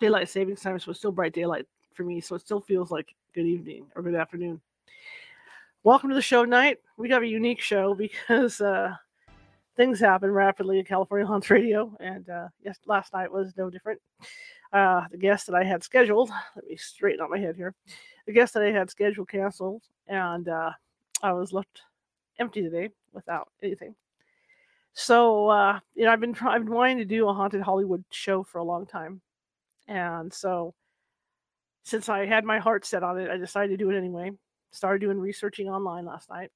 daylight 0.00 0.28
savings 0.28 0.60
time, 0.60 0.78
so 0.78 0.90
it's 0.90 1.00
still 1.00 1.12
bright 1.12 1.32
daylight 1.32 1.66
for 1.94 2.02
me, 2.04 2.20
so 2.20 2.34
it 2.34 2.40
still 2.40 2.60
feels 2.60 2.90
like 2.90 3.14
good 3.34 3.46
evening 3.46 3.86
or 3.94 4.02
good 4.02 4.14
afternoon. 4.14 4.60
Welcome 5.82 6.08
to 6.08 6.14
the 6.14 6.22
show 6.22 6.44
tonight. 6.44 6.78
We 6.96 7.10
have 7.10 7.22
a 7.22 7.26
unique 7.26 7.60
show 7.60 7.94
because 8.28 8.60
uh, 8.60 8.94
things 9.76 10.00
happen 10.00 10.30
rapidly 10.30 10.78
in 10.78 10.84
California 10.84 11.26
Haunts 11.26 11.50
Radio, 11.50 11.96
and 12.00 12.28
uh, 12.28 12.48
yes, 12.62 12.78
last 12.86 13.12
night 13.12 13.32
was 13.32 13.56
no 13.56 13.70
different. 13.70 14.00
Uh, 14.72 15.04
the 15.10 15.18
guest 15.18 15.46
that 15.46 15.54
I 15.54 15.62
had 15.62 15.84
scheduled, 15.84 16.30
let 16.56 16.66
me 16.66 16.76
straighten 16.76 17.20
out 17.20 17.30
my 17.30 17.38
head 17.38 17.54
here. 17.56 17.74
The 18.26 18.32
guest 18.32 18.54
that 18.54 18.62
I 18.62 18.72
had 18.72 18.90
scheduled 18.90 19.28
canceled, 19.28 19.82
and 20.08 20.48
uh, 20.48 20.70
I 21.22 21.32
was 21.32 21.52
left 21.52 21.82
empty 22.40 22.62
today 22.62 22.90
without 23.12 23.48
anything. 23.62 23.94
So 24.94 25.48
uh, 25.48 25.78
you 25.94 26.04
know, 26.04 26.12
I've 26.12 26.20
been 26.20 26.36
I've 26.42 26.64
been 26.64 26.74
wanting 26.74 26.98
to 26.98 27.04
do 27.04 27.28
a 27.28 27.34
haunted 27.34 27.62
Hollywood 27.62 28.04
show 28.10 28.42
for 28.42 28.58
a 28.58 28.64
long 28.64 28.86
time, 28.86 29.20
and 29.88 30.32
so 30.32 30.74
since 31.84 32.08
I 32.08 32.24
had 32.26 32.44
my 32.44 32.58
heart 32.58 32.84
set 32.86 33.02
on 33.02 33.18
it, 33.20 33.30
I 33.30 33.36
decided 33.36 33.70
to 33.70 33.76
do 33.76 33.90
it 33.90 33.96
anyway. 33.96 34.32
Started 34.72 35.00
doing 35.00 35.18
researching 35.18 35.68
online 35.68 36.06
last 36.06 36.30
night. 36.30 36.50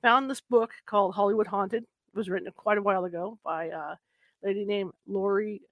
Found 0.00 0.28
this 0.28 0.40
book 0.40 0.72
called 0.86 1.14
Hollywood 1.14 1.46
Haunted. 1.46 1.82
It 1.84 2.16
was 2.16 2.28
written 2.28 2.50
quite 2.56 2.78
a 2.78 2.82
while 2.82 3.04
ago 3.04 3.38
by 3.44 3.66
a 3.66 3.96
lady 4.42 4.64
named 4.64 4.92
Lori. 5.06 5.62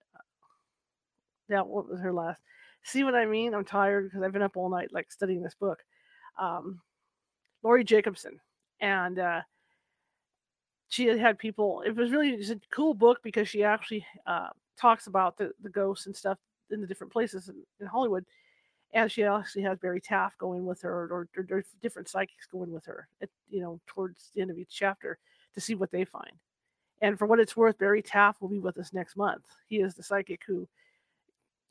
Yeah, 1.49 1.63
what 1.63 1.89
was 1.89 2.01
her 2.01 2.13
last? 2.13 2.41
See 2.85 3.03
what 3.03 3.15
I 3.15 3.27
mean? 3.27 3.55
I'm 3.55 3.65
tired 3.65 4.05
because 4.05 4.23
I've 4.23 4.33
been 4.33 4.43
up 4.43 4.57
all 4.57 4.71
night 4.71 4.93
like 4.93 5.11
studying 5.11 5.43
this 5.43 5.55
book. 5.55 5.79
Um, 6.39 6.81
Lori 7.63 7.85
Jacobson, 7.85 8.41
and 8.81 9.19
uh, 9.19 9.41
she 10.89 11.07
had 11.07 11.19
had 11.19 11.39
people. 11.39 11.83
It 11.85 11.95
was 11.97 12.11
really 12.11 12.37
just 12.37 12.53
a 12.53 12.61
cool 12.71 12.95
book 12.95 13.19
because 13.23 13.49
she 13.49 13.65
actually 13.65 14.07
uh, 14.27 14.49
talks 14.79 15.09
about 15.09 15.37
the 15.37 15.53
the 15.63 15.69
ghosts 15.69 16.07
and 16.07 16.17
stuff 16.17 16.39
in 16.71 16.81
the 16.81 16.87
different 16.87 17.13
places 17.13 17.49
in, 17.49 17.57
in 17.81 17.87
Hollywood. 17.87 18.25
And 18.93 19.11
she 19.11 19.23
actually 19.23 19.63
has 19.63 19.79
Barry 19.79 20.01
Taff 20.01 20.37
going 20.39 20.67
with 20.67 20.83
her, 20.83 20.91
or, 20.91 21.29
or, 21.37 21.45
or 21.51 21.65
different 21.81 22.09
psychics 22.09 22.47
going 22.51 22.73
with 22.73 22.85
her, 22.87 23.07
at, 23.23 23.29
you 23.49 23.61
know, 23.61 23.79
towards 23.87 24.31
the 24.35 24.41
end 24.41 24.51
of 24.51 24.59
each 24.59 24.71
chapter 24.71 25.19
to 25.55 25.61
see 25.61 25.77
what 25.77 25.93
they 25.93 26.05
find. 26.05 26.33
And 27.01 27.19
for 27.19 27.27
what 27.27 27.39
it's 27.39 27.57
worth, 27.57 27.79
Barry 27.79 28.03
Taff 28.03 28.41
will 28.41 28.49
be 28.49 28.59
with 28.59 28.79
us 28.79 28.93
next 28.93 29.17
month. 29.17 29.45
He 29.69 29.77
is 29.77 29.95
the 29.95 30.03
psychic 30.03 30.43
who, 30.47 30.69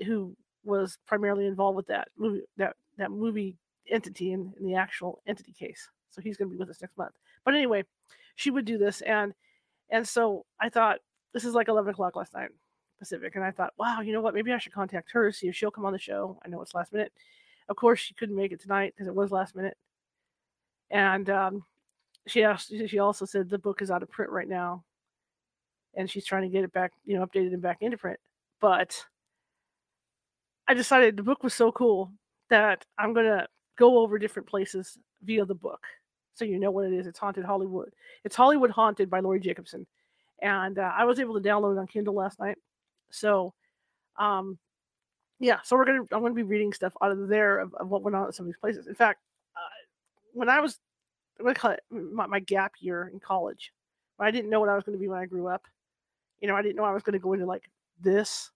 who 0.05 0.35
was 0.63 0.97
primarily 1.05 1.45
involved 1.45 1.75
with 1.75 1.87
that 1.87 2.07
movie, 2.17 2.41
that 2.57 2.75
that 2.97 3.11
movie 3.11 3.57
entity 3.89 4.33
in, 4.33 4.53
in 4.59 4.65
the 4.65 4.75
actual 4.75 5.21
entity 5.27 5.51
case. 5.51 5.89
So 6.09 6.21
he's 6.21 6.37
going 6.37 6.49
to 6.49 6.53
be 6.53 6.59
with 6.59 6.69
us 6.69 6.81
next 6.81 6.97
month. 6.97 7.13
But 7.45 7.53
anyway, 7.53 7.83
she 8.35 8.49
would 8.49 8.65
do 8.65 8.77
this, 8.77 9.01
and 9.01 9.33
and 9.89 10.07
so 10.07 10.45
I 10.59 10.69
thought 10.69 10.99
this 11.33 11.45
is 11.45 11.53
like 11.53 11.67
eleven 11.67 11.91
o'clock 11.91 12.15
last 12.15 12.33
night. 12.33 12.49
Pacific. 12.99 13.35
And 13.35 13.43
I 13.43 13.51
thought, 13.51 13.73
wow, 13.77 14.01
you 14.01 14.13
know 14.13 14.21
what? 14.21 14.33
Maybe 14.33 14.51
I 14.51 14.57
should 14.57 14.73
contact 14.73 15.11
her, 15.11 15.31
see 15.31 15.47
if 15.47 15.55
she'll 15.55 15.71
come 15.71 15.85
on 15.85 15.93
the 15.93 15.99
show. 15.99 16.37
I 16.45 16.49
know 16.49 16.61
it's 16.61 16.75
last 16.75 16.93
minute. 16.93 17.11
Of 17.69 17.75
course, 17.75 17.99
she 17.99 18.13
couldn't 18.13 18.35
make 18.35 18.51
it 18.51 18.61
tonight 18.61 18.93
because 18.95 19.07
it 19.07 19.15
was 19.15 19.31
last 19.31 19.55
minute. 19.55 19.77
And 20.91 21.29
um, 21.29 21.63
she 22.27 22.43
asked, 22.43 22.73
she 22.87 22.99
also 22.99 23.25
said 23.25 23.49
the 23.49 23.57
book 23.57 23.81
is 23.81 23.91
out 23.91 24.03
of 24.03 24.09
print 24.09 24.31
right 24.31 24.47
now, 24.47 24.83
and 25.95 26.09
she's 26.09 26.25
trying 26.25 26.43
to 26.43 26.49
get 26.49 26.63
it 26.63 26.73
back, 26.73 26.91
you 27.05 27.17
know, 27.17 27.25
updated 27.25 27.53
and 27.53 27.61
back 27.61 27.77
into 27.81 27.97
print. 27.97 28.19
But 28.59 29.03
I 30.67 30.73
decided 30.73 31.15
the 31.15 31.23
book 31.23 31.43
was 31.43 31.53
so 31.53 31.71
cool 31.71 32.11
that 32.49 32.85
I'm 32.97 33.13
gonna 33.13 33.47
go 33.77 33.99
over 33.99 34.17
different 34.17 34.49
places 34.49 34.97
via 35.23 35.45
the 35.45 35.55
book, 35.55 35.85
so 36.33 36.45
you 36.45 36.59
know 36.59 36.71
what 36.71 36.85
it 36.85 36.93
is. 36.93 37.07
It's 37.07 37.19
Haunted 37.19 37.45
Hollywood. 37.45 37.93
It's 38.23 38.35
Hollywood 38.35 38.71
Haunted 38.71 39.09
by 39.09 39.19
Lori 39.19 39.39
Jacobson, 39.39 39.85
and 40.41 40.79
uh, 40.79 40.91
I 40.95 41.05
was 41.05 41.19
able 41.19 41.39
to 41.39 41.47
download 41.47 41.77
it 41.77 41.79
on 41.79 41.87
Kindle 41.87 42.15
last 42.15 42.39
night 42.39 42.57
so, 43.11 43.53
um, 44.17 44.57
yeah, 45.39 45.59
so 45.63 45.75
we're 45.75 45.85
gonna 45.85 46.01
I'm 46.11 46.21
gonna 46.21 46.33
be 46.33 46.43
reading 46.43 46.73
stuff 46.73 46.93
out 47.01 47.11
of 47.11 47.27
there 47.27 47.59
of, 47.59 47.73
of 47.75 47.89
what 47.89 48.03
went 48.03 48.15
on 48.15 48.27
at 48.27 48.35
some 48.35 48.45
of 48.45 48.47
these 48.47 48.59
places. 48.59 48.87
In 48.87 48.95
fact, 48.95 49.21
uh, 49.55 49.69
when 50.33 50.49
I 50.49 50.59
was 50.59 50.79
I'm 51.39 51.45
gonna 51.45 51.55
call 51.55 51.71
it 51.71 51.81
my, 51.89 52.27
my 52.27 52.39
gap 52.39 52.73
year 52.79 53.09
in 53.13 53.19
college, 53.19 53.71
I 54.19 54.31
didn't 54.31 54.49
know 54.49 54.59
what 54.59 54.69
I 54.69 54.75
was 54.75 54.83
to 54.85 54.91
be 54.91 55.07
when 55.07 55.19
I 55.19 55.25
grew 55.25 55.47
up, 55.47 55.65
you 56.41 56.47
know, 56.47 56.55
I 56.55 56.61
didn't 56.61 56.75
know 56.75 56.83
I 56.83 56.93
was 56.93 57.03
to 57.03 57.19
go 57.19 57.33
into 57.33 57.45
like 57.45 57.69
this, 58.01 58.51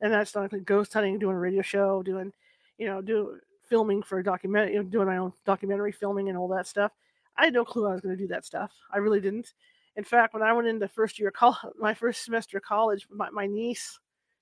and 0.00 0.12
that's 0.12 0.34
not 0.34 0.52
like 0.52 0.64
ghost 0.64 0.92
hunting, 0.92 1.18
doing 1.18 1.36
a 1.36 1.38
radio 1.38 1.62
show, 1.62 2.02
doing, 2.02 2.32
you 2.78 2.86
know, 2.86 3.00
do 3.00 3.38
filming 3.68 4.02
for 4.02 4.18
a 4.18 4.24
documentary, 4.24 4.74
you 4.74 4.82
know, 4.82 4.88
doing 4.88 5.06
my 5.06 5.18
own 5.18 5.32
documentary 5.44 5.92
filming 5.92 6.28
and 6.28 6.36
all 6.36 6.48
that 6.48 6.66
stuff. 6.66 6.92
I 7.36 7.44
had 7.44 7.54
no 7.54 7.64
clue 7.64 7.86
I 7.86 7.92
was 7.92 8.00
going 8.00 8.16
to 8.16 8.22
do 8.22 8.28
that 8.28 8.44
stuff. 8.44 8.72
I 8.92 8.98
really 8.98 9.20
didn't. 9.20 9.52
In 9.96 10.04
fact, 10.04 10.34
when 10.34 10.42
I 10.42 10.52
went 10.52 10.68
into 10.68 10.88
first 10.88 11.18
year 11.18 11.30
college, 11.30 11.58
my 11.78 11.94
first 11.94 12.24
semester 12.24 12.58
of 12.58 12.64
college, 12.64 13.06
my, 13.10 13.30
my 13.30 13.46
niece, 13.46 13.98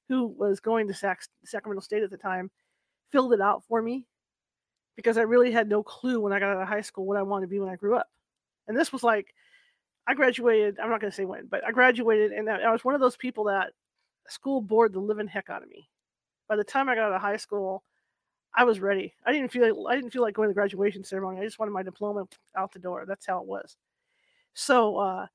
who 0.08 0.26
was 0.26 0.60
going 0.60 0.88
to 0.88 0.94
Sac- 0.94 1.28
Sacramento 1.44 1.82
State 1.82 2.02
at 2.02 2.10
the 2.10 2.16
time, 2.16 2.50
filled 3.10 3.32
it 3.32 3.40
out 3.40 3.62
for 3.68 3.82
me 3.82 4.06
because 4.96 5.18
I 5.18 5.22
really 5.22 5.52
had 5.52 5.68
no 5.68 5.82
clue 5.82 6.20
when 6.20 6.32
I 6.32 6.40
got 6.40 6.56
out 6.56 6.62
of 6.62 6.68
high 6.68 6.80
school 6.80 7.06
what 7.06 7.16
I 7.16 7.22
wanted 7.22 7.46
to 7.46 7.50
be 7.50 7.60
when 7.60 7.68
I 7.68 7.76
grew 7.76 7.96
up. 7.96 8.08
And 8.66 8.76
this 8.76 8.92
was 8.92 9.02
like, 9.02 9.34
I 10.06 10.14
graduated, 10.14 10.78
I'm 10.80 10.90
not 10.90 11.00
going 11.00 11.10
to 11.10 11.16
say 11.16 11.24
when, 11.24 11.46
but 11.46 11.64
I 11.66 11.70
graduated 11.70 12.32
and 12.32 12.48
I 12.48 12.72
was 12.72 12.84
one 12.84 12.94
of 12.94 13.00
those 13.00 13.16
people 13.16 13.44
that 13.44 13.72
school 14.26 14.60
bored 14.60 14.92
the 14.92 15.00
living 15.00 15.28
heck 15.28 15.50
out 15.50 15.62
of 15.62 15.68
me. 15.68 15.88
By 16.48 16.56
the 16.56 16.64
time 16.64 16.88
I 16.88 16.94
got 16.94 17.10
out 17.10 17.14
of 17.14 17.20
high 17.20 17.36
school, 17.36 17.82
I 18.56 18.64
was 18.64 18.80
ready. 18.80 19.14
I 19.26 19.32
didn't 19.32 19.52
feel 19.52 19.86
I 19.88 19.94
didn't 19.94 20.10
feel 20.10 20.22
like 20.22 20.34
going 20.34 20.48
to 20.48 20.50
the 20.50 20.54
graduation 20.54 21.04
ceremony. 21.04 21.40
I 21.40 21.44
just 21.44 21.58
wanted 21.58 21.72
my 21.72 21.82
diploma 21.82 22.26
out 22.56 22.72
the 22.72 22.78
door. 22.78 23.04
That's 23.06 23.26
how 23.26 23.40
it 23.40 23.46
was. 23.46 23.76
So 24.54 24.96
uh, 24.96 25.26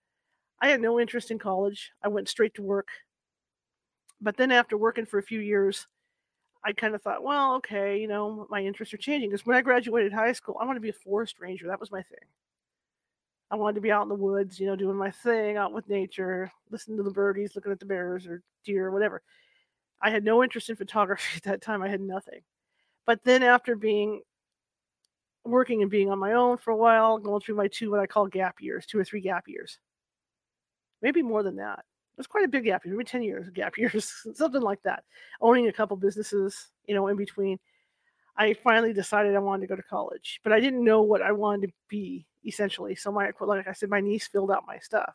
I 0.63 0.69
had 0.69 0.79
no 0.79 0.97
interest 0.97 1.29
in 1.29 1.39
college. 1.39 1.91
I 2.01 2.07
went 2.07 2.29
straight 2.29 2.53
to 2.53 2.61
work. 2.61 2.87
But 4.21 4.37
then 4.37 4.49
after 4.49 4.77
working 4.77 5.05
for 5.05 5.17
a 5.17 5.23
few 5.23 5.41
years, 5.41 5.87
I 6.63 6.71
kind 6.71 6.95
of 6.95 7.01
thought, 7.01 7.21
well, 7.21 7.55
okay, 7.55 7.99
you 7.99 8.07
know, 8.07 8.47
my 8.49 8.63
interests 8.63 8.93
are 8.93 8.97
changing. 8.97 9.29
Because 9.29 9.45
when 9.45 9.57
I 9.57 9.61
graduated 9.61 10.13
high 10.13 10.31
school, 10.31 10.55
I 10.61 10.65
wanted 10.65 10.79
to 10.79 10.83
be 10.83 10.89
a 10.89 10.93
forest 10.93 11.41
ranger. 11.41 11.67
That 11.67 11.81
was 11.81 11.91
my 11.91 12.01
thing. 12.01 12.23
I 13.51 13.57
wanted 13.57 13.75
to 13.75 13.81
be 13.81 13.91
out 13.91 14.03
in 14.03 14.07
the 14.07 14.15
woods, 14.15 14.57
you 14.57 14.65
know, 14.65 14.77
doing 14.77 14.95
my 14.95 15.11
thing 15.11 15.57
out 15.57 15.73
with 15.73 15.89
nature, 15.89 16.49
listening 16.71 16.95
to 16.95 17.03
the 17.03 17.11
birdies, 17.11 17.57
looking 17.57 17.73
at 17.73 17.81
the 17.81 17.85
bears 17.85 18.25
or 18.25 18.41
deer 18.63 18.87
or 18.87 18.91
whatever. 18.91 19.21
I 20.01 20.11
had 20.11 20.23
no 20.23 20.45
interest 20.45 20.69
in 20.69 20.75
photography 20.77 21.35
at 21.35 21.43
that 21.43 21.61
time. 21.61 21.83
I 21.83 21.89
had 21.89 21.99
nothing. 21.99 22.39
But 23.05 23.21
then 23.25 23.43
after 23.43 23.75
being 23.75 24.21
working 25.43 25.81
and 25.81 25.91
being 25.91 26.09
on 26.09 26.19
my 26.19 26.31
own 26.31 26.55
for 26.55 26.71
a 26.71 26.77
while, 26.77 27.17
going 27.17 27.41
through 27.41 27.55
my 27.55 27.67
two 27.67 27.91
what 27.91 27.99
I 27.99 28.07
call 28.07 28.27
gap 28.27 28.61
years, 28.61 28.85
two 28.85 28.97
or 28.97 29.03
three 29.03 29.19
gap 29.19 29.49
years, 29.49 29.77
maybe 31.03 31.21
more 31.21 31.43
than 31.43 31.57
that. 31.57 31.79
It 31.79 32.17
was 32.17 32.27
quite 32.27 32.45
a 32.45 32.47
big 32.47 32.63
gap 32.63 32.85
year, 32.85 32.95
maybe 32.95 33.03
10 33.03 33.21
years 33.21 33.49
gap 33.49 33.77
years, 33.77 34.11
something 34.33 34.61
like 34.61 34.81
that. 34.83 35.03
Owning 35.41 35.67
a 35.67 35.73
couple 35.73 35.97
businesses, 35.97 36.69
you 36.87 36.95
know, 36.95 37.07
in 37.07 37.17
between. 37.17 37.59
I 38.35 38.53
finally 38.53 38.93
decided 38.93 39.35
I 39.35 39.39
wanted 39.39 39.61
to 39.61 39.67
go 39.67 39.75
to 39.75 39.83
college, 39.83 40.39
but 40.43 40.51
I 40.51 40.59
didn't 40.59 40.83
know 40.83 41.03
what 41.03 41.21
I 41.21 41.31
wanted 41.31 41.67
to 41.67 41.73
be 41.87 42.25
essentially. 42.43 42.95
So 42.95 43.11
my 43.11 43.31
like 43.39 43.67
I 43.67 43.73
said, 43.73 43.89
my 43.89 43.99
niece 43.99 44.27
filled 44.27 44.49
out 44.49 44.63
my 44.65 44.79
stuff. 44.79 45.13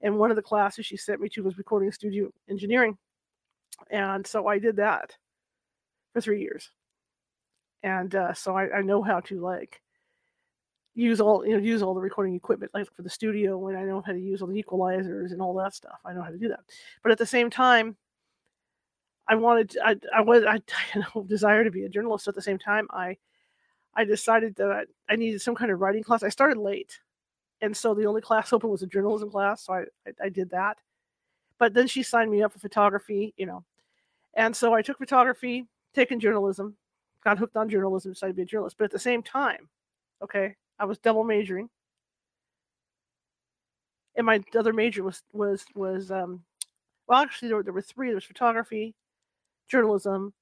And 0.00 0.18
one 0.18 0.30
of 0.30 0.36
the 0.36 0.42
classes 0.42 0.86
she 0.86 0.96
sent 0.96 1.20
me 1.20 1.28
to 1.30 1.42
was 1.42 1.58
recording 1.58 1.90
studio 1.90 2.30
engineering. 2.48 2.96
And 3.90 4.24
so 4.24 4.46
I 4.46 4.60
did 4.60 4.76
that 4.76 5.16
for 6.12 6.20
three 6.20 6.40
years. 6.40 6.70
And 7.82 8.14
uh, 8.14 8.34
so 8.34 8.56
I, 8.56 8.78
I 8.78 8.82
know 8.82 9.02
how 9.02 9.20
to 9.20 9.40
like 9.40 9.80
use 10.98 11.20
all 11.20 11.46
you 11.46 11.52
know 11.52 11.62
use 11.62 11.80
all 11.80 11.94
the 11.94 12.00
recording 12.00 12.34
equipment 12.34 12.72
like 12.74 12.92
for 12.94 13.02
the 13.02 13.10
studio 13.10 13.56
when 13.56 13.76
I 13.76 13.84
know 13.84 14.02
how 14.04 14.12
to 14.12 14.18
use 14.18 14.42
all 14.42 14.48
the 14.48 14.60
equalizers 14.60 15.30
and 15.30 15.40
all 15.40 15.54
that 15.54 15.72
stuff. 15.72 16.00
I 16.04 16.12
know 16.12 16.22
how 16.22 16.30
to 16.30 16.38
do 16.38 16.48
that. 16.48 16.60
But 17.02 17.12
at 17.12 17.18
the 17.18 17.26
same 17.26 17.50
time, 17.50 17.96
I 19.28 19.36
wanted 19.36 19.76
I 19.84 19.96
I 20.14 20.22
was 20.22 20.42
I 20.44 20.54
you 20.94 21.04
know 21.14 21.22
desire 21.22 21.62
to 21.62 21.70
be 21.70 21.84
a 21.84 21.88
journalist. 21.88 22.26
At 22.26 22.34
the 22.34 22.42
same 22.42 22.58
time, 22.58 22.88
I 22.90 23.16
I 23.94 24.04
decided 24.04 24.56
that 24.56 24.86
I, 25.08 25.16
needed 25.16 25.40
some 25.40 25.54
kind 25.54 25.70
of 25.70 25.80
writing 25.80 26.02
class. 26.02 26.22
I 26.22 26.28
started 26.28 26.58
late, 26.58 26.98
and 27.60 27.76
so 27.76 27.94
the 27.94 28.06
only 28.06 28.20
class 28.20 28.52
open 28.52 28.70
was 28.70 28.82
a 28.82 28.86
journalism 28.86 29.30
class. 29.30 29.64
So 29.64 29.74
I 29.74 29.80
I, 30.06 30.24
I 30.24 30.28
did 30.30 30.50
that. 30.50 30.78
But 31.58 31.74
then 31.74 31.86
she 31.86 32.02
signed 32.02 32.30
me 32.30 32.42
up 32.42 32.52
for 32.52 32.58
photography, 32.58 33.34
you 33.36 33.46
know, 33.46 33.64
and 34.34 34.54
so 34.54 34.74
I 34.74 34.82
took 34.82 34.98
photography, 34.98 35.66
taken 35.94 36.20
journalism, 36.20 36.76
got 37.24 37.38
hooked 37.38 37.56
on 37.56 37.68
journalism, 37.68 38.12
decided 38.12 38.32
to 38.32 38.36
be 38.36 38.42
a 38.42 38.46
journalist. 38.46 38.76
But 38.78 38.86
at 38.86 38.90
the 38.92 38.98
same 38.98 39.22
time, 39.22 39.68
okay, 40.22 40.54
I 40.78 40.84
was 40.84 40.98
double 40.98 41.24
majoring, 41.24 41.68
and 44.16 44.26
my 44.26 44.42
other 44.56 44.72
major 44.72 45.02
was 45.02 45.22
was 45.32 45.64
was 45.74 46.10
um, 46.10 46.42
well, 47.08 47.22
actually 47.22 47.48
there 47.48 47.56
were, 47.56 47.62
there 47.62 47.72
were 47.72 47.82
three. 47.82 48.08
There 48.08 48.16
was 48.16 48.24
photography, 48.24 48.94
journalism, 49.68 50.34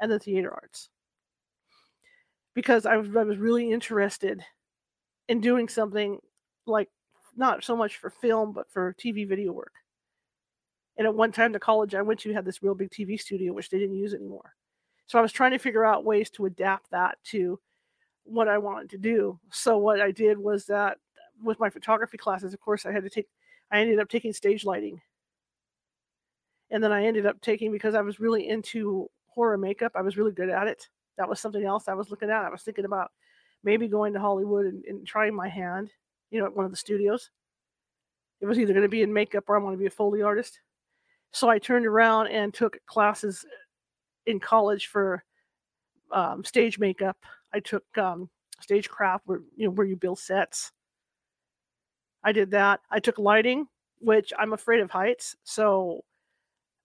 and 0.00 0.10
the 0.10 0.18
theater 0.18 0.52
arts. 0.52 0.88
Because 2.54 2.86
I 2.86 2.96
was, 2.96 3.14
I 3.14 3.24
was 3.24 3.38
really 3.38 3.70
interested 3.70 4.42
in 5.28 5.40
doing 5.40 5.68
something 5.68 6.18
like 6.66 6.88
not 7.36 7.64
so 7.64 7.76
much 7.76 7.96
for 7.96 8.10
film, 8.10 8.52
but 8.52 8.70
for 8.70 8.94
TV 8.98 9.28
video 9.28 9.52
work. 9.52 9.72
And 10.96 11.06
at 11.06 11.14
one 11.14 11.32
time, 11.32 11.52
the 11.52 11.58
college 11.58 11.94
I 11.94 12.02
went 12.02 12.20
to 12.20 12.32
had 12.32 12.44
this 12.44 12.62
real 12.62 12.74
big 12.74 12.90
TV 12.90 13.20
studio, 13.20 13.52
which 13.52 13.68
they 13.68 13.78
didn't 13.78 13.96
use 13.96 14.14
anymore. 14.14 14.54
So 15.06 15.18
I 15.18 15.22
was 15.22 15.32
trying 15.32 15.50
to 15.50 15.58
figure 15.58 15.84
out 15.84 16.04
ways 16.04 16.30
to 16.30 16.46
adapt 16.46 16.90
that 16.92 17.18
to 17.24 17.58
what 18.24 18.48
I 18.48 18.58
wanted 18.58 18.90
to 18.90 18.98
do. 18.98 19.38
So 19.50 19.78
what 19.78 20.00
I 20.00 20.10
did 20.10 20.38
was 20.38 20.66
that 20.66 20.98
with 21.42 21.60
my 21.60 21.70
photography 21.70 22.16
classes, 22.16 22.54
of 22.54 22.60
course, 22.60 22.86
I 22.86 22.92
had 22.92 23.04
to 23.04 23.10
take, 23.10 23.28
I 23.70 23.80
ended 23.80 24.00
up 24.00 24.08
taking 24.08 24.32
stage 24.32 24.64
lighting. 24.64 25.00
And 26.70 26.82
then 26.82 26.92
I 26.92 27.04
ended 27.04 27.26
up 27.26 27.40
taking, 27.40 27.70
because 27.70 27.94
I 27.94 28.00
was 28.00 28.20
really 28.20 28.48
into 28.48 29.08
horror 29.26 29.58
makeup, 29.58 29.92
I 29.94 30.02
was 30.02 30.16
really 30.16 30.32
good 30.32 30.48
at 30.48 30.66
it. 30.66 30.88
That 31.18 31.28
was 31.28 31.38
something 31.40 31.64
else 31.64 31.86
I 31.86 31.94
was 31.94 32.10
looking 32.10 32.30
at. 32.30 32.44
I 32.44 32.50
was 32.50 32.62
thinking 32.62 32.84
about 32.84 33.12
maybe 33.62 33.88
going 33.88 34.12
to 34.14 34.20
Hollywood 34.20 34.66
and, 34.66 34.84
and 34.84 35.06
trying 35.06 35.34
my 35.34 35.48
hand, 35.48 35.90
you 36.30 36.40
know, 36.40 36.46
at 36.46 36.56
one 36.56 36.64
of 36.64 36.70
the 36.70 36.76
studios. 36.76 37.30
It 38.40 38.46
was 38.46 38.58
either 38.58 38.72
going 38.72 38.82
to 38.82 38.88
be 38.88 39.02
in 39.02 39.12
makeup 39.12 39.44
or 39.46 39.56
I 39.56 39.62
want 39.62 39.74
to 39.74 39.78
be 39.78 39.86
a 39.86 39.90
Foley 39.90 40.22
artist. 40.22 40.60
So 41.32 41.48
I 41.48 41.58
turned 41.58 41.86
around 41.86 42.28
and 42.28 42.52
took 42.52 42.78
classes 42.86 43.44
in 44.26 44.40
college 44.40 44.86
for 44.86 45.22
um, 46.12 46.44
stage 46.44 46.78
makeup. 46.78 47.16
I 47.54 47.60
took 47.60 47.84
um, 47.96 48.28
stagecraft, 48.60 49.26
where 49.26 49.40
you 49.56 49.66
know 49.66 49.70
where 49.70 49.86
you 49.86 49.96
build 49.96 50.18
sets. 50.18 50.72
I 52.24 52.32
did 52.32 52.50
that. 52.50 52.80
I 52.90 53.00
took 53.00 53.18
lighting, 53.18 53.66
which 54.00 54.32
I'm 54.38 54.52
afraid 54.52 54.80
of 54.80 54.90
heights, 54.90 55.36
so 55.44 56.02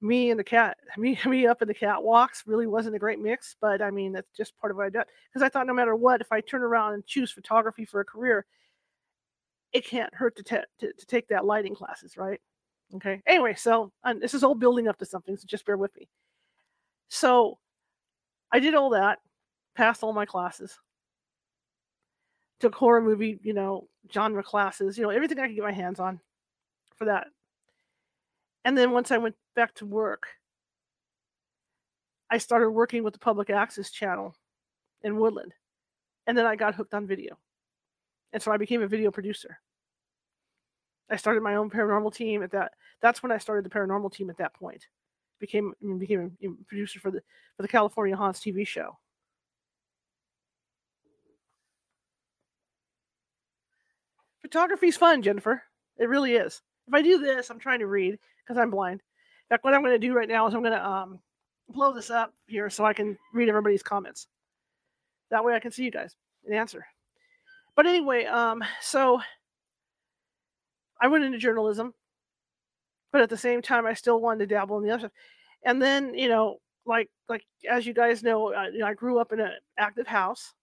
me 0.02 0.30
and 0.30 0.40
the 0.40 0.44
cat, 0.44 0.78
me 0.98 1.20
me 1.26 1.48
up 1.48 1.62
in 1.62 1.68
the 1.68 1.74
catwalks 1.74 2.44
really 2.46 2.68
wasn't 2.68 2.96
a 2.96 3.00
great 3.00 3.20
mix. 3.20 3.56
But 3.60 3.82
I 3.82 3.92
mean, 3.92 4.14
that's 4.14 4.32
just 4.36 4.58
part 4.58 4.72
of 4.72 4.78
what 4.78 4.86
I 4.86 4.90
did 4.90 5.04
because 5.32 5.44
I 5.44 5.50
thought 5.50 5.68
no 5.68 5.74
matter 5.74 5.96
what, 5.96 6.22
if 6.22 6.32
I 6.32 6.42
turn 6.42 6.62
around 6.62 6.94
and 6.94 7.06
choose 7.06 7.32
photography 7.32 7.86
for 7.86 8.00
a 8.00 8.06
career, 8.06 8.46
it 9.74 9.86
can't 9.86 10.14
hurt 10.14 10.36
to, 10.38 10.44
te- 10.44 10.58
to, 10.80 10.94
to 10.94 11.06
take 11.06 11.28
that 11.30 11.46
lighting 11.46 11.76
classes, 11.76 12.18
right? 12.18 12.40
Okay. 12.96 13.22
Anyway, 13.28 13.54
so 13.56 13.92
and 14.04 14.22
this 14.22 14.34
is 14.34 14.44
all 14.44 14.56
building 14.56 14.88
up 14.88 14.98
to 14.98 15.06
something, 15.06 15.36
so 15.38 15.46
just 15.46 15.66
bear 15.66 15.78
with 15.78 15.96
me. 15.96 16.08
So 17.10 17.58
I 18.52 18.60
did 18.60 18.74
all 18.74 18.92
that, 18.92 19.20
passed 19.80 20.04
all 20.04 20.12
my 20.12 20.26
classes, 20.26 20.78
took 22.60 22.76
horror 22.76 23.02
movie, 23.02 23.40
you 23.44 23.54
know, 23.54 23.88
genre 24.14 24.44
classes, 24.44 24.98
you 24.98 25.04
know, 25.06 25.10
everything 25.10 25.40
I 25.40 25.48
could 25.48 25.56
get 25.56 25.64
my 25.64 25.72
hands 25.72 26.02
on 26.02 26.20
for 26.98 27.06
that. 27.06 27.28
And 28.66 28.78
then 28.78 28.92
once 28.92 29.10
I 29.10 29.18
went 29.20 29.36
back 29.56 29.74
to 29.76 29.86
work, 29.86 30.28
I 32.30 32.40
started 32.40 32.72
working 32.72 33.04
with 33.04 33.14
the 33.14 33.20
public 33.20 33.50
access 33.50 33.90
channel 33.90 34.36
in 35.02 35.18
Woodland. 35.18 35.54
And 36.28 36.38
then 36.38 36.46
I 36.46 36.58
got 36.58 36.76
hooked 36.76 36.94
on 36.94 37.08
video. 37.08 37.38
And 38.34 38.44
so 38.44 38.52
I 38.52 38.58
became 38.58 38.82
a 38.82 38.88
video 38.88 39.12
producer. 39.12 39.60
I 41.10 41.16
started 41.16 41.42
my 41.42 41.56
own 41.56 41.70
paranormal 41.70 42.14
team 42.14 42.44
at 42.44 42.52
that. 42.52 42.74
That's 43.02 43.24
when 43.24 43.32
I 43.32 43.38
started 43.38 43.64
the 43.64 43.70
paranormal 43.70 44.12
team 44.12 44.30
at 44.30 44.38
that 44.40 44.54
point. 44.54 44.88
Became 45.40 45.74
became 45.98 46.38
a 46.44 46.50
producer 46.68 47.00
for 47.00 47.12
the 47.12 47.22
for 47.56 47.62
the 47.62 47.70
California 47.70 48.18
Haunts 48.18 48.42
TV 48.42 48.68
show. 48.68 48.98
Photography's 54.52 54.98
fun, 54.98 55.22
Jennifer. 55.22 55.62
It 55.98 56.10
really 56.10 56.34
is. 56.34 56.62
If 56.88 56.94
I 56.94 57.04
do 57.04 57.20
this, 57.20 57.52
I'm 57.52 57.60
trying 57.60 57.80
to 57.80 57.88
read 57.88 58.18
because 58.44 58.60
I'm 58.60 58.72
blind. 58.72 59.00
In 59.00 59.56
fact, 59.56 59.64
what 59.64 59.76
I'm 59.76 59.82
going 59.82 59.94
to 59.94 60.08
do 60.08 60.14
right 60.14 60.28
now 60.28 60.48
is 60.48 60.56
I'm 60.56 60.64
going 60.64 60.74
to 60.74 60.88
um, 60.88 61.20
blow 61.70 61.94
this 61.94 62.10
up 62.10 62.34
here 62.48 62.70
so 62.70 62.84
I 62.84 62.94
can 62.94 63.16
read 63.34 63.48
everybody's 63.48 63.84
comments. 63.84 64.28
That 65.30 65.46
way 65.46 65.54
I 65.54 65.60
can 65.60 65.72
see 65.72 65.84
you 65.84 65.92
guys 65.92 66.16
and 66.46 66.56
answer. 66.56 66.86
But 67.76 67.86
anyway, 67.86 68.26
um, 68.26 68.64
so 68.82 69.22
I 71.00 71.08
went 71.08 71.26
into 71.26 71.38
journalism, 71.38 71.94
but 73.12 73.22
at 73.22 73.30
the 73.30 73.38
same 73.38 73.62
time, 73.62 73.86
I 73.86 73.94
still 73.94 74.20
wanted 74.20 74.50
to 74.50 74.56
dabble 74.56 74.78
in 74.78 74.84
the 74.84 74.92
other 74.92 75.00
stuff. 75.02 75.12
And 75.64 75.80
then, 75.80 76.16
you 76.16 76.28
know, 76.28 76.58
like 76.86 77.10
like 77.28 77.44
as 77.70 77.86
you 77.86 77.94
guys 77.94 78.24
know, 78.24 78.52
I, 78.54 78.70
you 78.70 78.80
know, 78.80 78.88
I 78.88 78.96
grew 78.96 79.20
up 79.20 79.32
in 79.32 79.40
an 79.40 79.52
active 79.78 80.08
house, 80.08 80.54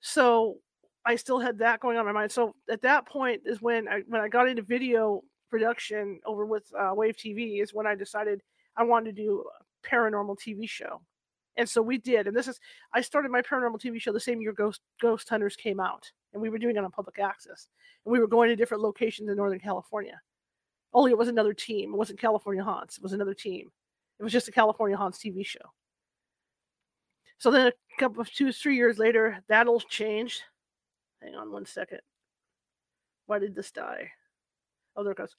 so 0.00 0.58
I 1.04 1.16
still 1.16 1.40
had 1.40 1.58
that 1.58 1.80
going 1.80 1.96
on 1.96 2.06
in 2.06 2.14
my 2.14 2.20
mind. 2.20 2.32
So 2.32 2.54
at 2.70 2.82
that 2.82 3.06
point 3.06 3.42
is 3.44 3.60
when 3.60 3.88
I 3.88 4.02
when 4.06 4.20
I 4.20 4.28
got 4.28 4.48
into 4.48 4.62
video 4.62 5.22
production 5.50 6.20
over 6.24 6.46
with 6.46 6.64
uh, 6.78 6.92
Wave 6.94 7.16
TV 7.16 7.62
is 7.62 7.74
when 7.74 7.86
I 7.86 7.94
decided 7.94 8.42
I 8.76 8.84
wanted 8.84 9.16
to 9.16 9.22
do 9.22 9.44
a 9.60 9.88
paranormal 9.88 10.38
TV 10.38 10.68
show. 10.68 11.02
And 11.56 11.68
so 11.68 11.82
we 11.82 11.98
did. 11.98 12.26
And 12.26 12.36
this 12.36 12.48
is 12.48 12.58
I 12.94 13.00
started 13.00 13.30
my 13.30 13.42
paranormal 13.42 13.80
TV 13.80 14.00
show 14.00 14.12
the 14.12 14.20
same 14.20 14.40
year 14.40 14.52
Ghost 14.52 14.80
Ghost 15.00 15.28
Hunters 15.28 15.56
came 15.56 15.80
out 15.80 16.10
and 16.32 16.40
we 16.40 16.48
were 16.48 16.58
doing 16.58 16.76
it 16.76 16.84
on 16.84 16.90
public 16.90 17.18
access. 17.18 17.68
And 18.04 18.12
we 18.12 18.20
were 18.20 18.26
going 18.26 18.48
to 18.48 18.56
different 18.56 18.82
locations 18.82 19.28
in 19.28 19.36
Northern 19.36 19.60
California. 19.60 20.20
Only 20.94 21.10
it 21.10 21.18
was 21.18 21.28
another 21.28 21.54
team. 21.54 21.92
It 21.92 21.96
wasn't 21.96 22.20
California 22.20 22.62
Haunts. 22.62 22.98
It 22.98 23.02
was 23.02 23.12
another 23.12 23.34
team. 23.34 23.70
It 24.18 24.22
was 24.22 24.32
just 24.32 24.48
a 24.48 24.52
California 24.52 24.96
Haunts 24.96 25.18
TV 25.18 25.44
show. 25.44 25.72
So 27.38 27.50
then 27.50 27.66
a 27.66 27.72
couple 27.98 28.20
of 28.20 28.30
two, 28.30 28.52
three 28.52 28.76
years 28.76 28.98
later, 28.98 29.42
that 29.48 29.66
all 29.66 29.80
changed. 29.80 30.42
Hang 31.22 31.34
on 31.34 31.52
one 31.52 31.66
second. 31.66 32.00
Why 33.26 33.38
did 33.38 33.54
this 33.54 33.70
die? 33.70 34.10
Oh, 34.96 35.02
there 35.02 35.12
it 35.12 35.18
goes. 35.18 35.36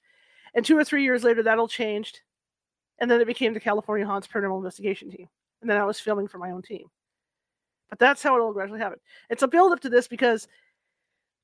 And 0.54 0.64
two 0.64 0.78
or 0.78 0.84
three 0.84 1.02
years 1.02 1.24
later, 1.24 1.42
that 1.42 1.58
all 1.58 1.68
changed. 1.68 2.20
And 2.98 3.10
then 3.10 3.20
it 3.20 3.26
became 3.26 3.54
the 3.54 3.60
California 3.60 4.06
Haunts 4.06 4.26
Paranormal 4.26 4.58
Investigation 4.58 5.10
Team. 5.10 5.28
And 5.60 5.70
then 5.70 5.78
I 5.78 5.84
was 5.84 6.00
filming 6.00 6.28
for 6.28 6.38
my 6.38 6.50
own 6.50 6.62
team. 6.62 6.86
But 7.90 7.98
that's 7.98 8.22
how 8.22 8.36
it 8.36 8.40
all 8.40 8.52
gradually 8.52 8.80
happened. 8.80 9.00
It's 9.30 9.42
a 9.42 9.48
build 9.48 9.72
up 9.72 9.80
to 9.80 9.90
this 9.90 10.08
because 10.08 10.48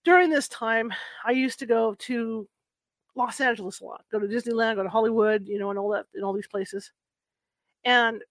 during 0.04 0.30
this 0.30 0.48
time, 0.48 0.92
I 1.24 1.32
used 1.32 1.58
to 1.58 1.66
go 1.66 1.94
to 1.94 2.48
Los 3.14 3.40
Angeles 3.40 3.80
a 3.80 3.84
lot, 3.84 4.04
go 4.10 4.18
to 4.18 4.26
Disneyland, 4.26 4.76
go 4.76 4.82
to 4.82 4.88
Hollywood, 4.88 5.46
you 5.46 5.58
know, 5.58 5.70
and 5.70 5.78
all 5.78 5.90
that, 5.90 6.06
in 6.14 6.22
all 6.22 6.32
these 6.32 6.46
places. 6.46 6.92
And 7.84 8.22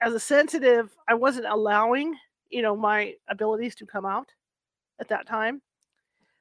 as 0.00 0.14
a 0.14 0.20
sensitive, 0.20 0.96
I 1.08 1.14
wasn't 1.14 1.46
allowing, 1.46 2.16
you 2.48 2.62
know, 2.62 2.76
my 2.76 3.14
abilities 3.28 3.74
to 3.76 3.86
come 3.86 4.06
out 4.06 4.32
at 5.02 5.08
that 5.08 5.26
time. 5.26 5.60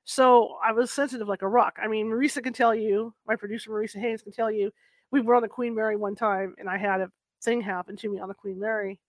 So 0.06 0.58
I 0.64 0.72
was 0.72 0.92
sensitive 0.92 1.28
like 1.28 1.42
a 1.42 1.48
rock. 1.48 1.78
I 1.82 1.88
mean, 1.88 2.08
Marisa 2.08 2.42
can 2.42 2.54
tell 2.54 2.74
you, 2.74 3.14
my 3.28 3.36
producer 3.36 3.70
Marisa 3.70 4.00
Haynes 4.00 4.22
can 4.22 4.32
tell 4.32 4.50
you, 4.50 4.72
we 5.12 5.20
were 5.20 5.36
on 5.36 5.42
the 5.42 5.50
Queen 5.50 5.76
Mary 5.76 5.98
one 5.98 6.16
time 6.16 6.56
and 6.58 6.70
I 6.70 6.78
had 6.78 7.02
a 7.02 7.12
thing 7.44 7.60
happen 7.60 7.98
to 7.98 8.10
me 8.10 8.20
on 8.20 8.30
the 8.30 8.34
Queen 8.34 8.60
Mary 8.60 9.00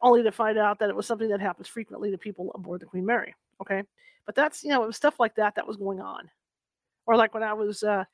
only 0.00 0.22
to 0.22 0.32
find 0.32 0.58
out 0.58 0.78
that 0.78 0.88
it 0.88 0.96
was 0.96 1.06
something 1.06 1.28
that 1.28 1.40
happens 1.40 1.68
frequently 1.68 2.10
to 2.10 2.18
people 2.18 2.50
aboard 2.54 2.80
the 2.80 2.86
Queen 2.86 3.06
Mary. 3.06 3.34
Okay, 3.60 3.82
but 4.26 4.34
that's 4.34 4.62
you 4.62 4.70
know 4.70 4.82
it 4.82 4.86
was 4.86 4.96
stuff 4.96 5.18
like 5.18 5.34
that 5.36 5.54
that 5.56 5.66
was 5.66 5.76
going 5.76 6.00
on, 6.00 6.30
or 7.06 7.16
like 7.16 7.34
when 7.34 7.42
I 7.42 7.52
was 7.52 7.82
uh, 7.82 8.04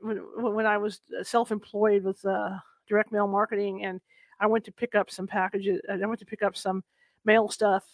when, 0.00 0.18
when 0.36 0.66
I 0.66 0.78
was 0.78 1.00
uh, 1.18 1.24
self-employed 1.24 2.04
with 2.04 2.24
uh, 2.24 2.50
direct 2.88 3.12
mail 3.12 3.26
marketing, 3.26 3.84
and 3.84 4.00
I 4.40 4.46
went 4.46 4.64
to 4.66 4.72
pick 4.72 4.94
up 4.94 5.10
some 5.10 5.26
packages. 5.26 5.80
I 5.90 6.04
went 6.06 6.20
to 6.20 6.26
pick 6.26 6.42
up 6.42 6.56
some 6.56 6.84
mail 7.24 7.48
stuff 7.48 7.84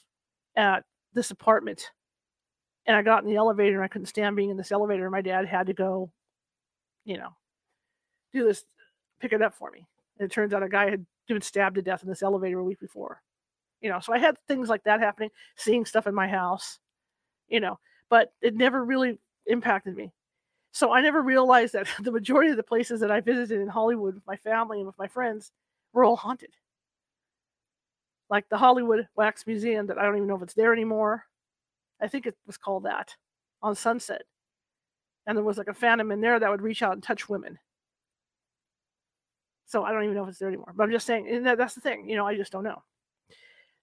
at 0.56 0.85
this 1.14 1.30
apartment, 1.30 1.90
and 2.87 2.97
I 2.97 3.02
got 3.02 3.23
in 3.23 3.28
the 3.28 3.37
elevator, 3.37 3.76
and 3.76 3.85
I 3.85 3.88
couldn't 3.88 4.06
stand 4.06 4.37
being 4.37 4.50
in 4.50 4.56
this 4.56 4.73
elevator. 4.73 5.09
My 5.11 5.21
dad 5.21 5.47
had 5.47 5.66
to 5.66 5.75
go, 5.75 6.11
you 7.04 7.18
know, 7.18 7.30
do 8.32 8.44
this, 8.44 8.64
pick 9.21 9.32
it 9.32 9.42
up 9.42 9.54
for 9.54 9.71
me. 9.71 9.87
And 10.18 10.30
it 10.30 10.35
turns 10.35 10.52
out 10.52 10.62
a 10.62 10.68
guy 10.68 10.90
had 10.90 11.06
been 11.28 11.40
stabbed 11.40 11.76
to 11.76 11.82
death 11.82 12.02
in 12.02 12.09
this 12.09 12.23
elevator 12.23 12.59
a 12.59 12.64
week 12.64 12.80
before. 12.80 13.23
You 13.80 13.90
know, 13.90 14.00
so 14.00 14.12
I 14.12 14.18
had 14.18 14.37
things 14.47 14.68
like 14.68 14.85
that 14.85 15.00
happening, 15.00 15.30
seeing 15.56 15.85
stuff 15.85 16.06
in 16.06 16.14
my 16.14 16.28
house, 16.28 16.78
you 17.49 17.61
know, 17.61 17.78
but 18.09 18.32
it 18.40 18.54
never 18.54 18.85
really 18.85 19.18
impacted 19.47 19.97
me. 19.97 20.12
So 20.73 20.92
I 20.92 21.02
never 21.02 21.21
realized 21.21 21.75
that 21.75 21.87
the 22.00 22.12
majority 22.12 22.50
of 22.50 22.56
the 22.56 22.62
places 22.62 23.00
that 23.00 23.11
I 23.11 23.21
visited 23.21 23.61
in 23.61 23.68
Hollywood 23.68 24.14
with 24.14 24.26
my 24.26 24.37
family 24.37 24.78
and 24.78 24.87
with 24.87 24.99
my 24.99 25.09
friends 25.09 25.52
were 25.92 26.04
all 26.04 26.16
haunted. 26.16 26.50
Like 28.33 28.49
the 28.49 28.57
Hollywood 28.57 29.07
Wax 29.15 29.47
Museum, 29.47 29.87
that 29.89 29.99
I 29.99 30.05
don't 30.05 30.17
even 30.17 30.27
know 30.27 30.37
if 30.37 30.43
it's 30.43 30.55
there 30.55 30.73
anymore. 30.73 31.27
I 32.01 32.09
think 32.09 32.25
it 32.25 32.35
was 32.47 32.57
called 32.57 32.85
that 32.85 33.15
on 33.61 33.75
Sunset. 33.75 34.23
And 35.27 35.37
there 35.37 35.45
was 35.45 35.59
like 35.59 35.69
a 35.69 35.75
phantom 35.75 36.11
in 36.11 36.23
there 36.23 36.41
that 36.41 36.51
would 36.51 36.62
reach 36.62 36.83
out 36.83 36.95
and 36.95 37.03
touch 37.03 37.29
women. 37.29 37.59
So 39.67 39.85
I 39.85 39.93
don't 39.93 40.05
even 40.05 40.15
know 40.15 40.23
if 40.23 40.31
it's 40.31 40.39
there 40.39 40.49
anymore. 40.49 40.73
But 40.75 40.85
I'm 40.85 40.91
just 40.91 41.07
saying 41.07 41.43
that, 41.43 41.59
that's 41.59 41.75
the 41.75 41.83
thing. 41.83 42.09
You 42.09 42.17
know, 42.17 42.27
I 42.27 42.35
just 42.35 42.53
don't 42.53 42.65
know. 42.65 42.83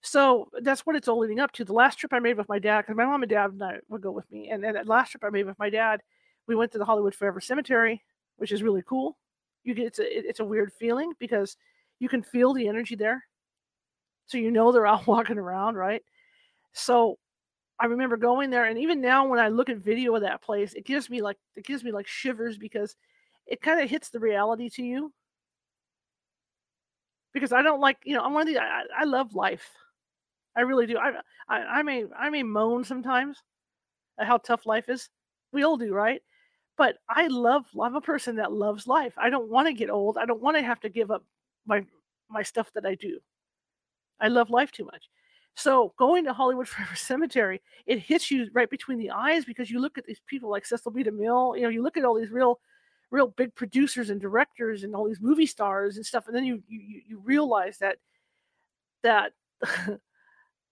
So 0.01 0.49
that's 0.63 0.83
what 0.83 0.95
it's 0.95 1.07
all 1.07 1.19
leading 1.19 1.39
up 1.39 1.51
to. 1.51 1.63
The 1.63 1.73
last 1.73 1.99
trip 1.99 2.11
I 2.11 2.17
made 2.17 2.35
with 2.35 2.49
my 2.49 2.57
dad, 2.57 2.81
because 2.81 2.97
my 2.97 3.05
mom 3.05 3.21
and 3.21 3.29
dad 3.29 3.51
and 3.51 3.63
I 3.63 3.77
would 3.87 4.01
go 4.01 4.09
with 4.11 4.31
me, 4.31 4.49
and 4.49 4.63
then 4.63 4.73
that 4.73 4.87
last 4.87 5.11
trip 5.11 5.23
I 5.23 5.29
made 5.29 5.45
with 5.45 5.59
my 5.59 5.69
dad, 5.69 6.01
we 6.47 6.55
went 6.55 6.71
to 6.71 6.79
the 6.79 6.85
Hollywood 6.85 7.13
Forever 7.13 7.39
Cemetery, 7.39 8.01
which 8.37 8.51
is 8.51 8.63
really 8.63 8.81
cool. 8.87 9.19
You 9.63 9.75
get 9.75 9.85
it's 9.85 9.99
a 9.99 10.27
it's 10.29 10.39
a 10.39 10.45
weird 10.45 10.73
feeling 10.73 11.13
because 11.19 11.55
you 11.99 12.09
can 12.09 12.23
feel 12.23 12.55
the 12.55 12.67
energy 12.67 12.95
there, 12.95 13.23
so 14.29 14.37
you 14.37 14.51
know 14.51 14.71
they're 14.71 14.87
out 14.87 15.07
walking 15.07 15.37
around, 15.39 15.75
right? 15.75 16.03
So 16.73 17.17
I 17.79 17.87
remember 17.87 18.17
going 18.17 18.49
there, 18.51 18.65
and 18.65 18.77
even 18.77 19.01
now 19.01 19.27
when 19.27 19.39
I 19.39 19.49
look 19.49 19.69
at 19.69 19.77
video 19.77 20.15
of 20.15 20.21
that 20.21 20.41
place, 20.43 20.73
it 20.73 20.85
gives 20.85 21.09
me 21.09 21.21
like 21.21 21.37
it 21.55 21.65
gives 21.65 21.83
me 21.83 21.91
like 21.91 22.07
shivers 22.07 22.57
because 22.57 22.95
it 23.47 23.61
kind 23.61 23.81
of 23.81 23.89
hits 23.89 24.09
the 24.09 24.19
reality 24.19 24.69
to 24.69 24.83
you 24.83 25.11
because 27.33 27.51
I 27.51 27.61
don't 27.63 27.81
like, 27.81 27.97
you 28.05 28.15
know, 28.15 28.23
I'm 28.23 28.33
one 28.33 28.47
of 28.47 28.53
the 28.53 28.59
I, 28.61 28.83
I 28.99 29.03
love 29.05 29.33
life. 29.33 29.67
I 30.55 30.61
really 30.61 30.85
do. 30.85 30.97
I, 30.97 31.13
I 31.47 31.79
I 31.79 31.83
may 31.83 32.05
I 32.17 32.29
may 32.29 32.43
moan 32.43 32.83
sometimes 32.83 33.41
at 34.19 34.27
how 34.27 34.37
tough 34.37 34.65
life 34.65 34.89
is. 34.89 35.09
We 35.51 35.63
all 35.63 35.77
do, 35.77 35.93
right? 35.93 36.21
But 36.77 36.97
I 37.09 37.27
love 37.27 37.65
I'm 37.81 37.95
a 37.95 38.01
person 38.01 38.35
that 38.35 38.51
loves 38.51 38.87
life. 38.87 39.13
I 39.17 39.29
don't 39.31 39.49
want 39.49 39.67
to 39.67 39.73
get 39.73 39.89
old. 39.89 40.17
I 40.17 40.25
don't 40.25 40.41
want 40.41 40.57
to 40.57 40.63
have 40.63 40.81
to 40.81 40.89
give 40.89 41.09
up 41.09 41.23
my 41.65 41.85
my 42.29 42.43
stuff 42.43 42.71
that 42.75 42.85
I 42.85 42.95
do. 42.95 43.19
I 44.19 44.27
love 44.27 44.49
life 44.49 44.71
too 44.71 44.85
much. 44.85 45.09
So 45.55 45.93
going 45.97 46.23
to 46.25 46.33
Hollywood 46.33 46.67
Forever 46.69 46.95
Cemetery, 46.95 47.61
it 47.85 47.99
hits 47.99 48.31
you 48.31 48.47
right 48.53 48.69
between 48.69 48.97
the 48.97 49.11
eyes 49.11 49.45
because 49.45 49.69
you 49.69 49.79
look 49.79 49.97
at 49.97 50.05
these 50.05 50.21
people 50.27 50.49
like 50.49 50.65
Cecil 50.65 50.91
B. 50.91 51.03
DeMille. 51.03 51.57
You 51.57 51.63
know, 51.63 51.69
you 51.69 51.83
look 51.83 51.97
at 51.97 52.05
all 52.05 52.17
these 52.17 52.31
real, 52.31 52.59
real 53.11 53.27
big 53.27 53.53
producers 53.55 54.09
and 54.09 54.21
directors 54.21 54.83
and 54.83 54.95
all 54.95 55.07
these 55.07 55.21
movie 55.21 55.45
stars 55.45 55.97
and 55.97 56.05
stuff, 56.05 56.27
and 56.27 56.35
then 56.35 56.45
you 56.45 56.63
you 56.67 57.01
you 57.07 57.21
realize 57.23 57.77
that 57.79 57.97
that 59.03 59.33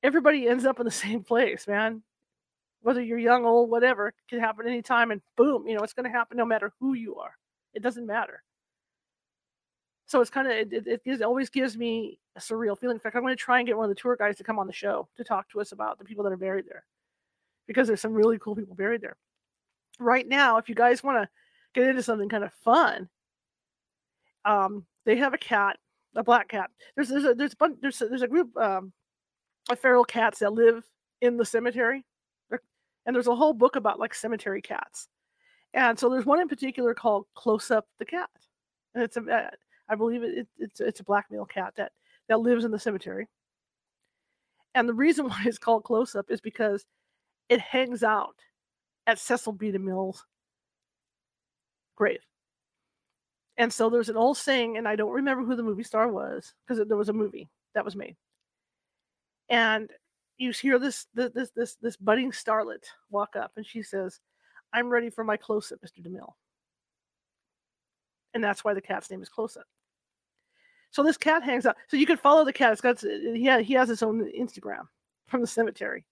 everybody 0.03 0.47
ends 0.47 0.65
up 0.65 0.79
in 0.79 0.85
the 0.85 0.91
same 1.05 1.23
place, 1.23 1.67
man. 1.67 2.03
Whether 2.81 3.01
you're 3.01 3.17
young, 3.17 3.43
old, 3.43 3.69
whatever, 3.69 4.13
can 4.29 4.39
happen 4.39 4.67
anytime, 4.67 5.11
and 5.11 5.21
boom, 5.35 5.67
you 5.67 5.75
know, 5.75 5.83
it's 5.83 5.93
going 5.93 6.09
to 6.09 6.15
happen 6.17 6.37
no 6.37 6.45
matter 6.45 6.71
who 6.79 6.93
you 6.93 7.15
are. 7.15 7.35
It 7.73 7.83
doesn't 7.83 8.05
matter. 8.05 8.43
So 10.07 10.21
it's 10.21 10.29
kind 10.29 10.47
of 10.47 10.53
it, 10.53 10.87
it, 10.87 11.01
it, 11.03 11.21
always 11.21 11.49
gives 11.49 11.77
me 11.77 12.17
a 12.37 12.39
surreal 12.39 12.79
feeling. 12.79 12.95
In 12.95 12.99
fact, 13.01 13.15
I'm 13.17 13.23
going 13.23 13.35
to 13.35 13.41
try 13.41 13.59
and 13.59 13.67
get 13.67 13.75
one 13.75 13.89
of 13.89 13.95
the 13.95 14.01
tour 14.01 14.15
guys 14.15 14.37
to 14.37 14.43
come 14.43 14.57
on 14.57 14.65
the 14.65 14.73
show 14.73 15.09
to 15.17 15.23
talk 15.23 15.49
to 15.51 15.59
us 15.59 15.73
about 15.73 15.99
the 15.99 16.05
people 16.05 16.23
that 16.23 16.31
are 16.31 16.37
buried 16.37 16.65
there, 16.65 16.85
because 17.67 17.87
there's 17.87 17.99
some 17.99 18.13
really 18.13 18.39
cool 18.39 18.55
people 18.55 18.73
buried 18.73 19.01
there. 19.01 19.17
Right 19.99 20.25
now, 20.25 20.57
if 20.57 20.69
you 20.69 20.75
guys 20.75 21.03
want 21.03 21.21
to 21.21 21.29
get 21.73 21.89
into 21.89 22.01
something 22.01 22.29
kind 22.29 22.45
of 22.45 22.53
fun, 22.53 23.09
um, 24.45 24.85
they 25.05 25.17
have 25.17 25.33
a 25.33 25.37
cat, 25.37 25.77
a 26.15 26.23
black 26.23 26.47
cat. 26.47 26.69
There's 26.95 27.09
there's 27.09 27.25
a 27.25 27.33
there's 27.33 27.53
a 27.53 27.57
bunch, 27.57 27.77
there's 27.81 28.01
a, 28.01 28.07
there's 28.07 28.21
a 28.21 28.27
group 28.29 28.55
um, 28.55 28.93
of 29.69 29.77
feral 29.77 30.05
cats 30.05 30.39
that 30.39 30.53
live 30.53 30.85
in 31.19 31.35
the 31.35 31.45
cemetery, 31.45 32.05
and 32.49 33.13
there's 33.13 33.27
a 33.27 33.35
whole 33.35 33.53
book 33.53 33.75
about 33.75 33.99
like 33.99 34.15
cemetery 34.15 34.61
cats. 34.61 35.09
And 35.73 35.99
so 35.99 36.07
there's 36.07 36.25
one 36.25 36.39
in 36.39 36.47
particular 36.47 36.93
called 36.93 37.25
Close 37.35 37.71
Up 37.71 37.87
the 37.99 38.05
Cat, 38.05 38.29
and 38.95 39.03
it's 39.03 39.17
a 39.17 39.21
uh, 39.21 39.49
I 39.89 39.96
believe 39.96 40.24
it, 40.24 40.38
it, 40.39 40.48
it's 40.58 40.79
it's 40.79 41.00
a 41.00 41.06
black 41.06 41.27
male 41.32 41.46
cat 41.46 41.74
that 41.77 41.91
that 42.27 42.39
lives 42.39 42.65
in 42.65 42.72
the 42.72 42.79
cemetery. 42.79 43.27
And 44.75 44.88
the 44.88 44.94
reason 44.94 45.25
why 45.29 45.44
it's 45.46 45.58
called 45.58 45.84
close 45.84 46.15
up 46.15 46.29
is 46.29 46.41
because 46.41 46.86
it 47.50 47.62
hangs 47.62 48.03
out 48.03 48.36
at 49.06 49.20
Cecil 49.20 49.53
B. 49.53 49.72
DeMille's 49.72 50.25
grave. 51.96 52.20
And 53.58 53.74
so 53.74 53.89
there's 53.89 54.10
an 54.10 54.17
old 54.17 54.38
saying, 54.38 54.77
and 54.77 54.88
I 54.88 54.96
don't 54.96 55.13
remember 55.13 55.44
who 55.44 55.56
the 55.56 55.63
movie 55.63 55.84
star 55.84 56.10
was 56.10 56.53
because 56.67 56.86
there 56.88 56.98
was 56.98 57.10
a 57.10 57.13
movie 57.13 57.50
that 57.74 57.86
was 57.86 57.96
made. 57.96 58.15
And 59.50 59.89
you 60.38 60.51
hear 60.51 60.77
this 60.77 61.08
this 61.15 61.50
this 61.56 61.75
this 61.82 61.98
budding 61.98 62.32
starlet 62.32 62.84
walk 63.10 63.36
up, 63.36 63.53
and 63.56 63.65
she 63.65 63.82
says, 63.82 64.20
"I'm 64.74 64.89
ready 64.89 65.10
for 65.10 65.24
my 65.24 65.38
close 65.38 65.72
up, 65.72 65.79
Mr. 65.82 66.06
DeMille." 66.06 66.34
And 68.34 68.44
that's 68.44 68.63
why 68.63 68.74
the 68.75 68.82
cat's 68.82 69.10
name 69.10 69.24
is 69.24 69.29
Close 69.29 69.58
Up. 69.58 69.65
So 70.91 71.03
this 71.03 71.17
cat 71.17 71.44
hangs 71.44 71.65
out. 71.65 71.77
So 71.88 71.98
you 71.98 72.06
can 72.06 72.17
follow 72.17 72.46
the 72.46 72.53
cat. 72.53 72.72
It's 72.72 72.82
got 72.82 73.00
he 73.01 73.46
has, 73.46 73.65
he 73.65 73.74
has 73.74 73.89
his 73.89 74.03
own 74.03 74.32
Instagram 74.32 74.88
from 75.27 75.41
the 75.41 75.48
cemetery. 75.48 76.06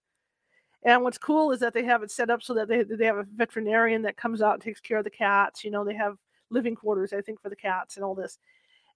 And 0.84 1.02
what's 1.02 1.18
cool 1.18 1.52
is 1.52 1.60
that 1.62 1.74
they 1.74 1.84
have 1.84 2.04
it 2.04 2.12
set 2.12 2.30
up 2.30 2.44
so 2.44 2.54
that 2.54 2.68
they 2.68 2.84
they 2.84 3.06
have 3.06 3.18
a 3.18 3.26
veterinarian 3.36 4.04
that 4.04 4.18
comes 4.18 4.42
out 4.42 4.54
and 4.54 4.62
takes 4.62 4.80
care 4.80 4.98
of 4.98 5.04
the 5.04 5.10
cats. 5.10 5.64
You 5.64 5.72
know, 5.72 5.84
they 5.84 5.96
have 5.96 6.18
living 6.50 6.76
quarters, 6.76 7.14
I 7.14 7.22
think, 7.22 7.42
for 7.42 7.50
the 7.50 7.56
cats 7.56 7.96
and 7.96 8.06
all 8.06 8.14
this. 8.14 8.38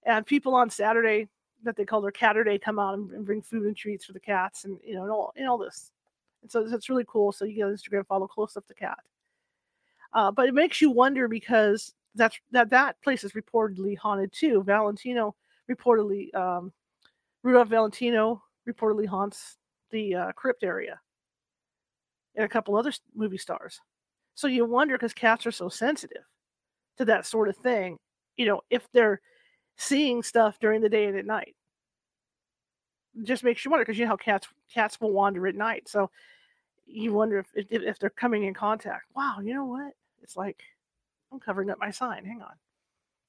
And 0.04 0.24
people 0.24 0.54
on 0.54 0.70
Saturday 0.70 1.28
that 1.62 1.76
they 1.76 1.84
call 1.84 2.00
their 2.00 2.12
Caturday 2.12 2.58
come 2.58 2.78
out 2.78 2.94
and, 2.94 3.10
and 3.10 3.26
bring 3.26 3.42
food 3.42 3.66
and 3.66 3.76
treats 3.76 4.04
for 4.04 4.12
the 4.12 4.20
cats 4.20 4.64
and 4.64 4.78
you 4.84 4.94
know 4.94 5.02
and 5.02 5.10
all, 5.10 5.32
and 5.36 5.48
all 5.48 5.58
this. 5.58 5.90
And 6.42 6.50
so 6.50 6.64
it's 6.64 6.88
really 6.88 7.04
cool. 7.06 7.32
So 7.32 7.44
you 7.44 7.56
get 7.56 7.66
Instagram 7.66 8.06
follow 8.06 8.26
close 8.26 8.56
up 8.56 8.66
the 8.66 8.74
cat. 8.74 8.98
Uh, 10.12 10.30
but 10.30 10.48
it 10.48 10.54
makes 10.54 10.80
you 10.80 10.90
wonder 10.90 11.28
because 11.28 11.92
that's 12.14 12.38
that 12.50 12.70
that 12.70 13.00
place 13.02 13.24
is 13.24 13.32
reportedly 13.32 13.96
haunted 13.96 14.32
too. 14.32 14.62
Valentino 14.62 15.34
reportedly 15.70 16.34
um, 16.34 16.72
Rudolph 17.42 17.68
Valentino 17.68 18.42
reportedly 18.68 19.06
haunts 19.06 19.56
the 19.90 20.14
uh, 20.14 20.32
crypt 20.32 20.62
area, 20.62 21.00
and 22.34 22.44
a 22.44 22.48
couple 22.48 22.76
other 22.76 22.92
movie 23.14 23.38
stars. 23.38 23.80
So 24.34 24.46
you 24.46 24.64
wonder 24.64 24.96
because 24.96 25.12
cats 25.12 25.46
are 25.46 25.52
so 25.52 25.68
sensitive 25.68 26.22
to 26.98 27.04
that 27.06 27.26
sort 27.26 27.48
of 27.48 27.56
thing. 27.56 27.96
You 28.36 28.46
know, 28.46 28.60
if 28.70 28.86
they're 28.92 29.20
seeing 29.76 30.22
stuff 30.22 30.58
during 30.60 30.80
the 30.80 30.88
day 30.88 31.06
and 31.06 31.16
at 31.16 31.26
night, 31.26 31.54
it 33.18 33.24
just 33.26 33.44
makes 33.44 33.64
you 33.64 33.70
wonder 33.70 33.84
because 33.84 33.98
you 33.98 34.04
know 34.04 34.10
how 34.10 34.16
cats 34.16 34.46
cats 34.72 35.00
will 35.00 35.12
wander 35.12 35.46
at 35.46 35.54
night. 35.54 35.88
So 35.88 36.10
you 36.86 37.12
wonder 37.12 37.38
if, 37.38 37.46
if 37.54 37.66
if 37.70 37.98
they're 37.98 38.10
coming 38.10 38.44
in 38.44 38.54
contact. 38.54 39.06
Wow, 39.14 39.38
you 39.42 39.54
know 39.54 39.64
what? 39.64 39.92
It's 40.22 40.36
like 40.36 40.62
I'm 41.32 41.40
covering 41.40 41.70
up 41.70 41.78
my 41.78 41.90
sign. 41.90 42.24
Hang 42.24 42.42
on. 42.42 42.54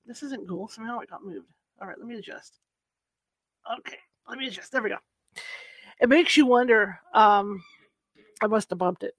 This 0.05 0.23
isn't 0.23 0.47
cool. 0.47 0.67
Somehow 0.67 0.99
it 0.99 1.09
got 1.09 1.23
moved. 1.23 1.47
All 1.81 1.87
right, 1.87 1.97
let 1.97 2.07
me 2.07 2.15
adjust. 2.15 2.59
Okay, 3.79 3.97
let 4.29 4.37
me 4.37 4.47
adjust. 4.47 4.71
There 4.71 4.81
we 4.81 4.89
go. 4.89 4.97
It 5.99 6.09
makes 6.09 6.37
you 6.37 6.45
wonder. 6.45 6.99
Um, 7.13 7.63
I 8.41 8.47
must 8.47 8.69
have 8.69 8.79
bumped 8.79 9.03
it. 9.03 9.15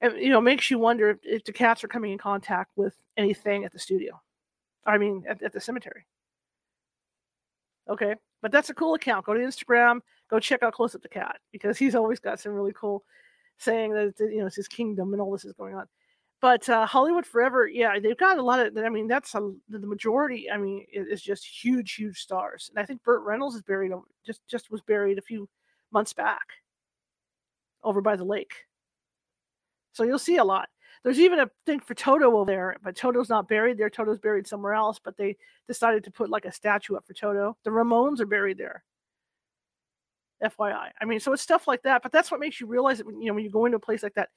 It 0.00 0.20
you 0.20 0.30
know 0.30 0.40
makes 0.40 0.70
you 0.70 0.78
wonder 0.78 1.10
if, 1.10 1.18
if 1.22 1.44
the 1.44 1.52
cats 1.52 1.84
are 1.84 1.88
coming 1.88 2.12
in 2.12 2.18
contact 2.18 2.72
with 2.76 2.96
anything 3.16 3.64
at 3.64 3.72
the 3.72 3.78
studio. 3.78 4.20
I 4.84 4.98
mean, 4.98 5.24
at, 5.28 5.42
at 5.42 5.52
the 5.52 5.60
cemetery. 5.60 6.04
Okay, 7.88 8.14
but 8.42 8.50
that's 8.50 8.70
a 8.70 8.74
cool 8.74 8.94
account. 8.94 9.26
Go 9.26 9.34
to 9.34 9.40
Instagram. 9.40 10.00
Go 10.28 10.40
check 10.40 10.62
out 10.62 10.72
Close 10.72 10.94
Up 10.94 11.02
the 11.02 11.08
Cat 11.08 11.38
because 11.52 11.78
he's 11.78 11.94
always 11.94 12.18
got 12.18 12.40
some 12.40 12.52
really 12.52 12.72
cool 12.74 13.04
saying 13.58 13.92
that 13.92 14.14
you 14.18 14.38
know 14.38 14.46
it's 14.46 14.56
his 14.56 14.68
kingdom 14.68 15.12
and 15.12 15.20
all 15.20 15.30
this 15.30 15.44
is 15.44 15.52
going 15.52 15.74
on 15.74 15.86
but 16.40 16.66
uh, 16.68 16.86
Hollywood 16.86 17.26
Forever, 17.26 17.68
yeah, 17.68 17.98
they've 17.98 18.16
got 18.16 18.38
a 18.38 18.42
lot 18.42 18.64
of. 18.64 18.76
I 18.78 18.88
mean, 18.88 19.06
that's 19.06 19.34
a, 19.34 19.52
the 19.68 19.78
majority. 19.80 20.50
I 20.50 20.56
mean, 20.56 20.86
is 20.90 21.20
just 21.20 21.44
huge, 21.44 21.94
huge 21.94 22.18
stars. 22.18 22.70
And 22.70 22.82
I 22.82 22.86
think 22.86 23.02
Burt 23.02 23.22
Reynolds 23.22 23.56
is 23.56 23.62
buried. 23.62 23.92
Just 24.24 24.40
just 24.48 24.70
was 24.70 24.80
buried 24.80 25.18
a 25.18 25.22
few 25.22 25.48
months 25.92 26.14
back, 26.14 26.46
over 27.84 28.00
by 28.00 28.16
the 28.16 28.24
lake. 28.24 28.54
So 29.92 30.04
you'll 30.04 30.18
see 30.18 30.36
a 30.36 30.44
lot. 30.44 30.68
There's 31.02 31.20
even 31.20 31.40
a 31.40 31.50
thing 31.66 31.80
for 31.80 31.94
Toto 31.94 32.36
over 32.36 32.50
there, 32.50 32.76
but 32.82 32.96
Toto's 32.96 33.28
not 33.28 33.48
buried 33.48 33.78
there. 33.78 33.90
Toto's 33.90 34.18
buried 34.18 34.46
somewhere 34.46 34.74
else. 34.74 34.98
But 34.98 35.18
they 35.18 35.36
decided 35.68 36.04
to 36.04 36.10
put 36.10 36.30
like 36.30 36.46
a 36.46 36.52
statue 36.52 36.96
up 36.96 37.06
for 37.06 37.12
Toto. 37.12 37.56
The 37.64 37.70
Ramones 37.70 38.20
are 38.20 38.26
buried 38.26 38.56
there. 38.56 38.82
FYI. 40.42 40.88
I 40.98 41.04
mean, 41.04 41.20
so 41.20 41.34
it's 41.34 41.42
stuff 41.42 41.68
like 41.68 41.82
that. 41.82 42.02
But 42.02 42.12
that's 42.12 42.30
what 42.30 42.40
makes 42.40 42.60
you 42.60 42.66
realize 42.66 42.96
that 42.96 43.06
when, 43.06 43.20
you 43.20 43.28
know 43.28 43.34
when 43.34 43.44
you 43.44 43.50
go 43.50 43.66
into 43.66 43.76
a 43.76 43.80
place 43.80 44.02
like 44.02 44.14
that, 44.14 44.30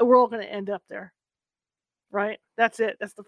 we're 0.00 0.18
all 0.18 0.28
going 0.28 0.42
to 0.42 0.52
end 0.52 0.70
up 0.70 0.82
there 0.88 1.12
right? 2.14 2.38
That's 2.56 2.80
it. 2.80 2.96
That's 3.00 3.12
the 3.14 3.24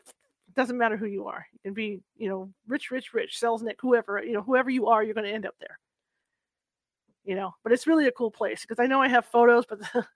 doesn't 0.55 0.79
matter 0.79 0.97
who 0.97 1.07
you 1.07 1.27
are. 1.27 1.45
You 1.53 1.59
can 1.63 1.75
be 1.75 2.01
you 2.17 2.29
know 2.31 2.51
rich 2.67 2.91
rich 2.91 3.13
rich 3.13 3.39
selznick 3.43 3.75
whoever 3.81 4.23
you 4.23 4.33
know 4.33 4.43
whoever 4.43 4.71
you 4.71 4.87
are 4.87 5.03
you're 5.03 5.15
going 5.15 5.27
to 5.27 5.35
end 5.35 5.45
up 5.45 5.57
there. 5.61 5.79
You 7.25 7.35
know 7.35 7.53
but 7.63 7.73
it's 7.73 7.87
really 7.87 8.07
a 8.07 8.13
cool 8.13 8.31
place 8.31 8.63
because 8.63 8.79
i 8.79 8.87
know 8.87 9.03
i 9.03 9.09
have 9.09 9.27
photos 9.27 9.65
but 9.69 9.81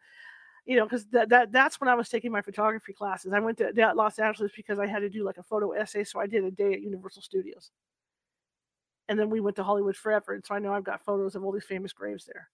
you 0.64 0.76
know 0.76 0.84
because 0.84 1.06
that, 1.06 1.28
that 1.30 1.50
that's 1.50 1.80
when 1.80 1.88
i 1.88 1.94
was 1.94 2.08
taking 2.08 2.30
my 2.30 2.40
photography 2.40 2.92
classes. 2.92 3.32
I 3.32 3.40
went 3.40 3.58
to 3.58 3.72
los 3.96 4.20
angeles 4.20 4.52
because 4.54 4.78
i 4.78 4.86
had 4.86 5.00
to 5.00 5.10
do 5.10 5.24
like 5.24 5.38
a 5.38 5.42
photo 5.42 5.72
essay 5.72 6.04
so 6.04 6.20
i 6.20 6.26
did 6.28 6.44
a 6.44 6.52
day 6.52 6.72
at 6.72 6.82
universal 6.82 7.20
studios. 7.20 7.72
And 9.08 9.18
then 9.18 9.28
we 9.28 9.40
went 9.40 9.56
to 9.56 9.64
hollywood 9.64 9.96
forever 9.96 10.34
and 10.34 10.46
so 10.46 10.54
i 10.54 10.60
know 10.60 10.72
i've 10.72 10.84
got 10.84 11.04
photos 11.04 11.34
of 11.34 11.42
all 11.42 11.50
these 11.50 11.64
famous 11.64 11.92
graves 11.92 12.24
there 12.24 12.48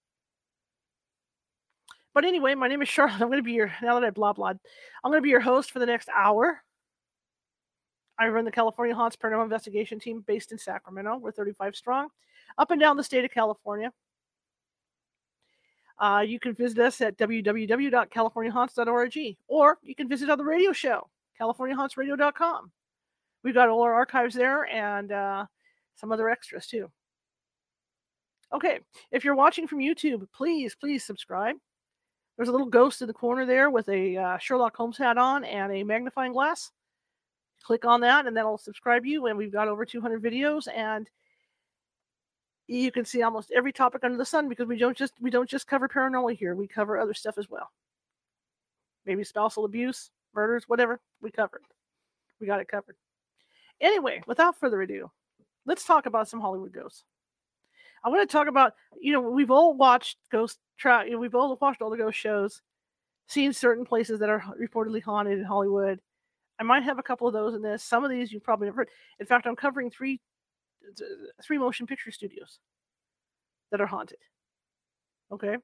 but 2.17 2.25
anyway, 2.25 2.55
my 2.55 2.67
name 2.67 2.81
is 2.81 2.89
Charlotte. 2.89 3.21
I'm 3.21 3.27
going 3.27 3.37
to 3.37 3.43
be 3.43 3.51
your, 3.51 3.71
now 3.79 3.99
that 3.99 4.03
I 4.03 4.09
blah 4.09 4.33
blah, 4.33 4.47
I'm 4.47 5.11
going 5.11 5.19
to 5.19 5.21
be 5.21 5.29
your 5.29 5.39
host 5.39 5.69
for 5.69 5.77
the 5.77 5.85
next 5.85 6.09
hour. 6.09 6.63
I 8.17 8.29
run 8.29 8.43
the 8.43 8.49
California 8.49 8.95
Haunts 8.95 9.15
Paranormal 9.15 9.43
Investigation 9.43 9.99
Team 9.99 10.23
based 10.25 10.51
in 10.51 10.57
Sacramento. 10.57 11.17
We're 11.17 11.31
35 11.31 11.75
strong, 11.75 12.07
up 12.57 12.71
and 12.71 12.81
down 12.81 12.97
the 12.97 13.03
state 13.03 13.23
of 13.23 13.29
California. 13.29 13.93
Uh, 15.99 16.23
you 16.25 16.39
can 16.39 16.55
visit 16.55 16.79
us 16.79 17.01
at 17.01 17.19
www.californiahaunts.org 17.19 19.37
or 19.47 19.77
you 19.83 19.93
can 19.93 20.09
visit 20.09 20.31
our 20.31 20.43
radio 20.43 20.71
show, 20.71 21.07
californiahauntsradio.com. 21.39 22.71
We've 23.43 23.53
got 23.53 23.69
all 23.69 23.83
our 23.83 23.93
archives 23.93 24.33
there 24.33 24.65
and 24.65 25.11
uh, 25.11 25.45
some 25.93 26.11
other 26.11 26.31
extras 26.31 26.65
too. 26.65 26.89
Okay, 28.51 28.79
if 29.11 29.23
you're 29.23 29.35
watching 29.35 29.67
from 29.67 29.77
YouTube, 29.77 30.25
please, 30.33 30.73
please 30.73 31.05
subscribe. 31.05 31.57
There's 32.37 32.49
a 32.49 32.51
little 32.51 32.67
ghost 32.67 33.01
in 33.01 33.07
the 33.07 33.13
corner 33.13 33.45
there 33.45 33.71
with 33.71 33.89
a 33.89 34.15
uh, 34.15 34.37
Sherlock 34.37 34.77
Holmes 34.77 34.97
hat 34.97 35.17
on 35.17 35.43
and 35.43 35.71
a 35.71 35.83
magnifying 35.83 36.33
glass. 36.33 36.71
Click 37.63 37.83
on 37.83 38.01
that, 38.01 38.27
and 38.27 38.37
that'll 38.37 38.59
subscribe 38.59 39.05
you. 39.05 39.25
And 39.25 39.37
we've 39.37 39.51
got 39.51 39.67
over 39.67 39.85
200 39.85 40.21
videos, 40.21 40.67
and 40.73 41.09
you 42.67 42.91
can 42.91 43.05
see 43.05 43.23
almost 43.23 43.51
every 43.51 43.73
topic 43.73 44.03
under 44.03 44.17
the 44.17 44.25
sun 44.25 44.47
because 44.49 44.67
we 44.67 44.77
don't 44.77 44.95
just 44.95 45.13
we 45.19 45.31
don't 45.31 45.49
just 45.49 45.67
cover 45.67 45.87
paranormal 45.87 46.37
here. 46.37 46.55
We 46.55 46.67
cover 46.67 46.99
other 46.99 47.15
stuff 47.15 47.37
as 47.39 47.49
well. 47.49 47.71
Maybe 49.05 49.23
spousal 49.23 49.65
abuse, 49.65 50.11
murders, 50.35 50.65
whatever. 50.67 50.99
We 51.21 51.31
covered. 51.31 51.63
We 52.39 52.45
got 52.45 52.59
it 52.59 52.67
covered. 52.67 52.95
Anyway, 53.81 54.21
without 54.27 54.59
further 54.59 54.81
ado, 54.81 55.09
let's 55.65 55.85
talk 55.85 56.05
about 56.05 56.27
some 56.27 56.41
Hollywood 56.41 56.73
ghosts. 56.73 57.03
I 58.03 58.09
want 58.09 58.27
to 58.27 58.31
talk 58.31 58.47
about, 58.47 58.73
you 58.99 59.13
know, 59.13 59.21
we've 59.21 59.51
all 59.51 59.75
watched 59.75 60.17
ghost 60.31 60.59
track, 60.77 61.07
you 61.07 61.13
know, 61.13 61.19
we've 61.19 61.35
all 61.35 61.57
watched 61.59 61.81
all 61.81 61.89
the 61.89 61.97
ghost 61.97 62.17
shows, 62.17 62.61
seen 63.27 63.53
certain 63.53 63.85
places 63.85 64.19
that 64.19 64.29
are 64.29 64.43
reportedly 64.61 65.01
haunted 65.01 65.39
in 65.39 65.45
Hollywood. 65.45 65.99
I 66.59 66.63
might 66.63 66.83
have 66.83 66.99
a 66.99 67.03
couple 67.03 67.27
of 67.27 67.33
those 67.33 67.53
in 67.53 67.61
this. 67.61 67.83
Some 67.83 68.03
of 68.03 68.09
these 68.09 68.31
you've 68.31 68.43
probably 68.43 68.67
never 68.67 68.77
heard. 68.77 68.89
In 69.19 69.25
fact, 69.25 69.45
I'm 69.45 69.55
covering 69.55 69.91
three 69.91 70.19
three 71.43 71.57
motion 71.57 71.85
picture 71.85 72.11
studios 72.11 72.59
that 73.71 73.81
are 73.81 73.87
haunted. 73.87 74.19
Okay. 75.31 75.57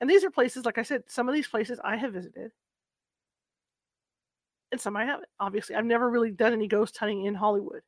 And 0.00 0.10
these 0.10 0.24
are 0.24 0.30
places, 0.30 0.64
like 0.64 0.78
I 0.78 0.82
said, 0.82 1.04
some 1.06 1.28
of 1.28 1.34
these 1.34 1.46
places 1.46 1.78
I 1.84 1.96
have 1.96 2.12
visited. 2.12 2.50
And 4.72 4.80
some 4.80 4.96
I 4.96 5.04
haven't. 5.04 5.28
Obviously, 5.38 5.74
I've 5.76 5.84
never 5.84 6.10
really 6.10 6.30
done 6.30 6.52
any 6.52 6.66
ghost 6.68 6.96
hunting 6.96 7.24
in 7.24 7.34
Hollywood. 7.34 7.82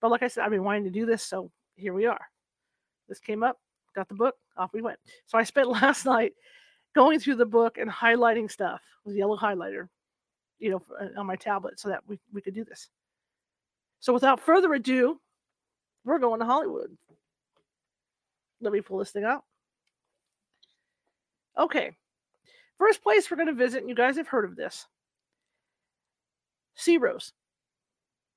But 0.00 0.10
like 0.10 0.22
I 0.22 0.28
said, 0.28 0.44
I've 0.44 0.50
been 0.50 0.64
wanting 0.64 0.84
to 0.84 0.90
do 0.90 1.06
this, 1.06 1.22
so 1.22 1.50
here 1.76 1.92
we 1.92 2.06
are. 2.06 2.20
This 3.08 3.20
came 3.20 3.42
up, 3.42 3.58
got 3.94 4.08
the 4.08 4.14
book, 4.14 4.34
off 4.56 4.72
we 4.72 4.82
went. 4.82 4.98
So 5.26 5.38
I 5.38 5.44
spent 5.44 5.68
last 5.82 6.04
night 6.04 6.32
going 6.94 7.20
through 7.20 7.36
the 7.36 7.46
book 7.46 7.78
and 7.78 7.90
highlighting 7.90 8.50
stuff 8.50 8.80
with 9.04 9.16
yellow 9.16 9.36
highlighter, 9.36 9.88
you 10.58 10.70
know, 10.70 10.82
uh, 11.00 11.18
on 11.18 11.26
my 11.26 11.36
tablet 11.36 11.78
so 11.78 11.88
that 11.88 12.02
we, 12.06 12.18
we 12.32 12.40
could 12.40 12.54
do 12.54 12.64
this. 12.64 12.88
So 14.00 14.12
without 14.12 14.40
further 14.40 14.72
ado, 14.74 15.20
we're 16.04 16.18
going 16.18 16.40
to 16.40 16.46
Hollywood. 16.46 16.96
Let 18.60 18.72
me 18.72 18.80
pull 18.80 18.98
this 18.98 19.10
thing 19.10 19.24
out. 19.24 19.44
Okay. 21.56 21.96
First 22.78 23.02
place 23.02 23.30
we're 23.30 23.36
going 23.36 23.48
to 23.48 23.54
visit, 23.54 23.80
and 23.80 23.88
you 23.88 23.94
guys 23.94 24.16
have 24.16 24.28
heard 24.28 24.44
of 24.44 24.56
this 24.56 24.86
Ciro's. 26.76 27.32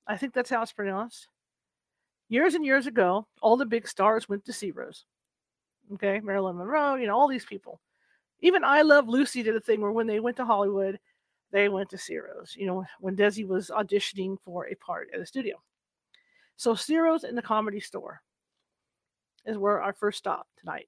I 0.07 0.17
think 0.17 0.33
that's 0.33 0.49
how 0.49 0.61
it's 0.63 0.71
pronounced. 0.71 1.27
Years 2.31 2.55
and 2.55 2.65
years 2.65 2.87
ago, 2.87 3.27
all 3.41 3.57
the 3.57 3.65
big 3.65 3.85
stars 3.85 4.29
went 4.29 4.45
to 4.45 4.53
Ciro's. 4.53 5.03
Okay, 5.95 6.21
Marilyn 6.21 6.57
Monroe, 6.57 6.95
you 6.95 7.05
know, 7.05 7.13
all 7.13 7.27
these 7.27 7.43
people. 7.43 7.81
Even 8.39 8.63
I 8.63 8.83
Love 8.83 9.09
Lucy 9.09 9.43
did 9.43 9.57
a 9.57 9.59
thing 9.59 9.81
where 9.81 9.91
when 9.91 10.07
they 10.07 10.21
went 10.21 10.37
to 10.37 10.45
Hollywood, 10.45 10.97
they 11.51 11.67
went 11.67 11.89
to 11.89 11.97
Ciro's, 11.97 12.55
you 12.57 12.65
know, 12.65 12.85
when 13.01 13.17
Desi 13.17 13.45
was 13.45 13.69
auditioning 13.69 14.37
for 14.45 14.67
a 14.67 14.75
part 14.75 15.09
at 15.13 15.19
a 15.19 15.25
studio. 15.25 15.61
So 16.55 16.73
Ciro's 16.73 17.25
in 17.25 17.35
the 17.35 17.41
comedy 17.41 17.81
store 17.81 18.21
is 19.45 19.57
where 19.57 19.81
our 19.81 19.91
first 19.91 20.17
stop 20.17 20.47
tonight. 20.57 20.87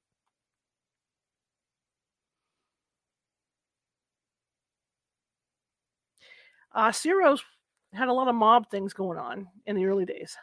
Uh, 6.73 6.93
Ciro's 6.93 7.43
had 7.91 8.07
a 8.07 8.13
lot 8.13 8.29
of 8.29 8.35
mob 8.35 8.69
things 8.71 8.93
going 8.93 9.17
on 9.19 9.50
in 9.65 9.75
the 9.75 9.85
early 9.88 10.05
days. 10.05 10.38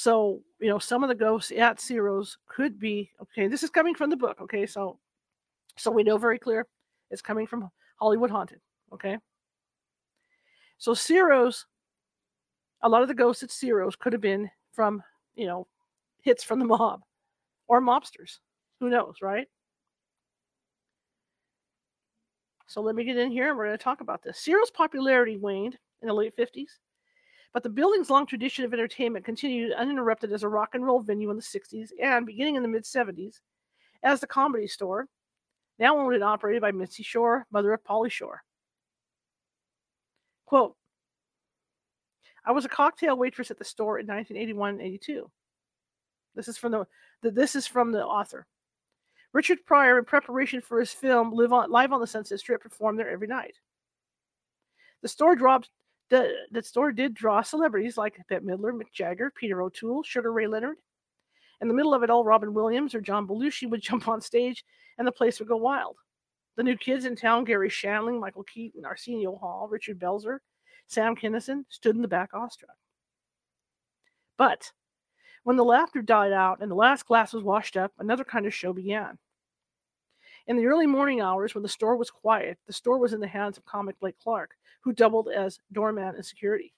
So, 0.00 0.40
you 0.58 0.70
know, 0.70 0.78
some 0.78 1.02
of 1.02 1.10
the 1.10 1.14
ghosts 1.14 1.52
at 1.52 1.78
Ciro's 1.78 2.38
could 2.48 2.78
be 2.78 3.10
okay. 3.20 3.48
This 3.48 3.62
is 3.62 3.68
coming 3.68 3.94
from 3.94 4.08
the 4.08 4.16
book, 4.16 4.38
okay? 4.40 4.64
So, 4.64 4.98
so 5.76 5.90
we 5.90 6.04
know 6.04 6.16
very 6.16 6.38
clear 6.38 6.66
it's 7.10 7.20
coming 7.20 7.46
from 7.46 7.68
Hollywood 7.96 8.30
Haunted, 8.30 8.60
okay? 8.94 9.18
So 10.78 10.94
Ciro's, 10.94 11.66
a 12.80 12.88
lot 12.88 13.02
of 13.02 13.08
the 13.08 13.14
ghosts 13.14 13.42
at 13.42 13.50
Ciro's 13.50 13.94
could 13.94 14.14
have 14.14 14.22
been 14.22 14.48
from, 14.72 15.02
you 15.34 15.46
know, 15.46 15.66
hits 16.22 16.42
from 16.44 16.60
the 16.60 16.64
mob 16.64 17.02
or 17.68 17.82
mobsters. 17.82 18.38
Who 18.80 18.88
knows, 18.88 19.16
right? 19.20 19.48
So 22.68 22.80
let 22.80 22.94
me 22.94 23.04
get 23.04 23.18
in 23.18 23.30
here 23.30 23.50
and 23.50 23.58
we're 23.58 23.66
going 23.66 23.76
to 23.76 23.84
talk 23.84 24.00
about 24.00 24.22
this. 24.22 24.38
Ciro's 24.38 24.70
popularity 24.70 25.36
waned 25.36 25.76
in 26.00 26.08
the 26.08 26.14
late 26.14 26.34
50s, 26.38 26.70
but 27.52 27.62
the 27.62 27.68
building's 27.68 28.10
long 28.10 28.26
tradition 28.26 28.64
of 28.64 28.72
entertainment 28.72 29.24
continued 29.24 29.72
uninterrupted 29.72 30.32
as 30.32 30.42
a 30.42 30.48
rock 30.48 30.70
and 30.74 30.84
roll 30.84 31.00
venue 31.00 31.30
in 31.30 31.36
the 31.36 31.42
60s 31.42 31.90
and 32.00 32.26
beginning 32.26 32.56
in 32.56 32.62
the 32.62 32.68
mid 32.68 32.84
70s 32.84 33.40
as 34.02 34.20
the 34.20 34.26
comedy 34.26 34.66
store, 34.66 35.06
now 35.78 35.98
owned 35.98 36.14
and 36.14 36.24
operated 36.24 36.62
by 36.62 36.70
Mitzi 36.70 37.02
Shore, 37.02 37.46
mother 37.50 37.72
of 37.72 37.84
Pauly 37.84 38.10
Shore. 38.10 38.42
Quote, 40.46 40.76
I 42.44 42.52
was 42.52 42.64
a 42.64 42.68
cocktail 42.68 43.16
waitress 43.16 43.50
at 43.50 43.58
the 43.58 43.64
store 43.64 43.98
in 43.98 44.06
1981 44.06 44.70
and 44.70 44.80
82. 44.80 45.30
This 46.34 46.48
is 46.48 46.56
from 46.56 46.72
the, 46.72 46.86
the 47.22 47.30
this 47.30 47.54
is 47.54 47.66
from 47.66 47.92
the 47.92 48.04
author. 48.04 48.46
Richard 49.32 49.58
Pryor, 49.64 49.98
in 49.98 50.04
preparation 50.04 50.60
for 50.60 50.80
his 50.80 50.90
film 50.90 51.32
Live 51.32 51.52
on, 51.52 51.70
Live 51.70 51.92
on 51.92 52.00
the 52.00 52.06
Sunset 52.06 52.40
Strip, 52.40 52.62
performed 52.62 52.98
there 52.98 53.10
every 53.10 53.28
night. 53.28 53.56
The 55.02 55.08
store 55.08 55.36
dropped 55.36 55.70
the, 56.10 56.32
the 56.50 56.62
store 56.62 56.92
did 56.92 57.14
draw 57.14 57.40
celebrities 57.40 57.96
like 57.96 58.20
Bette 58.28 58.44
Midler, 58.44 58.72
Mick 58.72 58.92
Jagger, 58.92 59.32
Peter 59.34 59.62
O'Toole, 59.62 60.02
Sugar 60.02 60.32
Ray 60.32 60.48
Leonard. 60.48 60.76
In 61.60 61.68
the 61.68 61.74
middle 61.74 61.94
of 61.94 62.02
it 62.02 62.10
all, 62.10 62.24
Robin 62.24 62.52
Williams 62.52 62.94
or 62.94 63.00
John 63.00 63.26
Belushi 63.26 63.70
would 63.70 63.80
jump 63.82 64.08
on 64.08 64.20
stage 64.20 64.64
and 64.98 65.06
the 65.06 65.12
place 65.12 65.38
would 65.38 65.48
go 65.48 65.56
wild. 65.56 65.96
The 66.56 66.64
new 66.64 66.76
kids 66.76 67.04
in 67.04 67.16
town, 67.16 67.44
Garry 67.44 67.70
Shandling, 67.70 68.20
Michael 68.20 68.42
Keaton, 68.42 68.84
Arsenio 68.84 69.36
Hall, 69.36 69.68
Richard 69.70 69.98
Belzer, 69.98 70.38
Sam 70.88 71.14
Kinison, 71.14 71.64
stood 71.68 71.94
in 71.94 72.02
the 72.02 72.08
back 72.08 72.30
awestruck. 72.34 72.76
But 74.36 74.72
when 75.44 75.56
the 75.56 75.64
laughter 75.64 76.02
died 76.02 76.32
out 76.32 76.60
and 76.60 76.70
the 76.70 76.74
last 76.76 77.06
glass 77.06 77.32
was 77.32 77.44
washed 77.44 77.76
up, 77.76 77.92
another 77.98 78.24
kind 78.24 78.46
of 78.46 78.54
show 78.54 78.72
began. 78.72 79.16
In 80.46 80.56
the 80.56 80.66
early 80.66 80.86
morning 80.86 81.20
hours, 81.20 81.54
when 81.54 81.62
the 81.62 81.68
store 81.68 81.96
was 81.96 82.10
quiet, 82.10 82.58
the 82.66 82.72
store 82.72 82.98
was 82.98 83.12
in 83.12 83.20
the 83.20 83.28
hands 83.28 83.58
of 83.58 83.64
comic 83.64 83.98
Blake 84.00 84.18
Clark, 84.18 84.56
who 84.80 84.92
doubled 84.92 85.28
as 85.28 85.58
doorman 85.72 86.14
and 86.14 86.24
security. 86.24 86.72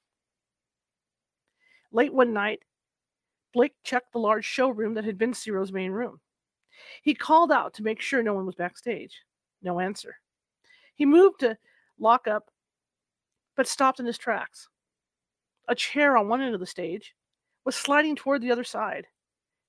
Late 1.92 2.12
one 2.12 2.32
night, 2.32 2.60
Blake 3.52 3.74
checked 3.84 4.12
the 4.12 4.18
large 4.18 4.44
showroom 4.44 4.94
that 4.94 5.04
had 5.04 5.18
been 5.18 5.34
Ciro's 5.34 5.72
main 5.72 5.92
room. 5.92 6.20
He 7.02 7.14
called 7.14 7.52
out 7.52 7.74
to 7.74 7.82
make 7.82 8.00
sure 8.00 8.22
no 8.22 8.34
one 8.34 8.46
was 8.46 8.54
backstage. 8.54 9.22
No 9.62 9.78
answer. 9.78 10.16
He 10.94 11.06
moved 11.06 11.40
to 11.40 11.56
lock 11.98 12.26
up, 12.26 12.50
but 13.56 13.68
stopped 13.68 14.00
in 14.00 14.06
his 14.06 14.18
tracks. 14.18 14.68
A 15.68 15.74
chair 15.74 16.16
on 16.16 16.28
one 16.28 16.40
end 16.40 16.54
of 16.54 16.60
the 16.60 16.66
stage 16.66 17.14
was 17.64 17.76
sliding 17.76 18.16
toward 18.16 18.42
the 18.42 18.50
other 18.50 18.64
side. 18.64 19.06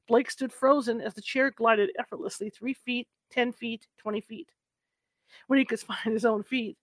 Blake 0.08 0.32
stood 0.32 0.52
frozen 0.52 1.00
as 1.00 1.14
the 1.14 1.22
chair 1.22 1.52
glided 1.52 1.92
effortlessly 2.00 2.50
three 2.50 2.74
feet, 2.74 3.08
10 3.32 3.52
feet, 3.54 3.88
20 3.98 4.22
feet. 4.22 4.50
When 5.48 5.60
he 5.60 5.66
could 5.66 5.80
find 5.82 6.14
his 6.14 6.26
own 6.26 6.44
feet, 6.44 6.78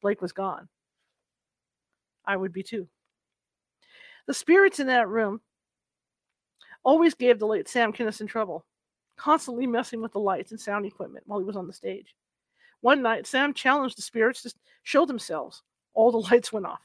Blake 0.00 0.22
was 0.22 0.32
gone. 0.32 0.68
I 2.24 2.36
would 2.36 2.52
be 2.52 2.62
too. 2.62 2.88
The 4.26 4.34
spirits 4.34 4.80
in 4.80 4.86
that 4.86 5.08
room 5.08 5.40
always 6.84 7.14
gave 7.14 7.38
the 7.38 7.46
late 7.46 7.68
Sam 7.68 7.92
Kinison 7.92 8.28
trouble, 8.28 8.64
constantly 9.16 9.66
messing 9.66 10.00
with 10.00 10.12
the 10.12 10.20
lights 10.20 10.50
and 10.50 10.60
sound 10.60 10.86
equipment 10.86 11.24
while 11.26 11.38
he 11.38 11.44
was 11.44 11.56
on 11.56 11.66
the 11.66 11.72
stage. 11.72 12.14
One 12.80 13.02
night, 13.02 13.26
Sam 13.26 13.52
challenged 13.52 13.98
the 13.98 14.02
spirits 14.02 14.42
to 14.42 14.54
show 14.82 15.04
themselves. 15.04 15.62
All 15.94 16.10
the 16.10 16.18
lights 16.30 16.52
went 16.52 16.66
off. 16.66 16.80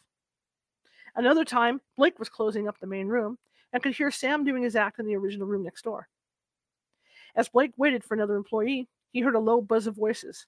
Another 1.16 1.46
time, 1.46 1.80
Blake 1.96 2.20
was 2.20 2.30
closing 2.30 2.68
up 2.68 2.80
the 2.80 2.88
main 2.88 3.08
room 3.08 3.38
and 3.72 3.82
could 3.82 3.96
hear 3.96 4.12
Sam 4.12 4.44
doing 4.44 4.64
his 4.64 4.76
act 4.76 5.00
in 5.00 5.06
the 5.06 5.16
original 5.16 5.48
room 5.48 5.64
next 5.64 5.84
door. 5.84 6.08
As 7.36 7.50
Blake 7.50 7.74
waited 7.78 8.04
for 8.04 8.14
another 8.14 8.36
employee, 8.36 8.88
he 9.12 9.22
heard 9.22 9.36
a 9.36 9.40
low 9.40 9.62
buzz 9.62 9.88
of 9.88 9.96
voices. 9.96 10.46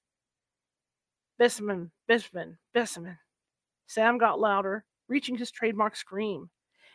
Besseman, 1.37 1.91
Besseman, 2.07 2.57
Besseman. 2.73 3.17
Sam 3.87 4.17
got 4.17 4.39
louder, 4.39 4.85
reaching 5.07 5.35
his 5.35 5.51
trademark 5.51 5.95
scream, 5.95 6.49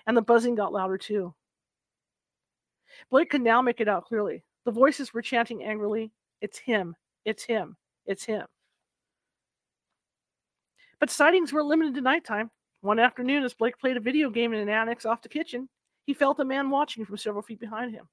and 0.07 0.17
the 0.17 0.23
buzzing 0.23 0.55
got 0.55 0.73
louder 0.73 0.99
too. 0.99 1.35
Blake 3.11 3.31
could 3.31 3.43
now 3.43 3.63
make 3.63 3.81
it 3.81 3.89
out 3.89 4.07
clearly. 4.07 4.45
The 4.65 4.71
voices 4.71 5.13
were 5.13 5.23
chanting 5.23 5.65
angrily, 5.65 6.13
It's 6.41 6.59
him, 6.59 6.97
it's 7.25 7.45
him, 7.45 7.77
it's 8.07 8.25
him. 8.25 8.47
But 11.01 11.11
sightings 11.11 11.53
were 11.53 11.63
limited 11.63 11.95
to 11.95 12.01
nighttime. 12.01 12.51
One 12.81 12.99
afternoon, 12.99 13.45
as 13.45 13.55
Blake 13.55 13.79
played 13.79 13.97
a 13.97 14.01
video 14.01 14.31
game 14.31 14.53
in 14.53 14.61
an 14.61 14.69
annex 14.69 15.05
off 15.05 15.23
the 15.23 15.29
kitchen, 15.29 15.69
he 16.05 16.15
felt 16.15 16.41
a 16.41 16.45
man 16.45 16.71
watching 16.71 17.05
from 17.05 17.17
several 17.17 17.43
feet 17.43 17.61
behind 17.61 17.93
him. 17.93 18.09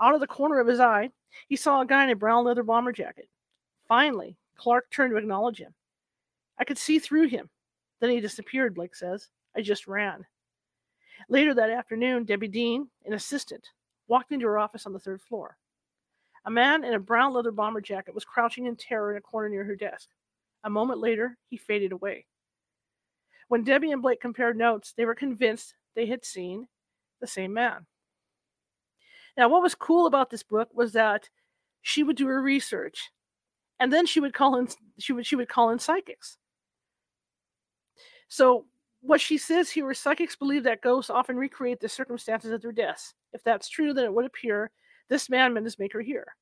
Out 0.00 0.14
of 0.14 0.20
the 0.20 0.26
corner 0.26 0.60
of 0.60 0.66
his 0.66 0.80
eye, 0.80 1.10
he 1.48 1.56
saw 1.56 1.80
a 1.80 1.86
guy 1.86 2.04
in 2.04 2.10
a 2.10 2.16
brown 2.16 2.44
leather 2.44 2.62
bomber 2.62 2.92
jacket. 2.92 3.28
Finally, 3.88 4.36
Clark 4.56 4.90
turned 4.90 5.12
to 5.12 5.16
acknowledge 5.16 5.58
him. 5.58 5.74
I 6.58 6.64
could 6.64 6.78
see 6.78 6.98
through 6.98 7.28
him. 7.28 7.48
Then 8.00 8.10
he 8.10 8.20
disappeared, 8.20 8.74
Blake 8.74 8.94
says. 8.94 9.28
I 9.56 9.62
just 9.62 9.86
ran. 9.86 10.26
Later 11.28 11.54
that 11.54 11.70
afternoon, 11.70 12.24
Debbie 12.24 12.48
Dean, 12.48 12.88
an 13.06 13.14
assistant, 13.14 13.70
walked 14.06 14.32
into 14.32 14.46
her 14.46 14.58
office 14.58 14.86
on 14.86 14.92
the 14.92 14.98
third 14.98 15.22
floor. 15.22 15.56
A 16.44 16.50
man 16.50 16.84
in 16.84 16.94
a 16.94 17.00
brown 17.00 17.32
leather 17.32 17.50
bomber 17.50 17.80
jacket 17.80 18.14
was 18.14 18.24
crouching 18.24 18.66
in 18.66 18.76
terror 18.76 19.10
in 19.10 19.16
a 19.16 19.20
corner 19.20 19.48
near 19.48 19.64
her 19.64 19.76
desk. 19.76 20.08
A 20.64 20.70
moment 20.70 21.00
later, 21.00 21.36
he 21.48 21.56
faded 21.56 21.92
away. 21.92 22.26
When 23.48 23.64
Debbie 23.64 23.92
and 23.92 24.02
Blake 24.02 24.20
compared 24.20 24.56
notes, 24.56 24.92
they 24.96 25.04
were 25.04 25.14
convinced 25.14 25.74
they 25.94 26.06
had 26.06 26.24
seen 26.24 26.68
the 27.20 27.26
same 27.26 27.52
man. 27.52 27.86
Now, 29.36 29.48
what 29.48 29.62
was 29.62 29.74
cool 29.74 30.06
about 30.06 30.30
this 30.30 30.42
book 30.42 30.68
was 30.72 30.92
that 30.92 31.28
she 31.82 32.02
would 32.02 32.16
do 32.16 32.26
her 32.26 32.40
research, 32.42 33.10
and 33.78 33.92
then 33.92 34.06
she 34.06 34.20
would 34.20 34.34
call 34.34 34.56
in 34.58 34.68
she 34.98 35.12
would 35.12 35.26
she 35.26 35.36
would 35.36 35.48
call 35.48 35.70
in 35.70 35.78
psychics. 35.78 36.38
So 38.28 38.66
what 39.00 39.20
she 39.20 39.38
says 39.38 39.70
here 39.70 39.90
is 39.90 39.98
psychics 39.98 40.36
believe 40.36 40.64
that 40.64 40.82
ghosts 40.82 41.10
often 41.10 41.36
recreate 41.36 41.80
the 41.80 41.88
circumstances 41.88 42.50
of 42.50 42.60
their 42.60 42.72
deaths. 42.72 43.14
If 43.32 43.44
that's 43.44 43.68
true, 43.68 43.92
then 43.92 44.04
it 44.04 44.12
would 44.12 44.24
appear 44.24 44.70
this 45.08 45.30
man 45.30 45.54
meant 45.54 45.66
his 45.66 45.78
maker 45.78 46.00
here. 46.00 46.34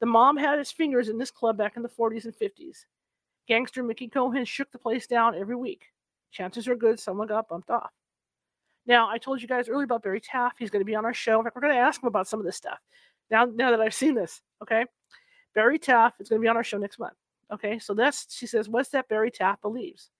The 0.00 0.06
mom 0.06 0.36
had 0.38 0.58
his 0.58 0.72
fingers 0.72 1.08
in 1.10 1.18
this 1.18 1.30
club 1.30 1.58
back 1.58 1.76
in 1.76 1.82
the 1.82 1.88
40s 1.90 2.24
and 2.24 2.34
50s. 2.34 2.86
Gangster 3.46 3.82
Mickey 3.82 4.08
Cohen 4.08 4.44
shook 4.46 4.72
the 4.72 4.78
place 4.78 5.06
down 5.06 5.34
every 5.34 5.56
week. 5.56 5.86
Chances 6.30 6.68
are 6.68 6.76
good 6.76 6.98
someone 6.98 7.28
got 7.28 7.48
bumped 7.48 7.68
off. 7.68 7.90
Now, 8.86 9.08
I 9.08 9.18
told 9.18 9.40
you 9.42 9.48
guys 9.48 9.68
earlier 9.68 9.84
about 9.84 10.02
Barry 10.02 10.20
Taff. 10.20 10.54
He's 10.58 10.70
going 10.70 10.80
to 10.80 10.86
be 10.86 10.94
on 10.94 11.04
our 11.04 11.14
show. 11.14 11.38
In 11.38 11.44
fact, 11.44 11.54
we're 11.54 11.62
going 11.62 11.74
to 11.74 11.80
ask 11.80 12.02
him 12.02 12.08
about 12.08 12.26
some 12.26 12.40
of 12.40 12.46
this 12.46 12.56
stuff. 12.56 12.78
Now, 13.30 13.44
now 13.44 13.70
that 13.70 13.80
I've 13.80 13.94
seen 13.94 14.14
this, 14.14 14.40
okay? 14.62 14.84
Barry 15.54 15.78
Taff 15.78 16.14
is 16.20 16.28
going 16.28 16.40
to 16.40 16.42
be 16.42 16.48
on 16.48 16.56
our 16.56 16.64
show 16.64 16.78
next 16.78 16.98
month. 16.98 17.14
Okay, 17.52 17.78
so 17.78 17.94
that's 17.94 18.34
she 18.34 18.46
says, 18.46 18.68
what's 18.68 18.90
that 18.90 19.08
Barry 19.08 19.30
Taff 19.30 19.60
believes? 19.60 20.10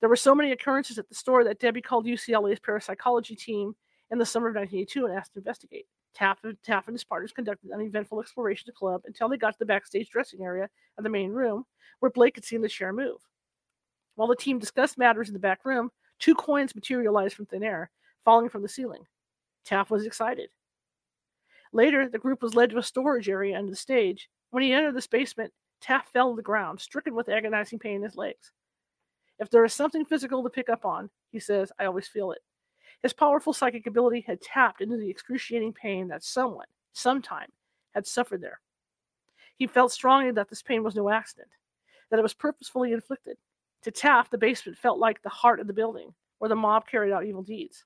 There 0.00 0.08
were 0.08 0.16
so 0.16 0.34
many 0.34 0.52
occurrences 0.52 0.98
at 0.98 1.08
the 1.08 1.14
store 1.14 1.44
that 1.44 1.58
Debbie 1.58 1.80
called 1.80 2.06
UCLA's 2.06 2.60
parapsychology 2.60 3.36
team 3.36 3.74
in 4.10 4.18
the 4.18 4.26
summer 4.26 4.48
of 4.48 4.56
1982 4.56 5.06
and 5.06 5.16
asked 5.16 5.32
to 5.32 5.38
investigate. 5.38 5.86
Taff, 6.14 6.40
and 6.44 6.58
his 6.92 7.04
partners 7.04 7.32
conducted 7.32 7.70
an 7.70 7.80
eventful 7.80 8.20
exploration 8.20 8.68
of 8.68 8.74
the 8.74 8.78
club 8.78 9.00
until 9.06 9.28
they 9.28 9.38
got 9.38 9.52
to 9.52 9.58
the 9.58 9.64
backstage 9.64 10.10
dressing 10.10 10.42
area 10.42 10.68
of 10.98 11.04
the 11.04 11.10
main 11.10 11.30
room, 11.30 11.64
where 12.00 12.10
Blake 12.10 12.36
had 12.36 12.44
seen 12.44 12.60
the 12.60 12.68
chair 12.68 12.92
move. 12.92 13.16
While 14.16 14.28
the 14.28 14.36
team 14.36 14.58
discussed 14.58 14.98
matters 14.98 15.28
in 15.28 15.32
the 15.32 15.40
back 15.40 15.64
room, 15.64 15.90
two 16.22 16.34
coins 16.36 16.74
materialized 16.76 17.34
from 17.34 17.46
thin 17.46 17.64
air, 17.64 17.90
falling 18.24 18.48
from 18.48 18.62
the 18.62 18.68
ceiling. 18.68 19.04
Taff 19.64 19.90
was 19.90 20.06
excited. 20.06 20.50
Later, 21.72 22.08
the 22.08 22.18
group 22.18 22.42
was 22.42 22.54
led 22.54 22.70
to 22.70 22.78
a 22.78 22.82
storage 22.82 23.28
area 23.28 23.58
under 23.58 23.70
the 23.70 23.76
stage. 23.76 24.30
When 24.50 24.62
he 24.62 24.72
entered 24.72 24.94
this 24.94 25.08
basement, 25.08 25.52
Taff 25.80 26.08
fell 26.12 26.30
to 26.30 26.36
the 26.36 26.42
ground, 26.42 26.80
stricken 26.80 27.16
with 27.16 27.28
agonizing 27.28 27.80
pain 27.80 27.96
in 27.96 28.02
his 28.02 28.14
legs. 28.14 28.52
If 29.40 29.50
there 29.50 29.64
is 29.64 29.74
something 29.74 30.04
physical 30.04 30.44
to 30.44 30.50
pick 30.50 30.68
up 30.68 30.84
on, 30.84 31.10
he 31.32 31.40
says, 31.40 31.72
I 31.80 31.86
always 31.86 32.06
feel 32.06 32.30
it. 32.30 32.38
His 33.02 33.12
powerful 33.12 33.52
psychic 33.52 33.88
ability 33.88 34.24
had 34.24 34.40
tapped 34.40 34.80
into 34.80 34.96
the 34.96 35.10
excruciating 35.10 35.72
pain 35.72 36.06
that 36.08 36.22
someone, 36.22 36.68
sometime, 36.92 37.48
had 37.94 38.06
suffered 38.06 38.40
there. 38.40 38.60
He 39.56 39.66
felt 39.66 39.90
strongly 39.90 40.30
that 40.30 40.48
this 40.48 40.62
pain 40.62 40.84
was 40.84 40.94
no 40.94 41.08
accident, 41.10 41.50
that 42.10 42.20
it 42.20 42.22
was 42.22 42.34
purposefully 42.34 42.92
inflicted. 42.92 43.38
To 43.82 43.90
Taff, 43.90 44.30
the 44.30 44.38
basement 44.38 44.78
felt 44.78 44.98
like 44.98 45.22
the 45.22 45.28
heart 45.28 45.60
of 45.60 45.66
the 45.66 45.72
building, 45.72 46.14
where 46.38 46.48
the 46.48 46.56
mob 46.56 46.86
carried 46.86 47.12
out 47.12 47.24
evil 47.24 47.42
deeds. 47.42 47.84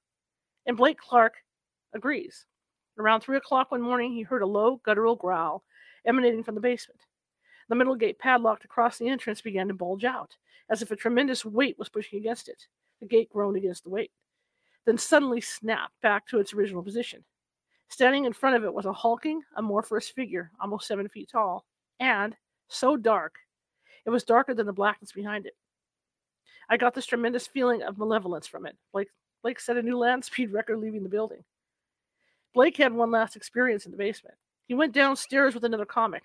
And 0.66 0.76
Blake 0.76 0.98
Clark 0.98 1.34
agrees. 1.94 2.46
Around 2.98 3.20
three 3.20 3.36
o'clock 3.36 3.70
one 3.70 3.82
morning, 3.82 4.12
he 4.12 4.22
heard 4.22 4.42
a 4.42 4.46
low, 4.46 4.80
guttural 4.84 5.16
growl 5.16 5.64
emanating 6.06 6.42
from 6.42 6.54
the 6.54 6.60
basement. 6.60 7.00
The 7.68 7.74
middle 7.74 7.96
gate 7.96 8.18
padlocked 8.18 8.64
across 8.64 8.98
the 8.98 9.08
entrance 9.08 9.40
began 9.40 9.68
to 9.68 9.74
bulge 9.74 10.04
out, 10.04 10.36
as 10.70 10.82
if 10.82 10.90
a 10.90 10.96
tremendous 10.96 11.44
weight 11.44 11.78
was 11.78 11.88
pushing 11.88 12.18
against 12.18 12.48
it. 12.48 12.66
The 13.00 13.06
gate 13.06 13.28
groaned 13.30 13.56
against 13.56 13.84
the 13.84 13.90
weight, 13.90 14.12
then 14.84 14.98
suddenly 14.98 15.40
snapped 15.40 16.00
back 16.00 16.26
to 16.28 16.38
its 16.38 16.54
original 16.54 16.82
position. 16.82 17.24
Standing 17.88 18.24
in 18.24 18.32
front 18.32 18.56
of 18.56 18.64
it 18.64 18.72
was 18.72 18.86
a 18.86 18.92
hulking, 18.92 19.42
amorphous 19.56 20.08
figure, 20.08 20.50
almost 20.60 20.86
seven 20.86 21.08
feet 21.08 21.28
tall, 21.30 21.64
and 22.00 22.36
so 22.68 22.96
dark, 22.96 23.34
it 24.04 24.10
was 24.10 24.24
darker 24.24 24.54
than 24.54 24.66
the 24.66 24.72
blackness 24.72 25.12
behind 25.12 25.46
it. 25.46 25.56
I 26.68 26.76
got 26.76 26.94
this 26.94 27.06
tremendous 27.06 27.46
feeling 27.46 27.82
of 27.82 27.98
malevolence 27.98 28.46
from 28.46 28.66
it. 28.66 28.76
Blake, 28.92 29.08
Blake 29.42 29.60
set 29.60 29.76
a 29.76 29.82
new 29.82 29.98
land 29.98 30.24
speed 30.24 30.52
record 30.52 30.78
leaving 30.78 31.02
the 31.02 31.08
building. 31.08 31.44
Blake 32.54 32.76
had 32.76 32.92
one 32.92 33.10
last 33.10 33.36
experience 33.36 33.84
in 33.84 33.92
the 33.92 33.98
basement. 33.98 34.34
He 34.66 34.74
went 34.74 34.94
downstairs 34.94 35.54
with 35.54 35.64
another 35.64 35.84
comic, 35.84 36.22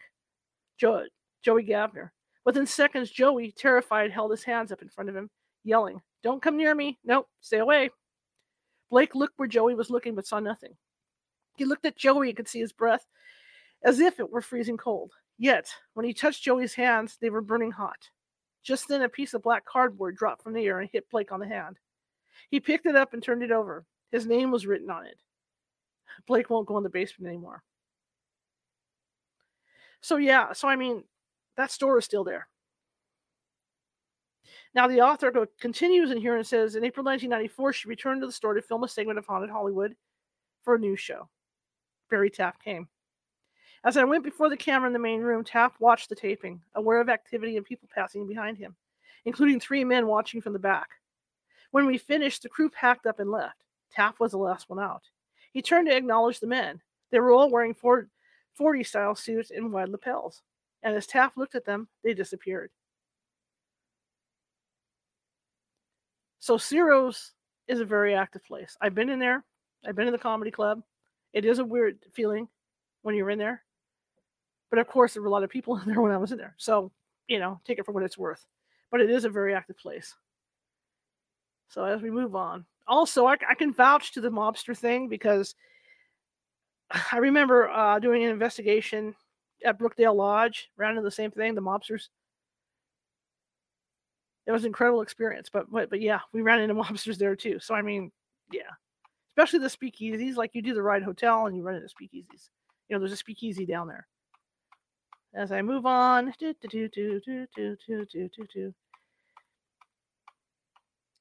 jo- 0.80 1.06
Joey 1.44 1.64
Gavner. 1.64 2.10
Within 2.46 2.66
seconds, 2.66 3.12
Joey, 3.12 3.52
terrified, 3.52 4.12
held 4.12 4.32
his 4.32 4.44
hands 4.44 4.72
up 4.72 4.82
in 4.82 4.90
front 4.90 5.10
of 5.10 5.16
him, 5.16 5.30
yelling, 5.64 6.02
Don't 6.24 6.42
come 6.42 6.58
near 6.58 6.74
me. 6.74 6.98
Nope, 7.04 7.28
stay 7.42 7.60
away. 7.60 7.92
Blake 8.90 9.14
looked 9.14 9.38
where 9.38 9.48
Joey 9.48 9.76
was 9.76 9.90
looking 9.92 10.16
but 10.16 10.26
saw 10.26 10.40
nothing. 10.40 10.76
He 11.56 11.66
looked 11.66 11.86
at 11.86 11.98
Joey 11.98 12.30
and 12.30 12.38
could 12.38 12.48
see 12.48 12.60
his 12.60 12.74
breath 12.74 13.06
as 13.84 14.00
if 14.00 14.20
it 14.20 14.32
were 14.32 14.42
freezing 14.42 14.78
cold. 14.78 15.12
Yet, 15.38 15.70
when 15.94 16.06
he 16.06 16.14
touched 16.14 16.44
Joey's 16.44 16.74
hands, 16.74 17.18
they 17.20 17.30
were 17.30 17.42
burning 17.42 17.72
hot. 17.72 18.10
Just 18.64 18.88
then, 18.88 19.02
a 19.02 19.10
piece 19.10 19.34
of 19.34 19.42
black 19.42 19.66
cardboard 19.66 20.16
dropped 20.16 20.44
from 20.44 20.54
the 20.54 20.66
air 20.66 20.80
and 20.80 20.90
hit 20.92 21.10
Blake 21.10 21.32
on 21.32 21.40
the 21.40 21.48
hand. 21.48 21.78
He 22.50 22.60
picked 22.60 22.86
it 22.86 22.96
up 22.96 23.14
and 23.14 23.24
turned 23.24 23.44
it 23.44 23.52
over. 23.52 23.86
His 24.12 24.26
name 24.26 24.52
was 24.52 24.68
written 24.68 24.90
on 24.90 25.06
it. 25.06 25.18
Blake 26.28 26.50
won't 26.50 26.68
go 26.68 26.78
in 26.78 26.84
the 26.84 26.90
basement 26.90 27.30
anymore. 27.30 27.64
So, 30.02 30.18
yeah, 30.18 30.54
so 30.54 30.68
I 30.68 30.76
mean, 30.76 31.04
that 31.58 31.72
store 31.72 31.98
is 31.98 32.06
still 32.06 32.24
there. 32.24 32.48
Now, 34.74 34.88
the 34.88 35.02
author 35.02 35.48
continues 35.60 36.12
in 36.12 36.18
here 36.18 36.38
and 36.38 36.48
says 36.48 36.76
in 36.76 36.86
April 36.86 37.04
1994, 37.04 37.74
she 37.74 37.90
returned 37.90 38.22
to 38.22 38.28
the 38.28 38.34
store 38.34 38.54
to 38.54 38.62
film 38.62 38.84
a 38.84 38.88
segment 38.88 39.20
of 39.20 39.26
Haunted 39.26 39.50
Hollywood 39.50 39.96
for 40.64 40.76
a 40.76 40.80
new 40.80 40.96
show. 40.96 41.30
Barry 42.10 42.30
Taff 42.30 42.60
came. 42.60 42.88
As 43.84 43.98
I 43.98 44.04
went 44.04 44.24
before 44.24 44.48
the 44.50 44.58
camera 44.58 44.88
in 44.88 44.94
the 44.94 45.00
main 45.00 45.22
room, 45.22 45.44
Taff 45.44 45.80
watched 45.80 46.10
the 46.10 46.16
taping, 46.16 46.62
aware 46.76 47.02
of 47.02 47.10
activity 47.10 47.58
and 47.58 47.66
people 47.66 47.90
passing 47.94 48.28
behind 48.28 48.58
him, 48.58 48.76
including 49.26 49.60
three 49.60 49.84
men 49.84 50.06
watching 50.06 50.40
from 50.40 50.54
the 50.54 50.60
back. 50.60 50.90
When 51.72 51.88
we 51.88 51.98
finished, 51.98 52.44
the 52.44 52.50
crew 52.50 52.70
packed 52.70 53.08
up 53.08 53.20
and 53.20 53.32
left. 53.32 53.64
Taff 53.92 54.20
was 54.20 54.32
the 54.32 54.38
last 54.38 54.70
one 54.70 54.80
out. 54.80 55.04
He 55.52 55.62
turned 55.62 55.88
to 55.88 55.96
acknowledge 55.96 56.40
the 56.40 56.48
men. 56.48 56.80
They 57.10 57.20
were 57.20 57.32
all 57.32 57.50
wearing 57.50 57.74
40 57.74 58.84
style 58.84 59.16
suits 59.16 59.52
and 59.52 59.74
wide 59.74 59.90
lapels. 59.90 60.44
And 60.84 60.96
as 60.96 61.08
Taff 61.08 61.36
looked 61.36 61.56
at 61.56 61.66
them, 61.66 61.88
they 62.04 62.14
disappeared. 62.14 62.70
So 66.40 66.58
Ciro's 66.58 67.34
is 67.68 67.80
a 67.80 67.86
very 67.86 68.14
active 68.16 68.44
place. 68.46 68.78
I've 68.80 68.96
been 68.96 69.10
in 69.10 69.20
there. 69.20 69.44
I've 69.86 69.96
been 69.96 70.08
in 70.08 70.14
the 70.14 70.20
comedy 70.20 70.52
club. 70.52 70.84
It 71.34 71.46
is 71.46 71.60
a 71.60 71.66
weird 71.66 72.00
feeling 72.14 72.48
when 73.02 73.16
you're 73.16 73.30
in 73.30 73.40
there. 73.40 73.64
But 74.72 74.80
of 74.80 74.88
course, 74.88 75.14
there 75.14 75.22
were 75.22 75.28
a 75.28 75.32
lot 75.32 75.44
of 75.44 75.52
people 75.52 75.78
in 75.82 75.88
there 75.88 76.02
when 76.02 76.12
I 76.12 76.18
was 76.18 76.32
in 76.32 76.40
there. 76.40 76.56
So, 76.58 76.92
you 77.28 77.38
know, 77.38 77.60
take 77.64 77.78
it 77.78 77.86
for 77.86 77.92
what 77.92 78.04
it's 78.04 78.18
worth. 78.18 78.44
But 78.90 79.02
it 79.02 79.12
is 79.12 79.26
a 79.26 79.30
very 79.30 79.54
active 79.54 79.78
place. 79.78 80.16
So 81.70 81.86
as 81.86 82.02
we 82.02 82.10
move 82.10 82.36
on, 82.36 82.66
also, 82.88 83.26
I, 83.26 83.36
I 83.50 83.56
can 83.56 83.72
vouch 83.72 84.14
to 84.14 84.22
the 84.22 84.32
mobster 84.32 84.76
thing 84.76 85.08
because 85.08 85.56
I 87.12 87.18
remember 87.18 87.70
uh, 87.70 88.00
doing 88.00 88.24
an 88.24 88.32
investigation 88.32 89.16
at 89.64 89.80
Brookdale 89.80 90.16
Lodge, 90.16 90.70
ran 90.76 90.92
into 90.92 91.04
the 91.04 91.12
same 91.12 91.32
thing, 91.32 91.54
the 91.54 91.62
mobsters. 91.62 92.08
It 94.48 94.52
was 94.52 94.64
an 94.64 94.68
incredible 94.68 95.02
experience, 95.02 95.50
but 95.54 95.72
but 95.72 95.90
but 95.90 96.02
yeah, 96.02 96.20
we 96.34 96.42
ran 96.42 96.60
into 96.60 96.74
mobsters 96.84 97.18
there 97.18 97.36
too. 97.36 97.60
So 97.60 97.76
I 97.76 97.82
mean, 97.82 98.12
yeah, 98.52 98.64
especially 99.30 99.60
the 99.60 99.68
speakeasies. 99.68 100.36
Like 100.36 100.52
you 100.54 100.62
do 100.62 100.74
the 100.74 100.82
ride 100.82 101.04
hotel 101.04 101.46
and 101.46 101.56
you 101.56 101.64
run 101.64 101.76
into 101.76 101.88
speakeasies. 101.88 102.50
You 102.90 102.96
know, 102.96 103.00
there's 103.00 103.14
a 103.14 103.18
speakeasy 103.18 103.66
down 103.66 103.88
there 103.88 104.08
as 105.34 105.52
I 105.52 105.62
move 105.62 105.86
on. 105.86 106.34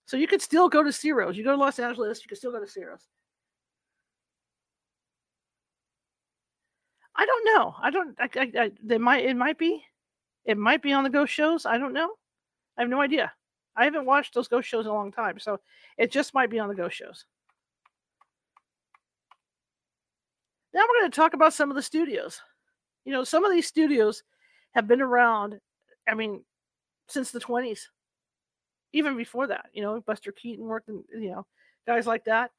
So 0.06 0.16
you 0.16 0.26
could 0.26 0.42
still 0.42 0.68
go 0.68 0.82
to 0.82 0.92
Ciro's. 0.92 1.36
You 1.36 1.44
go 1.44 1.52
to 1.52 1.56
Los 1.56 1.78
Angeles, 1.78 2.22
you 2.22 2.28
could 2.28 2.38
still 2.38 2.52
go 2.52 2.60
to 2.60 2.66
Ciro's. 2.66 3.06
I 7.16 7.26
don't 7.26 7.44
know. 7.44 7.74
I 7.80 7.90
don't. 7.90 8.16
I, 8.18 8.28
I, 8.34 8.52
I, 8.64 8.70
they 8.82 8.98
might. 8.98 9.24
It 9.24 9.36
might 9.36 9.58
be. 9.58 9.84
It 10.46 10.56
might 10.56 10.82
be 10.82 10.92
on 10.92 11.04
the 11.04 11.10
ghost 11.10 11.32
shows. 11.32 11.66
I 11.66 11.76
don't 11.76 11.92
know. 11.92 12.10
I 12.78 12.82
have 12.82 12.88
no 12.88 13.00
idea. 13.00 13.32
I 13.76 13.84
haven't 13.84 14.06
watched 14.06 14.34
those 14.34 14.48
ghost 14.48 14.68
shows 14.68 14.86
in 14.86 14.90
a 14.90 14.94
long 14.94 15.12
time, 15.12 15.38
so 15.38 15.60
it 15.98 16.10
just 16.10 16.34
might 16.34 16.50
be 16.50 16.58
on 16.58 16.68
the 16.68 16.74
ghost 16.74 16.96
shows. 16.96 17.26
Now 20.72 20.80
we're 20.80 21.00
going 21.00 21.10
to 21.10 21.16
talk 21.16 21.34
about 21.34 21.52
some 21.52 21.70
of 21.70 21.76
the 21.76 21.82
studios. 21.82 22.40
You 23.04 23.12
know, 23.12 23.24
some 23.24 23.44
of 23.44 23.52
these 23.52 23.66
studios 23.66 24.22
have 24.74 24.86
been 24.86 25.00
around. 25.00 25.60
I 26.08 26.14
mean, 26.14 26.44
since 27.08 27.30
the 27.30 27.40
twenties 27.40 27.88
even 28.92 29.16
before 29.16 29.46
that, 29.48 29.66
you 29.72 29.82
know, 29.82 30.00
Buster 30.00 30.32
Keaton 30.32 30.64
worked 30.64 30.88
in, 30.88 31.04
you 31.12 31.30
know, 31.30 31.46
guys 31.86 32.06
like 32.06 32.24
that. 32.24 32.50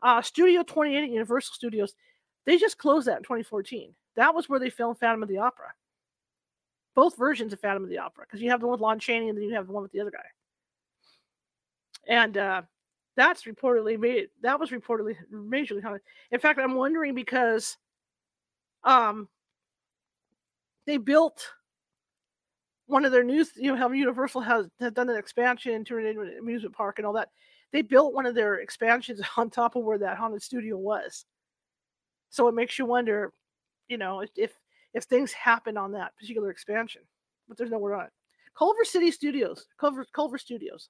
Uh, 0.00 0.22
Studio 0.22 0.62
28 0.62 1.04
at 1.04 1.10
Universal 1.10 1.54
Studios, 1.54 1.94
they 2.44 2.56
just 2.58 2.78
closed 2.78 3.06
that 3.06 3.18
in 3.18 3.22
2014. 3.22 3.94
That 4.16 4.34
was 4.34 4.48
where 4.48 4.58
they 4.58 4.70
filmed 4.70 4.98
Phantom 4.98 5.22
of 5.22 5.28
the 5.28 5.38
Opera. 5.38 5.72
Both 6.94 7.16
versions 7.16 7.52
of 7.52 7.60
Phantom 7.60 7.84
of 7.84 7.90
the 7.90 7.98
Opera, 7.98 8.24
because 8.26 8.42
you 8.42 8.50
have 8.50 8.60
the 8.60 8.66
one 8.66 8.72
with 8.72 8.80
Lon 8.80 8.98
Chaney 8.98 9.28
and 9.28 9.38
then 9.38 9.44
you 9.44 9.54
have 9.54 9.66
the 9.66 9.72
one 9.72 9.82
with 9.82 9.92
the 9.92 10.00
other 10.00 10.10
guy. 10.10 10.18
And 12.06 12.36
uh, 12.36 12.62
that's 13.16 13.44
reportedly 13.44 13.98
made. 13.98 14.28
That 14.42 14.60
was 14.60 14.70
reportedly 14.70 15.16
majorly 15.32 15.82
haunted. 15.82 16.02
In 16.30 16.40
fact, 16.40 16.58
I'm 16.58 16.74
wondering 16.74 17.14
because 17.14 17.76
um, 18.84 19.28
they 20.86 20.96
built 20.96 21.46
one 22.86 23.04
of 23.04 23.12
their 23.12 23.24
new, 23.24 23.44
you 23.56 23.72
know, 23.72 23.76
how 23.76 23.90
Universal 23.90 24.40
has, 24.42 24.66
has 24.80 24.92
done 24.92 25.08
an 25.08 25.16
expansion 25.16 25.84
turned 25.84 26.06
into 26.06 26.22
an 26.22 26.36
amusement 26.38 26.74
park 26.74 26.98
and 26.98 27.06
all 27.06 27.12
that. 27.14 27.28
They 27.72 27.82
built 27.82 28.12
one 28.14 28.26
of 28.26 28.34
their 28.34 28.56
expansions 28.56 29.20
on 29.36 29.50
top 29.50 29.76
of 29.76 29.84
where 29.84 29.98
that 29.98 30.18
haunted 30.18 30.42
studio 30.42 30.76
was. 30.76 31.24
So 32.30 32.48
it 32.48 32.54
makes 32.54 32.78
you 32.78 32.86
wonder, 32.86 33.32
you 33.88 33.98
know, 33.98 34.20
if 34.20 34.30
if, 34.36 34.52
if 34.94 35.04
things 35.04 35.32
happen 35.32 35.76
on 35.76 35.92
that 35.92 36.16
particular 36.16 36.50
expansion, 36.50 37.02
but 37.48 37.56
there's 37.56 37.70
no 37.70 37.78
word 37.78 37.94
on 37.94 38.04
it. 38.04 38.12
Culver 38.56 38.84
City 38.84 39.10
Studios, 39.10 39.66
Culver 39.78 40.06
Culver 40.12 40.38
Studios. 40.38 40.88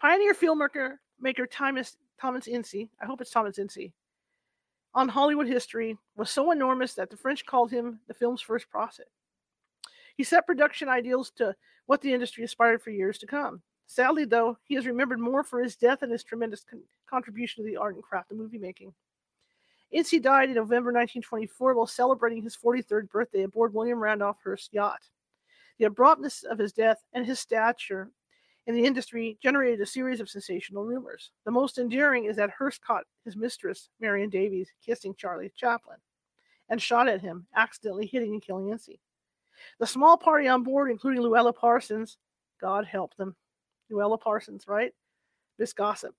Pioneer 0.00 0.34
filmmaker 0.34 0.96
maker 1.20 1.46
Thomas 1.46 1.96
Thomas 2.20 2.46
Ince, 2.46 2.74
I 2.74 3.06
hope 3.06 3.20
it's 3.20 3.30
Thomas 3.30 3.58
Ince, 3.58 3.90
on 4.94 5.08
Hollywood 5.08 5.48
history 5.48 5.98
was 6.16 6.30
so 6.30 6.52
enormous 6.52 6.94
that 6.94 7.10
the 7.10 7.16
French 7.16 7.44
called 7.44 7.70
him 7.70 8.00
the 8.06 8.14
film's 8.14 8.40
first 8.40 8.70
prophet. 8.70 9.08
He 10.16 10.22
set 10.22 10.46
production 10.46 10.88
ideals 10.88 11.30
to 11.36 11.54
what 11.86 12.00
the 12.00 12.12
industry 12.12 12.44
aspired 12.44 12.82
for 12.82 12.90
years 12.90 13.18
to 13.18 13.26
come. 13.26 13.62
Sadly, 13.86 14.24
though, 14.24 14.56
he 14.64 14.76
is 14.76 14.86
remembered 14.86 15.18
more 15.18 15.42
for 15.42 15.62
his 15.62 15.76
death 15.76 16.02
and 16.02 16.12
his 16.12 16.24
tremendous 16.24 16.64
con- 16.64 16.82
contribution 17.06 17.62
to 17.62 17.70
the 17.70 17.76
art 17.76 17.94
and 17.94 18.02
craft 18.02 18.30
of 18.30 18.38
movie 18.38 18.58
making. 18.58 18.94
Ince 19.90 20.10
died 20.20 20.48
in 20.48 20.54
November 20.54 20.90
1924 20.90 21.74
while 21.74 21.86
celebrating 21.86 22.42
his 22.42 22.56
43rd 22.56 23.10
birthday 23.10 23.42
aboard 23.42 23.74
William 23.74 23.98
Randolph 23.98 24.38
Hearst's 24.42 24.70
yacht. 24.72 25.02
The 25.78 25.84
abruptness 25.84 26.44
of 26.44 26.58
his 26.58 26.72
death 26.72 27.04
and 27.12 27.26
his 27.26 27.40
stature 27.40 28.10
in 28.66 28.74
the 28.74 28.84
industry 28.84 29.38
generated 29.42 29.80
a 29.80 29.86
series 29.86 30.20
of 30.20 30.30
sensational 30.30 30.84
rumors. 30.84 31.30
The 31.44 31.50
most 31.50 31.78
enduring 31.78 32.24
is 32.24 32.36
that 32.36 32.50
Hearst 32.50 32.82
caught 32.82 33.04
his 33.24 33.36
mistress, 33.36 33.90
Marion 34.00 34.30
Davies, 34.30 34.70
kissing 34.84 35.14
Charlie 35.16 35.52
Chaplin 35.56 35.98
and 36.68 36.80
shot 36.80 37.08
at 37.08 37.20
him, 37.20 37.46
accidentally 37.54 38.06
hitting 38.06 38.32
and 38.32 38.42
killing 38.42 38.70
Ince. 38.70 38.88
The 39.78 39.86
small 39.86 40.16
party 40.16 40.48
on 40.48 40.62
board, 40.62 40.90
including 40.90 41.22
Louella 41.22 41.54
Parsons, 41.54 42.16
God 42.60 42.86
help 42.86 43.14
them, 43.16 43.36
Louella 43.90 44.20
Parsons, 44.20 44.66
right? 44.66 44.92
This 45.58 45.72
gossip, 45.72 46.14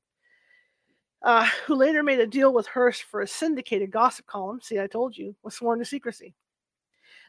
uh, 1.22 1.48
who 1.66 1.76
later 1.76 2.04
made 2.04 2.20
a 2.20 2.28
deal 2.28 2.54
with 2.54 2.68
Hearst 2.68 3.04
for 3.04 3.22
a 3.22 3.28
syndicated 3.28 3.92
gossip 3.92 4.26
column, 4.28 4.60
see, 4.62 4.80
I 4.80 4.88
told 4.88 5.18
you, 5.18 5.36
was 5.44 5.56
sworn 5.56 5.80
to 5.80 5.86
secrecy. 5.86 6.36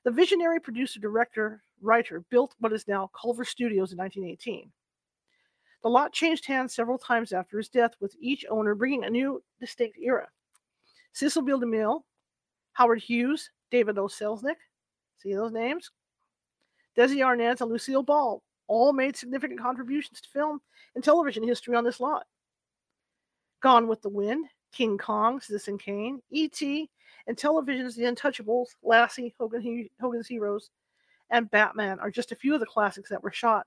The 0.04 0.10
visionary 0.10 0.60
producer, 0.60 1.00
director, 1.00 1.62
writer 1.80 2.22
built 2.30 2.54
what 2.60 2.72
is 2.72 2.86
now 2.86 3.10
Culver 3.20 3.44
Studios 3.44 3.92
in 3.92 3.98
1918. 3.98 4.70
The 5.82 5.90
lot 5.90 6.12
changed 6.12 6.46
hands 6.46 6.74
several 6.74 6.98
times 6.98 7.32
after 7.32 7.58
his 7.58 7.68
death, 7.68 7.92
with 8.00 8.16
each 8.20 8.44
owner 8.50 8.74
bringing 8.74 9.04
a 9.04 9.10
new, 9.10 9.42
distinct 9.60 9.98
era. 9.98 10.28
Cecil 11.12 11.42
B. 11.42 11.52
DeMille, 11.52 12.02
Howard 12.72 13.00
Hughes, 13.00 13.50
David 13.70 13.98
O. 13.98 14.06
Selznick, 14.06 14.56
see 15.16 15.34
those 15.34 15.52
names? 15.52 15.90
Desi 16.96 17.18
Arnaz 17.18 17.60
and 17.60 17.70
Lucille 17.70 18.02
Ball 18.02 18.42
all 18.68 18.92
made 18.92 19.16
significant 19.16 19.60
contributions 19.60 20.20
to 20.20 20.28
film 20.28 20.60
and 20.94 21.04
television 21.04 21.42
history 21.42 21.76
on 21.76 21.84
this 21.84 22.00
lot. 22.00 22.26
Gone 23.62 23.86
with 23.86 24.02
the 24.02 24.08
Wind, 24.08 24.46
King 24.72 24.98
Kong, 24.98 25.40
Citizen 25.40 25.78
Kane, 25.78 26.20
E.T., 26.30 26.90
and 27.26 27.36
television's 27.36 27.96
The 27.96 28.04
Untouchables, 28.04 28.68
Lassie, 28.82 29.34
Hogan, 29.38 29.88
Hogan's 30.00 30.28
Heroes, 30.28 30.70
and 31.30 31.50
Batman 31.50 31.98
are 31.98 32.10
just 32.10 32.32
a 32.32 32.36
few 32.36 32.54
of 32.54 32.60
the 32.60 32.66
classics 32.66 33.10
that 33.10 33.22
were 33.22 33.32
shot. 33.32 33.66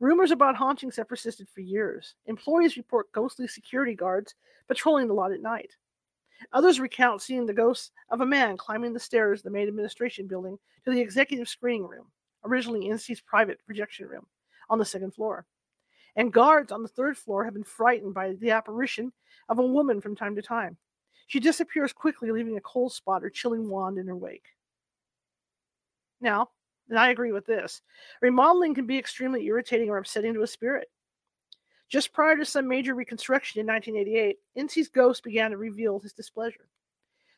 Rumors 0.00 0.30
about 0.30 0.56
hauntings 0.56 0.96
have 0.96 1.08
persisted 1.08 1.48
for 1.48 1.60
years. 1.60 2.14
Employees 2.26 2.76
report 2.76 3.10
ghostly 3.12 3.48
security 3.48 3.94
guards 3.94 4.34
patrolling 4.68 5.08
the 5.08 5.14
lot 5.14 5.32
at 5.32 5.42
night. 5.42 5.72
Others 6.52 6.78
recount 6.78 7.20
seeing 7.20 7.46
the 7.46 7.52
ghost 7.52 7.90
of 8.10 8.20
a 8.20 8.26
man 8.26 8.56
climbing 8.56 8.92
the 8.92 9.00
stairs 9.00 9.40
of 9.40 9.44
the 9.44 9.50
main 9.50 9.66
administration 9.66 10.28
building 10.28 10.56
to 10.84 10.92
the 10.92 11.00
executive 11.00 11.48
screening 11.48 11.88
room, 11.88 12.06
originally 12.44 12.88
Ince's 12.88 13.20
private 13.20 13.58
projection 13.66 14.06
room, 14.06 14.24
on 14.70 14.78
the 14.78 14.84
second 14.84 15.14
floor. 15.14 15.46
And 16.14 16.32
guards 16.32 16.70
on 16.70 16.82
the 16.82 16.88
third 16.88 17.18
floor 17.18 17.44
have 17.44 17.54
been 17.54 17.64
frightened 17.64 18.14
by 18.14 18.34
the 18.34 18.52
apparition 18.52 19.12
of 19.48 19.58
a 19.58 19.66
woman 19.66 20.00
from 20.00 20.14
time 20.14 20.36
to 20.36 20.42
time. 20.42 20.76
She 21.26 21.40
disappears 21.40 21.92
quickly, 21.92 22.30
leaving 22.30 22.56
a 22.56 22.60
cold 22.60 22.92
spot 22.92 23.24
or 23.24 23.30
chilling 23.30 23.68
wand 23.68 23.98
in 23.98 24.06
her 24.06 24.16
wake. 24.16 24.46
Now, 26.20 26.50
and 26.88 26.98
I 26.98 27.10
agree 27.10 27.32
with 27.32 27.46
this. 27.46 27.82
Remodeling 28.20 28.74
can 28.74 28.86
be 28.86 28.98
extremely 28.98 29.44
irritating 29.46 29.90
or 29.90 29.98
upsetting 29.98 30.34
to 30.34 30.42
a 30.42 30.46
spirit. 30.46 30.88
Just 31.88 32.12
prior 32.12 32.36
to 32.36 32.44
some 32.44 32.68
major 32.68 32.94
reconstruction 32.94 33.60
in 33.60 33.66
1988, 33.66 34.38
Ince's 34.56 34.88
ghost 34.88 35.22
began 35.22 35.50
to 35.50 35.56
reveal 35.56 35.98
his 35.98 36.12
displeasure. 36.12 36.68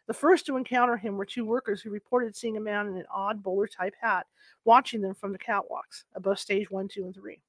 The 0.07 0.15
first 0.15 0.45
to 0.47 0.57
encounter 0.57 0.97
him 0.97 1.17
were 1.17 1.25
two 1.25 1.45
workers 1.45 1.81
who 1.81 1.91
reported 1.91 2.35
seeing 2.35 2.57
a 2.57 2.61
man 2.61 2.89
in 2.89 2.97
an 2.97 3.07
odd 3.15 3.45
bowler 3.45 3.69
type 3.69 3.95
hat 4.01 4.27
watching 4.65 5.01
them 5.01 5.15
from 5.15 5.33
the 5.33 5.39
catwalks 5.39 6.05
above 6.17 6.41
stage 6.41 6.69
one, 6.69 6.89
two, 6.89 7.05
and 7.05 7.15
three. 7.15 7.41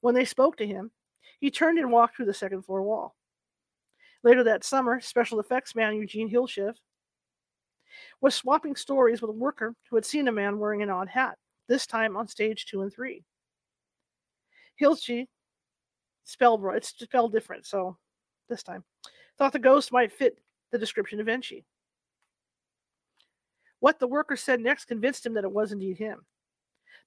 When 0.00 0.14
they 0.14 0.24
spoke 0.24 0.56
to 0.58 0.66
him, 0.66 0.92
he 1.40 1.50
turned 1.50 1.78
and 1.78 1.90
walked 1.90 2.16
through 2.16 2.26
the 2.26 2.34
second 2.34 2.62
floor 2.62 2.82
wall. 2.82 3.16
Later 4.22 4.44
that 4.44 4.62
summer, 4.62 5.00
special 5.00 5.40
effects 5.40 5.74
man 5.74 5.96
Eugene 5.96 6.30
Hillshiv 6.30 6.74
was 8.20 8.34
swapping 8.34 8.76
stories 8.76 9.20
with 9.20 9.30
a 9.30 9.32
worker 9.32 9.74
who 9.88 9.96
had 9.96 10.04
seen 10.04 10.28
a 10.28 10.32
man 10.32 10.58
wearing 10.58 10.82
an 10.82 10.90
odd 10.90 11.08
hat, 11.08 11.36
this 11.68 11.86
time 11.86 12.16
on 12.16 12.28
stage 12.28 12.66
two 12.66 12.82
and 12.82 12.92
three. 12.92 13.24
Hilchi, 14.76 15.28
spelled 16.24 16.64
it's 16.74 16.94
spelled 16.96 17.32
different, 17.32 17.66
so 17.66 17.96
this 18.48 18.62
time, 18.62 18.84
thought 19.38 19.52
the 19.52 19.58
ghost 19.58 19.92
might 19.92 20.12
fit 20.12 20.38
the 20.70 20.78
description 20.78 21.20
of 21.20 21.26
Enchi. 21.26 21.64
What 23.80 23.98
the 23.98 24.06
worker 24.06 24.36
said 24.36 24.60
next 24.60 24.84
convinced 24.86 25.24
him 25.24 25.34
that 25.34 25.44
it 25.44 25.52
was 25.52 25.72
indeed 25.72 25.96
him. 25.96 26.24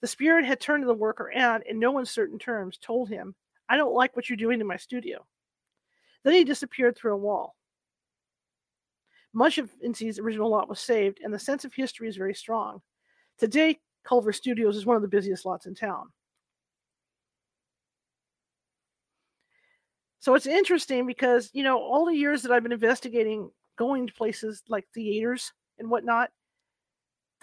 The 0.02 0.08
spirit 0.08 0.44
had 0.44 0.60
turned 0.60 0.84
to 0.84 0.88
the 0.88 0.94
worker 0.94 1.32
and, 1.32 1.64
in 1.64 1.80
no 1.80 2.00
uncertain 2.00 2.40
terms, 2.40 2.78
told 2.78 3.10
him, 3.10 3.36
I 3.70 3.78
don't 3.78 3.94
like 3.94 4.16
what 4.16 4.30
you're 4.30 4.38
doing 4.38 4.60
in 4.60 4.68
my 4.68 4.78
studio. 4.78 5.26
Then 6.24 6.34
he 6.34 6.44
disappeared 6.44 6.98
through 6.98 7.14
a 7.14 7.18
wall. 7.18 7.56
Much 9.34 9.58
of 9.58 9.72
Ince's 9.82 10.20
original 10.20 10.50
lot 10.50 10.70
was 10.70 10.80
saved, 10.80 11.20
and 11.24 11.34
the 11.34 11.40
sense 11.40 11.66
of 11.66 11.74
history 11.74 12.08
is 12.08 12.18
very 12.18 12.36
strong. 12.36 12.82
Today, 13.40 13.80
Culver 14.06 14.34
Studios 14.34 14.78
is 14.78 14.86
one 14.86 14.96
of 14.96 15.02
the 15.02 15.08
busiest 15.08 15.46
lots 15.46 15.66
in 15.66 15.76
town. 15.76 16.10
So 20.20 20.36
it's 20.36 20.46
interesting 20.46 21.06
because, 21.06 21.50
you 21.54 21.64
know, 21.64 21.78
all 21.80 22.06
the 22.06 22.16
years 22.16 22.44
that 22.44 22.52
I've 22.52 22.64
been 22.64 22.72
investigating 22.72 23.50
going 23.78 24.08
to 24.08 24.14
places 24.14 24.64
like 24.70 24.86
theaters 24.94 25.52
and 25.80 25.90
whatnot, 25.90 26.30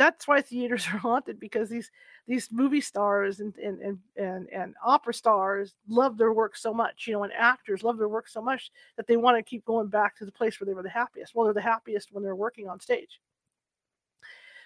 that's 0.01 0.27
why 0.27 0.41
theaters 0.41 0.87
are 0.93 0.99
haunted 0.99 1.39
because 1.39 1.69
these 1.69 1.91
these 2.27 2.49
movie 2.51 2.81
stars 2.81 3.41
and 3.41 3.55
and 3.59 3.81
and 3.81 3.99
and, 4.17 4.49
and 4.49 4.75
opera 4.83 5.13
stars 5.13 5.75
love 5.89 6.17
their 6.17 6.33
work 6.33 6.57
so 6.57 6.73
much 6.73 7.07
you 7.07 7.13
know 7.13 7.23
and 7.23 7.33
actors 7.35 7.83
love 7.83 7.99
their 7.99 8.09
work 8.09 8.27
so 8.27 8.41
much 8.41 8.71
that 8.97 9.07
they 9.07 9.19
want 9.19 9.37
to 9.37 9.43
keep 9.43 9.63
going 9.67 9.89
back 9.89 10.17
to 10.17 10.25
the 10.25 10.33
place 10.33 10.59
where 10.59 10.67
they 10.67 10.73
were 10.73 10.83
the 10.83 10.89
happiest. 10.89 11.35
Well 11.35 11.45
they're 11.45 11.55
the 11.55 11.61
happiest 11.61 12.13
when 12.13 12.25
they're 12.25 12.35
working 12.35 12.67
on 12.67 12.81
stage. 12.81 13.21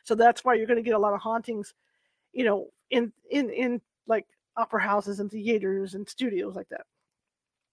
So 0.05 0.15
that's 0.15 0.45
why 0.45 0.55
you're 0.55 0.67
going 0.67 0.77
to 0.77 0.83
get 0.83 0.95
a 0.95 0.99
lot 0.99 1.15
of 1.15 1.21
hauntings 1.21 1.75
you 2.33 2.45
know 2.45 2.69
in 2.91 3.13
in 3.29 3.51
in 3.51 3.81
like 4.07 4.27
opera 4.57 4.83
houses 4.83 5.19
and 5.19 5.31
theaters 5.31 5.95
and 5.95 6.09
studios 6.09 6.55
like 6.55 6.69
that 6.69 6.87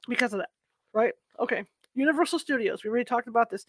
because 0.10 0.34
of 0.34 0.40
that 0.40 0.50
right? 0.94 1.14
Okay 1.40 1.64
universal 1.94 2.40
studios 2.40 2.84
we 2.84 2.90
already 2.90 3.04
talked 3.04 3.28
about 3.28 3.50
this 3.50 3.66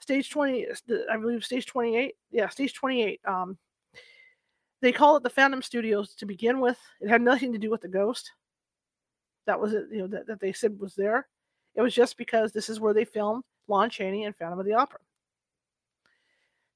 stage 0.00 0.30
20 0.30 0.66
i 1.10 1.16
believe 1.16 1.44
stage 1.44 1.66
28 1.66 2.14
yeah 2.30 2.48
stage 2.48 2.74
28 2.74 3.20
um 3.26 3.56
they 4.84 4.92
call 4.92 5.16
it 5.16 5.22
the 5.22 5.30
phantom 5.30 5.62
studios 5.62 6.14
to 6.16 6.26
begin 6.26 6.60
with. 6.60 6.78
It 7.00 7.08
had 7.08 7.22
nothing 7.22 7.54
to 7.54 7.58
do 7.58 7.70
with 7.70 7.80
the 7.80 7.88
ghost. 7.88 8.30
That 9.46 9.58
was 9.58 9.72
it 9.72 9.86
you 9.90 10.00
know 10.00 10.06
that, 10.08 10.26
that 10.26 10.40
they 10.40 10.52
said 10.52 10.78
was 10.78 10.94
there. 10.94 11.26
It 11.74 11.80
was 11.80 11.94
just 11.94 12.18
because 12.18 12.52
this 12.52 12.68
is 12.68 12.80
where 12.80 12.92
they 12.92 13.06
filmed 13.06 13.44
lon 13.66 13.88
chaney 13.88 14.24
and 14.24 14.36
phantom 14.36 14.58
of 14.58 14.66
the 14.66 14.74
opera. 14.74 14.98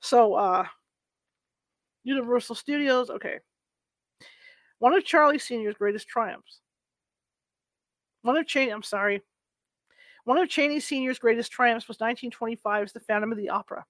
So 0.01 0.33
uh 0.33 0.65
universal 2.03 2.55
studios 2.55 3.11
okay. 3.11 3.41
One 4.79 4.95
of 4.95 5.05
charlie 5.05 5.39
senior's 5.39 5.75
greatest 5.75 6.09
triumphs. 6.09 6.61
One 8.23 8.39
of 8.39 8.47
chaney 8.47 8.71
i'm 8.71 8.83
sorry 8.83 9.21
one 10.29 10.37
of 10.37 10.47
Chaney 10.47 10.79
Sr.'s 10.79 11.19
greatest 11.19 11.51
triumphs 11.51 11.89
was 11.89 11.97
1925's 11.97 12.93
The 12.93 13.01
Phantom 13.01 13.33
of 13.33 13.39
the 13.39 13.49
Opera. 13.49 13.87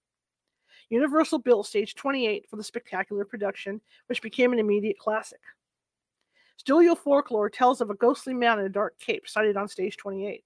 Universal 0.88 1.40
built 1.40 1.66
stage 1.66 1.96
28 1.96 2.48
for 2.48 2.54
the 2.54 2.62
spectacular 2.62 3.24
production, 3.24 3.80
which 4.06 4.22
became 4.22 4.52
an 4.52 4.60
immediate 4.60 5.00
classic. 5.00 5.40
Studio 6.56 6.94
folklore 6.94 7.50
tells 7.50 7.80
of 7.80 7.90
a 7.90 7.96
ghostly 7.96 8.34
man 8.34 8.60
in 8.60 8.66
a 8.66 8.68
dark 8.68 8.96
cape 9.00 9.26
sighted 9.26 9.56
on 9.56 9.66
stage 9.66 9.96
28. 9.96 10.44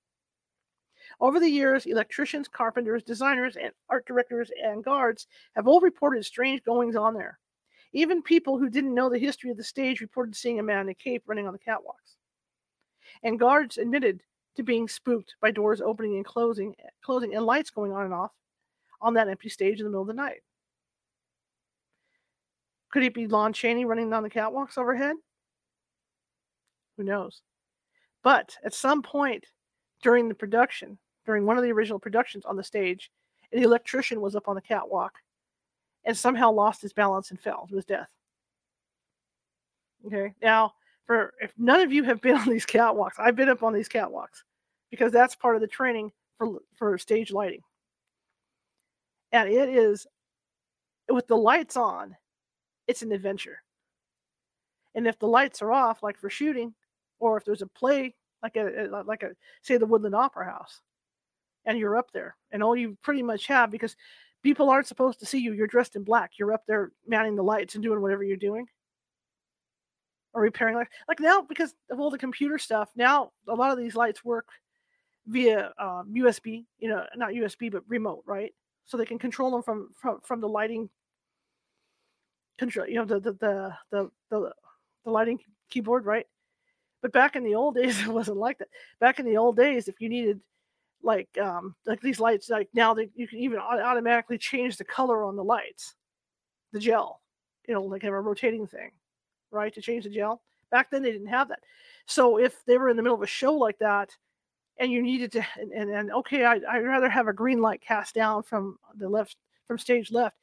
Over 1.21 1.39
the 1.39 1.51
years, 1.51 1.85
electricians, 1.85 2.49
carpenters, 2.49 3.03
designers, 3.03 3.57
and 3.57 3.73
art 3.91 4.07
directors 4.07 4.51
and 4.65 4.83
guards 4.83 5.27
have 5.57 5.69
all 5.69 5.83
reported 5.83 6.25
strange 6.25 6.63
goings 6.63 6.97
on 6.97 7.13
there. 7.13 7.39
Even 7.93 8.23
people 8.23 8.57
who 8.57 8.71
didn't 8.71 8.95
know 8.95 9.11
the 9.11 9.19
history 9.19 9.51
of 9.51 9.59
the 9.59 9.63
stage 9.63 10.01
reported 10.01 10.37
seeing 10.37 10.59
a 10.59 10.63
man 10.63 10.81
in 10.81 10.89
a 10.89 10.95
cape 10.95 11.25
running 11.27 11.47
on 11.47 11.53
the 11.53 11.59
catwalks. 11.59 12.17
And 13.23 13.39
guards 13.39 13.77
admitted 13.77 14.23
to 14.57 14.63
being 14.63 14.89
spooked 14.89 15.35
by 15.41 15.51
doors 15.51 15.81
opening 15.81 16.17
and 16.17 16.25
closing, 16.25 16.75
eh, 16.79 16.89
closing 17.03 17.35
and 17.35 17.47
lights 17.47 17.71
going 17.71 17.93
on 17.93 18.05
and 18.05 18.15
off 18.15 18.33
on 19.01 19.15
that 19.15 19.29
empty 19.29 19.49
stage 19.49 19.79
in 19.79 19.85
the 19.85 19.91
middle 19.91 20.03
of 20.03 20.09
the 20.09 20.15
night. 20.15 20.43
Could 22.91 23.03
it 23.03 23.15
be 23.15 23.27
Lon 23.27 23.53
Chaney 23.53 23.85
running 23.85 24.11
down 24.11 24.23
the 24.23 24.31
catwalks 24.31 24.77
overhead? 24.77 25.17
Who 26.97 27.05
knows? 27.05 27.41
But 28.23 28.57
at 28.65 28.75
some 28.75 29.03
point 29.03 29.47
during 30.03 30.29
the 30.29 30.35
production, 30.35 30.99
during 31.25 31.47
one 31.47 31.57
of 31.57 31.65
the 31.65 31.73
original 31.73 31.99
productions 31.99 32.45
on 32.45 32.57
the 32.57 32.65
stage, 32.65 33.11
an 33.53 33.63
electrician 33.63 34.21
was 34.21 34.37
up 34.37 34.49
on 34.49 34.55
the 34.55 34.61
catwalk 34.61 35.15
and 36.05 36.17
somehow 36.17 36.51
lost 36.51 36.83
his 36.83 36.93
balance 36.93 37.31
and 37.31 37.41
fell 37.41 37.67
to 37.69 37.77
his 37.77 37.85
death. 37.85 38.09
Okay, 40.07 40.35
now 40.43 40.75
For 41.07 41.33
if 41.41 41.53
none 41.59 41.81
of 41.81 41.93
you 41.93 42.05
have 42.05 42.21
been 42.21 42.37
on 42.39 42.49
these 42.49 42.67
catwalks, 42.67 43.19
I've 43.19 43.37
been 43.37 43.49
up 43.49 43.63
on 43.63 43.73
these 43.73 43.89
catwalks 43.89 44.43
because 44.91 45.13
that's 45.13 45.35
part 45.35 45.57
of 45.57 45.61
the 45.61 45.67
training 45.67 46.13
for 46.39 46.59
for 46.75 46.97
stage 46.99 47.33
lighting. 47.33 47.63
And 49.33 49.49
it 49.49 49.69
is 49.69 50.07
with 51.09 51.27
the 51.27 51.37
lights 51.37 51.77
on, 51.77 52.17
it's 52.87 53.03
an 53.03 53.13
adventure. 53.13 53.63
And 54.95 55.07
if 55.07 55.19
the 55.19 55.27
lights 55.27 55.63
are 55.63 55.73
off, 55.73 56.03
like 56.03 56.19
for 56.19 56.29
shooting, 56.29 56.75
or 57.19 57.37
if 57.37 57.45
there's 57.45 57.63
a 57.63 57.67
play, 57.67 58.15
like 58.43 58.57
a 58.57 58.89
like 59.07 59.23
a 59.23 59.31
say 59.63 59.77
the 59.77 59.87
Woodland 59.87 60.15
Opera 60.15 60.45
House, 60.45 60.81
and 61.65 61.79
you're 61.79 61.97
up 61.97 62.11
there, 62.13 62.37
and 62.51 62.63
all 62.63 62.77
you 62.77 62.97
pretty 63.03 63.23
much 63.23 63.47
have 63.47 63.71
because 63.71 63.97
people 64.43 64.69
aren't 64.69 64.87
supposed 64.87 65.21
to 65.21 65.27
see 65.27 65.39
you. 65.39 65.53
You're 65.53 65.67
dressed 65.67 65.97
in 65.97 66.05
black. 66.05 66.33
You're 66.39 66.53
up 66.53 66.65
there 66.67 66.93
manning 67.07 67.37
the 67.37 67.43
lights 67.43 67.75
and 67.75 67.83
doing 67.83 68.03
whatever 68.03 68.25
you're 68.25 68.37
doing, 68.37 68.67
or 70.35 70.43
repairing 70.43 70.75
like 70.75 70.91
like 71.09 71.21
now 71.21 71.43
because 71.43 71.75
of 71.91 72.01
all 72.01 72.11
the 72.11 72.19
computer 72.19 72.59
stuff. 72.59 72.91
Now 72.97 73.33
a 73.49 73.55
lot 73.55 73.71
of 73.73 73.79
these 73.79 73.95
lights 73.95 74.25
work 74.25 74.49
via 75.27 75.73
um, 75.79 76.13
USB. 76.15 76.65
You 76.79 76.89
know, 76.89 77.05
not 77.17 77.31
USB 77.31 77.71
but 77.71 77.83
remote, 77.89 78.23
right? 78.27 78.53
So 78.87 78.97
they 78.97 79.07
can 79.07 79.19
control 79.19 79.51
them 79.51 79.63
from 79.63 79.91
from 79.95 80.21
from 80.23 80.41
the 80.41 80.49
lighting 80.49 80.89
control. 82.59 82.87
You 82.87 82.97
know, 82.97 83.05
the 83.05 83.21
the 83.21 83.33
the 83.33 83.77
the, 83.91 84.11
the, 84.31 84.53
the 85.05 85.11
lighting 85.11 85.39
keyboard, 85.71 86.05
right? 86.05 86.27
But 87.01 87.13
back 87.13 87.37
in 87.37 87.45
the 87.45 87.55
old 87.55 87.75
days, 87.81 88.01
it 88.01 88.09
wasn't 88.09 88.39
like 88.39 88.59
that. 88.59 88.69
Back 89.01 89.19
in 89.19 89.27
the 89.27 89.37
old 89.37 89.57
days, 89.57 89.89
if 89.89 90.01
you 90.01 90.09
needed 90.09 90.41
like 91.05 91.29
um 91.39 91.75
like 91.85 92.01
these 92.01 92.21
lights, 92.21 92.49
like 92.49 92.69
now 92.75 92.95
that 92.95 93.11
you 93.15 93.27
can 93.27 93.39
even 93.41 93.59
automatically 93.59 94.39
change 94.39 94.77
the 94.77 94.85
color 94.85 95.25
on 95.25 95.37
the 95.37 95.45
lights, 95.45 95.95
the 96.73 96.79
gel, 96.79 97.21
you 97.67 97.75
know, 97.75 97.83
like 97.83 98.03
have 98.03 98.13
a 98.13 98.21
rotating 98.21 98.67
thing, 98.67 98.93
right, 99.53 99.73
to 99.75 99.81
change 99.81 100.05
the 100.05 100.11
gel. 100.11 100.43
Back 100.71 100.91
then 100.91 101.03
they 101.03 101.13
didn't 101.13 101.29
have 101.29 101.49
that. 101.49 101.61
So 102.07 102.39
if 102.39 102.65
they 102.65 102.79
were 102.79 102.89
in 102.89 102.97
the 102.97 103.03
middle 103.03 103.17
of 103.17 103.23
a 103.23 103.27
show 103.27 103.55
like 103.55 103.79
that, 103.79 104.11
and 104.79 104.91
you 104.91 105.03
needed 105.03 105.33
to, 105.33 105.47
and, 105.61 105.73
and, 105.73 105.91
and 105.91 106.11
okay, 106.11 106.45
I, 106.45 106.61
I'd 106.69 106.85
rather 106.85 107.09
have 107.09 107.29
a 107.29 107.33
green 107.33 107.61
light 107.61 107.81
cast 107.81 108.15
down 108.15 108.43
from 108.43 108.79
the 108.97 109.09
left 109.09 109.37
from 109.67 109.79
stage 109.79 110.11
left. 110.11 110.37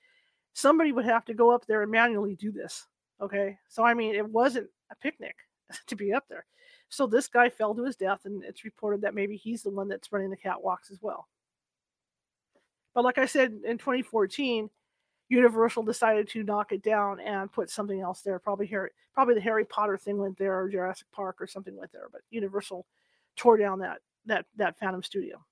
Somebody 0.54 0.92
would 0.92 1.06
have 1.06 1.26
to 1.26 1.34
go 1.34 1.52
up 1.52 1.66
there 1.66 1.82
and 1.82 1.92
manually 1.92 2.36
do 2.36 2.52
this. 2.52 2.88
Okay, 3.22 3.58
so 3.68 3.84
I 3.84 3.94
mean, 3.94 4.16
it 4.16 4.28
wasn't 4.28 4.70
a 4.92 4.96
picnic 4.96 5.36
to 5.88 5.96
be 5.96 6.14
up 6.14 6.26
there. 6.30 6.46
So 6.90 7.06
this 7.06 7.28
guy 7.28 7.50
fell 7.50 7.76
to 7.76 7.84
his 7.84 7.96
death, 7.96 8.22
and 8.26 8.44
it's 8.44 8.64
reported 8.64 9.02
that 9.02 9.14
maybe 9.14 9.36
he's 9.36 9.62
the 9.62 9.70
one 9.70 9.88
that's 9.88 10.12
running 10.12 10.30
the 10.30 10.38
catwalks 10.38 10.92
as 10.92 11.00
well. 11.02 11.28
But 12.96 13.04
like 13.04 13.18
I 13.18 13.26
said, 13.26 13.60
in 13.66 13.78
2014, 13.78 14.70
Universal 15.30 15.84
decided 15.84 16.28
to 16.30 16.44
knock 16.44 16.72
it 16.72 16.82
down 16.82 17.20
and 17.20 17.52
put 17.52 17.70
something 17.70 18.02
else 18.02 18.22
there. 18.22 18.40
Probably 18.40 18.66
Harry, 18.68 18.90
probably 19.14 19.36
the 19.36 19.42
Harry 19.42 19.64
Potter 19.64 19.98
thing 19.98 20.18
went 20.18 20.38
there, 20.38 20.60
or 20.60 20.70
Jurassic 20.70 21.08
Park, 21.12 21.38
or 21.40 21.48
something 21.48 21.76
went 21.76 21.92
there. 21.92 22.08
But 22.12 22.22
Universal 22.32 22.86
tore 23.36 23.58
down 23.58 23.80
that 23.80 24.00
that 24.26 24.46
that 24.58 24.78
Phantom 24.80 25.04
Studio. 25.04 25.44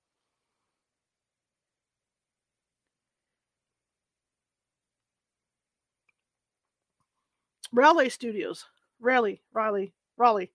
Raleigh 7.71 8.09
Studios, 8.09 8.65
Raleigh, 8.99 9.41
Raleigh, 9.53 9.93
Raleigh. 10.17 10.51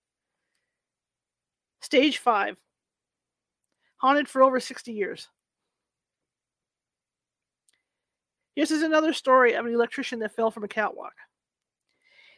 Stage 1.81 2.19
five. 2.19 2.57
Haunted 3.99 4.29
for 4.29 4.43
over 4.43 4.59
60 4.59 4.93
years. 4.93 5.29
This 8.57 8.71
is 8.71 8.83
another 8.83 9.13
story 9.13 9.55
of 9.55 9.65
an 9.65 9.73
electrician 9.73 10.19
that 10.21 10.35
fell 10.35 10.51
from 10.51 10.65
a 10.65 10.69
catwalk. 10.69 11.15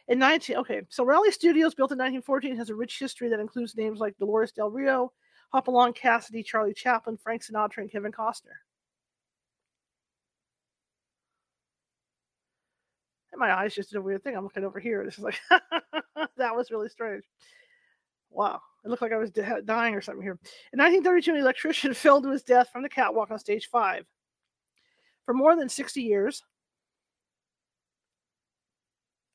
In 0.07 0.19
19 0.19 0.57
okay, 0.57 0.81
so 0.89 1.03
Raleigh 1.03 1.31
Studios, 1.31 1.73
built 1.73 1.91
in 1.91 1.97
1914, 1.97 2.55
has 2.57 2.69
a 2.69 2.75
rich 2.75 2.99
history 2.99 3.27
that 3.29 3.39
includes 3.39 3.75
names 3.75 3.99
like 3.99 4.17
Dolores 4.17 4.51
Del 4.51 4.69
Rio, 4.69 5.11
Hopalong 5.51 5.93
Cassidy, 5.93 6.43
Charlie 6.43 6.73
Chaplin, 6.73 7.17
Frank 7.17 7.43
Sinatra, 7.43 7.79
and 7.79 7.91
Kevin 7.91 8.11
Costner. 8.11 8.59
And 13.31 13.39
my 13.39 13.51
eyes 13.51 13.73
just 13.73 13.89
did 13.89 13.97
a 13.97 14.01
weird 14.01 14.23
thing. 14.23 14.37
I'm 14.37 14.43
looking 14.43 14.63
over 14.63 14.79
here. 14.79 15.03
This 15.03 15.17
is 15.17 15.23
like 15.23 15.39
that 16.37 16.55
was 16.55 16.71
really 16.71 16.87
strange. 16.87 17.23
Wow, 18.29 18.61
it 18.83 18.89
looked 18.89 19.01
like 19.01 19.11
I 19.11 19.17
was 19.17 19.31
dying 19.31 19.95
or 19.95 20.01
something 20.01 20.23
here. 20.23 20.37
In 20.71 20.79
1932, 20.79 21.31
an 21.31 21.37
electrician 21.37 21.93
fell 21.95 22.21
to 22.21 22.29
his 22.29 22.43
death 22.43 22.69
from 22.71 22.83
the 22.83 22.89
catwalk 22.89 23.31
on 23.31 23.39
stage 23.39 23.69
five. 23.69 24.05
For 25.25 25.33
more 25.33 25.55
than 25.55 25.69
60 25.69 26.01
years, 26.01 26.43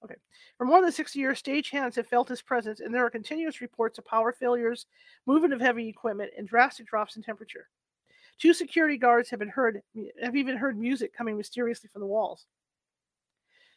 Okay. 0.05 0.15
For 0.57 0.65
more 0.65 0.81
than 0.81 0.93
60 0.93 1.19
years, 1.19 1.43
stagehands 1.43 1.95
have 1.97 2.07
felt 2.07 2.29
his 2.29 2.43
presence, 2.43 2.81
and 2.81 2.95
there 2.95 3.05
are 3.05 3.11
continuous 3.11 3.61
reports 3.61 3.99
of 3.99 4.07
power 4.07 4.33
failures, 4.33 4.87
movement 5.27 5.53
of 5.53 5.61
heavy 5.61 5.89
equipment, 5.89 6.33
and 6.37 6.49
drastic 6.49 6.87
drops 6.87 7.17
in 7.17 7.23
temperature. 7.23 7.69
Two 8.39 8.55
security 8.55 8.97
guards 8.97 9.29
have 9.29 9.39
been 9.39 9.49
heard 9.49 9.83
have 10.23 10.35
even 10.35 10.57
heard 10.57 10.79
music 10.79 11.15
coming 11.15 11.37
mysteriously 11.37 11.91
from 11.93 12.01
the 12.01 12.07
walls. 12.07 12.47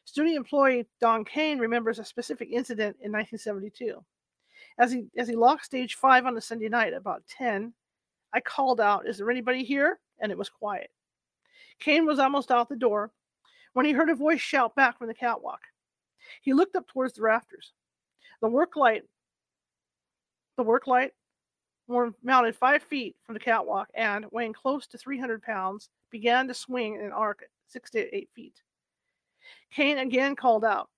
Studio 0.05 0.37
employee 0.37 0.87
Don 1.01 1.25
Kane 1.25 1.59
remembers 1.59 1.99
a 1.99 2.05
specific 2.05 2.49
incident 2.49 2.95
in 3.01 3.11
1972. 3.11 4.03
As 4.79 4.91
he 4.91 5.07
as 5.17 5.27
he 5.27 5.35
locked 5.35 5.65
stage 5.65 5.95
five 5.95 6.25
on 6.25 6.37
a 6.37 6.41
Sunday 6.41 6.69
night 6.69 6.93
about 6.93 7.23
10, 7.27 7.73
I 8.33 8.39
called 8.39 8.79
out, 8.79 9.07
Is 9.07 9.17
there 9.17 9.29
anybody 9.29 9.65
here? 9.65 9.99
And 10.21 10.31
it 10.31 10.37
was 10.37 10.49
quiet. 10.49 10.89
Kane 11.83 12.05
was 12.05 12.19
almost 12.19 12.49
out 12.49 12.69
the 12.69 12.75
door 12.75 13.11
when 13.73 13.85
he 13.85 13.91
heard 13.91 14.09
a 14.09 14.15
voice 14.15 14.39
shout 14.39 14.73
back 14.75 14.97
from 14.97 15.07
the 15.07 15.13
catwalk. 15.13 15.59
He 16.41 16.53
looked 16.53 16.75
up 16.75 16.87
towards 16.87 17.13
the 17.13 17.21
rafters. 17.21 17.73
The 18.41 18.47
work 18.47 18.75
light, 18.77 19.03
the 20.55 20.63
work 20.63 20.87
light, 20.87 21.11
were 21.87 22.13
mounted 22.23 22.55
five 22.55 22.83
feet 22.83 23.17
from 23.25 23.33
the 23.33 23.39
catwalk 23.39 23.89
and, 23.93 24.25
weighing 24.31 24.53
close 24.53 24.87
to 24.87 24.97
300 24.97 25.41
pounds, 25.41 25.89
began 26.09 26.47
to 26.47 26.53
swing 26.53 26.95
in 26.95 27.01
an 27.01 27.11
arc 27.11 27.43
six 27.67 27.91
to 27.91 28.15
eight 28.15 28.29
feet. 28.33 28.61
Kane 29.73 29.97
again 29.97 30.35
called 30.37 30.63
out, 30.63 30.89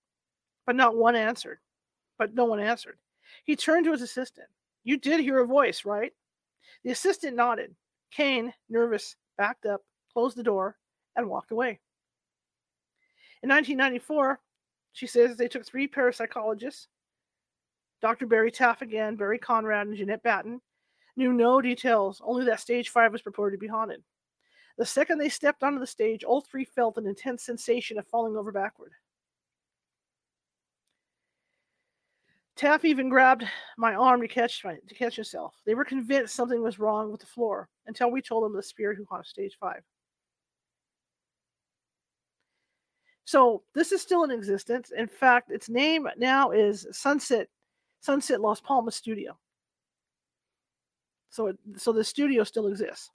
but 0.67 0.75
not 0.75 0.95
one 0.95 1.15
answered. 1.15 1.59
But 2.19 2.35
no 2.35 2.45
one 2.45 2.59
answered. 2.59 2.97
He 3.43 3.55
turned 3.55 3.85
to 3.85 3.91
his 3.91 4.03
assistant. 4.03 4.47
You 4.83 4.97
did 4.97 5.19
hear 5.19 5.39
a 5.39 5.47
voice, 5.47 5.83
right? 5.83 6.13
The 6.83 6.91
assistant 6.91 7.35
nodded. 7.35 7.75
Kane, 8.11 8.53
nervous, 8.69 9.15
backed 9.37 9.65
up, 9.65 9.81
closed 10.15 10.37
the 10.37 10.43
door, 10.43 10.77
and 11.17 11.27
walked 11.27 11.51
away. 11.51 11.79
In 13.43 13.49
1994, 13.49 14.39
she 14.93 15.07
says 15.07 15.35
they 15.35 15.49
took 15.49 15.65
three 15.65 15.89
parapsychologists, 15.89 16.87
Dr. 18.01 18.25
Barry 18.25 18.49
Taff 18.49 18.81
again, 18.81 19.17
Barry 19.17 19.37
Conrad, 19.37 19.87
and 19.87 19.97
Jeanette 19.97 20.23
Batten, 20.23 20.61
knew 21.17 21.33
no 21.33 21.59
details, 21.59 22.21
only 22.23 22.45
that 22.45 22.61
stage 22.61 22.89
five 22.89 23.11
was 23.11 23.21
purported 23.21 23.57
to 23.57 23.61
be 23.61 23.67
haunted. 23.67 24.01
The 24.77 24.85
second 24.85 25.17
they 25.17 25.29
stepped 25.29 25.63
onto 25.63 25.79
the 25.79 25.87
stage, 25.87 26.23
all 26.23 26.41
three 26.41 26.63
felt 26.63 26.97
an 26.97 27.07
intense 27.07 27.43
sensation 27.43 27.97
of 27.97 28.07
falling 28.07 28.37
over 28.37 28.53
backward. 28.53 28.91
Taff 32.55 32.85
even 32.85 33.09
grabbed 33.09 33.45
my 33.77 33.95
arm 33.95 34.21
to 34.21 34.29
catch 34.29 34.63
my, 34.63 34.77
to 34.87 34.95
catch 34.95 35.15
himself. 35.15 35.55
They 35.65 35.75
were 35.75 35.83
convinced 35.83 36.35
something 36.35 36.63
was 36.63 36.79
wrong 36.79 37.11
with 37.11 37.19
the 37.19 37.27
floor 37.27 37.67
until 37.85 38.11
we 38.11 38.21
told 38.21 38.45
them 38.45 38.55
the 38.55 38.63
spirit 38.63 38.97
who 38.97 39.05
haunted 39.09 39.27
stage 39.27 39.57
five. 39.59 39.83
So 43.25 43.63
this 43.73 43.91
is 43.91 44.01
still 44.01 44.23
in 44.23 44.31
existence. 44.31 44.91
In 44.95 45.07
fact, 45.07 45.51
its 45.51 45.67
name 45.67 46.07
now 46.17 46.51
is 46.51 46.87
Sunset 46.91 47.47
Sunset 47.99 48.39
Las 48.39 48.61
Palmas 48.61 48.95
Studio. 48.95 49.37
So 51.31 51.47
it, 51.47 51.57
so 51.75 51.91
the 51.91 52.03
studio 52.03 52.43
still 52.43 52.67
exists. 52.67 53.09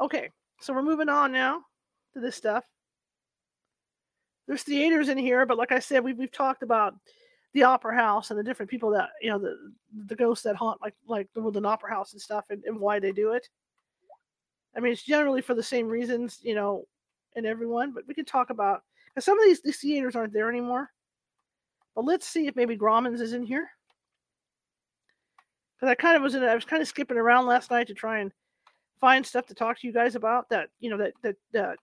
Okay, 0.00 0.30
so 0.60 0.74
we're 0.74 0.82
moving 0.82 1.08
on 1.08 1.32
now 1.32 1.62
to 2.14 2.20
this 2.20 2.36
stuff. 2.36 2.64
There's 4.46 4.62
theaters 4.62 5.08
in 5.08 5.18
here, 5.18 5.46
but 5.46 5.56
like 5.56 5.72
I 5.72 5.78
said, 5.78 6.02
we've 6.02 6.18
we've 6.18 6.32
talked 6.32 6.64
about 6.64 6.94
the 7.54 7.62
opera 7.62 7.94
house 7.94 8.30
and 8.30 8.38
the 8.38 8.44
different 8.44 8.70
people 8.70 8.90
that 8.90 9.10
you 9.22 9.30
know 9.30 9.38
the 9.38 9.56
the 10.06 10.16
ghosts 10.16 10.42
that 10.42 10.56
haunt 10.56 10.80
like 10.82 10.94
like 11.06 11.28
the 11.34 11.40
Woodland 11.40 11.66
Opera 11.66 11.90
House 11.90 12.12
and 12.12 12.20
stuff 12.20 12.44
and, 12.50 12.64
and 12.64 12.80
why 12.80 12.98
they 12.98 13.12
do 13.12 13.32
it. 13.32 13.48
I 14.76 14.80
mean, 14.80 14.92
it's 14.92 15.04
generally 15.04 15.40
for 15.40 15.54
the 15.54 15.62
same 15.62 15.88
reasons, 15.88 16.40
you 16.42 16.54
know, 16.54 16.84
and 17.38 17.46
everyone, 17.46 17.92
but 17.92 18.06
we 18.06 18.14
can 18.14 18.24
talk 18.24 18.50
about 18.50 18.82
because 19.06 19.24
some 19.24 19.38
of 19.38 19.44
these, 19.44 19.62
these 19.62 19.78
theaters 19.78 20.14
aren't 20.14 20.32
there 20.32 20.50
anymore. 20.50 20.90
But 21.94 22.04
let's 22.04 22.26
see 22.28 22.46
if 22.46 22.54
maybe 22.54 22.76
Grauman's 22.76 23.20
is 23.20 23.32
in 23.32 23.42
here. 23.42 23.68
Because 25.74 25.90
I 25.90 25.94
kind 25.94 26.16
of 26.16 26.22
was 26.22 26.34
in, 26.34 26.42
I 26.42 26.54
was 26.54 26.64
kind 26.64 26.82
of 26.82 26.88
skipping 26.88 27.16
around 27.16 27.46
last 27.46 27.70
night 27.70 27.86
to 27.86 27.94
try 27.94 28.18
and 28.18 28.32
find 29.00 29.24
stuff 29.24 29.46
to 29.46 29.54
talk 29.54 29.78
to 29.78 29.86
you 29.86 29.92
guys 29.92 30.16
about 30.16 30.48
that 30.48 30.70
you 30.80 30.90
know 30.90 30.96
that 30.96 31.12
that 31.22 31.36
that 31.52 31.78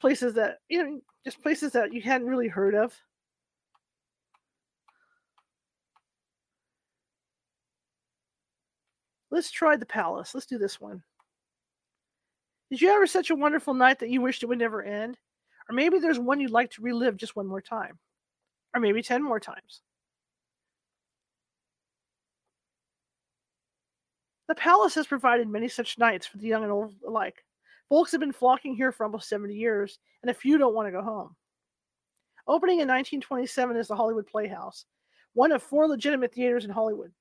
places 0.00 0.34
that 0.34 0.58
you 0.68 0.82
know 0.82 1.00
just 1.24 1.42
places 1.42 1.72
that 1.72 1.92
you 1.92 2.02
hadn't 2.02 2.26
really 2.26 2.48
heard 2.48 2.74
of. 2.74 2.94
Let's 9.30 9.50
try 9.50 9.76
the 9.76 9.86
palace. 9.86 10.34
Let's 10.34 10.46
do 10.46 10.58
this 10.58 10.80
one. 10.80 11.02
Did 12.74 12.82
you 12.82 12.90
ever 12.90 13.06
such 13.06 13.30
a 13.30 13.36
wonderful 13.36 13.72
night 13.72 14.00
that 14.00 14.10
you 14.10 14.20
wished 14.20 14.42
it 14.42 14.46
would 14.46 14.58
never 14.58 14.82
end? 14.82 15.16
Or 15.70 15.76
maybe 15.76 16.00
there's 16.00 16.18
one 16.18 16.40
you'd 16.40 16.50
like 16.50 16.72
to 16.72 16.82
relive 16.82 17.16
just 17.16 17.36
one 17.36 17.46
more 17.46 17.60
time, 17.60 18.00
or 18.74 18.80
maybe 18.80 19.00
10 19.00 19.22
more 19.22 19.38
times. 19.38 19.80
The 24.48 24.56
palace 24.56 24.96
has 24.96 25.06
provided 25.06 25.46
many 25.46 25.68
such 25.68 26.00
nights 26.00 26.26
for 26.26 26.38
the 26.38 26.48
young 26.48 26.64
and 26.64 26.72
old 26.72 26.94
alike. 27.06 27.44
Folks 27.90 28.10
have 28.10 28.20
been 28.20 28.32
flocking 28.32 28.74
here 28.74 28.90
for 28.90 29.04
almost 29.04 29.28
70 29.28 29.54
years, 29.54 30.00
and 30.22 30.30
a 30.32 30.34
few 30.34 30.58
don't 30.58 30.74
want 30.74 30.88
to 30.88 30.92
go 30.92 31.00
home. 31.00 31.36
Opening 32.48 32.80
in 32.80 32.88
1927 32.88 33.76
is 33.76 33.86
the 33.86 33.94
Hollywood 33.94 34.26
Playhouse, 34.26 34.84
one 35.34 35.52
of 35.52 35.62
four 35.62 35.86
legitimate 35.86 36.34
theaters 36.34 36.64
in 36.64 36.72
Hollywood. 36.72 37.12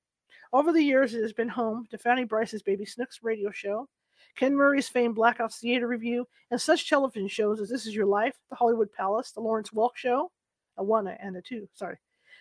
Over 0.51 0.74
the 0.74 0.82
years, 0.82 1.14
it 1.14 1.22
has 1.22 1.32
been 1.32 1.47
home 1.47 1.86
to 1.91 1.99
Fanny 1.99 2.24
Brice's 2.24 2.64
Baby 2.64 2.86
Snooks 2.86 3.20
radio 3.22 3.51
show, 3.51 3.88
Ken 4.36 4.55
Murray's 4.55 4.89
famed 4.89 5.15
Blackouts 5.15 5.59
Theater 5.59 5.88
Review, 5.88 6.27
and 6.49 6.59
such 6.59 6.89
television 6.89 7.27
shows 7.27 7.59
as 7.59 7.69
This 7.69 7.86
Is 7.86 7.95
Your 7.95 8.05
Life, 8.05 8.36
The 8.49 8.55
Hollywood 8.55 8.91
Palace, 8.91 9.31
The 9.31 9.41
Lawrence 9.41 9.69
Welk 9.69 9.95
Show, 9.95 10.31
a 10.77 10.84
one 10.84 11.07
and 11.07 11.36
a 11.38 11.41
two, 11.41 11.67
sorry, 11.73 11.97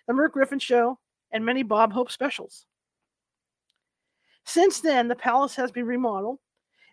The 0.06 0.14
Merv 0.14 0.32
Griffin 0.32 0.58
Show, 0.58 0.98
and 1.32 1.44
many 1.44 1.62
Bob 1.62 1.92
Hope 1.92 2.10
specials. 2.10 2.66
Since 4.44 4.80
then, 4.80 5.08
the 5.08 5.14
palace 5.14 5.54
has 5.56 5.70
been 5.70 5.86
remodeled 5.86 6.38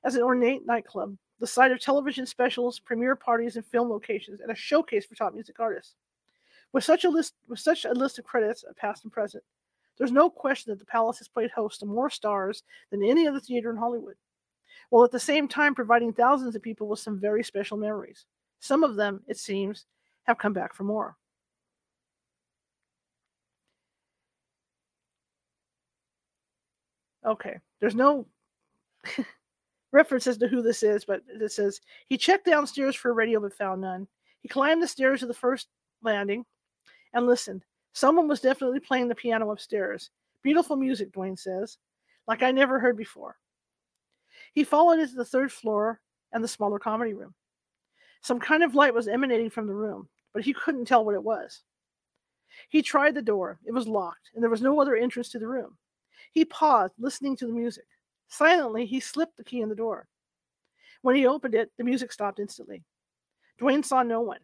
as 0.04 0.16
an 0.16 0.22
ornate 0.22 0.66
nightclub, 0.66 1.18
the 1.40 1.48
site 1.48 1.72
of 1.72 1.80
television 1.80 2.26
specials, 2.26 2.80
premiere 2.80 3.16
parties, 3.16 3.56
and 3.56 3.66
film 3.66 3.90
locations, 3.90 4.42
and 4.42 4.52
a 4.52 4.56
showcase 4.56 5.06
for 5.06 5.16
top 5.16 5.34
music 5.34 5.60
artists. 5.60 5.96
With 6.74 6.84
such 6.84 7.06
a 7.06 7.10
list, 7.10 7.36
with 7.48 7.60
such 7.60 7.86
a 7.86 7.94
list 7.94 8.20
of 8.20 8.26
credits, 8.26 8.64
uh, 8.64 8.74
past 8.76 9.04
and 9.04 9.12
present, 9.12 9.44
there's 9.98 10.12
no 10.12 10.30
question 10.30 10.72
that 10.72 10.80
the 10.80 10.86
palace 10.86 11.18
has 11.18 11.28
played 11.28 11.52
host 11.52 11.80
to 11.80 11.86
more 11.86 12.10
stars 12.10 12.64
than 12.92 13.04
any 13.04 13.28
other 13.28 13.40
theater 13.40 13.72
in 13.72 13.78
Hollywood, 13.78 14.16
while 14.90 15.04
at 15.04 15.12
the 15.12 15.20
same 15.20 15.48
time 15.48 15.76
providing 15.76 16.14
thousands 16.14 16.56
of 16.56 16.62
people 16.62 16.88
with 16.88 17.00
some 17.00 17.20
very 17.20 17.44
special 17.44 17.78
memories. 17.78 18.26
Some 18.60 18.84
of 18.84 18.96
them, 18.96 19.22
it 19.28 19.38
seems, 19.38 19.86
have 20.24 20.38
come 20.38 20.54
back 20.54 20.74
for 20.74 20.84
more. 20.84 21.16
Okay, 27.26 27.60
there's 27.80 27.96
no 27.96 28.26
reference 29.92 30.26
as 30.28 30.38
to 30.38 30.48
who 30.48 30.62
this 30.62 30.84
is, 30.84 31.06
but 31.06 31.22
it 31.28 31.52
says 31.52 31.82
he 32.08 32.18
checked 32.18 32.46
downstairs 32.46 32.96
for 32.96 33.12
a 33.12 33.14
radio 33.14 33.40
but 33.40 33.54
found 33.54 33.82
none. 33.82 34.08
He 34.42 34.48
climbed 34.48 34.82
the 34.82 34.88
stairs 34.88 35.20
to 35.20 35.28
the 35.28 35.34
first 35.34 35.68
landing 36.02 36.46
and 37.14 37.28
listened. 37.28 37.64
Someone 37.94 38.28
was 38.28 38.40
definitely 38.40 38.80
playing 38.80 39.10
the 39.10 39.16
piano 39.16 39.52
upstairs. 39.52 40.10
Beautiful 40.44 40.78
music, 40.78 41.12
Dwayne 41.12 41.38
says, 41.38 41.78
like 42.28 42.44
I 42.44 42.52
never 42.52 42.80
heard 42.80 42.96
before. 42.96 43.36
He 44.60 44.66
followed 44.66 45.00
into 45.00 45.16
the 45.16 45.24
third 45.24 45.54
floor 45.54 46.02
and 46.34 46.44
the 46.44 46.48
smaller 46.50 46.80
comedy 46.80 47.14
room. 47.14 47.34
Some 48.20 48.42
kind 48.42 48.62
of 48.62 48.76
light 48.76 48.94
was 48.94 49.08
emanating 49.08 49.50
from 49.50 49.68
the 49.68 49.74
room, 49.74 50.10
but 50.34 50.44
he 50.44 50.52
couldn't 50.52 50.84
tell 50.84 51.06
what 51.06 51.16
it 51.16 51.24
was. 51.24 51.64
He 52.68 52.82
tried 52.82 53.16
the 53.16 53.22
door. 53.22 53.58
It 53.66 53.72
was 53.72 53.88
locked, 53.88 54.32
and 54.34 54.44
there 54.44 54.50
was 54.50 54.62
no 54.62 54.82
other 54.82 54.98
entrance 54.98 55.30
to 55.30 55.40
the 55.40 55.48
room. 55.48 55.78
He 56.34 56.44
paused, 56.44 56.96
listening 57.00 57.38
to 57.38 57.48
the 57.48 57.54
music. 57.54 57.86
Silently, 58.28 58.86
he 58.86 59.00
slipped 59.00 59.38
the 59.38 59.46
key 59.46 59.62
in 59.62 59.70
the 59.70 59.76
door. 59.76 60.10
When 61.04 61.16
he 61.16 61.26
opened 61.26 61.56
it, 61.56 61.72
the 61.78 61.86
music 61.86 62.12
stopped 62.12 62.40
instantly. 62.40 62.84
Dwayne 63.62 63.86
saw 63.86 64.04
no 64.04 64.20
one. 64.20 64.42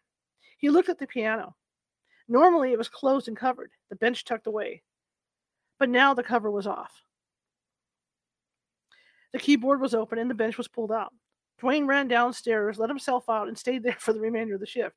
He 0.57 0.69
looked 0.69 0.87
at 0.87 0.97
the 0.97 1.07
piano. 1.07 1.57
Normally, 2.29 2.71
it 2.71 2.77
was 2.77 2.87
closed 2.87 3.27
and 3.27 3.35
covered, 3.35 3.71
the 3.89 3.97
bench 3.97 4.23
tucked 4.23 4.47
away. 4.47 4.81
But 5.77 5.89
now 5.89 6.13
the 6.13 6.23
cover 6.23 6.49
was 6.49 6.67
off. 6.67 7.03
The 9.35 9.41
keyboard 9.41 9.81
was 9.81 9.93
open 9.93 10.17
and 10.17 10.29
the 10.29 10.33
bench 10.33 10.57
was 10.57 10.69
pulled 10.69 10.93
out. 10.93 11.11
Dwayne 11.61 11.87
ran 11.87 12.07
downstairs, 12.07 12.79
let 12.79 12.87
himself 12.87 13.27
out, 13.27 13.49
and 13.49 13.57
stayed 13.57 13.83
there 13.83 13.95
for 13.99 14.13
the 14.13 14.21
remainder 14.21 14.53
of 14.53 14.61
the 14.61 14.65
shift. 14.65 14.95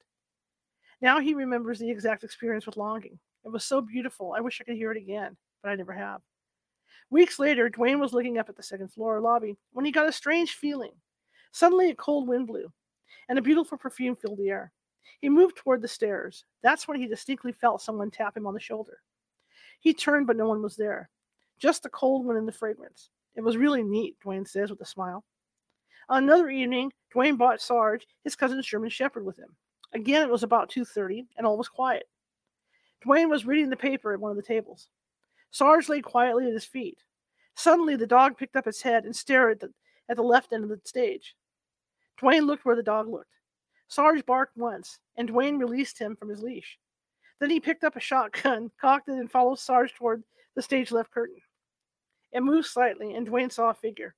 Now 1.00 1.18
he 1.18 1.34
remembers 1.34 1.80
the 1.80 1.90
exact 1.90 2.22
experience 2.22 2.64
with 2.64 2.76
longing. 2.76 3.18
It 3.44 3.50
was 3.50 3.64
so 3.64 3.80
beautiful. 3.80 4.34
I 4.36 4.40
wish 4.40 4.60
I 4.60 4.64
could 4.64 4.76
hear 4.76 4.92
it 4.92 4.96
again, 4.96 5.36
but 5.60 5.70
I 5.70 5.74
never 5.74 5.92
have. 5.92 6.20
Weeks 7.10 7.40
later, 7.40 7.68
Dwayne 7.68 7.98
was 7.98 8.12
looking 8.12 8.38
up 8.38 8.48
at 8.48 8.54
the 8.54 8.62
second 8.62 8.92
floor 8.92 9.20
lobby 9.20 9.56
when 9.72 9.84
he 9.84 9.90
got 9.90 10.08
a 10.08 10.12
strange 10.12 10.52
feeling. 10.52 10.92
Suddenly, 11.50 11.90
a 11.90 11.96
cold 11.96 12.28
wind 12.28 12.46
blew, 12.46 12.72
and 13.28 13.40
a 13.40 13.42
beautiful 13.42 13.76
perfume 13.76 14.14
filled 14.14 14.38
the 14.38 14.50
air. 14.50 14.70
He 15.20 15.28
moved 15.28 15.56
toward 15.56 15.82
the 15.82 15.88
stairs. 15.88 16.44
That's 16.62 16.86
when 16.86 17.00
he 17.00 17.08
distinctly 17.08 17.50
felt 17.50 17.82
someone 17.82 18.12
tap 18.12 18.36
him 18.36 18.46
on 18.46 18.54
the 18.54 18.60
shoulder. 18.60 19.00
He 19.80 19.92
turned, 19.92 20.28
but 20.28 20.36
no 20.36 20.46
one 20.46 20.62
was 20.62 20.76
there. 20.76 21.10
Just 21.58 21.82
the 21.82 21.88
cold 21.88 22.24
wind 22.24 22.38
and 22.38 22.46
the 22.46 22.52
fragrance. 22.52 23.10
It 23.38 23.44
was 23.44 23.56
really 23.56 23.84
neat, 23.84 24.16
Dwayne 24.18 24.48
says 24.48 24.68
with 24.68 24.80
a 24.80 24.84
smile. 24.84 25.24
On 26.08 26.24
another 26.24 26.50
evening, 26.50 26.92
Dwayne 27.14 27.38
bought 27.38 27.60
Sarge, 27.60 28.04
his 28.24 28.34
cousin's 28.34 28.66
German 28.66 28.90
Shepherd, 28.90 29.24
with 29.24 29.38
him. 29.38 29.54
Again, 29.92 30.22
it 30.22 30.30
was 30.30 30.42
about 30.42 30.70
2.30, 30.70 31.24
and 31.36 31.46
all 31.46 31.56
was 31.56 31.68
quiet. 31.68 32.08
Dwayne 33.06 33.30
was 33.30 33.46
reading 33.46 33.70
the 33.70 33.76
paper 33.76 34.12
at 34.12 34.18
one 34.18 34.32
of 34.32 34.36
the 34.36 34.42
tables. 34.42 34.88
Sarge 35.52 35.88
lay 35.88 36.00
quietly 36.00 36.48
at 36.48 36.52
his 36.52 36.64
feet. 36.64 36.98
Suddenly, 37.54 37.94
the 37.94 38.08
dog 38.08 38.36
picked 38.36 38.56
up 38.56 38.66
its 38.66 38.82
head 38.82 39.04
and 39.04 39.14
stared 39.14 39.52
at 39.52 39.60
the, 39.60 39.72
at 40.08 40.16
the 40.16 40.22
left 40.24 40.52
end 40.52 40.64
of 40.64 40.70
the 40.70 40.80
stage. 40.84 41.36
Dwayne 42.20 42.44
looked 42.44 42.64
where 42.64 42.74
the 42.74 42.82
dog 42.82 43.06
looked. 43.06 43.36
Sarge 43.86 44.26
barked 44.26 44.56
once, 44.56 44.98
and 45.16 45.28
Dwayne 45.28 45.60
released 45.60 45.96
him 45.96 46.16
from 46.16 46.28
his 46.28 46.42
leash. 46.42 46.76
Then 47.38 47.50
he 47.50 47.60
picked 47.60 47.84
up 47.84 47.94
a 47.94 48.00
shotgun, 48.00 48.72
cocked 48.80 49.08
it, 49.08 49.12
and 49.12 49.30
followed 49.30 49.60
Sarge 49.60 49.94
toward 49.94 50.24
the 50.56 50.62
stage 50.62 50.90
left 50.90 51.12
curtain. 51.12 51.36
It 52.32 52.42
moved 52.42 52.66
slightly, 52.66 53.14
and 53.14 53.26
Dwayne 53.26 53.52
saw 53.52 53.70
a 53.70 53.74
figure. 53.74 54.14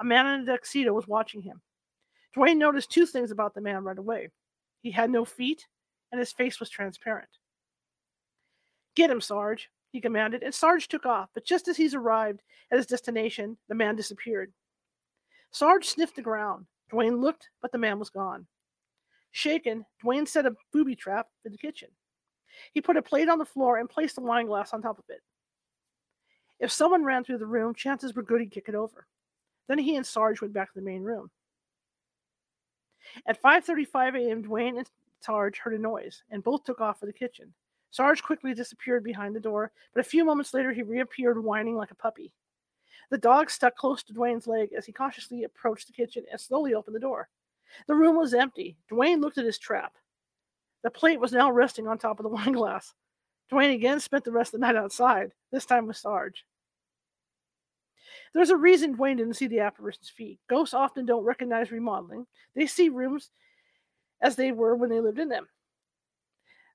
A 0.00 0.04
man 0.04 0.26
in 0.26 0.48
a 0.48 0.52
tuxedo 0.52 0.92
was 0.92 1.08
watching 1.08 1.42
him. 1.42 1.60
Dwayne 2.36 2.56
noticed 2.56 2.90
two 2.90 3.06
things 3.06 3.30
about 3.30 3.54
the 3.54 3.60
man 3.60 3.84
right 3.84 3.98
away. 3.98 4.28
He 4.82 4.90
had 4.90 5.10
no 5.10 5.24
feet, 5.24 5.66
and 6.12 6.18
his 6.18 6.32
face 6.32 6.60
was 6.60 6.70
transparent. 6.70 7.28
Get 8.94 9.10
him, 9.10 9.20
Sarge, 9.20 9.70
he 9.90 10.00
commanded, 10.00 10.42
and 10.42 10.54
Sarge 10.54 10.88
took 10.88 11.06
off, 11.06 11.30
but 11.34 11.44
just 11.44 11.68
as 11.68 11.76
he's 11.76 11.94
arrived 11.94 12.42
at 12.70 12.76
his 12.76 12.86
destination, 12.86 13.56
the 13.68 13.74
man 13.74 13.96
disappeared. 13.96 14.52
Sarge 15.50 15.86
sniffed 15.86 16.16
the 16.16 16.22
ground. 16.22 16.66
Dwayne 16.92 17.20
looked, 17.20 17.48
but 17.62 17.72
the 17.72 17.78
man 17.78 17.98
was 17.98 18.10
gone. 18.10 18.46
Shaken, 19.32 19.84
Dwayne 20.04 20.28
set 20.28 20.46
a 20.46 20.54
booby 20.72 20.94
trap 20.94 21.28
in 21.44 21.52
the 21.52 21.58
kitchen. 21.58 21.88
He 22.72 22.80
put 22.80 22.96
a 22.96 23.02
plate 23.02 23.28
on 23.28 23.38
the 23.38 23.44
floor 23.44 23.78
and 23.78 23.88
placed 23.88 24.18
a 24.18 24.20
wine 24.20 24.46
glass 24.46 24.72
on 24.72 24.82
top 24.82 24.98
of 24.98 25.04
it. 25.08 25.22
If 26.60 26.72
someone 26.72 27.04
ran 27.04 27.24
through 27.24 27.38
the 27.38 27.46
room, 27.46 27.74
chances 27.74 28.14
were 28.14 28.22
good 28.22 28.40
he'd 28.40 28.50
kick 28.50 28.68
it 28.68 28.74
over. 28.74 29.06
Then 29.68 29.78
he 29.78 29.96
and 29.96 30.06
Sarge 30.06 30.40
went 30.40 30.54
back 30.54 30.72
to 30.72 30.78
the 30.78 30.84
main 30.84 31.02
room. 31.02 31.30
At 33.26 33.40
5:35 33.40 34.16
a.m., 34.16 34.42
Dwayne 34.42 34.78
and 34.78 34.90
Sarge 35.20 35.58
heard 35.58 35.74
a 35.74 35.78
noise, 35.78 36.22
and 36.30 36.42
both 36.42 36.64
took 36.64 36.80
off 36.80 37.00
for 37.00 37.06
the 37.06 37.12
kitchen. 37.12 37.54
Sarge 37.90 38.22
quickly 38.22 38.54
disappeared 38.54 39.02
behind 39.02 39.34
the 39.34 39.40
door, 39.40 39.72
but 39.94 40.00
a 40.00 40.08
few 40.08 40.24
moments 40.24 40.52
later 40.52 40.72
he 40.72 40.82
reappeared 40.82 41.42
whining 41.42 41.76
like 41.76 41.90
a 41.90 41.96
puppy. 41.96 42.32
The 43.10 43.18
dog 43.18 43.50
stuck 43.50 43.76
close 43.76 44.02
to 44.04 44.12
Dwayne's 44.12 44.46
leg 44.46 44.72
as 44.76 44.84
he 44.84 44.92
cautiously 44.92 45.44
approached 45.44 45.86
the 45.86 45.94
kitchen 45.94 46.24
and 46.30 46.40
slowly 46.40 46.74
opened 46.74 46.96
the 46.96 47.00
door. 47.00 47.28
The 47.86 47.94
room 47.94 48.16
was 48.16 48.34
empty. 48.34 48.76
Dwayne 48.90 49.20
looked 49.20 49.38
at 49.38 49.46
his 49.46 49.58
trap. 49.58 49.96
The 50.82 50.90
plate 50.90 51.20
was 51.20 51.32
now 51.32 51.50
resting 51.50 51.88
on 51.88 51.98
top 51.98 52.18
of 52.18 52.24
the 52.24 52.28
wine 52.36 52.52
glass. 52.52 52.94
Dwayne 53.50 53.74
again 53.74 54.00
spent 54.00 54.24
the 54.24 54.32
rest 54.32 54.54
of 54.54 54.60
the 54.60 54.66
night 54.66 54.76
outside, 54.76 55.32
this 55.50 55.64
time 55.64 55.86
with 55.86 55.96
Sarge. 55.96 56.44
There's 58.34 58.50
a 58.50 58.56
reason 58.56 58.96
Dwayne 58.96 59.16
didn't 59.16 59.34
see 59.34 59.46
the 59.46 59.60
apparition's 59.60 60.10
feet. 60.10 60.38
Ghosts 60.48 60.74
often 60.74 61.06
don't 61.06 61.24
recognize 61.24 61.70
remodeling. 61.70 62.26
They 62.54 62.66
see 62.66 62.88
rooms 62.88 63.30
as 64.20 64.36
they 64.36 64.52
were 64.52 64.76
when 64.76 64.90
they 64.90 65.00
lived 65.00 65.18
in 65.18 65.28
them. 65.28 65.48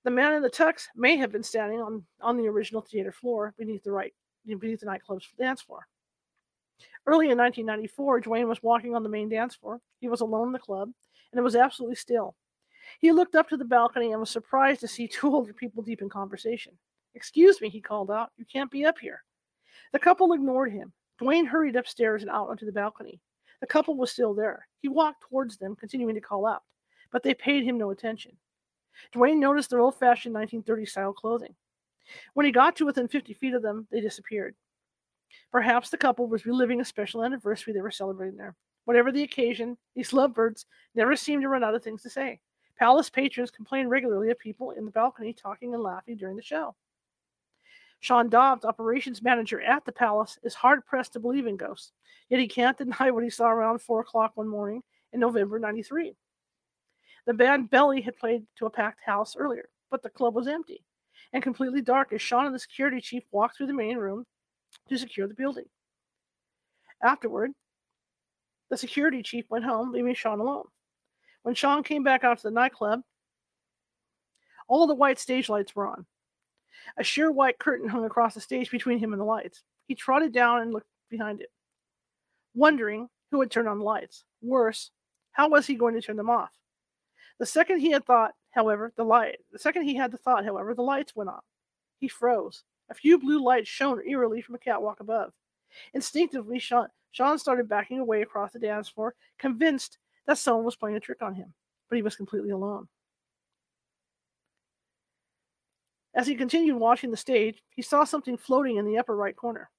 The 0.04 0.12
man 0.12 0.34
in 0.34 0.42
the 0.42 0.50
tux 0.50 0.88
may 0.96 1.16
have 1.18 1.32
been 1.32 1.44
standing 1.44 1.80
on, 1.80 2.04
on 2.22 2.38
the 2.38 2.48
original 2.48 2.82
theater 2.82 3.12
floor 3.12 3.54
beneath 3.58 3.84
the 3.84 3.92
right 3.92 4.14
beneath 4.46 4.82
the 4.82 4.86
nightclub's 4.86 5.28
dance 5.38 5.62
floor. 5.62 5.88
Early 7.06 7.30
in 7.30 7.38
1994, 7.38 8.22
Dwayne 8.22 8.48
was 8.48 8.62
walking 8.62 8.94
on 8.94 9.04
the 9.04 9.10
main 9.10 9.30
dance 9.30 9.56
floor. 9.56 9.80
He 10.00 10.10
was 10.10 10.20
alone 10.20 10.48
in 10.48 10.54
the 10.54 10.60
club, 10.60 10.92
and 11.32 11.40
it 11.40 11.44
was 11.44 11.56
absolutely 11.56 11.96
still. 11.96 12.36
He 13.00 13.12
looked 13.12 13.36
up 13.36 13.50
to 13.50 13.58
the 13.58 13.66
balcony 13.66 14.12
and 14.12 14.20
was 14.20 14.30
surprised 14.30 14.82
to 14.82 14.88
see 14.88 15.08
two 15.10 15.34
older 15.34 15.54
people 15.54 15.84
deep 15.84 16.02
in 16.02 16.10
conversation. 16.10 16.74
Excuse 17.16 17.62
me, 17.62 17.70
he 17.70 17.82
called 17.82 18.12
out. 18.12 18.32
You 18.38 18.46
can't 18.46 18.72
be 18.72 18.86
up 18.86 18.98
here. 19.00 19.24
The 19.92 20.00
couple 20.00 20.34
ignored 20.34 20.72
him. 20.72 20.94
Dwayne 21.22 21.48
hurried 21.48 21.76
upstairs 21.76 22.24
and 22.24 22.32
out 22.32 22.50
onto 22.50 22.66
the 22.66 22.72
balcony. 22.72 23.22
The 23.62 23.68
couple 23.68 23.96
was 23.96 24.12
still 24.12 24.34
there. 24.34 24.68
He 24.82 24.90
walked 24.90 25.22
towards 25.22 25.58
them, 25.58 25.76
continuing 25.76 26.16
to 26.16 26.22
call 26.22 26.46
out, 26.46 26.64
but 27.12 27.24
they 27.24 27.34
paid 27.34 27.64
him 27.64 27.78
no 27.78 27.92
attention. 27.92 28.36
Dwayne 29.14 29.38
noticed 29.38 29.70
their 29.70 29.80
old 29.80 29.98
fashioned 29.98 30.36
1930s 30.36 30.90
style 30.90 31.14
clothing. 31.14 31.56
When 32.34 32.46
he 32.46 32.52
got 32.52 32.76
to 32.78 32.86
within 32.86 33.08
50 33.08 33.34
feet 33.34 33.54
of 33.54 33.62
them, 33.62 33.88
they 33.92 34.02
disappeared. 34.02 34.56
Perhaps 35.52 35.90
the 35.90 35.98
couple 35.98 36.28
was 36.28 36.46
reliving 36.46 36.82
a 36.82 36.86
special 36.86 37.24
anniversary 37.24 37.74
they 37.74 37.82
were 37.82 37.92
celebrating 37.92 38.38
there. 38.38 38.56
Whatever 38.86 39.12
the 39.12 39.24
occasion, 39.24 39.78
these 39.96 40.14
lovebirds 40.14 40.66
never 40.96 41.16
seemed 41.16 41.44
to 41.44 41.50
run 41.50 41.64
out 41.64 41.76
of 41.76 41.84
things 41.84 42.02
to 42.04 42.10
say. 42.10 42.40
Palace 42.84 43.10
patrons 43.10 43.50
complained 43.50 43.90
regularly 43.90 44.30
of 44.30 44.38
people 44.38 44.72
in 44.72 44.84
the 44.84 44.92
balcony 44.92 45.32
talking 45.32 45.74
and 45.74 45.82
laughing 45.82 46.18
during 46.18 46.36
the 46.36 46.42
show. 46.42 46.76
Sean 48.02 48.28
Dobbs, 48.28 48.66
operations 48.66 49.22
manager 49.22 49.62
at 49.62 49.86
the 49.86 49.94
palace, 49.94 50.38
is 50.44 50.54
hard 50.54 50.86
pressed 50.86 51.14
to 51.14 51.22
believe 51.22 51.48
in 51.48 51.56
ghosts, 51.56 51.94
yet 52.28 52.42
he 52.42 52.48
can't 52.50 52.78
deny 52.78 53.10
what 53.10 53.24
he 53.24 53.30
saw 53.30 53.48
around 53.48 53.80
4 53.80 54.02
o'clock 54.02 54.34
one 54.36 54.50
morning 54.50 54.84
in 55.14 55.22
November 55.22 55.60
93. 55.60 56.14
The 57.26 57.34
band 57.34 57.70
Belly 57.70 58.02
had 58.02 58.18
played 58.18 58.44
to 58.58 58.66
a 58.66 58.70
packed 58.70 59.00
house 59.06 59.38
earlier, 59.38 59.70
but 59.90 60.04
the 60.04 60.10
club 60.10 60.36
was 60.36 60.50
empty 60.50 60.84
and 61.32 61.42
completely 61.42 61.82
dark 61.82 62.12
as 62.12 62.22
Sean 62.22 62.48
and 62.48 62.54
the 62.54 62.60
security 62.60 63.00
chief 63.00 63.24
walked 63.32 63.56
through 63.56 63.68
the 63.68 63.74
main 63.74 63.96
room 63.96 64.26
to 64.90 64.98
secure 64.98 65.30
the 65.30 65.34
building. 65.34 65.70
Afterward, 67.02 67.52
the 68.70 68.76
security 68.76 69.24
chief 69.24 69.46
went 69.50 69.64
home, 69.64 69.94
leaving 69.94 70.16
Sean 70.16 70.42
alone. 70.42 70.66
When 71.44 71.56
Sean 71.56 71.84
came 71.84 72.04
back 72.04 72.24
out 72.24 72.38
to 72.38 72.44
the 72.44 72.52
nightclub, 72.52 73.02
all 74.68 74.88
the 74.88 74.96
white 74.96 75.20
stage 75.20 75.50
lights 75.50 75.76
were 75.76 75.88
on. 75.88 76.06
A 76.98 77.04
sheer 77.04 77.32
white 77.32 77.60
curtain 77.60 77.90
hung 77.90 78.06
across 78.06 78.34
the 78.34 78.42
stage 78.42 78.72
between 78.72 78.98
him 78.98 79.14
and 79.14 79.20
the 79.20 79.26
lights. 79.26 79.62
He 79.86 79.96
trotted 79.96 80.34
down 80.34 80.62
and 80.62 80.74
looked 80.74 80.88
behind 81.10 81.42
it, 81.42 81.52
wondering 82.56 83.10
who 83.32 83.42
had 83.42 83.52
turned 83.52 83.68
on 83.68 83.80
the 83.80 83.84
lights. 83.84 84.24
Worse, 84.42 84.92
how 85.34 85.50
was 85.50 85.68
he 85.68 85.76
going 85.76 85.96
to 85.96 86.02
turn 86.02 86.16
them 86.16 86.30
off? 86.30 86.52
The 87.40 87.46
second 87.46 87.80
he 87.80 87.92
had 87.92 88.06
thought, 88.06 88.34
however, 88.52 88.94
the 88.96 89.04
light 89.04 89.40
the 89.52 89.60
second 89.60 89.84
he 89.84 89.96
had 89.96 90.12
the 90.12 90.18
thought, 90.18 90.46
however, 90.46 90.74
the 90.74 90.82
lights 90.82 91.16
went 91.16 91.30
off. 91.30 91.44
He 92.00 92.08
froze. 92.08 92.64
A 92.90 92.94
few 92.94 93.18
blue 93.18 93.44
lights 93.44 93.68
shone 93.68 94.02
eerily 94.08 94.42
from 94.42 94.56
a 94.56 94.60
catwalk 94.60 95.00
above. 95.00 95.34
Instinctively, 95.94 96.60
Sean, 96.60 96.88
Sean 97.12 97.40
started 97.40 97.68
backing 97.68 98.00
away 98.00 98.22
across 98.22 98.54
the 98.54 98.60
dance 98.60 98.88
floor, 98.88 99.16
convinced 99.40 99.98
that 100.28 100.38
someone 100.38 100.66
was 100.66 100.76
playing 100.76 100.96
a 100.96 101.00
trick 101.00 101.22
on 101.22 101.34
him, 101.34 101.54
but 101.90 101.96
he 101.96 102.02
was 102.02 102.16
completely 102.16 102.52
alone. 102.52 102.88
As 106.16 106.28
he 106.28 106.36
continued 106.36 106.76
watching 106.76 107.12
the 107.12 107.18
stage, 107.18 107.62
he 107.70 107.82
saw 107.82 108.04
something 108.04 108.38
floating 108.38 108.78
in 108.78 108.86
the 108.86 108.98
upper 108.98 109.16
right 109.16 109.36
corner. 109.36 109.70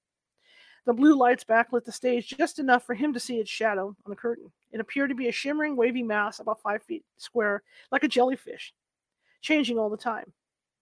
The 0.85 0.93
blue 0.93 1.15
lights 1.15 1.43
backlit 1.43 1.85
the 1.85 1.91
stage 1.91 2.27
just 2.27 2.59
enough 2.59 2.85
for 2.85 2.93
him 2.93 3.13
to 3.13 3.19
see 3.19 3.39
its 3.39 3.49
shadow 3.49 3.95
on 4.05 4.09
the 4.09 4.15
curtain. 4.15 4.51
It 4.71 4.79
appeared 4.79 5.09
to 5.09 5.15
be 5.15 5.29
a 5.29 5.31
shimmering, 5.31 5.75
wavy 5.75 6.03
mass 6.03 6.39
about 6.39 6.61
five 6.61 6.83
feet 6.83 7.03
square, 7.17 7.63
like 7.91 8.03
a 8.03 8.07
jellyfish, 8.07 8.73
changing 9.41 9.79
all 9.79 9.89
the 9.89 9.97
time. 9.97 10.31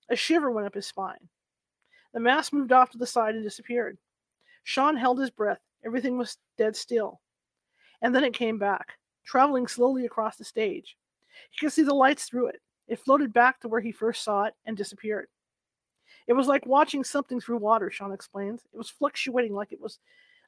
A 0.10 0.16
shiver 0.16 0.52
went 0.52 0.68
up 0.68 0.74
his 0.74 0.88
spine. 0.88 1.30
The 2.14 2.20
mass 2.20 2.52
moved 2.52 2.74
off 2.74 2.90
to 2.92 2.98
the 2.98 3.08
side 3.08 3.36
and 3.36 3.44
disappeared. 3.44 3.98
Sean 4.64 4.98
held 4.98 5.20
his 5.20 5.30
breath. 5.30 5.62
Everything 5.86 6.18
was 6.18 6.38
dead 6.58 6.76
still. 6.76 7.22
And 8.02 8.14
then 8.14 8.24
it 8.24 8.34
came 8.34 8.58
back, 8.58 8.94
traveling 9.26 9.68
slowly 9.68 10.06
across 10.06 10.38
the 10.38 10.44
stage. 10.44 10.98
He 11.52 11.66
could 11.66 11.74
see 11.74 11.84
the 11.84 11.94
lights 11.94 12.26
through 12.26 12.48
it. 12.48 12.62
It 12.88 13.00
floated 13.00 13.34
back 13.34 13.60
to 13.62 13.68
where 13.68 13.82
he 13.82 13.92
first 13.92 14.24
saw 14.24 14.44
it 14.44 14.54
and 14.66 14.76
disappeared. 14.76 15.28
It 16.28 16.34
was 16.34 16.48
like 16.48 16.66
watching 16.66 17.04
something 17.04 17.40
through 17.40 17.58
water, 17.58 17.92
Sean 17.92 18.14
explains. 18.14 18.62
It 18.74 18.78
was 18.78 18.90
fluctuating 18.90 19.54
like 19.54 19.72
it 19.72 19.82
was 19.82 20.00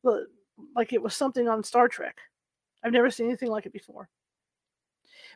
uh, 0.06 0.20
like 0.76 0.94
it 0.94 1.02
was 1.02 1.16
something 1.16 1.48
on 1.48 1.64
Star 1.64 1.88
Trek. 1.88 2.18
I've 2.84 2.94
never 2.94 3.10
seen 3.10 3.28
anything 3.28 3.50
like 3.50 3.66
it 3.66 3.74
before. 3.74 4.10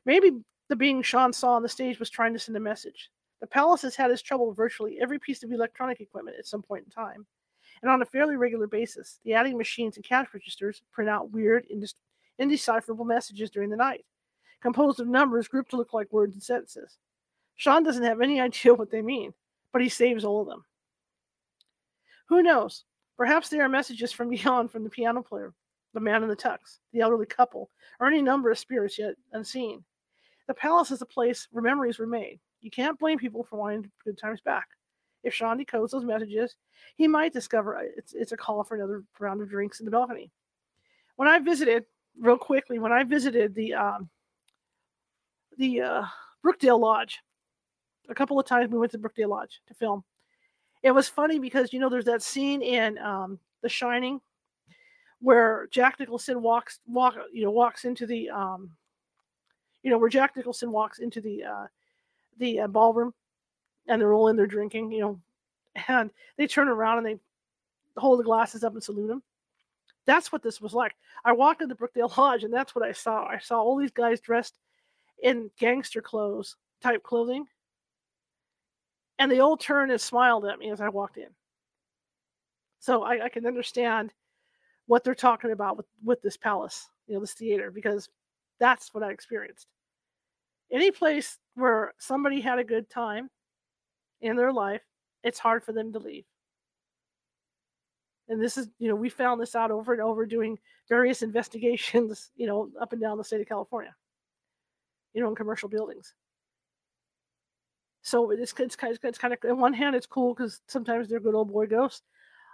Maybe 0.06 0.32
the 0.70 0.76
being 0.76 1.02
Sean 1.02 1.34
saw 1.34 1.54
on 1.54 1.64
the 1.64 1.70
stage 1.70 2.00
was 2.00 2.10
trying 2.10 2.34
to 2.34 2.40
send 2.40 2.56
a 2.56 2.62
message. 2.62 3.10
The 3.42 3.48
palace 3.48 3.82
has 3.82 3.96
had 3.96 4.12
its 4.12 4.22
trouble 4.22 4.54
virtually 4.54 5.00
every 5.02 5.20
piece 5.20 5.44
of 5.44 5.52
electronic 5.52 6.00
equipment 6.00 6.38
at 6.38 6.46
some 6.46 6.62
point 6.62 6.86
in 6.86 6.92
time. 6.92 7.26
And 7.82 7.90
on 7.90 8.02
a 8.02 8.06
fairly 8.06 8.36
regular 8.36 8.68
basis, 8.68 9.20
the 9.24 9.34
adding 9.34 9.58
machines 9.58 9.96
and 9.96 10.06
cash 10.06 10.28
registers 10.34 10.82
print 10.92 11.10
out 11.10 11.32
weird, 11.32 11.66
indecipherable 12.40 13.06
messages 13.06 13.52
during 13.52 13.70
the 13.70 13.78
night, 13.78 14.06
composed 14.62 15.00
of 15.00 15.08
numbers 15.08 15.48
grouped 15.48 15.72
to 15.72 15.78
look 15.78 15.94
like 15.94 16.12
words 16.12 16.34
and 16.34 16.44
sentences. 16.44 16.98
Sean 17.56 17.84
doesn't 17.84 18.04
have 18.04 18.22
any 18.22 18.40
idea 18.42 18.74
what 18.74 18.90
they 18.90 19.02
mean 19.02 19.34
but 19.72 19.82
he 19.82 19.90
saves 19.90 20.26
all 20.26 20.42
of 20.42 20.48
them. 20.48 20.64
Who 22.28 22.44
knows? 22.44 22.86
Perhaps 23.18 23.50
they 23.50 23.60
are 23.60 23.70
messages 23.70 24.12
from 24.12 24.30
beyond 24.30 24.72
from 24.72 24.84
the 24.84 24.90
piano 24.90 25.22
player, 25.22 25.54
the 25.94 26.00
man 26.00 26.24
in 26.24 26.30
the 26.30 26.36
tux, 26.36 26.80
the 26.94 27.02
elderly 27.02 27.26
couple, 27.26 27.70
or 28.00 28.08
any 28.08 28.22
number 28.22 28.50
of 28.52 28.60
spirits 28.60 28.98
yet 28.98 29.16
unseen. 29.34 29.84
The 30.48 30.54
palace 30.54 30.92
is 30.92 31.02
a 31.02 31.06
place 31.06 31.48
where 31.52 31.64
memories 31.64 32.00
were 32.00 32.08
made. 32.08 32.40
You 32.62 32.72
can't 32.72 33.00
blame 33.00 33.20
people 33.20 33.44
for 33.44 33.58
wanting 33.58 33.92
good 34.04 34.18
times 34.18 34.42
back. 34.42 34.68
If 35.24 35.34
Sean 35.34 35.60
decodes 35.60 35.92
those 35.92 36.06
messages, 36.06 36.56
he 36.96 37.08
might 37.08 37.34
discover 37.34 37.78
uh, 37.78 37.84
it's, 37.98 38.14
it's 38.14 38.32
a 38.32 38.38
call 38.38 38.64
for 38.64 38.76
another 38.76 39.04
round 39.20 39.42
of 39.42 39.50
drinks 39.50 39.80
in 39.80 39.86
the 39.86 39.92
balcony. 39.92 40.32
When 41.18 41.28
I 41.28 41.40
visited, 41.40 41.86
real 42.18 42.38
quickly, 42.38 42.80
when 42.80 42.92
I 42.92 43.04
visited 43.04 43.54
the 43.56 43.74
um, 43.74 44.10
the 45.58 45.82
uh, 45.82 46.04
Brookdale 46.46 46.80
Lodge, 46.80 47.20
a 48.10 48.16
couple 48.16 48.40
of 48.40 48.46
times 48.46 48.72
we 48.72 48.80
went 48.80 48.92
to 48.94 48.98
Brookdale 48.98 49.30
Lodge 49.30 49.62
to 49.68 49.74
film. 49.74 50.04
It 50.82 50.92
was 50.92 51.10
funny 51.10 51.40
because 51.40 51.74
you 51.74 51.80
know 51.80 51.90
there's 51.90 52.06
that 52.06 52.22
scene 52.22 52.62
in 52.62 52.98
um, 53.00 53.40
The 53.62 53.70
Shining 53.70 54.22
where 55.22 55.68
Jack 55.72 56.00
Nicholson 56.00 56.42
walks 56.42 56.80
walk 56.88 57.16
you 57.34 57.44
know 57.44 57.52
walks 57.52 57.86
into 57.86 58.06
the 58.06 58.30
um, 58.30 58.72
you 59.84 59.92
know 59.92 59.98
where 59.98 60.10
Jack 60.10 60.36
Nicholson 60.36 60.72
walks 60.72 61.00
into 61.00 61.22
the 61.22 61.44
uh, 61.44 61.68
the 62.38 62.62
uh, 62.62 62.68
ballroom 62.68 63.14
and 63.88 64.02
they're 64.02 64.14
all 64.14 64.30
in 64.30 64.36
there 64.36 64.48
drinking 64.48 64.92
you 64.92 65.02
know 65.02 65.20
and 65.88 66.12
they 66.38 66.48
turn 66.48 66.70
around 66.70 67.00
and 67.00 67.08
they 67.08 67.20
hold 68.00 68.20
the 68.20 68.24
glasses 68.24 68.64
up 68.64 68.74
and 68.74 68.84
salute 68.84 69.10
him. 69.10 69.22
That's 70.06 70.32
what 70.32 70.42
this 70.42 70.60
was 70.60 70.74
like. 70.74 70.96
I 71.24 71.34
walked 71.34 71.62
into 71.62 71.76
Brookdale 71.76 72.16
Lodge 72.18 72.44
and 72.44 72.54
that's 72.54 72.76
what 72.76 72.86
I 72.86 72.92
saw. 72.92 73.26
I 73.26 73.40
saw 73.40 73.62
all 73.62 73.78
these 73.78 73.92
guys 73.92 74.20
dressed 74.20 74.58
in 75.22 75.52
gangster 75.60 76.02
clothes 76.02 76.56
type 76.82 77.04
clothing 77.04 77.46
and 79.20 79.30
they 79.30 79.40
all 79.40 79.58
turned 79.58 79.92
and 79.92 80.02
smiled 80.02 80.46
at 80.46 80.60
me 80.60 80.72
as 80.72 80.82
I 80.82 80.90
walked 80.90 81.18
in. 81.18 81.28
So 82.80 83.04
I, 83.04 83.26
I 83.26 83.30
can 83.30 83.46
understand 83.46 84.14
what 84.88 85.04
they're 85.04 85.14
talking 85.14 85.52
about 85.52 85.78
with, 85.78 85.86
with 86.04 86.22
this 86.22 86.38
palace, 86.38 86.90
you 87.06 87.14
know, 87.14 87.20
this 87.20 87.34
theater, 87.34 87.70
because 87.70 88.10
that's 88.60 88.94
what 88.94 89.04
I 89.04 89.12
experienced. 89.12 89.68
Any 90.72 90.90
place 90.90 91.38
where 91.56 91.94
somebody 92.00 92.40
had 92.40 92.60
a 92.60 92.64
good 92.64 92.90
time 92.90 93.30
in 94.22 94.38
their 94.38 94.54
life, 94.54 94.82
it's 95.24 95.40
hard 95.40 95.64
for 95.64 95.74
them 95.74 95.92
to 95.94 96.00
leave. 96.00 96.26
And 98.30 98.42
this 98.42 98.58
is, 98.58 98.70
you 98.78 98.88
know, 98.88 98.96
we 98.96 99.10
found 99.10 99.42
this 99.42 99.56
out 99.56 99.72
over 99.72 99.92
and 99.92 100.02
over 100.02 100.26
doing 100.26 100.58
various 100.88 101.22
investigations, 101.24 102.32
you 102.36 102.48
know, 102.48 102.70
up 102.80 102.94
and 102.94 103.02
down 103.02 103.18
the 103.18 103.24
state 103.24 103.42
of 103.42 103.48
California, 103.48 103.94
you 105.14 105.22
know, 105.22 105.30
in 105.30 105.36
commercial 105.36 105.68
buildings. 105.68 106.14
So 108.02 108.32
it's, 108.32 108.54
it's, 108.58 108.76
kind 108.76 108.94
of, 108.94 109.00
it's 109.04 109.18
kind 109.18 109.34
of, 109.34 109.40
on 109.50 109.60
one 109.60 109.74
hand, 109.74 109.96
it's 109.96 110.06
cool 110.06 110.34
because 110.34 110.62
sometimes 110.68 111.10
they're 111.10 111.20
good 111.20 111.36
old 111.36 111.52
boy 111.52 111.68
ghosts. 111.68 112.04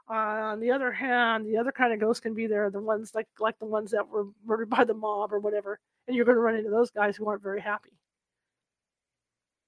Uh, 0.09 0.13
on 0.53 0.59
the 0.59 0.71
other 0.71 0.91
hand, 0.91 1.45
the 1.45 1.57
other 1.57 1.71
kind 1.71 1.91
of 1.91 1.99
ghosts 1.99 2.19
can 2.19 2.33
be 2.35 2.45
there, 2.45 2.69
the 2.69 2.79
ones 2.79 3.15
like 3.15 3.27
like 3.39 3.57
the 3.57 3.65
ones 3.65 3.89
that 3.89 4.07
were 4.07 4.27
murdered 4.45 4.69
by 4.69 4.83
the 4.83 4.93
mob 4.93 5.33
or 5.33 5.39
whatever, 5.39 5.79
and 6.07 6.15
you're 6.15 6.25
going 6.25 6.35
to 6.35 6.41
run 6.41 6.55
into 6.55 6.69
those 6.69 6.91
guys 6.91 7.17
who 7.17 7.27
aren't 7.27 7.41
very 7.41 7.59
happy. 7.59 7.91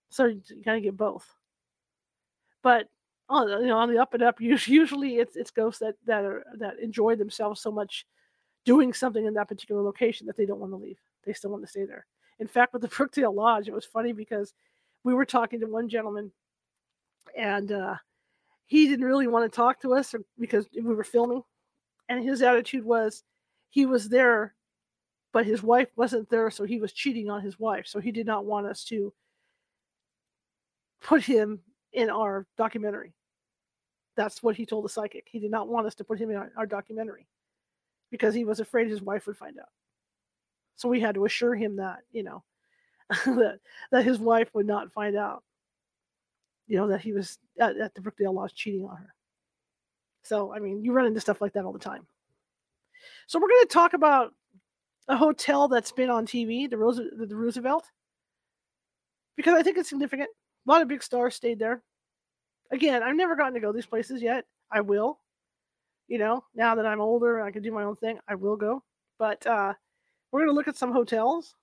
So 0.09 0.25
you 0.25 0.41
kind 0.63 0.77
of 0.77 0.83
get 0.83 0.95
both. 0.95 1.27
But 2.61 2.87
on 3.29 3.49
you 3.49 3.67
know 3.67 3.77
on 3.77 3.91
the 3.91 4.01
up 4.01 4.13
and 4.13 4.23
up, 4.23 4.39
usually 4.39 5.17
it's 5.17 5.35
it's 5.35 5.51
ghosts 5.51 5.79
that 5.79 5.95
that 6.05 6.23
are 6.23 6.45
that 6.57 6.79
enjoy 6.79 7.15
themselves 7.15 7.61
so 7.61 7.71
much 7.71 8.05
doing 8.65 8.93
something 8.93 9.25
in 9.25 9.33
that 9.33 9.47
particular 9.47 9.81
location 9.81 10.27
that 10.27 10.35
they 10.35 10.45
don't 10.45 10.59
want 10.59 10.71
to 10.71 10.77
leave. 10.77 10.99
They 11.25 11.33
still 11.33 11.51
want 11.51 11.63
to 11.63 11.69
stay 11.69 11.85
there. 11.85 12.05
In 12.39 12.47
fact, 12.47 12.73
with 12.73 12.81
the 12.81 12.87
Brookdale 12.89 13.33
Lodge, 13.33 13.67
it 13.67 13.73
was 13.73 13.85
funny 13.85 14.13
because 14.13 14.53
we 15.03 15.13
were 15.13 15.25
talking 15.25 15.59
to 15.59 15.67
one 15.67 15.89
gentleman 15.89 16.31
and 17.35 17.71
uh, 17.71 17.95
he 18.65 18.87
didn't 18.87 19.05
really 19.05 19.27
want 19.27 19.49
to 19.49 19.55
talk 19.55 19.81
to 19.81 19.93
us 19.93 20.13
because 20.39 20.67
we 20.73 20.93
were 20.93 21.03
filming 21.03 21.43
and 22.09 22.23
his 22.23 22.41
attitude 22.41 22.83
was 22.83 23.23
he 23.69 23.85
was 23.85 24.09
there 24.09 24.53
but 25.33 25.45
his 25.45 25.63
wife 25.63 25.89
wasn't 25.95 26.29
there 26.29 26.49
so 26.51 26.63
he 26.63 26.79
was 26.79 26.93
cheating 26.93 27.29
on 27.29 27.41
his 27.41 27.59
wife 27.59 27.85
so 27.87 27.99
he 27.99 28.11
did 28.11 28.25
not 28.25 28.45
want 28.45 28.67
us 28.67 28.83
to 28.83 29.13
put 31.01 31.23
him 31.23 31.59
in 31.93 32.09
our 32.09 32.45
documentary 32.57 33.13
that's 34.15 34.41
what 34.41 34.55
he 34.55 34.65
told 34.65 34.83
the 34.83 34.89
psychic 34.89 35.27
he 35.29 35.39
did 35.39 35.51
not 35.51 35.67
want 35.67 35.87
us 35.87 35.95
to 35.95 36.03
put 36.03 36.19
him 36.19 36.29
in 36.29 36.35
our, 36.35 36.51
our 36.57 36.65
documentary 36.65 37.27
because 38.11 38.33
he 38.33 38.45
was 38.45 38.59
afraid 38.59 38.87
his 38.87 39.01
wife 39.01 39.27
would 39.27 39.37
find 39.37 39.57
out 39.59 39.69
so 40.77 40.87
we 40.87 40.99
had 40.99 41.15
to 41.15 41.25
assure 41.25 41.55
him 41.55 41.75
that 41.77 41.99
you 42.11 42.23
know 42.23 42.43
that 43.25 43.59
that 43.91 44.05
his 44.05 44.19
wife 44.19 44.49
would 44.53 44.67
not 44.67 44.91
find 44.93 45.15
out. 45.15 45.43
You 46.67 46.77
know 46.77 46.87
that 46.87 47.01
he 47.01 47.13
was 47.13 47.37
at, 47.59 47.77
at 47.77 47.95
the 47.95 48.01
Brookdale 48.01 48.33
Lodge 48.33 48.53
cheating 48.53 48.85
on 48.85 48.97
her. 48.97 49.13
So 50.23 50.53
I 50.53 50.59
mean, 50.59 50.83
you 50.83 50.91
run 50.91 51.05
into 51.05 51.21
stuff 51.21 51.41
like 51.41 51.53
that 51.53 51.65
all 51.65 51.73
the 51.73 51.79
time. 51.79 52.05
So 53.27 53.39
we're 53.39 53.49
going 53.49 53.63
to 53.63 53.73
talk 53.73 53.93
about 53.93 54.33
a 55.07 55.15
hotel 55.15 55.67
that's 55.67 55.91
been 55.91 56.09
on 56.09 56.25
TV, 56.25 56.69
the, 56.69 56.77
the 57.25 57.35
Roosevelt, 57.35 57.85
because 59.37 59.53
I 59.53 59.63
think 59.63 59.77
it's 59.77 59.89
significant. 59.89 60.29
A 60.67 60.71
lot 60.71 60.81
of 60.81 60.87
big 60.87 61.03
stars 61.03 61.35
stayed 61.35 61.59
there. 61.59 61.81
Again, 62.71 63.01
I've 63.01 63.15
never 63.15 63.35
gotten 63.35 63.53
to 63.53 63.59
go 63.59 63.71
these 63.71 63.85
places 63.85 64.21
yet. 64.21 64.45
I 64.71 64.81
will. 64.81 65.19
You 66.07 66.17
know, 66.17 66.43
now 66.55 66.75
that 66.75 66.85
I'm 66.85 67.01
older, 67.01 67.37
and 67.37 67.47
I 67.47 67.51
can 67.51 67.63
do 67.63 67.71
my 67.71 67.83
own 67.83 67.95
thing. 67.95 68.19
I 68.27 68.35
will 68.35 68.55
go. 68.55 68.83
But 69.19 69.45
uh, 69.47 69.73
we're 70.31 70.41
going 70.41 70.49
to 70.49 70.55
look 70.55 70.67
at 70.67 70.77
some 70.77 70.91
hotels 70.91 71.55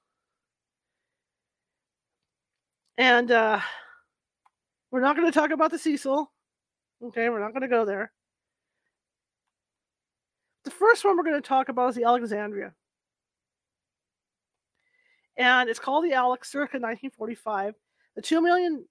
and 2.96 3.30
uh, 3.30 3.60
we're 4.90 5.00
not 5.00 5.16
going 5.16 5.30
to 5.30 5.38
talk 5.38 5.50
about 5.50 5.70
the 5.70 5.78
Cecil. 5.78 6.30
Okay, 7.02 7.28
we're 7.28 7.40
not 7.40 7.52
going 7.52 7.62
to 7.62 7.68
go 7.68 7.84
there. 7.84 8.12
The 10.64 10.70
first 10.70 11.04
one 11.04 11.16
we're 11.16 11.24
going 11.24 11.40
to 11.40 11.46
talk 11.46 11.68
about 11.68 11.90
is 11.90 11.96
the 11.96 12.04
Alexandria. 12.04 12.72
And 15.36 15.68
it's 15.68 15.80
called 15.80 16.04
the 16.04 16.12
Alex 16.12 16.50
circa 16.50 16.78
1945. 16.78 17.74
The 18.16 18.22
$2 18.22 18.42
million 18.42 18.84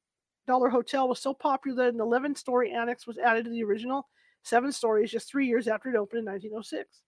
hotel 0.47 1.07
was 1.07 1.19
so 1.19 1.33
popular 1.33 1.85
that 1.85 1.93
an 1.93 2.01
11 2.01 2.35
story 2.35 2.71
annex 2.71 3.07
was 3.07 3.17
added 3.17 3.45
to 3.45 3.51
the 3.51 3.63
original 3.63 4.07
seven 4.43 4.71
stories 4.71 5.11
just 5.11 5.29
three 5.29 5.47
years 5.47 5.67
after 5.67 5.89
it 5.89 5.95
opened 5.95 6.19
in 6.19 6.25
1906. 6.25 7.01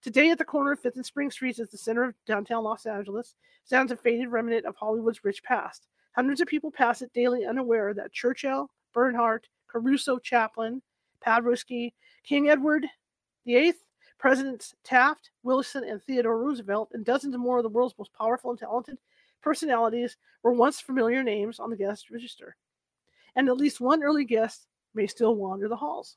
Today, 0.00 0.30
at 0.30 0.38
the 0.38 0.44
corner 0.44 0.72
of 0.72 0.82
5th 0.82 0.94
and 0.94 1.04
Spring 1.04 1.30
Streets, 1.30 1.58
is 1.58 1.70
the 1.70 1.76
center 1.76 2.04
of 2.04 2.14
downtown 2.24 2.62
Los 2.62 2.86
Angeles, 2.86 3.34
stands 3.64 3.92
a 3.92 3.96
faded 3.96 4.28
remnant 4.28 4.64
of 4.64 4.76
Hollywood's 4.76 5.24
rich 5.24 5.42
past. 5.42 5.88
Hundreds 6.14 6.40
of 6.40 6.48
people 6.48 6.70
pass 6.70 7.02
it 7.02 7.12
daily 7.12 7.44
unaware 7.44 7.92
that 7.94 8.12
Churchill, 8.12 8.70
Bernhardt, 8.94 9.48
Caruso, 9.66 10.18
Chaplin, 10.18 10.80
Paderewski, 11.24 11.92
King 12.24 12.48
Edward 12.48 12.86
VIII, 13.44 13.74
Presidents 14.18 14.74
Taft, 14.84 15.30
Wilson, 15.42 15.84
and 15.84 16.02
Theodore 16.02 16.38
Roosevelt, 16.38 16.90
and 16.92 17.04
dozens 17.04 17.36
more 17.36 17.58
of 17.58 17.62
the 17.64 17.68
world's 17.68 17.94
most 17.98 18.12
powerful 18.14 18.50
and 18.50 18.58
talented 18.58 18.98
personalities 19.42 20.16
were 20.42 20.52
once 20.52 20.80
familiar 20.80 21.22
names 21.22 21.58
on 21.58 21.70
the 21.70 21.76
guest 21.76 22.10
register. 22.10 22.56
And 23.36 23.48
at 23.48 23.56
least 23.56 23.80
one 23.80 24.02
early 24.02 24.24
guest 24.24 24.66
may 24.94 25.06
still 25.06 25.34
wander 25.34 25.68
the 25.68 25.76
halls. 25.76 26.16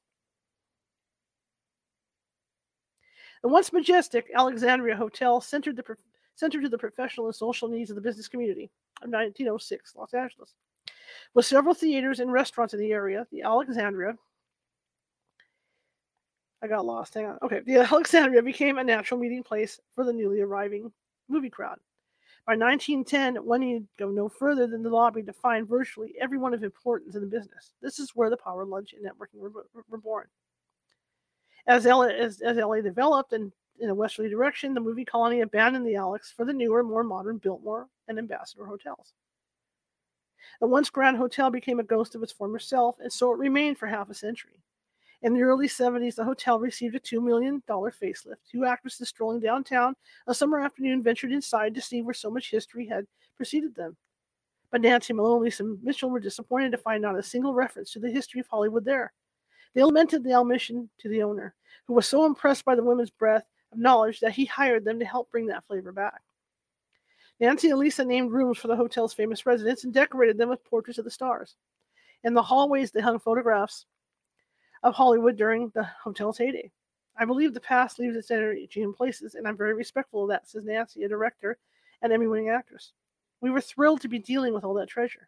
The 3.42 3.50
once 3.50 3.74
majestic 3.74 4.28
Alexandria 4.36 4.96
Hotel 4.96 5.42
centered, 5.42 5.76
the, 5.76 5.84
centered 6.36 6.62
to 6.62 6.70
the 6.70 6.78
professional 6.78 7.26
and 7.26 7.36
social 7.36 7.68
needs 7.68 7.90
of 7.90 7.96
the 7.96 8.02
business 8.02 8.28
community 8.28 8.70
of 9.02 9.10
1906 9.10 9.96
Los 9.96 10.14
Angeles. 10.14 10.54
With 11.34 11.46
several 11.46 11.74
theaters 11.74 12.20
and 12.20 12.32
restaurants 12.32 12.74
in 12.74 12.80
the 12.80 12.92
area, 12.92 13.26
the 13.32 13.42
Alexandria 13.42 14.16
I 16.64 16.68
got 16.68 16.86
lost. 16.86 17.14
Hang 17.14 17.26
on. 17.26 17.40
Okay. 17.42 17.62
The 17.66 17.78
Alexandria 17.92 18.42
became 18.44 18.78
a 18.78 18.84
natural 18.84 19.20
meeting 19.20 19.44
place 19.44 19.80
for 19.96 20.04
the 20.04 20.14
newly 20.14 20.42
arriving 20.42 20.92
movie 21.28 21.50
crowd. 21.50 21.80
By 22.48 22.54
1910, 22.54 23.46
one 23.46 23.62
needed 23.62 23.88
go 24.00 24.10
no 24.10 24.28
further 24.28 24.66
than 24.66 24.82
the 24.82 24.90
lobby 24.90 25.22
to 25.24 25.34
find 25.34 25.68
virtually 25.68 26.16
everyone 26.20 26.54
of 26.54 26.64
importance 26.64 27.16
in 27.16 27.22
the 27.22 27.28
business. 27.28 27.74
This 27.82 28.00
is 28.00 28.16
where 28.16 28.32
the 28.32 28.38
power 28.38 28.66
lunch 28.66 28.94
and 28.94 29.06
networking 29.06 29.40
were, 29.40 29.68
were 29.90 29.98
born. 29.98 30.28
As 31.68 31.86
LA, 31.86 32.08
as, 32.08 32.42
as 32.42 32.58
LA 32.58 32.82
developed 32.82 33.34
and 33.34 33.52
in 33.80 33.90
a 33.90 33.96
westerly 33.96 34.30
direction, 34.30 34.74
the 34.74 34.80
movie 34.80 35.06
colony 35.06 35.42
abandoned 35.42 35.86
the 35.86 35.96
Alex 35.96 36.32
for 36.32 36.46
the 36.46 36.54
newer, 36.54 36.84
more 36.84 37.04
modern 37.04 37.38
Biltmore 37.38 37.88
and 38.08 38.18
Ambassador 38.18 38.66
hotels. 38.66 39.14
The 40.60 40.68
once 40.68 40.90
grand 40.90 41.18
hotel 41.18 41.50
became 41.50 41.80
a 41.80 41.84
ghost 41.84 42.16
of 42.16 42.24
its 42.24 42.32
former 42.32 42.60
self, 42.60 43.00
and 43.00 43.12
so 43.12 43.32
it 43.32 43.40
remained 43.40 43.78
for 43.78 43.88
half 43.88 44.10
a 44.10 44.14
century. 44.14 44.62
In 45.24 45.36
the 45.36 45.44
early 45.44 45.68
70s, 45.68 46.16
the 46.16 46.24
hotel 46.24 46.60
received 46.60 46.96
a 46.96 47.00
$2 47.00 47.24
million 47.24 47.62
facelift. 47.68 48.38
Two 48.52 48.66
actresses 48.66 49.10
strolling 49.10 49.40
downtown 49.40 49.96
a 50.26 50.34
summer 50.34 50.60
afternoon 50.60 51.04
ventured 51.04 51.32
inside 51.32 51.76
to 51.76 51.82
see 51.82 52.02
where 52.02 52.14
so 52.14 52.32
much 52.32 52.50
history 52.50 52.88
had 52.88 53.06
preceded 53.38 53.76
them. 53.76 53.96
But 54.72 54.82
Nancy 54.82 55.14
Malone 55.14 55.36
and 55.36 55.44
Lisa 55.44 55.64
Mitchell 55.84 56.10
were 56.10 56.20
disappointed 56.20 56.72
to 56.72 56.78
find 56.78 57.04
not 57.04 57.20
a 57.20 57.24
single 57.24 57.54
reference 57.54 57.92
to 57.92 58.00
the 58.00 58.10
history 58.10 58.40
of 58.40 58.48
Hollywood 58.48 58.84
there. 58.84 59.14
They 59.76 59.84
lamented 59.84 60.24
the 60.24 60.34
omission 60.34 60.90
to 61.00 61.10
the 61.10 61.22
owner, 61.22 61.54
who 61.86 61.94
was 61.94 62.08
so 62.08 62.26
impressed 62.26 62.66
by 62.66 62.76
the 62.76 62.84
women's 62.84 63.12
breadth 63.12 63.46
of 63.72 63.78
knowledge 63.78 64.22
that 64.22 64.32
he 64.32 64.46
hired 64.46 64.86
them 64.86 64.98
to 65.00 65.06
help 65.06 65.30
bring 65.30 65.46
that 65.48 65.66
flavor 65.66 65.92
back. 65.92 66.22
Nancy 67.40 67.70
and 67.70 67.80
Lisa 67.80 68.04
named 68.06 68.32
rooms 68.32 68.58
for 68.58 68.68
the 68.68 68.76
hotel's 68.76 69.14
famous 69.14 69.46
residents 69.46 69.84
and 69.84 69.94
decorated 69.94 70.38
them 70.38 70.50
with 70.50 70.64
portraits 70.64 71.00
of 71.00 71.06
the 71.06 71.12
stars. 71.12 71.56
In 72.24 72.34
the 72.34 72.42
hallways, 72.42 72.92
they 72.92 73.02
hung 73.02 73.20
photographs 73.20 73.86
of 74.84 74.96
Hollywood 74.96 75.38
during 75.38 75.70
the 75.70 75.84
hotel's 76.04 76.38
heyday. 76.38 76.72
I 77.18 77.26
believe 77.26 77.54
the 77.54 77.60
past 77.60 78.00
leaves 78.00 78.16
its 78.16 78.32
energy 78.32 78.82
in 78.82 78.94
places, 78.94 79.36
and 79.36 79.48
I'm 79.48 79.58
very 79.58 79.74
respectful 79.74 80.24
of 80.24 80.30
that, 80.30 80.48
says 80.48 80.64
Nancy, 80.64 81.04
a 81.04 81.10
director 81.10 81.58
and 82.02 82.12
Emmy 82.12 82.28
winning 82.28 82.50
actress. 82.50 82.94
We 83.42 83.52
were 83.52 83.62
thrilled 83.62 84.02
to 84.02 84.08
be 84.08 84.20
dealing 84.20 84.54
with 84.54 84.64
all 84.64 84.74
that 84.76 84.90
treasure. 84.90 85.28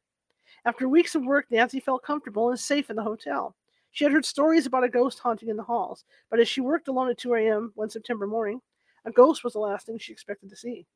After 0.66 0.88
weeks 0.88 1.16
of 1.16 1.26
work, 1.26 1.46
Nancy 1.50 1.80
felt 1.80 2.04
comfortable 2.04 2.50
and 2.50 2.60
safe 2.60 2.90
in 2.90 2.96
the 2.96 3.04
hotel. 3.04 3.56
She 3.92 4.06
had 4.06 4.14
heard 4.14 4.26
stories 4.26 4.66
about 4.66 4.84
a 4.84 4.90
ghost 4.90 5.20
haunting 5.20 5.50
in 5.50 5.58
the 5.58 5.64
halls, 5.64 6.06
but 6.30 6.40
as 6.40 6.48
she 6.48 6.62
worked 6.62 6.88
alone 6.88 7.10
at 7.10 7.18
2 7.18 7.36
a.m. 7.36 7.72
one 7.76 7.90
September 7.90 8.26
morning, 8.26 8.60
a 9.06 9.12
ghost 9.12 9.44
was 9.44 9.54
the 9.54 9.60
last 9.60 9.86
thing 9.86 9.98
she 9.98 10.14
expected 10.14 10.50
to 10.50 10.56
see. 10.56 10.88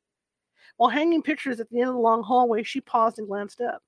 While 0.78 0.90
hanging 0.90 1.22
pictures 1.22 1.60
at 1.60 1.68
the 1.70 1.80
end 1.80 1.90
of 1.90 1.94
the 1.94 2.00
long 2.00 2.22
hallway, 2.22 2.62
she 2.62 2.80
paused 2.80 3.18
and 3.18 3.28
glanced 3.28 3.60
up. 3.60 3.82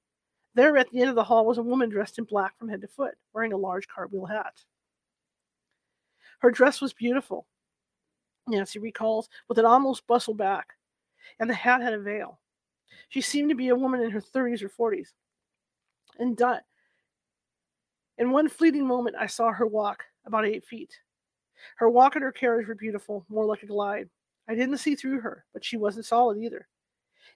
There 0.54 0.76
at 0.76 0.90
the 0.90 1.00
end 1.00 1.10
of 1.10 1.16
the 1.16 1.24
hall 1.24 1.46
was 1.46 1.58
a 1.58 1.62
woman 1.62 1.90
dressed 1.90 2.18
in 2.18 2.24
black 2.24 2.58
from 2.58 2.68
head 2.68 2.80
to 2.80 2.88
foot, 2.88 3.14
wearing 3.32 3.52
a 3.52 3.56
large 3.56 3.86
cartwheel 3.88 4.26
hat. 4.26 4.54
Her 6.40 6.50
dress 6.50 6.80
was 6.80 6.92
beautiful, 6.92 7.46
Nancy 8.48 8.78
recalls, 8.78 9.28
with 9.48 9.58
an 9.58 9.64
almost 9.64 10.06
bustle 10.06 10.34
back, 10.34 10.74
and 11.38 11.48
the 11.48 11.54
hat 11.54 11.82
had 11.82 11.92
a 11.92 12.00
veil. 12.00 12.40
She 13.10 13.20
seemed 13.20 13.50
to 13.50 13.56
be 13.56 13.68
a 13.68 13.76
woman 13.76 14.00
in 14.02 14.10
her 14.10 14.20
30s 14.20 14.62
or 14.62 14.68
40s. 14.68 15.12
And 16.18 16.36
di- 16.36 16.60
in 18.18 18.30
one 18.30 18.48
fleeting 18.48 18.86
moment, 18.86 19.16
I 19.18 19.26
saw 19.26 19.52
her 19.52 19.66
walk 19.66 20.04
about 20.26 20.46
eight 20.46 20.64
feet. 20.64 20.92
Her 21.76 21.88
walk 21.88 22.16
and 22.16 22.24
her 22.24 22.32
carriage 22.32 22.68
were 22.68 22.74
beautiful, 22.74 23.24
more 23.28 23.44
like 23.44 23.62
a 23.62 23.66
glide. 23.66 24.08
I 24.48 24.54
didn't 24.54 24.78
see 24.78 24.94
through 24.94 25.20
her, 25.20 25.44
but 25.52 25.64
she 25.64 25.76
wasn't 25.76 26.06
solid 26.06 26.38
either. 26.38 26.66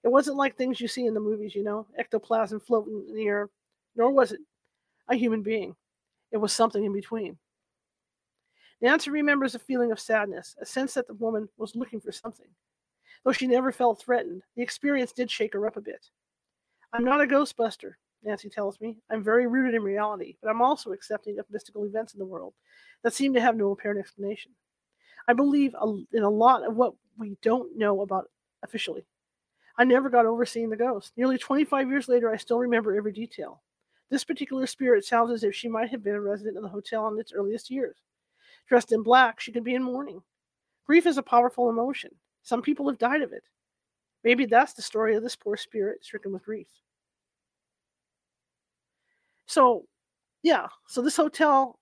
It 0.04 0.12
wasn't 0.12 0.36
like 0.36 0.56
things 0.56 0.80
you 0.80 0.86
see 0.86 1.06
in 1.06 1.14
the 1.14 1.20
movies, 1.20 1.54
you 1.54 1.64
know, 1.64 1.86
ectoplasm 1.98 2.60
floating 2.60 3.06
in 3.08 3.14
the 3.16 3.26
air, 3.26 3.48
nor 3.96 4.10
was 4.10 4.32
it 4.32 4.40
a 5.08 5.16
human 5.16 5.42
being. 5.42 5.74
It 6.30 6.36
was 6.36 6.52
something 6.52 6.84
in 6.84 6.92
between. 6.92 7.38
Nancy 8.80 9.10
remembers 9.10 9.54
a 9.54 9.58
feeling 9.58 9.92
of 9.92 9.98
sadness, 9.98 10.56
a 10.60 10.66
sense 10.66 10.92
that 10.94 11.06
the 11.06 11.14
woman 11.14 11.48
was 11.56 11.74
looking 11.74 12.00
for 12.00 12.12
something. 12.12 12.48
Though 13.24 13.32
she 13.32 13.46
never 13.46 13.72
felt 13.72 14.02
threatened, 14.02 14.42
the 14.56 14.62
experience 14.62 15.12
did 15.12 15.30
shake 15.30 15.54
her 15.54 15.66
up 15.66 15.78
a 15.78 15.80
bit. 15.80 16.10
I'm 16.92 17.04
not 17.04 17.22
a 17.22 17.26
ghostbuster, 17.26 17.92
Nancy 18.22 18.50
tells 18.50 18.78
me. 18.80 18.98
I'm 19.10 19.24
very 19.24 19.46
rooted 19.46 19.74
in 19.74 19.82
reality, 19.82 20.36
but 20.42 20.50
I'm 20.50 20.60
also 20.60 20.92
accepting 20.92 21.38
of 21.38 21.46
mystical 21.50 21.84
events 21.84 22.12
in 22.12 22.18
the 22.18 22.26
world 22.26 22.52
that 23.02 23.14
seem 23.14 23.32
to 23.34 23.40
have 23.40 23.56
no 23.56 23.70
apparent 23.70 24.00
explanation. 24.00 24.52
I 25.26 25.32
believe 25.32 25.74
in 26.12 26.22
a 26.22 26.28
lot 26.28 26.62
of 26.62 26.76
what 26.76 26.92
we 27.16 27.38
don't 27.40 27.78
know 27.78 28.02
about 28.02 28.30
officially. 28.62 29.06
I 29.76 29.84
never 29.84 30.08
got 30.08 30.26
over 30.26 30.46
seeing 30.46 30.70
the 30.70 30.76
ghost. 30.76 31.12
Nearly 31.16 31.38
25 31.38 31.88
years 31.88 32.08
later, 32.08 32.32
I 32.32 32.36
still 32.36 32.58
remember 32.58 32.96
every 32.96 33.12
detail. 33.12 33.62
This 34.10 34.24
particular 34.24 34.66
spirit 34.66 35.04
sounds 35.04 35.32
as 35.32 35.42
if 35.42 35.54
she 35.54 35.68
might 35.68 35.90
have 35.90 36.04
been 36.04 36.14
a 36.14 36.20
resident 36.20 36.56
of 36.56 36.62
the 36.62 36.68
hotel 36.68 37.08
in 37.08 37.18
its 37.18 37.32
earliest 37.32 37.70
years. 37.70 37.96
Dressed 38.68 38.92
in 38.92 39.02
black, 39.02 39.40
she 39.40 39.52
could 39.52 39.64
be 39.64 39.74
in 39.74 39.82
mourning. 39.82 40.22
Grief 40.86 41.06
is 41.06 41.18
a 41.18 41.22
powerful 41.22 41.68
emotion. 41.68 42.10
Some 42.42 42.62
people 42.62 42.88
have 42.88 42.98
died 42.98 43.22
of 43.22 43.32
it. 43.32 43.44
Maybe 44.22 44.46
that's 44.46 44.74
the 44.74 44.82
story 44.82 45.16
of 45.16 45.22
this 45.22 45.36
poor 45.36 45.56
spirit 45.56 46.04
stricken 46.04 46.32
with 46.32 46.44
grief. 46.44 46.68
So, 49.46 49.86
yeah, 50.42 50.68
so 50.86 51.02
this 51.02 51.16
hotel 51.16 51.78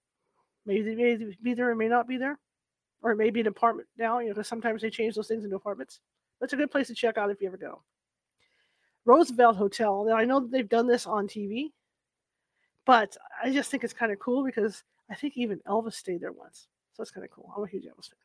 maybe 0.66 0.94
may 0.94 1.34
be 1.42 1.54
there 1.54 1.70
or 1.70 1.74
may 1.74 1.88
not 1.88 2.08
be 2.08 2.16
there, 2.16 2.38
or 3.02 3.14
maybe 3.14 3.40
an 3.40 3.46
apartment 3.46 3.88
now, 3.98 4.18
you 4.18 4.28
know, 4.28 4.34
because 4.34 4.48
sometimes 4.48 4.82
they 4.82 4.90
change 4.90 5.14
those 5.14 5.28
things 5.28 5.44
into 5.44 5.56
apartments. 5.56 6.00
That's 6.40 6.52
a 6.52 6.56
good 6.56 6.70
place 6.70 6.88
to 6.88 6.94
check 6.94 7.18
out 7.18 7.30
if 7.30 7.40
you 7.40 7.48
ever 7.48 7.56
go. 7.56 7.82
Roosevelt 9.04 9.56
Hotel. 9.56 10.04
Now 10.04 10.16
I 10.16 10.24
know 10.24 10.40
they've 10.40 10.68
done 10.68 10.86
this 10.86 11.06
on 11.06 11.26
TV, 11.26 11.72
but 12.86 13.16
I 13.42 13.52
just 13.52 13.70
think 13.70 13.84
it's 13.84 13.92
kind 13.92 14.12
of 14.12 14.18
cool 14.18 14.44
because 14.44 14.82
I 15.10 15.14
think 15.14 15.36
even 15.36 15.60
Elvis 15.68 15.94
stayed 15.94 16.20
there 16.20 16.32
once. 16.32 16.68
So 16.94 17.02
it's 17.02 17.10
kind 17.10 17.24
of 17.24 17.30
cool. 17.30 17.52
I'm 17.56 17.64
a 17.64 17.66
huge 17.66 17.84
Elvis 17.84 18.10
fan. 18.10 18.18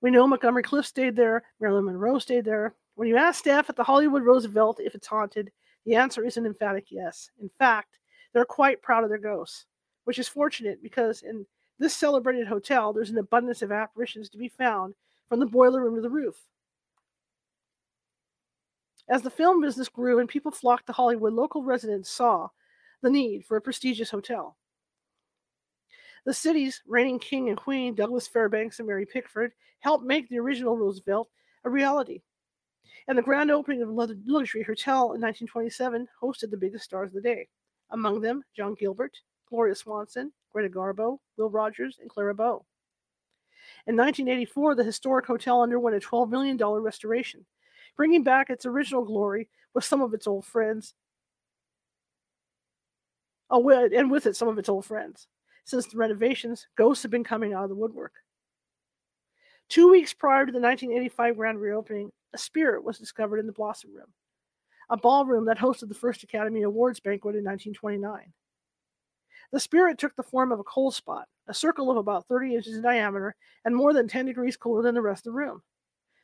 We 0.00 0.10
know 0.10 0.26
Montgomery 0.26 0.62
Clift 0.62 0.88
stayed 0.88 1.16
there, 1.16 1.44
Marilyn 1.60 1.86
Monroe 1.86 2.18
stayed 2.18 2.44
there. 2.44 2.74
When 2.94 3.08
you 3.08 3.16
ask 3.16 3.38
staff 3.38 3.70
at 3.70 3.76
the 3.76 3.84
Hollywood 3.84 4.22
Roosevelt 4.22 4.80
if 4.80 4.94
it's 4.94 5.06
haunted, 5.06 5.50
the 5.86 5.96
answer 5.96 6.24
is 6.24 6.36
an 6.36 6.46
emphatic 6.46 6.86
yes. 6.90 7.30
In 7.40 7.50
fact, 7.58 7.98
they're 8.32 8.44
quite 8.44 8.82
proud 8.82 9.02
of 9.02 9.08
their 9.08 9.18
ghosts, 9.18 9.66
which 10.04 10.18
is 10.18 10.28
fortunate 10.28 10.82
because 10.82 11.22
in 11.22 11.46
this 11.78 11.94
celebrated 11.94 12.46
hotel, 12.46 12.92
there's 12.92 13.10
an 13.10 13.18
abundance 13.18 13.62
of 13.62 13.72
apparitions 13.72 14.28
to 14.30 14.38
be 14.38 14.48
found 14.48 14.94
from 15.28 15.40
the 15.40 15.46
boiler 15.46 15.82
room 15.82 15.96
to 15.96 16.00
the 16.00 16.10
roof. 16.10 16.36
As 19.08 19.22
the 19.22 19.30
film 19.30 19.60
business 19.60 19.88
grew 19.88 20.18
and 20.18 20.28
people 20.28 20.50
flocked 20.50 20.86
to 20.86 20.92
Hollywood, 20.92 21.32
local 21.32 21.62
residents 21.62 22.10
saw 22.10 22.48
the 23.02 23.10
need 23.10 23.44
for 23.44 23.56
a 23.56 23.60
prestigious 23.60 24.10
hotel. 24.10 24.56
The 26.24 26.32
city's 26.32 26.80
reigning 26.86 27.18
king 27.18 27.50
and 27.50 27.58
queen, 27.58 27.94
Douglas 27.94 28.26
Fairbanks 28.26 28.78
and 28.78 28.88
Mary 28.88 29.04
Pickford, 29.04 29.52
helped 29.80 30.06
make 30.06 30.28
the 30.28 30.38
original 30.38 30.76
Roosevelt 30.76 31.28
a 31.64 31.70
reality. 31.70 32.22
And 33.06 33.18
the 33.18 33.22
grand 33.22 33.50
opening 33.50 33.82
of 33.82 33.88
the 33.88 34.18
luxury 34.26 34.62
hotel 34.62 35.12
in 35.12 35.20
1927 35.20 36.08
hosted 36.22 36.50
the 36.50 36.56
biggest 36.56 36.84
stars 36.84 37.08
of 37.08 37.14
the 37.14 37.20
day. 37.20 37.48
Among 37.90 38.22
them, 38.22 38.42
John 38.56 38.74
Gilbert, 38.74 39.18
Gloria 39.50 39.74
Swanson, 39.74 40.32
Greta 40.54 40.72
Garbo, 40.72 41.18
Will 41.36 41.50
Rogers, 41.50 41.98
and 42.00 42.08
Clara 42.08 42.34
Bow. 42.34 42.64
In 43.86 43.96
1984, 43.96 44.76
the 44.76 44.84
historic 44.84 45.26
hotel 45.26 45.62
underwent 45.62 45.96
a 45.96 46.00
$12 46.00 46.30
million 46.30 46.56
restoration, 46.56 47.44
bringing 47.96 48.22
back 48.22 48.48
its 48.48 48.64
original 48.64 49.04
glory 49.04 49.48
with 49.74 49.84
some 49.84 50.00
of 50.00 50.14
its 50.14 50.26
old 50.26 50.44
friends. 50.44 50.94
Oh, 53.50 53.68
and 53.68 54.10
with 54.10 54.26
it, 54.26 54.36
some 54.36 54.48
of 54.48 54.58
its 54.58 54.68
old 54.68 54.84
friends. 54.84 55.26
Since 55.64 55.86
the 55.86 55.98
renovations, 55.98 56.68
ghosts 56.76 57.02
have 57.02 57.10
been 57.10 57.24
coming 57.24 57.52
out 57.52 57.64
of 57.64 57.70
the 57.70 57.74
woodwork. 57.74 58.12
Two 59.68 59.90
weeks 59.90 60.14
prior 60.14 60.46
to 60.46 60.52
the 60.52 60.60
1985 60.60 61.36
grand 61.36 61.60
reopening, 61.60 62.12
a 62.32 62.38
spirit 62.38 62.84
was 62.84 62.98
discovered 62.98 63.38
in 63.38 63.46
the 63.46 63.52
Blossom 63.52 63.94
Room, 63.94 64.12
a 64.88 64.96
ballroom 64.96 65.46
that 65.46 65.58
hosted 65.58 65.88
the 65.88 65.94
first 65.94 66.22
Academy 66.22 66.62
Awards 66.62 67.00
banquet 67.00 67.34
in 67.34 67.44
1929. 67.44 68.32
The 69.52 69.60
spirit 69.60 69.98
took 69.98 70.14
the 70.16 70.22
form 70.22 70.52
of 70.52 70.60
a 70.60 70.64
cold 70.64 70.94
spot, 70.94 71.28
a 71.46 71.54
circle 71.54 71.90
of 71.90 71.96
about 71.96 72.26
30 72.26 72.54
inches 72.54 72.76
in 72.76 72.82
diameter 72.82 73.34
and 73.64 73.74
more 73.74 73.92
than 73.92 74.08
10 74.08 74.26
degrees 74.26 74.56
cooler 74.56 74.82
than 74.82 74.94
the 74.94 75.02
rest 75.02 75.26
of 75.26 75.32
the 75.32 75.38
room. 75.38 75.62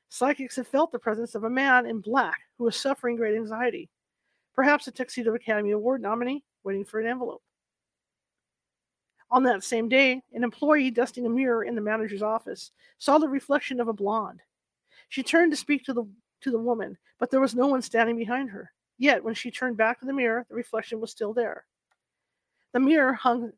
Psychics 0.08 0.56
had 0.56 0.66
felt 0.66 0.90
the 0.90 0.98
presence 0.98 1.34
of 1.34 1.44
a 1.44 1.50
man 1.50 1.86
in 1.86 2.00
black 2.00 2.40
who 2.58 2.64
was 2.64 2.76
suffering 2.76 3.16
great 3.16 3.36
anxiety, 3.36 3.88
perhaps 4.54 4.88
a 4.88 4.90
Tuxedo 4.90 5.34
Academy 5.34 5.70
Award 5.70 6.02
nominee 6.02 6.42
waiting 6.64 6.84
for 6.84 7.00
an 7.00 7.06
envelope. 7.06 7.42
On 9.30 9.44
that 9.44 9.62
same 9.62 9.88
day, 9.88 10.20
an 10.32 10.42
employee 10.42 10.90
dusting 10.90 11.24
a 11.24 11.30
mirror 11.30 11.62
in 11.62 11.76
the 11.76 11.80
manager's 11.80 12.22
office 12.22 12.72
saw 12.98 13.18
the 13.18 13.28
reflection 13.28 13.80
of 13.80 13.86
a 13.86 13.92
blonde. 13.92 14.40
She 15.08 15.22
turned 15.22 15.52
to 15.52 15.56
speak 15.56 15.84
to 15.84 15.92
the 15.92 16.04
to 16.40 16.50
the 16.50 16.58
woman, 16.58 16.96
but 17.18 17.30
there 17.30 17.40
was 17.40 17.54
no 17.54 17.66
one 17.66 17.82
standing 17.82 18.16
behind 18.16 18.50
her. 18.50 18.72
Yet, 18.98 19.22
when 19.22 19.34
she 19.34 19.50
turned 19.50 19.76
back 19.76 20.00
to 20.00 20.06
the 20.06 20.12
mirror, 20.12 20.46
the 20.48 20.54
reflection 20.54 21.00
was 21.00 21.10
still 21.10 21.32
there. 21.32 21.64
The 22.72 22.80
mirror 22.80 23.12
hung 23.12 23.52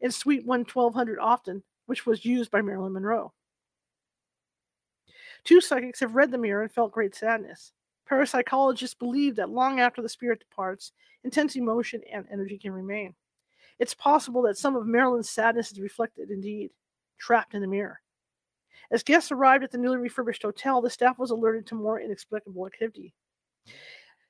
in 0.00 0.10
Suite 0.10 0.46
1200 0.46 1.18
often, 1.18 1.62
which 1.86 2.06
was 2.06 2.24
used 2.24 2.50
by 2.50 2.62
Marilyn 2.62 2.92
Monroe. 2.92 3.32
Two 5.44 5.60
psychics 5.60 6.00
have 6.00 6.14
read 6.16 6.30
the 6.30 6.38
mirror 6.38 6.62
and 6.62 6.72
felt 6.72 6.92
great 6.92 7.14
sadness. 7.14 7.72
Parapsychologists 8.08 8.98
believe 8.98 9.36
that 9.36 9.50
long 9.50 9.80
after 9.80 10.02
the 10.02 10.08
spirit 10.08 10.38
departs, 10.38 10.92
intense 11.24 11.56
emotion 11.56 12.00
and 12.12 12.24
energy 12.30 12.58
can 12.58 12.72
remain. 12.72 13.14
It's 13.78 13.94
possible 13.94 14.42
that 14.42 14.58
some 14.58 14.76
of 14.76 14.86
Marilyn's 14.86 15.30
sadness 15.30 15.72
is 15.72 15.80
reflected, 15.80 16.30
indeed, 16.30 16.70
trapped 17.18 17.54
in 17.54 17.60
the 17.60 17.66
mirror. 17.66 18.00
As 18.90 19.02
guests 19.02 19.32
arrived 19.32 19.64
at 19.64 19.72
the 19.72 19.78
newly 19.78 19.98
refurbished 19.98 20.42
hotel, 20.42 20.80
the 20.80 20.90
staff 20.90 21.18
was 21.18 21.30
alerted 21.30 21.66
to 21.66 21.74
more 21.74 22.00
inexplicable 22.00 22.66
activity. 22.66 23.12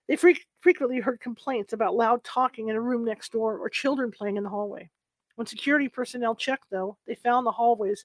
They 0.08 0.16
fre- 0.16 0.30
frequently 0.60 1.00
heard 1.00 1.20
complaints 1.20 1.72
about 1.72 1.96
loud 1.96 2.22
talking 2.24 2.68
in 2.68 2.76
a 2.76 2.80
room 2.80 3.04
next 3.04 3.32
door 3.32 3.58
or 3.58 3.68
children 3.68 4.10
playing 4.10 4.36
in 4.36 4.44
the 4.44 4.50
hallway. 4.50 4.90
When 5.34 5.46
security 5.46 5.88
personnel 5.88 6.34
checked, 6.34 6.66
though, 6.70 6.96
they 7.06 7.14
found 7.14 7.46
the 7.46 7.52
hallways 7.52 8.04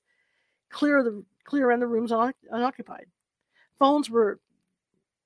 clear, 0.70 1.04
the, 1.04 1.24
clear 1.44 1.72
and 1.72 1.82
the 1.82 1.88
rooms 1.88 2.12
un- 2.12 2.34
unoccupied. 2.50 3.06
Phones 3.80 4.10
were 4.10 4.40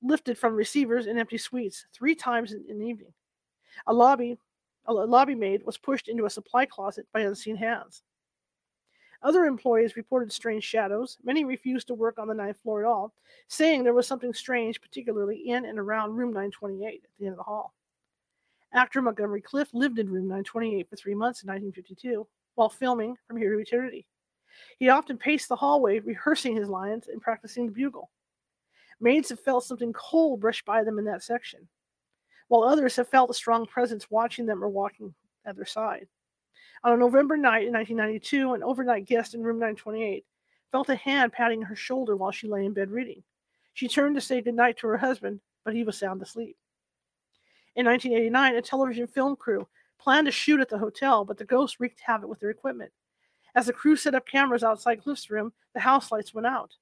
lifted 0.02 0.38
from 0.38 0.56
receivers 0.56 1.08
in 1.08 1.18
empty 1.18 1.38
suites 1.38 1.86
three 1.94 2.14
times 2.14 2.54
in, 2.54 2.64
in 2.70 2.80
the 2.80 2.86
evening. 2.86 3.14
A 3.88 3.94
lobby 3.94 4.38
a 4.88 4.94
lobby 4.94 5.36
maid 5.36 5.64
was 5.64 5.78
pushed 5.78 6.08
into 6.08 6.26
a 6.26 6.30
supply 6.30 6.66
closet 6.66 7.08
by 7.12 7.22
unseen 7.22 7.56
hands. 7.56 8.04
Other 9.22 9.46
employees 9.46 9.96
reported 9.96 10.32
strange 10.32 10.64
shadows. 10.64 11.18
Many 11.24 11.46
refused 11.46 11.88
to 11.88 11.94
work 11.94 12.20
on 12.20 12.28
the 12.28 12.34
ninth 12.34 12.58
floor 12.62 12.84
at 12.84 12.88
all, 12.88 13.14
saying 13.48 13.84
there 13.84 13.94
was 13.94 14.08
something 14.08 14.34
strange, 14.34 14.82
particularly 14.82 15.50
in 15.50 15.66
and 15.66 15.80
around 15.80 16.16
room 16.16 16.30
928 16.30 17.02
at 17.04 17.10
the 17.18 17.26
end 17.26 17.34
of 17.34 17.38
the 17.38 17.44
hall. 17.44 17.74
Actor 18.74 19.02
Montgomery 19.02 19.42
Clift 19.42 19.74
lived 19.74 20.00
in 20.00 20.10
room 20.10 20.28
928 20.28 20.90
for 20.90 20.96
three 20.96 21.16
months 21.16 21.44
in 21.44 21.48
1952 21.48 22.28
while 22.56 22.70
filming 22.70 23.16
From 23.28 23.38
Here 23.38 23.54
to 23.54 23.60
Eternity. 23.60 24.06
He 24.80 24.90
often 24.90 25.18
paced 25.18 25.50
the 25.50 25.56
hallway, 25.56 26.00
rehearsing 26.00 26.56
his 26.56 26.70
lines 26.70 27.08
and 27.08 27.22
practicing 27.22 27.66
the 27.66 27.72
bugle. 27.72 28.10
Maids 29.00 29.30
have 29.30 29.40
felt 29.40 29.66
something 29.66 29.94
cold 29.94 30.40
brush 30.40 30.64
by 30.64 30.84
them 30.84 31.00
in 31.00 31.06
that 31.06 31.24
section 31.24 31.68
while 32.48 32.64
others 32.64 32.96
have 32.96 33.10
felt 33.10 33.30
a 33.30 33.34
strong 33.34 33.66
presence 33.66 34.10
watching 34.10 34.46
them 34.46 34.64
or 34.64 34.70
walking 34.70 35.14
at 35.46 35.56
their 35.56 35.66
side. 35.66 36.08
On 36.86 36.94
a 36.94 36.98
November 36.98 37.36
night 37.36 37.66
in 37.66 37.74
1992, 37.74 38.54
an 38.54 38.62
overnight 38.62 39.08
guest 39.08 39.34
in 39.34 39.42
room 39.42 39.58
928 39.58 40.24
felt 40.72 40.88
a 40.90 40.96
hand 40.96 41.34
patting 41.34 41.64
her 41.64 41.76
shoulder 41.76 42.16
while 42.16 42.30
she 42.30 42.48
lay 42.48 42.64
in 42.64 42.74
bed 42.74 42.92
reading. 42.92 43.24
She 43.74 43.88
turned 43.88 44.14
to 44.14 44.22
say 44.22 44.40
goodnight 44.40 44.78
to 44.78 44.88
her 44.90 44.98
husband, 44.98 45.42
but 45.64 45.74
he 45.74 45.84
was 45.84 45.98
sound 45.98 46.22
asleep. 46.22 46.56
In 47.76 47.88
1989, 47.88 48.56
a 48.56 48.62
television 48.62 49.08
film 49.08 49.36
crew 49.36 49.68
planned 49.98 50.28
to 50.28 50.32
shoot 50.32 50.60
at 50.60 50.70
the 50.70 50.78
hotel, 50.78 51.26
but 51.26 51.40
the 51.40 51.44
ghost 51.44 51.78
wreaked 51.80 52.02
havoc 52.02 52.30
with 52.30 52.40
their 52.40 52.52
equipment. 52.52 52.92
As 53.56 53.66
the 53.66 53.74
crew 53.74 53.96
set 53.96 54.14
up 54.14 54.28
cameras 54.28 54.64
outside 54.64 55.02
Clift's 55.02 55.32
room, 55.32 55.54
the 55.74 55.80
house 55.80 56.12
lights 56.12 56.36
went 56.36 56.46
out. 56.46 56.76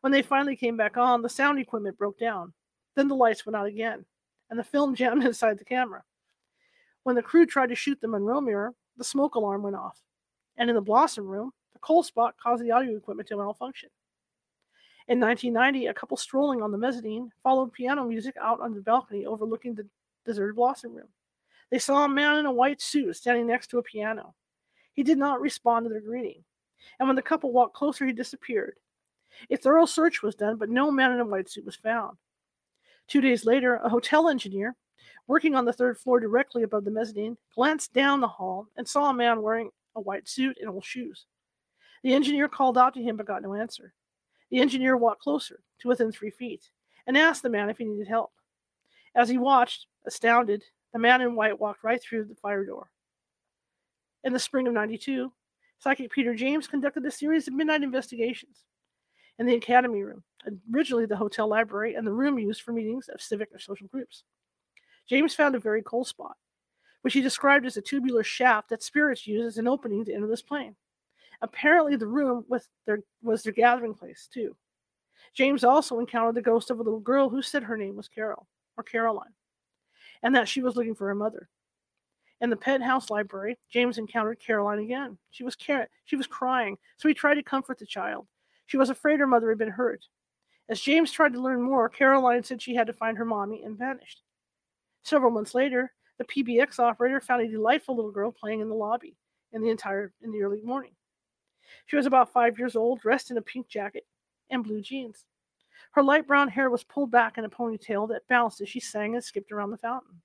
When 0.00 0.14
they 0.14 0.22
finally 0.22 0.56
came 0.56 0.78
back 0.78 0.96
on, 0.96 1.20
the 1.20 1.28
sound 1.28 1.58
equipment 1.58 1.98
broke 1.98 2.18
down. 2.18 2.54
Then 2.94 3.08
the 3.08 3.14
lights 3.14 3.44
went 3.44 3.56
out 3.56 3.66
again 3.66 4.06
and 4.48 4.58
the 4.58 4.64
film 4.64 4.94
jammed 4.94 5.24
inside 5.26 5.58
the 5.58 5.64
camera. 5.66 6.04
When 7.02 7.16
the 7.16 7.22
crew 7.22 7.44
tried 7.44 7.68
to 7.68 7.74
shoot 7.74 8.00
the 8.00 8.08
Monroe 8.08 8.40
mirror, 8.40 8.72
the 8.96 9.04
smoke 9.04 9.34
alarm 9.34 9.62
went 9.62 9.76
off. 9.76 10.00
And 10.56 10.70
in 10.70 10.76
the 10.76 10.82
Blossom 10.82 11.26
room, 11.26 11.52
the 11.72 11.78
cold 11.80 12.06
spot 12.06 12.36
caused 12.42 12.62
the 12.62 12.70
audio 12.70 12.96
equipment 12.96 13.28
to 13.28 13.36
malfunction. 13.36 13.90
In 15.08 15.20
1990, 15.20 15.86
a 15.86 15.94
couple 15.94 16.16
strolling 16.16 16.62
on 16.62 16.72
the 16.72 16.78
mezzanine 16.78 17.30
followed 17.42 17.72
piano 17.72 18.04
music 18.04 18.34
out 18.40 18.60
on 18.60 18.74
the 18.74 18.80
balcony 18.80 19.24
overlooking 19.24 19.74
the 19.74 19.86
deserted 20.24 20.56
Blossom 20.56 20.94
room. 20.94 21.08
They 21.70 21.78
saw 21.78 22.04
a 22.04 22.08
man 22.08 22.38
in 22.38 22.46
a 22.46 22.52
white 22.52 22.80
suit 22.80 23.14
standing 23.16 23.46
next 23.46 23.68
to 23.68 23.78
a 23.78 23.82
piano. 23.82 24.34
He 24.94 25.02
did 25.02 25.18
not 25.18 25.40
respond 25.40 25.84
to 25.84 25.90
their 25.90 26.00
greeting, 26.00 26.42
and 26.98 27.08
when 27.08 27.16
the 27.16 27.22
couple 27.22 27.52
walked 27.52 27.74
closer, 27.74 28.06
he 28.06 28.12
disappeared. 28.12 28.76
A 29.50 29.56
thorough 29.56 29.86
search 29.86 30.22
was 30.22 30.34
done, 30.34 30.56
but 30.56 30.70
no 30.70 30.90
man 30.90 31.12
in 31.12 31.20
a 31.20 31.24
white 31.24 31.50
suit 31.50 31.66
was 31.66 31.76
found. 31.76 32.16
Two 33.06 33.20
days 33.20 33.44
later, 33.44 33.76
a 33.76 33.88
hotel 33.88 34.28
engineer 34.28 34.74
working 35.26 35.54
on 35.54 35.64
the 35.64 35.72
third 35.72 35.98
floor 35.98 36.20
directly 36.20 36.62
above 36.62 36.84
the 36.84 36.90
mezzanine 36.90 37.36
glanced 37.54 37.92
down 37.92 38.20
the 38.20 38.28
hall 38.28 38.66
and 38.76 38.86
saw 38.86 39.10
a 39.10 39.14
man 39.14 39.42
wearing 39.42 39.70
a 39.94 40.00
white 40.00 40.28
suit 40.28 40.58
and 40.60 40.70
old 40.70 40.84
shoes. 40.84 41.26
The 42.02 42.14
engineer 42.14 42.48
called 42.48 42.78
out 42.78 42.94
to 42.94 43.02
him 43.02 43.16
but 43.16 43.26
got 43.26 43.42
no 43.42 43.54
answer. 43.54 43.92
The 44.50 44.60
engineer 44.60 44.96
walked 44.96 45.22
closer 45.22 45.60
to 45.80 45.88
within 45.88 46.12
three 46.12 46.30
feet 46.30 46.70
and 47.06 47.16
asked 47.16 47.42
the 47.42 47.50
man 47.50 47.70
if 47.70 47.78
he 47.78 47.84
needed 47.84 48.08
help. 48.08 48.32
As 49.14 49.28
he 49.28 49.38
watched, 49.38 49.86
astounded, 50.06 50.62
the 50.92 50.98
man 50.98 51.20
in 51.20 51.34
white 51.34 51.58
walked 51.58 51.82
right 51.82 52.00
through 52.02 52.24
the 52.24 52.34
fire 52.34 52.64
door. 52.64 52.90
In 54.24 54.32
the 54.32 54.38
spring 54.38 54.66
of 54.66 54.74
92, 54.74 55.32
psychic 55.78 56.10
Peter 56.10 56.34
James 56.34 56.66
conducted 56.66 57.04
a 57.04 57.10
series 57.10 57.48
of 57.48 57.54
midnight 57.54 57.82
investigations 57.82 58.64
in 59.38 59.46
the 59.46 59.54
Academy 59.54 60.02
Room, 60.02 60.22
originally 60.72 61.06
the 61.06 61.16
hotel 61.16 61.48
library 61.48 61.94
and 61.94 62.06
the 62.06 62.12
room 62.12 62.38
used 62.38 62.62
for 62.62 62.72
meetings 62.72 63.08
of 63.08 63.20
civic 63.20 63.48
or 63.52 63.58
social 63.58 63.86
groups. 63.88 64.24
James 65.08 65.34
found 65.34 65.54
a 65.54 65.60
very 65.60 65.82
cold 65.82 66.06
spot, 66.06 66.36
which 67.02 67.14
he 67.14 67.20
described 67.20 67.66
as 67.66 67.76
a 67.76 67.82
tubular 67.82 68.24
shaft 68.24 68.70
that 68.70 68.82
spirits 68.82 69.26
use 69.26 69.46
as 69.46 69.58
an 69.58 69.68
opening 69.68 70.04
to 70.04 70.14
enter 70.14 70.26
this 70.26 70.42
plane. 70.42 70.74
Apparently, 71.42 71.96
the 71.96 72.06
room 72.06 72.44
with 72.48 72.66
their, 72.86 73.00
was 73.22 73.42
their 73.42 73.52
gathering 73.52 73.94
place, 73.94 74.28
too. 74.32 74.56
James 75.34 75.64
also 75.64 75.98
encountered 75.98 76.34
the 76.34 76.42
ghost 76.42 76.70
of 76.70 76.80
a 76.80 76.82
little 76.82 77.00
girl 77.00 77.28
who 77.28 77.42
said 77.42 77.62
her 77.62 77.76
name 77.76 77.96
was 77.96 78.08
Carol, 78.08 78.46
or 78.76 78.82
Caroline, 78.82 79.34
and 80.22 80.34
that 80.34 80.48
she 80.48 80.62
was 80.62 80.76
looking 80.76 80.94
for 80.94 81.06
her 81.06 81.14
mother. 81.14 81.48
In 82.40 82.50
the 82.50 82.56
penthouse 82.56 83.10
library, 83.10 83.58
James 83.70 83.98
encountered 83.98 84.40
Caroline 84.40 84.78
again. 84.78 85.18
She 85.30 85.44
was 85.44 85.56
car- 85.56 85.88
she 86.04 86.16
was 86.16 86.26
crying, 86.26 86.76
so 86.96 87.08
he 87.08 87.14
tried 87.14 87.34
to 87.34 87.42
comfort 87.42 87.78
the 87.78 87.86
child. 87.86 88.26
She 88.66 88.76
was 88.76 88.90
afraid 88.90 89.20
her 89.20 89.26
mother 89.26 89.48
had 89.48 89.58
been 89.58 89.68
hurt. 89.68 90.04
As 90.68 90.80
James 90.80 91.12
tried 91.12 91.32
to 91.34 91.40
learn 91.40 91.62
more, 91.62 91.88
Caroline 91.88 92.42
said 92.42 92.60
she 92.60 92.74
had 92.74 92.88
to 92.88 92.92
find 92.92 93.16
her 93.16 93.24
mommy 93.24 93.62
and 93.62 93.78
vanished. 93.78 94.22
Several 95.06 95.30
months 95.30 95.54
later, 95.54 95.92
the 96.18 96.24
PBX 96.24 96.80
operator 96.80 97.20
found 97.20 97.40
a 97.40 97.48
delightful 97.48 97.94
little 97.94 98.10
girl 98.10 98.32
playing 98.32 98.58
in 98.58 98.68
the 98.68 98.74
lobby 98.74 99.16
in 99.52 99.62
the 99.62 99.70
entire 99.70 100.12
in 100.20 100.32
the 100.32 100.42
early 100.42 100.60
morning. 100.62 100.90
She 101.86 101.94
was 101.94 102.06
about 102.06 102.32
five 102.32 102.58
years 102.58 102.74
old, 102.74 102.98
dressed 102.98 103.30
in 103.30 103.36
a 103.36 103.42
pink 103.42 103.68
jacket 103.68 104.04
and 104.50 104.64
blue 104.64 104.82
jeans. 104.82 105.24
Her 105.92 106.02
light 106.02 106.26
brown 106.26 106.48
hair 106.48 106.70
was 106.70 106.82
pulled 106.82 107.12
back 107.12 107.38
in 107.38 107.44
a 107.44 107.48
ponytail 107.48 108.08
that 108.08 108.26
bounced 108.28 108.60
as 108.60 108.68
she 108.68 108.80
sang 108.80 109.14
and 109.14 109.22
skipped 109.22 109.52
around 109.52 109.70
the 109.70 109.76
fountain. 109.76 110.22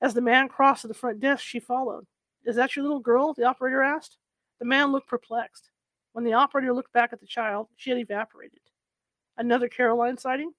As 0.00 0.14
the 0.14 0.22
man 0.22 0.48
crossed 0.48 0.80
to 0.80 0.88
the 0.88 0.94
front 0.94 1.20
desk, 1.20 1.44
she 1.44 1.60
followed. 1.60 2.06
Is 2.46 2.56
that 2.56 2.76
your 2.76 2.84
little 2.84 3.00
girl? 3.00 3.34
the 3.34 3.44
operator 3.44 3.82
asked. 3.82 4.16
The 4.60 4.64
man 4.64 4.92
looked 4.92 5.08
perplexed. 5.08 5.68
When 6.14 6.24
the 6.24 6.32
operator 6.32 6.72
looked 6.72 6.94
back 6.94 7.12
at 7.12 7.20
the 7.20 7.26
child, 7.26 7.68
she 7.76 7.90
had 7.90 7.98
evaporated. 7.98 8.60
Another 9.36 9.68
Caroline 9.68 10.16
sighting? 10.16 10.54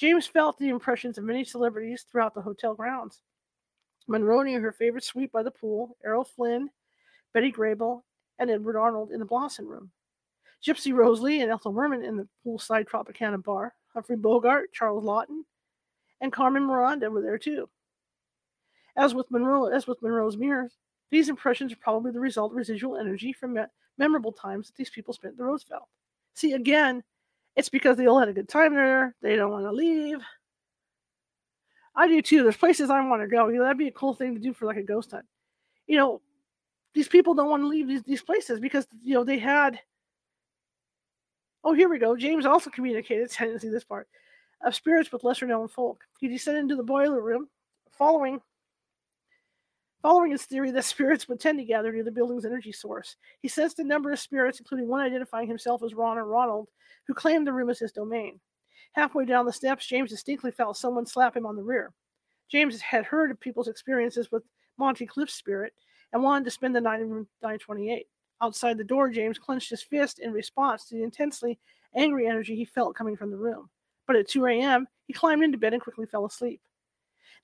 James 0.00 0.26
felt 0.26 0.56
the 0.56 0.70
impressions 0.70 1.18
of 1.18 1.24
many 1.24 1.44
celebrities 1.44 2.06
throughout 2.10 2.32
the 2.32 2.40
hotel 2.40 2.74
grounds. 2.74 3.20
Monroe 4.08 4.40
near 4.40 4.58
her 4.58 4.72
favorite 4.72 5.04
suite 5.04 5.30
by 5.30 5.42
the 5.42 5.50
pool, 5.50 5.94
Errol 6.02 6.24
Flynn, 6.24 6.70
Betty 7.34 7.52
Grable, 7.52 8.00
and 8.38 8.50
Edward 8.50 8.78
Arnold 8.78 9.10
in 9.10 9.18
the 9.18 9.26
Blossom 9.26 9.68
Room. 9.68 9.90
Gypsy 10.66 10.94
Rose 10.94 11.20
Lee 11.20 11.42
and 11.42 11.52
Ethel 11.52 11.72
Merman 11.72 12.02
in 12.02 12.16
the 12.16 12.26
poolside 12.42 12.88
Tropicana 12.88 13.44
bar. 13.44 13.74
Humphrey 13.92 14.16
Bogart, 14.16 14.72
Charles 14.72 15.04
Laughton, 15.04 15.42
and 16.22 16.32
Carmen 16.32 16.64
Miranda 16.64 17.10
were 17.10 17.20
there 17.20 17.36
too. 17.36 17.68
As 18.96 19.14
with 19.14 19.30
Monroe, 19.30 19.66
as 19.66 19.86
with 19.86 20.00
Monroe's 20.00 20.38
mirrors, 20.38 20.78
these 21.10 21.28
impressions 21.28 21.74
are 21.74 21.76
probably 21.76 22.10
the 22.10 22.20
result 22.20 22.52
of 22.52 22.56
residual 22.56 22.96
energy 22.96 23.34
from 23.34 23.52
me- 23.52 23.64
memorable 23.98 24.32
times 24.32 24.68
that 24.68 24.76
these 24.76 24.88
people 24.88 25.12
spent 25.12 25.32
at 25.32 25.36
the 25.36 25.44
Roosevelt. 25.44 25.88
See, 26.32 26.54
again, 26.54 27.02
it's 27.56 27.68
because 27.68 27.96
they 27.96 28.06
all 28.06 28.18
had 28.18 28.28
a 28.28 28.32
good 28.32 28.48
time 28.48 28.74
there. 28.74 29.14
They 29.22 29.36
don't 29.36 29.50
want 29.50 29.64
to 29.64 29.72
leave. 29.72 30.18
I 31.94 32.08
do 32.08 32.22
too. 32.22 32.42
There's 32.42 32.56
places 32.56 32.90
I 32.90 33.06
want 33.06 33.22
to 33.22 33.28
go. 33.28 33.48
You 33.48 33.58
know, 33.58 33.64
that'd 33.64 33.78
be 33.78 33.88
a 33.88 33.92
cool 33.92 34.14
thing 34.14 34.34
to 34.34 34.40
do 34.40 34.52
for 34.52 34.66
like 34.66 34.76
a 34.76 34.82
ghost 34.82 35.10
hunt. 35.10 35.26
You 35.86 35.96
know, 35.96 36.20
these 36.94 37.08
people 37.08 37.34
don't 37.34 37.50
want 37.50 37.62
to 37.62 37.68
leave 37.68 37.88
these, 37.88 38.02
these 38.02 38.22
places 38.22 38.60
because 38.60 38.86
you 39.02 39.14
know 39.14 39.24
they 39.24 39.38
had. 39.38 39.78
Oh, 41.62 41.74
here 41.74 41.88
we 41.88 41.98
go. 41.98 42.16
James 42.16 42.46
also 42.46 42.70
communicated. 42.70 43.30
See 43.30 43.68
this 43.68 43.84
part 43.84 44.08
of 44.62 44.74
spirits 44.74 45.12
with 45.12 45.24
lesser 45.24 45.46
known 45.46 45.68
folk. 45.68 46.02
He 46.18 46.28
descended 46.28 46.62
into 46.62 46.76
the 46.76 46.82
boiler 46.82 47.20
room, 47.20 47.48
following 47.90 48.40
Following 50.02 50.30
his 50.30 50.44
theory 50.44 50.70
that 50.70 50.84
spirits 50.86 51.28
would 51.28 51.40
tend 51.40 51.58
to 51.58 51.64
gather 51.64 51.92
near 51.92 52.04
the 52.04 52.10
building's 52.10 52.44
energy 52.44 52.72
source, 52.72 53.16
he 53.40 53.48
sensed 53.48 53.78
a 53.78 53.84
number 53.84 54.10
of 54.12 54.18
spirits, 54.18 54.58
including 54.58 54.88
one 54.88 55.00
identifying 55.00 55.48
himself 55.48 55.82
as 55.82 55.94
Ron 55.94 56.18
or 56.18 56.24
Ronald, 56.24 56.68
who 57.06 57.14
claimed 57.14 57.46
the 57.46 57.52
room 57.52 57.70
as 57.70 57.78
his 57.78 57.92
domain. 57.92 58.40
Halfway 58.92 59.24
down 59.24 59.46
the 59.46 59.52
steps, 59.52 59.86
James 59.86 60.10
distinctly 60.10 60.50
felt 60.50 60.76
someone 60.76 61.06
slap 61.06 61.36
him 61.36 61.46
on 61.46 61.56
the 61.56 61.62
rear. 61.62 61.92
James 62.50 62.80
had 62.80 63.04
heard 63.04 63.30
of 63.30 63.38
people's 63.38 63.68
experiences 63.68 64.32
with 64.32 64.42
Monty 64.78 65.06
Clift's 65.06 65.36
spirit 65.36 65.72
and 66.12 66.22
wanted 66.22 66.44
to 66.44 66.50
spend 66.50 66.74
the 66.74 66.80
night 66.80 67.00
in 67.00 67.08
room 67.08 67.28
928. 67.42 68.06
Outside 68.42 68.78
the 68.78 68.84
door, 68.84 69.10
James 69.10 69.38
clenched 69.38 69.70
his 69.70 69.82
fist 69.82 70.18
in 70.18 70.32
response 70.32 70.86
to 70.86 70.96
the 70.96 71.04
intensely 71.04 71.58
angry 71.94 72.26
energy 72.26 72.56
he 72.56 72.64
felt 72.64 72.96
coming 72.96 73.16
from 73.16 73.30
the 73.30 73.36
room. 73.36 73.68
But 74.06 74.16
at 74.16 74.28
2 74.28 74.46
a.m., 74.46 74.88
he 75.06 75.12
climbed 75.12 75.44
into 75.44 75.58
bed 75.58 75.74
and 75.74 75.82
quickly 75.82 76.06
fell 76.06 76.24
asleep. 76.24 76.60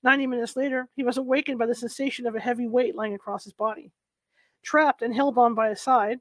Ninety 0.03 0.27
minutes 0.27 0.55
later, 0.55 0.87
he 0.95 1.03
was 1.03 1.17
awakened 1.17 1.59
by 1.59 1.65
the 1.65 1.75
sensation 1.75 2.27
of 2.27 2.35
a 2.35 2.39
heavy 2.39 2.67
weight 2.67 2.95
lying 2.95 3.15
across 3.15 3.43
his 3.43 3.53
body. 3.53 3.91
Trapped 4.63 5.01
and 5.01 5.13
held 5.13 5.37
on 5.37 5.55
by 5.55 5.69
his 5.69 5.81
side, 5.81 6.19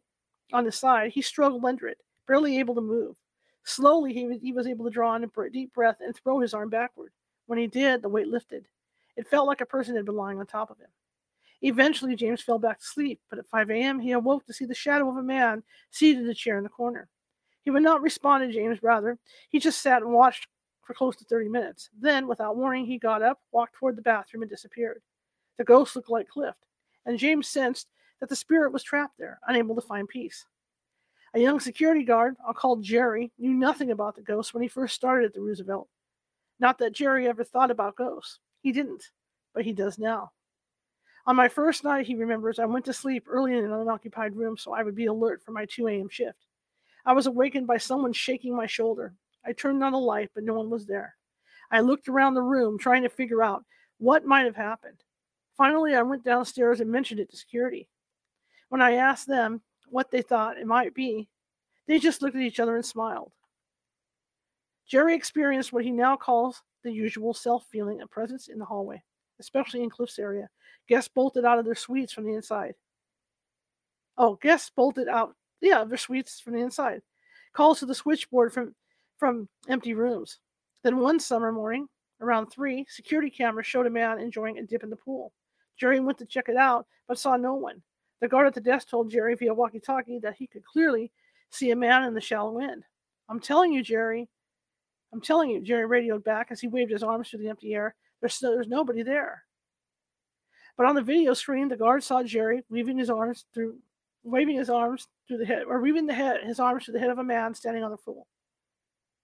on 0.52 0.64
his 0.64 0.76
side, 0.76 1.10
he 1.12 1.22
struggled 1.22 1.64
under 1.64 1.88
it, 1.88 1.98
barely 2.26 2.58
able 2.58 2.74
to 2.74 2.80
move. 2.80 3.16
Slowly, 3.64 4.12
he 4.12 4.26
was, 4.26 4.38
he 4.40 4.52
was 4.52 4.66
able 4.66 4.84
to 4.84 4.90
draw 4.90 5.14
in 5.16 5.24
a 5.24 5.50
deep 5.50 5.74
breath 5.74 5.96
and 6.00 6.14
throw 6.14 6.38
his 6.38 6.54
arm 6.54 6.70
backward. 6.70 7.12
When 7.46 7.58
he 7.58 7.66
did, 7.66 8.02
the 8.02 8.08
weight 8.08 8.28
lifted. 8.28 8.68
It 9.16 9.28
felt 9.28 9.48
like 9.48 9.60
a 9.60 9.66
person 9.66 9.96
had 9.96 10.04
been 10.04 10.16
lying 10.16 10.38
on 10.38 10.46
top 10.46 10.70
of 10.70 10.78
him. 10.78 10.88
Eventually, 11.62 12.14
James 12.14 12.42
fell 12.42 12.58
back 12.58 12.78
to 12.78 12.84
sleep, 12.84 13.20
but 13.28 13.38
at 13.38 13.48
5 13.48 13.70
a.m., 13.70 13.98
he 13.98 14.12
awoke 14.12 14.46
to 14.46 14.52
see 14.52 14.66
the 14.66 14.74
shadow 14.74 15.08
of 15.08 15.16
a 15.16 15.22
man 15.22 15.62
seated 15.90 16.22
in 16.22 16.30
a 16.30 16.34
chair 16.34 16.58
in 16.58 16.64
the 16.64 16.70
corner. 16.70 17.08
He 17.62 17.70
would 17.70 17.82
not 17.82 18.02
respond 18.02 18.44
to 18.44 18.52
James, 18.52 18.82
rather, 18.82 19.18
he 19.48 19.58
just 19.58 19.82
sat 19.82 20.02
and 20.02 20.12
watched 20.12 20.46
for 20.86 20.94
close 20.94 21.16
to 21.16 21.24
30 21.24 21.48
minutes. 21.48 21.90
Then, 21.98 22.28
without 22.28 22.56
warning, 22.56 22.86
he 22.86 22.98
got 22.98 23.22
up, 23.22 23.40
walked 23.52 23.74
toward 23.74 23.96
the 23.96 24.02
bathroom, 24.02 24.42
and 24.42 24.50
disappeared. 24.50 25.02
The 25.58 25.64
ghost 25.64 25.96
looked 25.96 26.10
like 26.10 26.28
Clift, 26.28 26.58
and 27.04 27.18
James 27.18 27.48
sensed 27.48 27.88
that 28.20 28.28
the 28.28 28.36
spirit 28.36 28.72
was 28.72 28.82
trapped 28.82 29.18
there, 29.18 29.38
unable 29.46 29.74
to 29.74 29.80
find 29.80 30.08
peace. 30.08 30.46
A 31.34 31.38
young 31.38 31.60
security 31.60 32.04
guard, 32.04 32.36
I'll 32.46 32.54
call 32.54 32.76
Jerry, 32.76 33.32
knew 33.38 33.52
nothing 33.52 33.90
about 33.90 34.14
the 34.14 34.22
ghost 34.22 34.54
when 34.54 34.62
he 34.62 34.68
first 34.68 34.94
started 34.94 35.26
at 35.26 35.34
the 35.34 35.40
Roosevelt. 35.40 35.88
Not 36.58 36.78
that 36.78 36.94
Jerry 36.94 37.28
ever 37.28 37.44
thought 37.44 37.70
about 37.70 37.96
ghosts. 37.96 38.38
He 38.62 38.72
didn't, 38.72 39.02
but 39.54 39.64
he 39.64 39.72
does 39.72 39.98
now. 39.98 40.32
On 41.26 41.36
my 41.36 41.48
first 41.48 41.82
night, 41.82 42.06
he 42.06 42.14
remembers, 42.14 42.58
I 42.58 42.66
went 42.66 42.84
to 42.84 42.92
sleep 42.92 43.26
early 43.28 43.56
in 43.56 43.64
an 43.64 43.72
unoccupied 43.72 44.36
room 44.36 44.56
so 44.56 44.72
I 44.72 44.82
would 44.82 44.94
be 44.94 45.06
alert 45.06 45.42
for 45.42 45.50
my 45.50 45.66
2 45.66 45.88
a.m. 45.88 46.08
shift. 46.08 46.46
I 47.04 47.12
was 47.12 47.26
awakened 47.26 47.66
by 47.66 47.78
someone 47.78 48.12
shaking 48.12 48.56
my 48.56 48.66
shoulder. 48.66 49.12
I 49.46 49.52
turned 49.52 49.82
on 49.84 49.92
the 49.92 49.98
light, 49.98 50.30
but 50.34 50.44
no 50.44 50.54
one 50.54 50.70
was 50.70 50.86
there. 50.86 51.14
I 51.70 51.80
looked 51.80 52.08
around 52.08 52.34
the 52.34 52.42
room 52.42 52.78
trying 52.78 53.02
to 53.02 53.08
figure 53.08 53.42
out 53.42 53.64
what 53.98 54.24
might 54.24 54.44
have 54.44 54.56
happened. 54.56 55.02
Finally, 55.56 55.94
I 55.94 56.02
went 56.02 56.24
downstairs 56.24 56.80
and 56.80 56.90
mentioned 56.90 57.20
it 57.20 57.30
to 57.30 57.36
security. 57.36 57.88
When 58.68 58.82
I 58.82 58.94
asked 58.94 59.26
them 59.26 59.62
what 59.88 60.10
they 60.10 60.22
thought 60.22 60.58
it 60.58 60.66
might 60.66 60.94
be, 60.94 61.28
they 61.86 61.98
just 61.98 62.20
looked 62.20 62.36
at 62.36 62.42
each 62.42 62.60
other 62.60 62.76
and 62.76 62.84
smiled. 62.84 63.32
Jerry 64.86 65.14
experienced 65.14 65.72
what 65.72 65.84
he 65.84 65.90
now 65.90 66.16
calls 66.16 66.62
the 66.82 66.92
usual 66.92 67.34
self 67.34 67.66
feeling 67.70 68.00
of 68.00 68.10
presence 68.10 68.48
in 68.48 68.58
the 68.58 68.64
hallway, 68.64 69.02
especially 69.40 69.82
in 69.82 69.90
Clift's 69.90 70.18
area. 70.18 70.48
Guests 70.88 71.10
bolted 71.12 71.44
out 71.44 71.58
of 71.58 71.64
their 71.64 71.74
suites 71.74 72.12
from 72.12 72.24
the 72.24 72.34
inside. 72.34 72.74
Oh, 74.18 74.36
guests 74.36 74.70
bolted 74.74 75.08
out, 75.08 75.34
yeah, 75.60 75.84
their 75.84 75.98
suites 75.98 76.40
from 76.40 76.54
the 76.54 76.60
inside. 76.60 77.02
Calls 77.52 77.80
to 77.80 77.86
the 77.86 77.94
switchboard 77.94 78.52
from 78.52 78.74
from 79.18 79.48
empty 79.68 79.94
rooms. 79.94 80.38
Then 80.82 80.98
one 80.98 81.18
summer 81.18 81.52
morning, 81.52 81.88
around 82.20 82.46
three, 82.46 82.86
security 82.88 83.30
cameras 83.30 83.66
showed 83.66 83.86
a 83.86 83.90
man 83.90 84.18
enjoying 84.18 84.58
a 84.58 84.62
dip 84.62 84.82
in 84.82 84.90
the 84.90 84.96
pool. 84.96 85.32
Jerry 85.78 86.00
went 86.00 86.18
to 86.18 86.26
check 86.26 86.48
it 86.48 86.56
out, 86.56 86.86
but 87.08 87.18
saw 87.18 87.36
no 87.36 87.54
one. 87.54 87.82
The 88.20 88.28
guard 88.28 88.46
at 88.46 88.54
the 88.54 88.60
desk 88.60 88.88
told 88.88 89.10
Jerry 89.10 89.34
via 89.34 89.52
walkie 89.52 89.80
talkie 89.80 90.18
that 90.20 90.36
he 90.36 90.46
could 90.46 90.64
clearly 90.64 91.12
see 91.50 91.70
a 91.70 91.76
man 91.76 92.04
in 92.04 92.14
the 92.14 92.20
shallow 92.20 92.58
end. 92.58 92.84
I'm 93.28 93.40
telling 93.40 93.72
you, 93.72 93.82
Jerry. 93.82 94.28
I'm 95.12 95.20
telling 95.20 95.50
you, 95.50 95.60
Jerry 95.60 95.86
radioed 95.86 96.24
back 96.24 96.48
as 96.50 96.60
he 96.60 96.68
waved 96.68 96.90
his 96.90 97.02
arms 97.02 97.28
through 97.28 97.40
the 97.40 97.48
empty 97.48 97.74
air. 97.74 97.94
There's, 98.20 98.38
there's 98.38 98.68
nobody 98.68 99.02
there. 99.02 99.42
But 100.76 100.86
on 100.86 100.94
the 100.94 101.02
video 101.02 101.34
screen, 101.34 101.68
the 101.68 101.76
guard 101.76 102.02
saw 102.02 102.22
Jerry 102.22 102.62
weaving 102.68 102.98
his 102.98 103.10
arms 103.10 103.44
through, 103.54 103.78
waving 104.24 104.56
his 104.56 104.70
arms 104.70 105.08
through 105.26 105.38
the 105.38 105.46
head, 105.46 105.64
or 105.66 105.80
weaving 105.80 106.06
the 106.06 106.14
head, 106.14 106.42
his 106.42 106.60
arms 106.60 106.84
through 106.84 106.94
the 106.94 107.00
head 107.00 107.10
of 107.10 107.18
a 107.18 107.24
man 107.24 107.54
standing 107.54 107.82
on 107.82 107.90
the 107.90 107.96
pool 107.96 108.26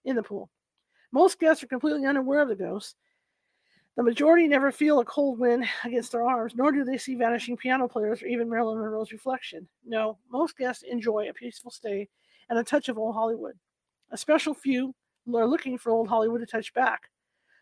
in 0.05 0.17
the 0.17 0.23
pool. 0.23 0.51
Most 1.13 1.39
guests 1.39 1.63
are 1.63 1.69
completely 1.69 2.07
unaware 2.07 2.41
of 2.41 2.49
the 2.49 2.57
ghosts. 2.57 2.95
The 3.97 4.03
majority 4.03 4.49
never 4.49 4.73
feel 4.73 5.01
a 5.01 5.05
cold 5.05 5.39
wind 5.39 5.67
against 5.85 6.13
their 6.13 6.27
arms, 6.27 6.55
nor 6.57 6.73
do 6.73 6.83
they 6.85 6.97
see 6.97 7.15
vanishing 7.15 7.57
piano 7.57 7.87
players 7.87 8.23
or 8.23 8.27
even 8.27 8.49
Marilyn 8.49 8.79
Monroe's 8.79 9.13
reflection. 9.13 9.69
No, 9.85 10.19
most 10.31 10.57
guests 10.57 10.83
enjoy 10.83 11.29
a 11.29 11.35
peaceful 11.35 11.71
stay 11.71 12.09
and 12.49 12.59
a 12.59 12.65
touch 12.65 12.89
of 12.89 12.99
old 12.99 13.15
Hollywood. 13.15 13.59
A 14.11 14.17
special 14.17 14.55
few 14.55 14.95
are 15.35 15.47
looking 15.47 15.77
for 15.77 15.93
old 15.93 16.09
Hollywood 16.09 16.41
to 16.41 16.47
touch 16.47 16.73
back. 16.73 17.11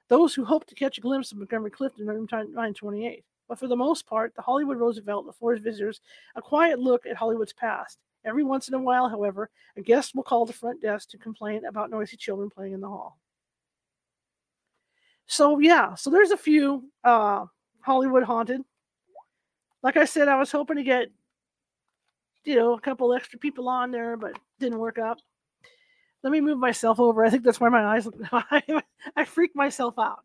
Those 0.08 0.34
who 0.34 0.44
hope 0.44 0.66
to 0.66 0.74
catch 0.74 0.98
a 0.98 1.00
glimpse 1.00 1.32
of 1.32 1.38
Montgomery 1.38 1.70
Clift 1.70 1.98
in 1.98 2.06
room 2.06 2.26
928. 2.30 3.24
But 3.48 3.58
for 3.58 3.66
the 3.66 3.76
most 3.76 4.06
part, 4.06 4.32
the 4.36 4.42
Hollywood 4.42 4.78
Roosevelt 4.78 5.26
affords 5.28 5.60
visitors 5.60 6.00
a 6.36 6.42
quiet 6.42 6.78
look 6.78 7.06
at 7.06 7.16
Hollywood's 7.16 7.52
past 7.52 7.98
Every 8.24 8.44
once 8.44 8.68
in 8.68 8.74
a 8.74 8.78
while, 8.78 9.08
however, 9.08 9.50
a 9.76 9.80
guest 9.80 10.14
will 10.14 10.22
call 10.22 10.44
the 10.44 10.52
front 10.52 10.82
desk 10.82 11.10
to 11.10 11.18
complain 11.18 11.64
about 11.64 11.90
noisy 11.90 12.16
children 12.16 12.50
playing 12.50 12.74
in 12.74 12.80
the 12.80 12.88
hall. 12.88 13.18
So 15.26 15.58
yeah, 15.58 15.94
so 15.94 16.10
there's 16.10 16.32
a 16.32 16.36
few 16.36 16.90
uh, 17.04 17.46
Hollywood 17.80 18.24
haunted. 18.24 18.62
Like 19.82 19.96
I 19.96 20.04
said, 20.04 20.28
I 20.28 20.36
was 20.36 20.52
hoping 20.52 20.76
to 20.76 20.82
get 20.82 21.08
you 22.44 22.56
know 22.56 22.74
a 22.74 22.80
couple 22.80 23.12
extra 23.14 23.38
people 23.38 23.68
on 23.68 23.90
there, 23.90 24.16
but 24.16 24.38
didn't 24.58 24.78
work 24.78 24.98
out. 24.98 25.22
Let 26.22 26.32
me 26.32 26.40
move 26.40 26.58
myself 26.58 27.00
over. 27.00 27.24
I 27.24 27.30
think 27.30 27.44
that's 27.44 27.60
why 27.60 27.68
my 27.70 27.84
eyes 27.84 28.06
look. 28.06 28.16
I 29.16 29.24
freaked 29.24 29.56
myself 29.56 29.98
out. 29.98 30.24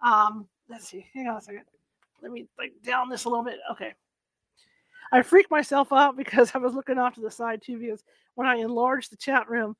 Um, 0.00 0.46
let's 0.70 0.88
see. 0.88 1.06
Hang 1.12 1.28
on 1.28 1.36
a 1.36 1.40
second. 1.40 1.64
Let 2.22 2.32
me 2.32 2.46
like 2.58 2.72
down 2.82 3.10
this 3.10 3.24
a 3.24 3.28
little 3.28 3.44
bit. 3.44 3.58
Okay. 3.72 3.92
I 5.12 5.22
freaked 5.22 5.50
myself 5.50 5.92
out 5.92 6.16
because 6.16 6.50
I 6.54 6.58
was 6.58 6.74
looking 6.74 6.98
off 6.98 7.14
to 7.14 7.20
the 7.20 7.30
side 7.30 7.62
too. 7.62 7.78
Because 7.78 8.02
when 8.34 8.46
I 8.46 8.56
enlarged 8.56 9.12
the 9.12 9.16
chat 9.16 9.48
room, 9.48 9.76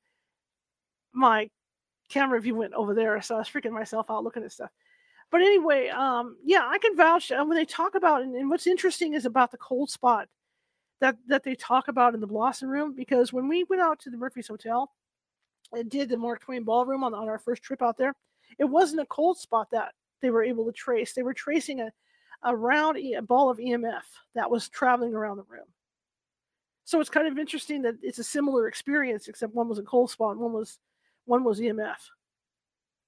my 1.12 1.50
camera 2.08 2.40
view 2.40 2.54
went 2.54 2.74
over 2.74 2.94
there, 2.94 3.20
so 3.22 3.34
I 3.34 3.38
was 3.38 3.48
freaking 3.48 3.72
myself 3.72 4.06
out 4.10 4.24
looking 4.24 4.44
at 4.44 4.52
stuff. 4.52 4.70
But 5.30 5.40
anyway, 5.40 5.88
um, 5.88 6.36
yeah, 6.44 6.62
I 6.64 6.78
can 6.78 6.96
vouch 6.96 7.32
uh, 7.32 7.44
when 7.44 7.56
they 7.56 7.64
talk 7.64 7.94
about 7.96 8.22
and, 8.22 8.34
and 8.36 8.48
what's 8.48 8.66
interesting 8.66 9.14
is 9.14 9.26
about 9.26 9.50
the 9.50 9.58
cold 9.58 9.90
spot 9.90 10.28
that 11.00 11.16
that 11.26 11.42
they 11.42 11.54
talk 11.54 11.88
about 11.88 12.14
in 12.14 12.20
the 12.20 12.26
Blossom 12.26 12.68
Room 12.68 12.94
because 12.94 13.32
when 13.32 13.48
we 13.48 13.64
went 13.64 13.82
out 13.82 13.98
to 14.00 14.10
the 14.10 14.16
Murphy's 14.16 14.48
Hotel 14.48 14.90
and 15.72 15.90
did 15.90 16.08
the 16.08 16.16
Mark 16.16 16.42
Twain 16.42 16.62
Ballroom 16.62 17.02
on, 17.02 17.12
on 17.12 17.28
our 17.28 17.38
first 17.38 17.62
trip 17.62 17.82
out 17.82 17.96
there, 17.98 18.14
it 18.58 18.64
wasn't 18.64 19.02
a 19.02 19.06
cold 19.06 19.36
spot 19.36 19.68
that 19.72 19.92
they 20.22 20.30
were 20.30 20.44
able 20.44 20.64
to 20.64 20.72
trace. 20.72 21.12
They 21.12 21.22
were 21.24 21.34
tracing 21.34 21.80
a 21.80 21.90
around 22.44 22.96
a 22.96 23.20
ball 23.20 23.50
of 23.50 23.58
EMF 23.58 24.02
that 24.34 24.50
was 24.50 24.68
traveling 24.68 25.14
around 25.14 25.36
the 25.38 25.44
room. 25.48 25.66
So 26.84 27.00
it's 27.00 27.10
kind 27.10 27.26
of 27.26 27.38
interesting 27.38 27.82
that 27.82 27.96
it's 28.02 28.20
a 28.20 28.24
similar 28.24 28.68
experience, 28.68 29.26
except 29.26 29.54
one 29.54 29.68
was 29.68 29.78
a 29.78 29.82
cold 29.82 30.10
spot, 30.10 30.32
and 30.32 30.40
one 30.40 30.52
was 30.52 30.78
one 31.24 31.42
was 31.42 31.60
EMF. 31.60 31.96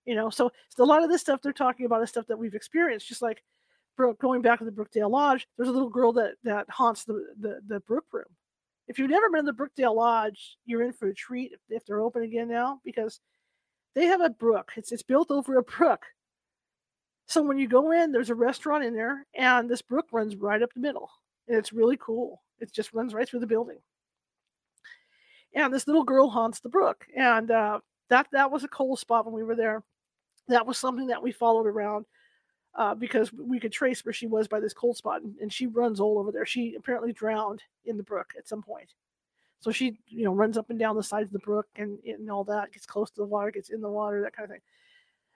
You 0.04 0.14
know, 0.14 0.30
so, 0.30 0.50
so 0.70 0.82
a 0.82 0.86
lot 0.86 1.04
of 1.04 1.10
this 1.10 1.20
stuff 1.20 1.40
they're 1.42 1.52
talking 1.52 1.86
about 1.86 2.02
is 2.02 2.08
stuff 2.08 2.26
that 2.26 2.38
we've 2.38 2.54
experienced, 2.54 3.06
just 3.06 3.22
like 3.22 3.42
going 4.20 4.42
back 4.42 4.58
to 4.58 4.64
the 4.64 4.72
Brookdale 4.72 5.10
Lodge. 5.10 5.46
There's 5.56 5.68
a 5.68 5.72
little 5.72 5.90
girl 5.90 6.12
that 6.14 6.34
that 6.44 6.68
haunts 6.70 7.04
the 7.04 7.24
the, 7.38 7.60
the 7.66 7.80
Brook 7.80 8.06
Room. 8.12 8.24
If 8.88 8.98
you've 8.98 9.10
never 9.10 9.30
been 9.30 9.44
to 9.44 9.52
the 9.52 9.56
Brookdale 9.56 9.94
Lodge, 9.94 10.56
you're 10.64 10.82
in 10.82 10.92
for 10.92 11.08
a 11.08 11.14
treat 11.14 11.52
if, 11.52 11.60
if 11.68 11.84
they're 11.84 12.00
open 12.00 12.22
again 12.22 12.48
now 12.48 12.80
because 12.84 13.20
they 13.94 14.06
have 14.06 14.20
a 14.20 14.30
brook. 14.30 14.72
It's 14.76 14.90
it's 14.92 15.02
built 15.02 15.30
over 15.30 15.56
a 15.56 15.62
brook 15.62 16.02
so 17.28 17.42
when 17.42 17.58
you 17.58 17.68
go 17.68 17.92
in, 17.92 18.10
there's 18.10 18.30
a 18.30 18.34
restaurant 18.34 18.84
in 18.84 18.94
there, 18.94 19.26
and 19.34 19.68
this 19.68 19.82
brook 19.82 20.06
runs 20.12 20.34
right 20.34 20.62
up 20.62 20.72
the 20.72 20.80
middle, 20.80 21.10
and 21.46 21.58
it's 21.58 21.74
really 21.74 21.98
cool. 21.98 22.42
It 22.58 22.72
just 22.72 22.94
runs 22.94 23.12
right 23.12 23.28
through 23.28 23.40
the 23.40 23.46
building. 23.46 23.76
And 25.54 25.72
this 25.72 25.86
little 25.86 26.04
girl 26.04 26.30
haunts 26.30 26.60
the 26.60 26.70
brook, 26.70 27.04
and 27.14 27.50
uh, 27.50 27.80
that 28.08 28.28
that 28.32 28.50
was 28.50 28.64
a 28.64 28.68
cold 28.68 28.98
spot 28.98 29.26
when 29.26 29.34
we 29.34 29.44
were 29.44 29.54
there. 29.54 29.82
That 30.48 30.66
was 30.66 30.78
something 30.78 31.08
that 31.08 31.22
we 31.22 31.30
followed 31.30 31.66
around 31.66 32.06
uh, 32.74 32.94
because 32.94 33.30
we 33.30 33.60
could 33.60 33.72
trace 33.72 34.02
where 34.06 34.14
she 34.14 34.26
was 34.26 34.48
by 34.48 34.58
this 34.58 34.72
cold 34.72 34.96
spot, 34.96 35.20
and, 35.20 35.36
and 35.38 35.52
she 35.52 35.66
runs 35.66 36.00
all 36.00 36.18
over 36.18 36.32
there. 36.32 36.46
She 36.46 36.76
apparently 36.76 37.12
drowned 37.12 37.62
in 37.84 37.98
the 37.98 38.02
brook 38.02 38.32
at 38.38 38.48
some 38.48 38.62
point. 38.62 38.94
So 39.60 39.70
she, 39.70 39.98
you 40.06 40.24
know, 40.24 40.32
runs 40.32 40.56
up 40.56 40.70
and 40.70 40.78
down 40.78 40.96
the 40.96 41.02
sides 41.02 41.26
of 41.26 41.32
the 41.32 41.40
brook 41.40 41.66
and, 41.76 41.98
and 42.04 42.30
all 42.30 42.44
that, 42.44 42.72
gets 42.72 42.86
close 42.86 43.10
to 43.10 43.20
the 43.20 43.26
water, 43.26 43.50
gets 43.50 43.68
in 43.68 43.82
the 43.82 43.90
water, 43.90 44.22
that 44.22 44.32
kind 44.32 44.44
of 44.44 44.50
thing. 44.50 44.62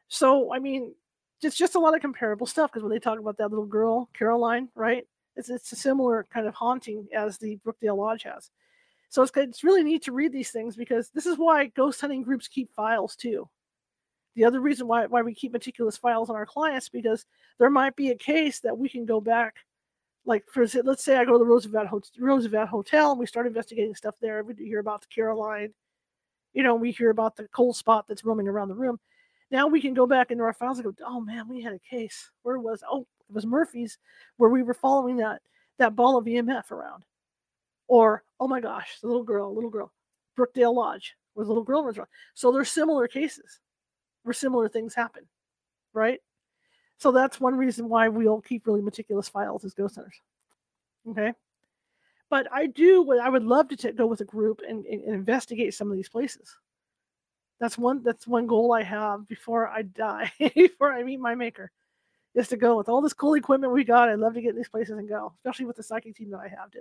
So, 0.09 0.55
I 0.55 0.59
mean, 0.59 0.95
it's 1.43 1.57
just 1.57 1.74
a 1.74 1.78
lot 1.78 1.95
of 1.95 2.01
comparable 2.01 2.47
stuff 2.47 2.70
because 2.70 2.82
when 2.82 2.93
they 2.93 2.99
talk 2.99 3.18
about 3.18 3.36
that 3.38 3.51
little 3.51 3.66
girl, 3.66 4.09
Caroline, 4.12 4.68
right? 4.74 5.07
It's 5.36 5.51
it's 5.51 5.72
a 5.72 5.76
similar 5.76 6.26
kind 6.32 6.47
of 6.47 6.55
haunting 6.55 7.09
as 7.14 7.38
the 7.38 7.59
Brookdale 7.66 7.97
Lodge 7.97 8.24
has. 8.24 8.51
So 9.09 9.22
it's 9.22 9.32
it's 9.36 9.64
really 9.64 9.82
neat 9.82 10.03
to 10.05 10.12
read 10.12 10.32
these 10.32 10.51
things 10.51 10.76
because 10.76 11.11
this 11.11 11.26
is 11.26 11.36
why 11.36 11.66
ghost 11.66 12.01
hunting 12.01 12.22
groups 12.22 12.49
keep 12.49 12.72
files 12.72 13.16
too. 13.16 13.49
The 14.34 14.45
other 14.45 14.61
reason 14.61 14.86
why 14.86 15.07
why 15.07 15.22
we 15.22 15.34
keep 15.34 15.53
meticulous 15.53 15.97
files 15.97 16.30
on 16.30 16.36
our 16.36 16.47
clients 16.47 16.88
because 16.88 17.26
there 17.59 17.70
might 17.70 17.97
be 17.97 18.11
a 18.11 18.16
case 18.16 18.61
that 18.61 18.76
we 18.76 18.88
can 18.88 19.05
go 19.05 19.20
back 19.20 19.57
like 20.24 20.45
for 20.51 20.66
let's 20.84 21.05
say 21.05 21.16
I 21.16 21.24
go 21.24 21.32
to 21.32 21.38
the 21.38 21.45
Roosevelt 21.45 21.88
Roosevelt 22.18 22.68
Hotel 22.68 23.11
and 23.11 23.20
we 23.20 23.26
start 23.26 23.47
investigating 23.47 23.95
stuff 23.95 24.16
there. 24.20 24.45
We 24.45 24.55
hear 24.55 24.80
about 24.80 25.01
the 25.03 25.09
Caroline, 25.09 25.74
you 26.53 26.62
know, 26.62 26.74
we 26.74 26.90
hear 26.90 27.11
about 27.11 27.36
the 27.36 27.49
cold 27.49 27.76
spot 27.76 28.07
that's 28.09 28.24
roaming 28.24 28.49
around 28.49 28.68
the 28.68 28.74
room. 28.74 28.99
Now 29.53 29.66
we 29.66 29.82
can 29.82 29.92
go 29.92 30.07
back 30.07 30.30
into 30.30 30.42
our 30.42 30.55
files 30.55 30.78
and 30.78 30.96
go, 30.96 31.05
oh 31.07 31.20
man, 31.20 31.46
we 31.46 31.61
had 31.61 31.74
a 31.74 31.78
case. 31.78 32.30
Where 32.42 32.59
was 32.59 32.82
oh 32.90 33.07
it 33.28 33.34
was 33.34 33.46
Murphy's 33.46 33.98
where 34.38 34.50
we 34.50 34.62
were 34.62 34.74
following 34.74 35.18
that 35.18 35.42
that 35.78 35.94
ball 35.94 36.16
of 36.16 36.24
EMF 36.24 36.70
around. 36.70 37.05
Or 37.86 38.24
oh 38.40 38.48
my 38.48 38.61
gosh, 38.61 38.98
the 39.00 39.09
little 39.09 39.22
girl, 39.22 39.55
little 39.55 39.70
girl, 39.70 39.92
Brookdale 40.38 40.74
Lodge, 40.74 41.14
where 41.34 41.44
the 41.44 41.50
little 41.50 41.64
girl 41.64 41.84
runs 41.84 41.98
around. 41.98 42.09
So 42.32 42.50
there's 42.50 42.70
similar 42.70 43.07
cases 43.07 43.61
where 44.22 44.32
similar 44.32 44.68
things 44.68 44.94
happen, 44.94 45.24
right? 45.92 46.20
So 46.96 47.12
that's 47.12 47.40
one 47.40 47.57
reason 47.57 47.88
why 47.88 48.09
we'll 48.09 48.40
keep 48.40 48.66
really 48.66 48.80
meticulous 48.80 49.28
files 49.28 49.64
as 49.64 49.74
ghost 49.74 49.96
hunters. 49.96 50.20
Okay. 51.11 51.32
But 52.30 52.46
I 52.50 52.68
do, 52.68 53.18
I 53.18 53.28
would 53.28 53.42
love 53.42 53.68
to 53.68 53.76
t- 53.76 53.92
go 53.92 54.07
with 54.07 54.22
a 54.22 54.24
group 54.24 54.62
and, 54.66 54.86
and 54.86 55.03
investigate 55.03 55.74
some 55.74 55.90
of 55.90 55.96
these 55.96 56.09
places. 56.09 56.57
That's 57.62 57.78
one. 57.78 58.02
That's 58.02 58.26
one 58.26 58.46
goal 58.46 58.72
I 58.72 58.82
have 58.82 59.26
before 59.26 59.68
I 59.68 59.82
die, 59.82 60.30
before 60.54 60.92
I 60.92 61.02
meet 61.02 61.20
my 61.20 61.34
maker, 61.34 61.70
is 62.34 62.48
to 62.48 62.56
go 62.56 62.76
with 62.76 62.90
all 62.90 63.00
this 63.00 63.14
cool 63.14 63.34
equipment 63.34 63.72
we 63.72 63.84
got. 63.84 64.10
I'd 64.10 64.18
love 64.18 64.34
to 64.34 64.42
get 64.42 64.50
in 64.50 64.56
these 64.56 64.68
places 64.68 64.98
and 64.98 65.08
go, 65.08 65.32
especially 65.38 65.66
with 65.66 65.76
the 65.76 65.82
psychic 65.82 66.16
team 66.16 66.30
that 66.32 66.40
I 66.40 66.48
have 66.48 66.70
to 66.72 66.80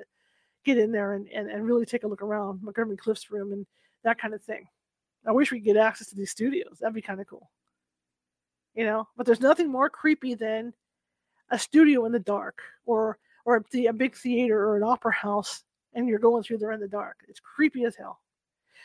get 0.65 0.77
in 0.77 0.91
there 0.91 1.13
and, 1.13 1.27
and, 1.29 1.49
and 1.49 1.65
really 1.65 1.86
take 1.86 2.03
a 2.03 2.07
look 2.07 2.21
around 2.21 2.63
Montgomery 2.63 2.97
Clift's 2.97 3.32
room 3.32 3.53
and 3.53 3.65
that 4.03 4.19
kind 4.19 4.34
of 4.34 4.41
thing. 4.43 4.67
I 5.25 5.32
wish 5.32 5.51
we 5.51 5.59
could 5.59 5.65
get 5.65 5.77
access 5.77 6.09
to 6.09 6.15
these 6.15 6.32
studios. 6.32 6.79
That'd 6.79 6.95
be 6.95 7.01
kind 7.01 7.21
of 7.21 7.27
cool 7.27 7.49
you 8.75 8.86
know 8.86 9.07
but 9.17 9.25
there's 9.25 9.41
nothing 9.41 9.69
more 9.69 9.89
creepy 9.89 10.34
than 10.34 10.73
a 11.49 11.59
studio 11.59 12.05
in 12.05 12.11
the 12.11 12.19
dark 12.19 12.61
or 12.86 13.17
or 13.45 13.63
a, 13.73 13.86
a 13.86 13.93
big 13.93 14.15
theater 14.15 14.65
or 14.65 14.77
an 14.77 14.84
opera 14.84 15.13
house 15.13 15.63
and 15.93 16.07
you're 16.07 16.19
going 16.19 16.43
through 16.43 16.57
there 16.57 16.71
in 16.71 16.79
the 16.79 16.88
dark 16.88 17.17
it's 17.27 17.39
creepy 17.39 17.84
as 17.84 17.95
hell 17.95 18.19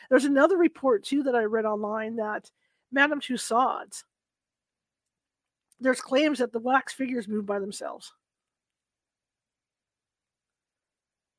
there's 0.09 0.25
another 0.25 0.57
report 0.57 1.03
too 1.03 1.23
that 1.23 1.35
i 1.35 1.43
read 1.43 1.65
online 1.65 2.15
that 2.15 2.49
madame 2.91 3.21
tussauds 3.21 4.03
there's 5.79 6.01
claims 6.01 6.39
that 6.39 6.51
the 6.51 6.59
wax 6.59 6.93
figures 6.93 7.27
move 7.27 7.45
by 7.45 7.59
themselves 7.59 8.13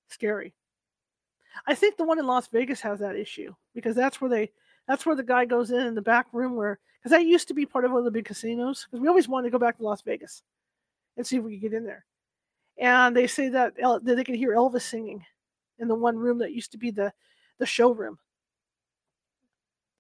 scary 0.09 0.55
i 1.67 1.75
think 1.75 1.97
the 1.97 2.05
one 2.05 2.19
in 2.19 2.27
las 2.27 2.49
vegas 2.49 2.81
has 2.81 3.01
that 3.01 3.17
issue 3.17 3.53
because 3.75 3.95
that's 3.95 4.21
where 4.21 4.31
they 4.31 4.51
that's 4.87 5.05
where 5.05 5.17
the 5.17 5.23
guy 5.23 5.45
goes 5.45 5.71
in 5.71 5.87
in 5.87 5.95
the 5.95 6.03
back 6.03 6.27
room 6.33 6.57
where 6.57 6.79
because 6.99 7.13
that 7.13 7.27
used 7.27 7.49
to 7.49 7.55
be 7.55 7.67
part 7.67 7.85
of 7.85 7.93
one 7.93 8.01
of 8.01 8.05
the 8.05 8.11
big 8.11 8.25
casinos. 8.25 8.87
Because 8.87 9.01
we 9.01 9.09
always 9.09 9.29
wanted 9.29 9.47
to 9.47 9.53
go 9.53 9.59
back 9.59 9.77
to 9.77 9.85
Las 9.85 10.03
Vegas 10.03 10.43
and 11.17 11.27
see 11.27 11.37
if 11.37 11.45
we 11.45 11.53
could 11.53 11.71
get 11.71 11.77
in 11.77 11.85
there. 11.85 12.05
And 12.79 13.17
they 13.17 13.27
say 13.27 13.49
that, 13.51 13.77
that 13.77 14.05
they 14.05 14.25
can 14.25 14.35
hear 14.35 14.55
Elvis 14.55 14.83
singing 14.83 15.25
in 15.79 15.89
the 15.89 15.95
one 15.95 16.17
room 16.17 16.39
that 16.39 16.53
used 16.53 16.73
to 16.73 16.79
be 16.79 16.91
the 16.91 17.13
the 17.59 17.67
showroom 17.67 18.19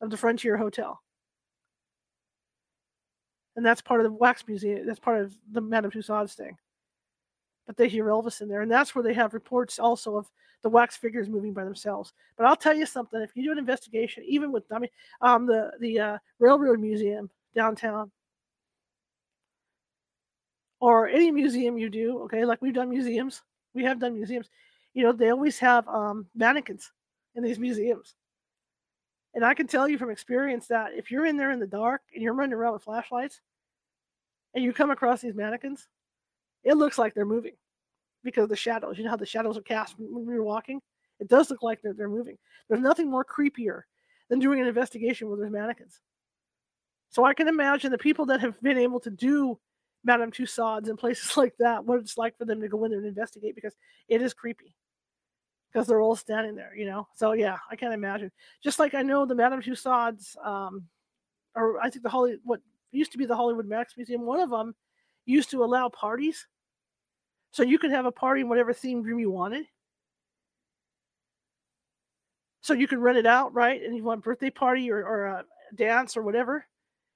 of 0.00 0.10
the 0.10 0.16
Frontier 0.16 0.56
Hotel. 0.56 1.00
And 3.56 3.66
that's 3.66 3.82
part 3.82 4.00
of 4.00 4.04
the 4.04 4.12
wax 4.12 4.46
museum. 4.46 4.86
That's 4.86 5.00
part 5.00 5.20
of 5.20 5.36
the 5.50 5.60
Madame 5.60 5.90
Tussauds 5.90 6.34
thing 6.34 6.56
but 7.68 7.76
they 7.76 7.86
hear 7.86 8.06
Elvis 8.06 8.40
in 8.40 8.48
there. 8.48 8.62
And 8.62 8.72
that's 8.72 8.94
where 8.94 9.04
they 9.04 9.12
have 9.12 9.34
reports 9.34 9.78
also 9.78 10.16
of 10.16 10.28
the 10.62 10.70
wax 10.70 10.96
figures 10.96 11.28
moving 11.28 11.52
by 11.52 11.64
themselves. 11.64 12.14
But 12.36 12.46
I'll 12.46 12.56
tell 12.56 12.74
you 12.74 12.86
something: 12.86 13.20
if 13.20 13.36
you 13.36 13.44
do 13.44 13.52
an 13.52 13.58
investigation, 13.58 14.24
even 14.26 14.50
with 14.50 14.64
I 14.72 14.80
mean, 14.80 14.90
um, 15.20 15.46
the 15.46 15.70
the 15.78 16.00
uh, 16.00 16.18
Railroad 16.40 16.80
Museum 16.80 17.30
downtown, 17.54 18.10
or 20.80 21.08
any 21.08 21.30
museum 21.30 21.76
you 21.76 21.90
do, 21.90 22.20
okay, 22.22 22.44
like 22.44 22.62
we've 22.62 22.74
done 22.74 22.88
museums, 22.88 23.42
we 23.74 23.84
have 23.84 24.00
done 24.00 24.14
museums. 24.14 24.48
You 24.94 25.04
know, 25.04 25.12
they 25.12 25.28
always 25.28 25.58
have 25.58 25.86
um, 25.88 26.26
mannequins 26.34 26.90
in 27.36 27.44
these 27.44 27.58
museums. 27.58 28.14
And 29.34 29.44
I 29.44 29.54
can 29.54 29.66
tell 29.66 29.88
you 29.88 29.98
from 29.98 30.10
experience 30.10 30.68
that 30.68 30.92
if 30.94 31.10
you're 31.10 31.26
in 31.26 31.36
there 31.36 31.50
in 31.50 31.60
the 31.60 31.66
dark 31.66 32.02
and 32.14 32.22
you're 32.22 32.34
running 32.34 32.54
around 32.54 32.72
with 32.72 32.82
flashlights 32.82 33.40
and 34.54 34.64
you 34.64 34.72
come 34.72 34.90
across 34.90 35.20
these 35.20 35.34
mannequins, 35.34 35.86
it 36.64 36.76
looks 36.76 36.98
like 36.98 37.14
they're 37.14 37.24
moving 37.24 37.54
because 38.24 38.44
of 38.44 38.48
the 38.48 38.56
shadows. 38.56 38.98
You 38.98 39.04
know 39.04 39.10
how 39.10 39.16
the 39.16 39.26
shadows 39.26 39.56
are 39.56 39.62
cast 39.62 39.96
when 39.98 40.34
you're 40.34 40.42
walking? 40.42 40.80
It 41.20 41.28
does 41.28 41.50
look 41.50 41.62
like 41.62 41.80
they're, 41.82 41.94
they're 41.94 42.08
moving. 42.08 42.38
There's 42.68 42.80
nothing 42.80 43.10
more 43.10 43.24
creepier 43.24 43.82
than 44.28 44.38
doing 44.38 44.60
an 44.60 44.66
investigation 44.66 45.28
where 45.28 45.36
there's 45.36 45.50
mannequins. 45.50 46.00
So 47.10 47.24
I 47.24 47.34
can 47.34 47.48
imagine 47.48 47.90
the 47.90 47.98
people 47.98 48.26
that 48.26 48.40
have 48.40 48.60
been 48.60 48.78
able 48.78 49.00
to 49.00 49.10
do 49.10 49.58
Madame 50.04 50.30
Tussauds 50.30 50.88
and 50.88 50.98
places 50.98 51.36
like 51.36 51.54
that, 51.58 51.84
what 51.84 52.00
it's 52.00 52.18
like 52.18 52.36
for 52.38 52.44
them 52.44 52.60
to 52.60 52.68
go 52.68 52.84
in 52.84 52.90
there 52.90 53.00
and 53.00 53.08
investigate 53.08 53.54
because 53.54 53.74
it 54.08 54.22
is 54.22 54.34
creepy. 54.34 54.74
Because 55.72 55.86
they're 55.86 56.00
all 56.00 56.16
standing 56.16 56.54
there, 56.54 56.74
you 56.74 56.86
know. 56.86 57.06
So 57.14 57.32
yeah, 57.32 57.58
I 57.70 57.76
can't 57.76 57.92
imagine. 57.92 58.32
Just 58.62 58.78
like 58.78 58.94
I 58.94 59.02
know 59.02 59.26
the 59.26 59.34
Madame 59.34 59.60
Tussauds, 59.60 60.36
um, 60.44 60.84
or 61.54 61.78
I 61.80 61.90
think 61.90 62.02
the 62.02 62.08
Holly, 62.08 62.38
what 62.44 62.60
used 62.90 63.12
to 63.12 63.18
be 63.18 63.26
the 63.26 63.36
Hollywood 63.36 63.68
Wax 63.68 63.94
Museum, 63.96 64.22
one 64.22 64.40
of 64.40 64.50
them 64.50 64.74
used 65.26 65.50
to 65.50 65.62
allow 65.62 65.88
parties. 65.90 66.46
So 67.50 67.62
you 67.62 67.78
could 67.78 67.90
have 67.90 68.06
a 68.06 68.12
party 68.12 68.40
in 68.42 68.48
whatever 68.48 68.72
themed 68.72 69.04
room 69.04 69.18
you 69.18 69.30
wanted. 69.30 69.66
So 72.62 72.74
you 72.74 72.88
could 72.88 72.98
rent 72.98 73.18
it 73.18 73.26
out, 73.26 73.54
right? 73.54 73.82
And 73.82 73.96
you 73.96 74.04
want 74.04 74.24
birthday 74.24 74.50
party 74.50 74.90
or, 74.90 75.04
or 75.04 75.26
a 75.26 75.44
dance 75.74 76.16
or 76.16 76.22
whatever. 76.22 76.66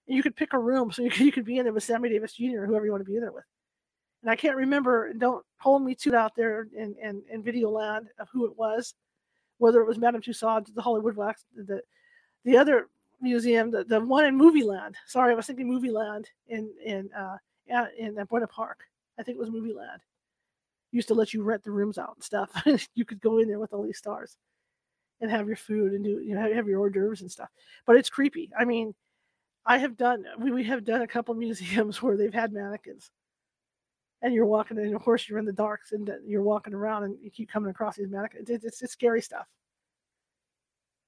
And 0.08 0.16
you 0.16 0.22
could 0.22 0.36
pick 0.36 0.52
a 0.52 0.58
room 0.58 0.90
so 0.92 1.02
you 1.02 1.10
could, 1.10 1.20
you 1.20 1.32
could 1.32 1.44
be 1.44 1.58
in 1.58 1.64
there 1.64 1.72
with 1.72 1.84
Sammy 1.84 2.08
Davis 2.08 2.34
Jr. 2.34 2.62
or 2.62 2.66
whoever 2.66 2.84
you 2.84 2.90
want 2.90 3.04
to 3.04 3.10
be 3.10 3.16
in 3.16 3.22
there 3.22 3.32
with. 3.32 3.44
And 4.22 4.30
I 4.30 4.36
can't 4.36 4.56
remember, 4.56 5.12
don't 5.14 5.44
hold 5.58 5.82
me 5.82 5.94
to 5.96 6.10
it 6.10 6.14
out 6.14 6.34
there 6.36 6.68
in, 6.76 6.94
in, 7.02 7.22
in 7.30 7.42
video 7.42 7.70
land 7.70 8.08
of 8.18 8.28
who 8.32 8.46
it 8.46 8.56
was, 8.56 8.94
whether 9.58 9.80
it 9.80 9.88
was 9.88 9.98
Madame 9.98 10.22
Tussauds, 10.22 10.74
the 10.74 10.82
Hollywood 10.82 11.16
Wax, 11.16 11.44
the, 11.56 11.82
the 12.44 12.56
other 12.56 12.88
museum, 13.20 13.70
the, 13.70 13.84
the 13.84 14.00
one 14.00 14.24
in 14.24 14.36
Movie 14.36 14.64
Land. 14.64 14.96
Sorry, 15.06 15.32
I 15.32 15.36
was 15.36 15.46
thinking 15.46 15.68
Movie 15.68 15.90
Land 15.90 16.30
in, 16.48 16.70
in 16.84 17.10
uh, 17.18 17.36
in 17.98 18.16
Buena 18.28 18.46
Park. 18.46 18.80
I 19.18 19.22
think 19.22 19.36
it 19.36 19.40
was 19.40 19.50
Movie 19.50 19.72
Land. 19.74 20.00
Used 20.90 21.08
to 21.08 21.14
let 21.14 21.32
you 21.32 21.42
rent 21.42 21.64
the 21.64 21.70
rooms 21.70 21.98
out 21.98 22.14
and 22.16 22.24
stuff. 22.24 22.50
you 22.94 23.04
could 23.04 23.20
go 23.20 23.38
in 23.38 23.48
there 23.48 23.58
with 23.58 23.72
all 23.72 23.82
these 23.82 23.98
stars 23.98 24.36
and 25.20 25.30
have 25.30 25.46
your 25.46 25.56
food 25.56 25.92
and 25.92 26.04
do 26.04 26.20
you 26.20 26.34
know 26.34 26.52
have 26.52 26.68
your 26.68 26.80
hors 26.80 26.90
d'oeuvres 26.90 27.22
and 27.22 27.30
stuff. 27.30 27.48
But 27.86 27.96
it's 27.96 28.10
creepy. 28.10 28.50
I 28.58 28.64
mean, 28.64 28.94
I 29.66 29.78
have 29.78 29.96
done 29.96 30.24
we, 30.38 30.50
we 30.52 30.64
have 30.64 30.84
done 30.84 31.02
a 31.02 31.06
couple 31.06 31.34
museums 31.36 32.02
where 32.02 32.16
they've 32.16 32.34
had 32.34 32.52
mannequins. 32.52 33.10
And 34.22 34.32
you're 34.32 34.46
walking, 34.46 34.78
and 34.78 34.94
of 34.94 35.02
course 35.02 35.28
you're 35.28 35.38
in 35.38 35.44
the 35.44 35.52
darks, 35.52 35.92
and 35.92 36.08
you're 36.24 36.42
walking 36.42 36.74
around, 36.74 37.04
and 37.04 37.16
you 37.20 37.30
keep 37.30 37.50
coming 37.50 37.70
across 37.70 37.96
these 37.96 38.08
mannequins. 38.08 38.48
It's, 38.48 38.64
it's, 38.64 38.82
it's 38.82 38.92
scary 38.92 39.20
stuff. 39.20 39.46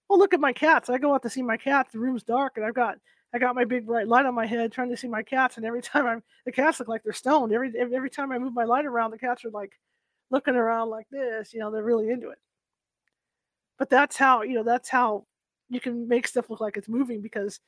Well, 0.09 0.19
look 0.19 0.35
at 0.35 0.41
my 0.41 0.53
cats. 0.53 0.91
I 0.91 0.99
go 0.99 1.15
out 1.15 1.23
to 1.23 1.31
see 1.31 1.43
my 1.43 1.57
cats. 1.57 1.93
The 1.93 1.99
room's 1.99 2.25
dark, 2.25 2.55
and 2.57 2.67
I've 2.67 2.75
got 2.75 2.99
I 3.35 3.39
got 3.39 3.57
my 3.57 3.65
big 3.65 3.87
bright 3.87 4.07
light 4.07 4.27
on 4.27 4.35
my 4.35 4.47
head 4.47 4.71
trying 4.71 4.91
to 4.91 4.97
see 4.97 5.09
my 5.09 5.23
cats, 5.23 5.57
and 5.57 5.67
every 5.67 5.83
time 5.83 6.07
I'm 6.07 6.23
the 6.45 6.53
cats 6.53 6.79
look 6.79 6.89
like 6.89 7.03
they're 7.03 7.13
stoned. 7.13 7.53
Every 7.53 7.73
every 7.79 8.11
time 8.11 8.33
I 8.33 8.39
move 8.39 8.55
my 8.55 8.65
light 8.65 8.87
around, 8.87 9.11
the 9.11 9.19
cats 9.19 9.45
are 9.45 9.51
like 9.51 9.73
looking 10.31 10.55
around 10.57 10.91
like 10.91 11.09
this. 11.11 11.53
You 11.53 11.61
know, 11.61 11.71
they're 11.71 11.83
really 11.83 12.11
into 12.11 12.31
it. 12.31 12.39
But 13.79 13.91
that's 13.91 14.17
how 14.17 14.43
you 14.43 14.55
know 14.55 14.63
that's 14.63 14.89
how 14.89 15.27
you 15.69 15.81
can 15.81 16.07
make 16.07 16.29
stuff 16.29 16.51
look 16.51 16.61
like 16.61 16.77
it's 16.77 16.89
moving 16.89 17.21
because 17.21 17.61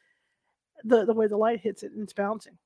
the 0.85 1.05
the 1.05 1.15
way 1.15 1.27
the 1.27 1.37
light 1.37 1.61
hits 1.61 1.83
it 1.83 1.93
and 1.93 2.03
it's 2.03 2.13
bouncing. 2.13 2.59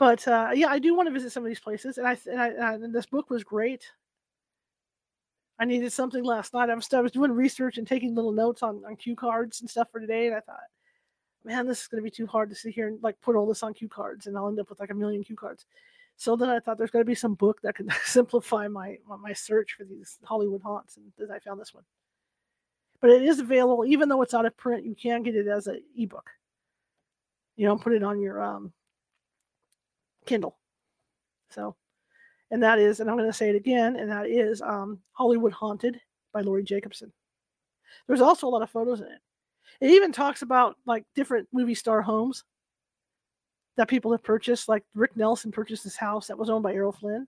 But 0.00 0.26
uh, 0.26 0.52
yeah, 0.54 0.68
I 0.68 0.78
do 0.78 0.94
want 0.94 1.08
to 1.08 1.12
visit 1.12 1.30
some 1.30 1.44
of 1.44 1.48
these 1.48 1.60
places, 1.60 1.98
and 1.98 2.08
I 2.08 2.16
and, 2.24 2.40
I, 2.40 2.72
and 2.72 2.92
this 2.94 3.04
book 3.04 3.28
was 3.28 3.44
great. 3.44 3.84
I 5.58 5.66
needed 5.66 5.92
something 5.92 6.24
last 6.24 6.54
night. 6.54 6.70
I 6.70 6.74
was, 6.74 6.90
I 6.94 7.02
was 7.02 7.12
doing 7.12 7.30
research 7.32 7.76
and 7.76 7.86
taking 7.86 8.14
little 8.14 8.32
notes 8.32 8.62
on, 8.62 8.82
on 8.86 8.96
cue 8.96 9.14
cards 9.14 9.60
and 9.60 9.68
stuff 9.68 9.88
for 9.92 10.00
today. 10.00 10.28
And 10.28 10.34
I 10.34 10.40
thought, 10.40 10.62
man, 11.44 11.66
this 11.66 11.82
is 11.82 11.86
going 11.86 12.02
to 12.02 12.04
be 12.04 12.10
too 12.10 12.26
hard 12.26 12.48
to 12.48 12.56
sit 12.56 12.72
here 12.72 12.88
and 12.88 12.98
like 13.02 13.20
put 13.20 13.36
all 13.36 13.46
this 13.46 13.62
on 13.62 13.74
cue 13.74 13.90
cards 13.90 14.26
and 14.26 14.38
I'll 14.38 14.48
end 14.48 14.58
up 14.58 14.70
with 14.70 14.80
like 14.80 14.88
a 14.88 14.94
million 14.94 15.22
cue 15.22 15.36
cards. 15.36 15.66
So 16.16 16.34
then 16.34 16.48
I 16.48 16.60
thought 16.60 16.78
there's 16.78 16.90
got 16.90 17.00
to 17.00 17.04
be 17.04 17.14
some 17.14 17.34
book 17.34 17.60
that 17.60 17.74
can 17.74 17.90
simplify 18.04 18.68
my, 18.68 18.96
my 19.20 19.34
search 19.34 19.74
for 19.76 19.84
these 19.84 20.18
Hollywood 20.24 20.62
haunts. 20.62 20.96
And 20.96 21.12
then 21.18 21.30
I 21.30 21.40
found 21.40 21.60
this 21.60 21.74
one. 21.74 21.84
But 23.02 23.10
it 23.10 23.22
is 23.22 23.38
available, 23.38 23.84
even 23.84 24.08
though 24.08 24.22
it's 24.22 24.32
out 24.32 24.46
of 24.46 24.56
print, 24.56 24.86
you 24.86 24.94
can 24.94 25.22
get 25.22 25.36
it 25.36 25.46
as 25.46 25.66
an 25.66 25.82
ebook. 25.94 26.30
You 27.56 27.66
know, 27.66 27.76
put 27.76 27.92
it 27.92 28.02
on 28.02 28.18
your 28.18 28.42
um, 28.42 28.72
Kindle. 30.30 30.56
So 31.50 31.74
and 32.50 32.62
that 32.62 32.78
is, 32.78 33.00
and 33.00 33.08
I'm 33.08 33.16
going 33.16 33.28
to 33.28 33.36
say 33.36 33.50
it 33.50 33.56
again, 33.56 33.96
and 33.96 34.10
that 34.10 34.28
is 34.28 34.60
um, 34.60 34.98
Hollywood 35.12 35.52
Haunted 35.52 36.00
by 36.32 36.40
Laurie 36.40 36.64
Jacobson. 36.64 37.12
There's 38.06 38.20
also 38.20 38.46
a 38.46 38.50
lot 38.50 38.62
of 38.62 38.70
photos 38.70 39.00
in 39.00 39.06
it. 39.06 39.20
It 39.80 39.90
even 39.90 40.12
talks 40.12 40.42
about 40.42 40.76
like 40.84 41.04
different 41.14 41.48
movie 41.52 41.74
star 41.74 42.02
homes 42.02 42.44
that 43.76 43.88
people 43.88 44.10
have 44.10 44.22
purchased. 44.22 44.68
Like 44.68 44.84
Rick 44.94 45.16
Nelson 45.16 45.52
purchased 45.52 45.84
this 45.84 45.96
house 45.96 46.26
that 46.26 46.38
was 46.38 46.50
owned 46.50 46.64
by 46.64 46.74
Errol 46.74 46.92
Flynn. 46.92 47.26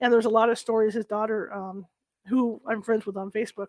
And 0.00 0.12
there's 0.12 0.26
a 0.26 0.30
lot 0.30 0.50
of 0.50 0.58
stories. 0.58 0.94
His 0.94 1.06
daughter, 1.06 1.52
um, 1.52 1.86
who 2.26 2.60
I'm 2.66 2.82
friends 2.82 3.06
with 3.06 3.16
on 3.16 3.30
Facebook, 3.30 3.68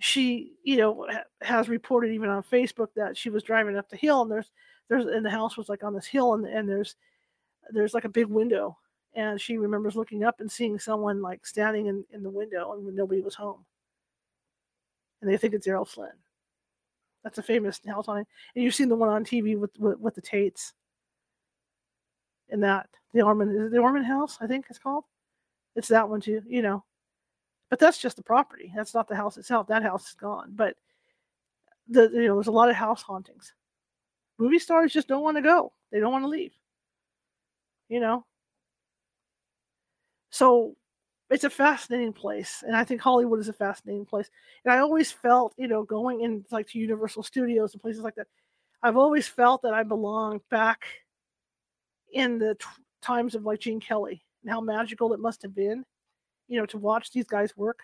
she, 0.00 0.54
you 0.64 0.76
know, 0.78 1.06
has 1.42 1.68
reported 1.68 2.12
even 2.12 2.30
on 2.30 2.42
Facebook 2.42 2.88
that 2.96 3.16
she 3.16 3.28
was 3.28 3.42
driving 3.42 3.76
up 3.76 3.90
the 3.90 3.96
hill 3.96 4.22
and 4.22 4.30
there's 4.30 4.50
there's 4.92 5.06
and 5.06 5.24
the 5.24 5.30
house 5.30 5.56
was 5.56 5.70
like 5.70 5.82
on 5.82 5.94
this 5.94 6.06
hill 6.06 6.34
and 6.34 6.46
and 6.46 6.68
there's 6.68 6.96
there's 7.70 7.94
like 7.94 8.04
a 8.04 8.10
big 8.10 8.26
window 8.26 8.76
and 9.14 9.40
she 9.40 9.56
remembers 9.56 9.96
looking 9.96 10.22
up 10.22 10.40
and 10.40 10.52
seeing 10.52 10.78
someone 10.78 11.22
like 11.22 11.46
standing 11.46 11.86
in, 11.86 12.04
in 12.12 12.22
the 12.22 12.30
window 12.30 12.72
and 12.72 12.94
nobody 12.94 13.20
was 13.20 13.34
home. 13.34 13.64
And 15.20 15.30
they 15.30 15.36
think 15.36 15.54
it's 15.54 15.66
Errol 15.66 15.84
Flynn. 15.84 16.10
That's 17.22 17.38
a 17.38 17.42
famous 17.42 17.80
house 17.86 18.06
haunting. 18.06 18.26
And 18.54 18.64
you've 18.64 18.74
seen 18.74 18.88
the 18.88 18.96
one 18.96 19.08
on 19.08 19.24
TV 19.24 19.58
with 19.58 19.70
with, 19.78 19.98
with 19.98 20.14
the 20.14 20.20
Tates. 20.20 20.74
And 22.50 22.62
that 22.62 22.88
the 23.14 23.22
Ormond 23.22 23.72
the 23.72 23.78
Ormond 23.78 24.06
House, 24.06 24.38
I 24.40 24.46
think 24.46 24.66
it's 24.68 24.78
called. 24.78 25.04
It's 25.74 25.88
that 25.88 26.08
one 26.08 26.20
too, 26.20 26.42
you 26.46 26.60
know. 26.60 26.84
But 27.70 27.78
that's 27.78 27.98
just 27.98 28.16
the 28.16 28.22
property. 28.22 28.72
That's 28.76 28.92
not 28.92 29.08
the 29.08 29.16
house 29.16 29.38
itself. 29.38 29.68
That 29.68 29.82
house 29.82 30.08
is 30.08 30.14
gone. 30.14 30.52
But 30.54 30.76
the 31.88 32.10
you 32.12 32.26
know, 32.26 32.34
there's 32.34 32.48
a 32.48 32.52
lot 32.52 32.68
of 32.68 32.76
house 32.76 33.00
hauntings. 33.02 33.54
Movie 34.42 34.58
stars 34.58 34.92
just 34.92 35.08
don't 35.08 35.22
want 35.22 35.36
to 35.36 35.42
go. 35.42 35.72
They 35.90 36.00
don't 36.00 36.12
want 36.12 36.24
to 36.24 36.28
leave. 36.28 36.52
You 37.88 38.00
know. 38.00 38.24
So 40.30 40.76
it's 41.30 41.44
a 41.44 41.50
fascinating 41.50 42.12
place. 42.12 42.64
And 42.66 42.74
I 42.74 42.84
think 42.84 43.00
Hollywood 43.00 43.38
is 43.38 43.48
a 43.48 43.52
fascinating 43.52 44.06
place. 44.06 44.30
And 44.64 44.72
I 44.72 44.78
always 44.78 45.12
felt, 45.12 45.54
you 45.56 45.68
know, 45.68 45.82
going 45.82 46.22
in 46.22 46.44
like 46.50 46.68
to 46.68 46.78
Universal 46.78 47.22
Studios 47.22 47.72
and 47.72 47.82
places 47.82 48.02
like 48.02 48.14
that, 48.16 48.26
I've 48.82 48.96
always 48.96 49.28
felt 49.28 49.62
that 49.62 49.74
I 49.74 49.82
belonged 49.82 50.40
back 50.50 50.84
in 52.12 52.38
the 52.38 52.54
t- 52.54 52.66
times 53.00 53.34
of 53.34 53.44
like 53.44 53.60
Gene 53.60 53.80
Kelly 53.80 54.24
and 54.42 54.50
how 54.50 54.60
magical 54.60 55.12
it 55.12 55.20
must 55.20 55.42
have 55.42 55.54
been 55.54 55.84
you 56.52 56.58
know, 56.58 56.66
to 56.66 56.76
watch 56.76 57.10
these 57.10 57.26
guys 57.26 57.56
work 57.56 57.80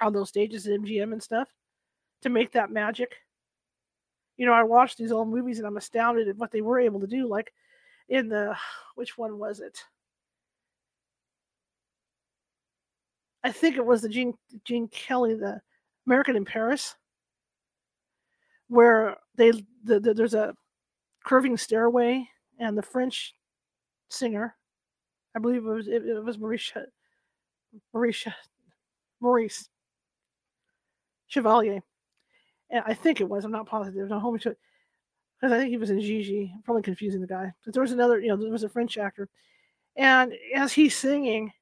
on 0.00 0.12
those 0.12 0.28
stages 0.28 0.66
at 0.66 0.72
MGM 0.72 1.12
and 1.12 1.22
stuff 1.22 1.48
to 2.22 2.28
make 2.28 2.50
that 2.52 2.70
magic. 2.70 3.14
You 4.36 4.46
know, 4.46 4.52
I 4.52 4.62
watch 4.62 4.96
these 4.96 5.12
old 5.12 5.28
movies 5.28 5.58
and 5.58 5.66
I'm 5.66 5.76
astounded 5.76 6.28
at 6.28 6.36
what 6.36 6.50
they 6.50 6.60
were 6.60 6.80
able 6.80 7.00
to 7.00 7.06
do. 7.06 7.28
Like 7.28 7.52
in 8.08 8.28
the, 8.28 8.56
which 8.94 9.16
one 9.18 9.38
was 9.38 9.60
it? 9.60 9.78
I 13.42 13.52
think 13.52 13.76
it 13.76 13.84
was 13.84 14.00
the 14.00 14.08
Gene 14.08 14.34
Gene 14.64 14.88
Kelly, 14.88 15.34
the 15.34 15.60
American 16.06 16.34
in 16.34 16.46
Paris, 16.46 16.96
where 18.68 19.16
they 19.36 19.50
the, 19.84 20.00
the, 20.00 20.14
there's 20.14 20.32
a 20.32 20.54
curving 21.26 21.58
stairway 21.58 22.26
and 22.58 22.76
the 22.76 22.82
French 22.82 23.34
singer, 24.08 24.56
I 25.34 25.40
believe 25.40 25.66
it 25.66 25.68
was 25.68 25.88
it, 25.88 26.06
it 26.06 26.24
was 26.24 26.38
Maurice 26.38 26.72
Maurice 27.92 28.26
Maurice 29.20 29.68
Chevalier. 31.26 31.82
And 32.70 32.82
I 32.86 32.94
think 32.94 33.20
it 33.20 33.28
was, 33.28 33.44
I'm 33.44 33.52
not 33.52 33.66
positive, 33.66 34.08
not 34.08 34.22
home 34.22 34.38
to. 34.40 34.56
Because 35.40 35.52
I 35.52 35.58
think 35.58 35.70
he 35.70 35.76
was 35.76 35.90
in 35.90 36.00
Gigi. 36.00 36.50
I'm 36.54 36.62
probably 36.62 36.82
confusing 36.82 37.20
the 37.20 37.26
guy. 37.26 37.52
But 37.64 37.74
there 37.74 37.82
was 37.82 37.92
another, 37.92 38.20
you 38.20 38.28
know, 38.28 38.36
there 38.36 38.50
was 38.50 38.64
a 38.64 38.68
French 38.68 38.96
actor. 38.96 39.28
And 39.96 40.34
as 40.54 40.72
he's 40.72 40.96
singing, 40.96 41.52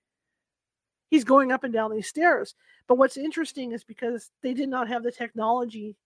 he's 1.11 1.25
going 1.25 1.53
up 1.53 1.65
and 1.65 1.73
down 1.73 1.93
these 1.93 2.07
stairs. 2.07 2.55
But 2.87 2.97
what's 2.97 3.17
interesting 3.17 3.73
is 3.73 3.85
because 3.85 4.31
they 4.43 4.55
did 4.55 4.69
not 4.69 4.89
have 4.89 5.03
the 5.03 5.13
technology 5.13 5.97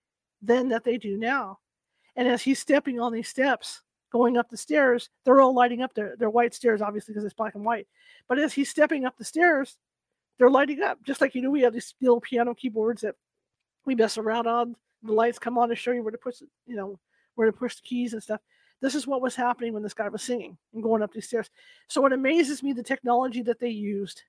then 0.42 0.68
that 0.68 0.84
they 0.84 0.96
do 0.96 1.16
now. 1.16 1.58
And 2.16 2.26
as 2.28 2.42
he's 2.42 2.58
stepping 2.58 3.00
on 3.00 3.12
these 3.12 3.28
steps, 3.28 3.82
going 4.10 4.36
up 4.36 4.48
the 4.48 4.56
stairs, 4.56 5.10
they're 5.24 5.40
all 5.40 5.54
lighting 5.54 5.82
up 5.82 5.94
their, 5.94 6.16
their 6.16 6.30
white 6.30 6.54
stairs, 6.54 6.80
obviously, 6.80 7.12
because 7.12 7.24
it's 7.24 7.34
black 7.34 7.54
and 7.54 7.64
white. 7.64 7.86
But 8.28 8.38
as 8.38 8.52
he's 8.52 8.70
stepping 8.70 9.04
up 9.04 9.16
the 9.18 9.24
stairs, 9.24 9.76
they're 10.38 10.50
lighting 10.50 10.82
up. 10.82 11.02
Just 11.04 11.20
like 11.20 11.34
you 11.34 11.42
know, 11.42 11.50
we 11.50 11.62
have 11.62 11.74
these 11.74 11.94
little 12.00 12.20
piano 12.20 12.54
keyboards 12.54 13.02
that 13.02 13.16
we 13.86 13.94
mess 13.94 14.18
around 14.18 14.46
on. 14.46 14.76
The 15.02 15.12
mm. 15.12 15.16
lights 15.16 15.38
come 15.38 15.56
on 15.56 15.68
to 15.70 15.76
show 15.76 15.92
you 15.92 16.02
where 16.02 16.12
to 16.12 16.18
push, 16.18 16.42
you 16.66 16.76
know, 16.76 16.98
where 17.36 17.46
to 17.46 17.52
push 17.56 17.76
the 17.76 17.82
keys 17.82 18.12
and 18.12 18.22
stuff. 18.22 18.40
This 18.82 18.94
is 18.94 19.06
what 19.06 19.22
was 19.22 19.34
happening 19.34 19.72
when 19.72 19.82
this 19.82 19.94
guy 19.94 20.08
was 20.08 20.22
singing 20.22 20.58
and 20.74 20.82
going 20.82 21.02
up 21.02 21.12
these 21.12 21.26
stairs. 21.26 21.48
So 21.88 22.04
it 22.04 22.12
amazes 22.12 22.62
me 22.62 22.72
the 22.72 22.82
technology 22.82 23.40
that 23.42 23.58
they 23.58 23.70
used 23.70 24.22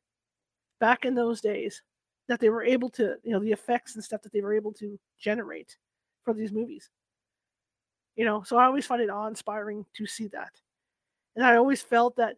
back 0.79 1.03
in 1.03 1.15
those 1.15 1.41
days, 1.41 1.81
that 2.27 2.39
they 2.39 2.49
were 2.49 2.63
able 2.63 2.89
to, 2.91 3.15
you 3.23 3.31
know, 3.31 3.39
the 3.39 3.51
effects 3.51 3.95
and 3.95 4.03
stuff 4.03 4.21
that 4.21 4.31
they 4.31 4.41
were 4.41 4.53
able 4.53 4.71
to 4.73 4.97
generate 5.19 5.75
for 6.23 6.33
these 6.33 6.51
movies. 6.51 6.89
You 8.15 8.25
know, 8.25 8.43
so 8.43 8.57
I 8.57 8.65
always 8.65 8.85
find 8.85 9.01
it 9.01 9.09
awe-inspiring 9.09 9.85
to 9.95 10.05
see 10.05 10.27
that. 10.27 10.51
And 11.35 11.45
I 11.45 11.57
always 11.57 11.81
felt 11.81 12.15
that 12.15 12.37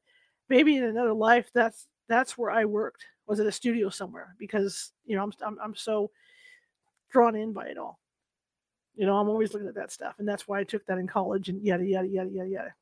maybe 0.49 0.75
in 0.75 0.83
another 0.83 1.13
life, 1.13 1.51
that's 1.53 1.87
that's 2.09 2.37
where 2.37 2.51
I 2.51 2.65
worked 2.65 3.05
was 3.27 3.39
at 3.39 3.45
a 3.45 3.51
studio 3.51 3.89
somewhere 3.89 4.35
because 4.39 4.91
you 5.05 5.15
know 5.15 5.23
I'm, 5.23 5.31
I'm 5.45 5.57
I'm 5.63 5.75
so 5.75 6.09
drawn 7.11 7.35
in 7.35 7.53
by 7.53 7.67
it 7.67 7.77
all. 7.77 7.99
You 8.95 9.05
know, 9.05 9.17
I'm 9.17 9.29
always 9.29 9.53
looking 9.53 9.67
at 9.67 9.75
that 9.75 9.91
stuff, 9.91 10.15
and 10.19 10.27
that's 10.27 10.47
why 10.47 10.59
I 10.59 10.63
took 10.63 10.85
that 10.85 10.97
in 10.97 11.07
college 11.07 11.49
and 11.49 11.61
yada 11.63 11.85
yada 11.85 12.07
yada 12.07 12.29
yada 12.29 12.49
yada. 12.49 12.73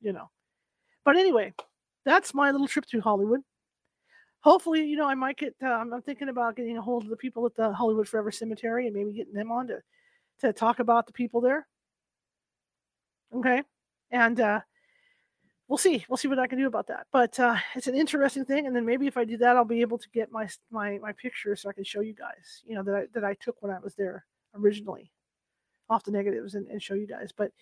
You 0.00 0.12
know, 0.12 0.30
but 1.04 1.16
anyway, 1.16 1.54
that's 2.04 2.34
my 2.34 2.50
little 2.50 2.68
trip 2.68 2.86
to 2.86 3.00
Hollywood. 3.00 3.40
Hopefully, 4.40 4.84
you 4.84 4.96
know, 4.96 5.06
I 5.06 5.14
might 5.14 5.38
get. 5.38 5.54
Uh, 5.62 5.68
I'm 5.68 6.02
thinking 6.02 6.28
about 6.28 6.56
getting 6.56 6.78
a 6.78 6.82
hold 6.82 7.04
of 7.04 7.10
the 7.10 7.16
people 7.16 7.46
at 7.46 7.54
the 7.54 7.72
Hollywood 7.72 8.08
Forever 8.08 8.30
Cemetery 8.30 8.86
and 8.86 8.94
maybe 8.94 9.12
getting 9.12 9.34
them 9.34 9.52
on 9.52 9.68
to 9.68 9.80
to 10.40 10.52
talk 10.52 10.80
about 10.80 11.06
the 11.06 11.12
people 11.12 11.40
there. 11.40 11.66
Okay, 13.34 13.62
and 14.10 14.40
uh, 14.40 14.60
we'll 15.68 15.78
see. 15.78 16.04
We'll 16.08 16.16
see 16.16 16.28
what 16.28 16.38
I 16.38 16.46
can 16.46 16.58
do 16.58 16.66
about 16.66 16.86
that. 16.88 17.06
But 17.12 17.38
uh, 17.38 17.56
it's 17.74 17.86
an 17.86 17.96
interesting 17.96 18.44
thing, 18.44 18.66
and 18.66 18.74
then 18.74 18.84
maybe 18.84 19.06
if 19.06 19.16
I 19.16 19.24
do 19.24 19.36
that, 19.38 19.56
I'll 19.56 19.64
be 19.64 19.80
able 19.80 19.98
to 19.98 20.08
get 20.10 20.30
my 20.30 20.48
my 20.70 20.98
my 20.98 21.12
picture 21.12 21.56
so 21.56 21.68
I 21.68 21.72
can 21.72 21.84
show 21.84 22.00
you 22.00 22.14
guys. 22.14 22.62
You 22.66 22.76
know 22.76 22.82
that 22.84 22.94
I, 22.94 23.04
that 23.14 23.24
I 23.24 23.34
took 23.34 23.56
when 23.62 23.72
I 23.72 23.78
was 23.78 23.94
there 23.94 24.24
originally, 24.54 25.10
off 25.90 26.04
the 26.04 26.12
negatives, 26.12 26.54
and, 26.54 26.66
and 26.68 26.82
show 26.82 26.94
you 26.94 27.06
guys. 27.06 27.32
But 27.36 27.52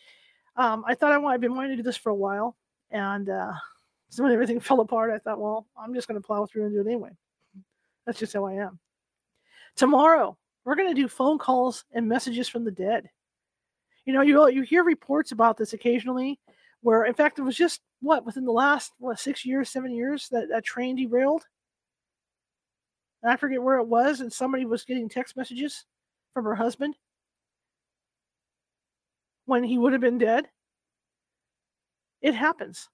um, 0.57 0.85
I 0.87 0.95
thought 0.95 1.13
I 1.13 1.19
want. 1.19 1.35
I've 1.35 1.41
been 1.41 1.55
wanting 1.55 1.73
to 1.73 1.77
do 1.77 1.83
this 1.83 1.97
for 1.97 2.11
a 2.11 2.15
while, 2.15 2.57
and 2.91 3.29
uh, 3.29 3.53
so 4.11 4.23
when 4.23 4.33
everything 4.33 4.61
fell 4.61 4.81
apart, 4.81 5.13
I 5.13 5.19
thought, 5.19 5.41
well, 5.41 5.67
I'm 5.77 5.95
just 5.95 6.09
going 6.09 6.21
to 6.21 6.27
plow 6.27 6.47
through 6.47 6.67
and 6.67 6.75
do 6.75 6.81
it 6.81 6.87
anyway. 6.87 7.11
That's 8.07 8.19
just 8.19 8.35
how 8.35 8.45
I 8.45 8.55
am. 8.55 8.79
Tomorrow, 9.77 10.37
we're 10.65 10.77
going 10.77 10.95
to 10.95 11.01
do 11.01 11.09
phone 11.09 11.39
calls 11.39 11.85
and 11.93 12.07
messages 12.07 12.49
from 12.49 12.65
the 12.65 12.71
dead. 12.71 13.09
You 14.05 14.13
know, 14.13 14.21
you 14.21 14.47
you 14.51 14.63
hear 14.63 14.85
reports 14.85 15.33
about 15.33 15.57
this 15.57 15.73
occasionally 15.73 16.39
where 16.85 17.05
in 17.05 17.15
fact 17.15 17.39
it 17.39 17.43
was 17.43 17.57
just 17.57 17.81
what 18.05 18.25
within 18.25 18.45
the 18.45 18.53
last 18.53 18.93
what 18.99 19.19
six 19.19 19.45
years 19.45 19.69
seven 19.71 19.93
years 19.93 20.29
that 20.31 20.49
that 20.51 20.65
train 20.65 20.97
derailed? 20.97 21.45
And 23.23 23.33
i 23.33 23.37
forget 23.37 23.63
where 23.63 23.79
it 23.79 23.87
was 23.87 24.21
and 24.21 24.33
somebody 24.33 24.67
was 24.67 24.85
getting 24.85 25.09
text 25.09 25.37
messages 25.37 25.85
from 26.35 26.45
her 26.45 26.55
husband 26.55 26.95
when 29.47 29.65
he 29.65 29.79
would 29.79 29.93
have 29.93 30.01
been 30.01 30.19
dead. 30.19 30.47
It 32.23 32.35
happens. 32.35 32.89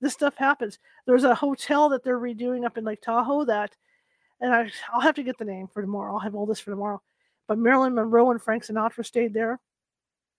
This 0.00 0.12
stuff 0.12 0.36
happens. 0.36 0.78
There's 1.06 1.24
a 1.24 1.34
hotel 1.34 1.88
that 1.88 2.04
they're 2.04 2.20
redoing 2.20 2.64
up 2.64 2.78
in 2.78 2.84
lake 2.84 3.02
tahoe 3.02 3.44
that 3.46 3.74
and 4.40 4.54
I, 4.54 4.70
i'll 4.92 5.00
have 5.00 5.14
to 5.14 5.22
get 5.22 5.38
the 5.38 5.44
name 5.44 5.68
for 5.68 5.80
tomorrow. 5.80 6.12
I'll 6.12 6.20
have 6.20 6.34
all 6.34 6.46
this 6.46 6.60
for 6.60 6.70
tomorrow. 6.70 7.00
But 7.48 7.58
marilyn 7.58 7.94
monroe 7.94 8.30
and 8.30 8.42
frank 8.42 8.64
sinatra 8.64 9.04
stayed 9.04 9.32
there. 9.32 9.60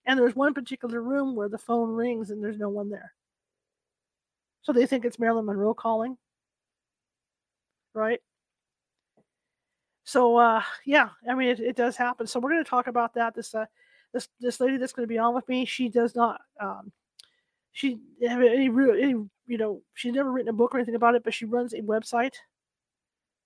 And 0.06 0.18
there's 0.18 0.36
one 0.36 0.54
particular 0.54 1.02
room 1.02 1.34
where 1.34 1.48
the 1.48 1.58
phone 1.58 1.90
rings 1.90 2.30
and 2.30 2.42
there's 2.42 2.58
no 2.58 2.68
one 2.68 2.88
there. 2.88 3.12
So 4.68 4.74
they 4.74 4.84
think 4.84 5.06
it's 5.06 5.18
Marilyn 5.18 5.46
Monroe 5.46 5.72
calling. 5.72 6.18
Right? 7.94 8.20
So 10.04 10.36
uh 10.36 10.62
yeah, 10.84 11.08
I 11.26 11.34
mean 11.34 11.48
it, 11.48 11.60
it 11.60 11.74
does 11.74 11.96
happen. 11.96 12.26
So 12.26 12.38
we're 12.38 12.50
going 12.50 12.62
to 12.62 12.68
talk 12.68 12.86
about 12.86 13.14
that. 13.14 13.34
This 13.34 13.54
uh 13.54 13.64
this 14.12 14.28
this 14.40 14.60
lady 14.60 14.76
that's 14.76 14.92
going 14.92 15.08
to 15.08 15.12
be 15.12 15.16
on 15.16 15.34
with 15.34 15.48
me, 15.48 15.64
she 15.64 15.88
does 15.88 16.14
not 16.14 16.42
um 16.60 16.92
she 17.72 17.98
have 18.28 18.42
any, 18.42 18.68
real 18.68 18.90
any 18.90 19.14
you 19.46 19.56
know 19.56 19.80
she's 19.94 20.12
never 20.12 20.30
written 20.30 20.50
a 20.50 20.52
book 20.52 20.74
or 20.74 20.78
anything 20.78 20.96
about 20.96 21.14
it, 21.14 21.24
but 21.24 21.32
she 21.32 21.46
runs 21.46 21.72
a 21.72 21.80
website 21.80 22.34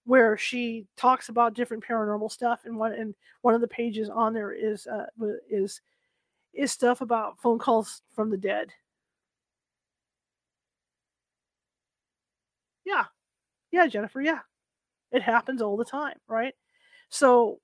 where 0.04 0.36
she 0.36 0.88
talks 0.96 1.28
about 1.28 1.54
different 1.54 1.84
paranormal 1.84 2.32
stuff 2.32 2.62
and 2.64 2.76
one 2.76 2.94
and 2.94 3.14
one 3.42 3.54
of 3.54 3.60
the 3.60 3.68
pages 3.68 4.08
on 4.08 4.34
there 4.34 4.50
is 4.50 4.88
uh 4.88 5.06
is 5.48 5.80
is 6.52 6.72
stuff 6.72 7.00
about 7.00 7.38
phone 7.38 7.60
calls 7.60 8.02
from 8.12 8.28
the 8.28 8.36
dead. 8.36 8.72
Yeah. 12.84 13.04
Yeah, 13.70 13.86
Jennifer, 13.86 14.20
yeah. 14.20 14.40
It 15.10 15.22
happens 15.22 15.62
all 15.62 15.76
the 15.76 15.84
time, 15.84 16.16
right? 16.28 16.54
So 17.08 17.58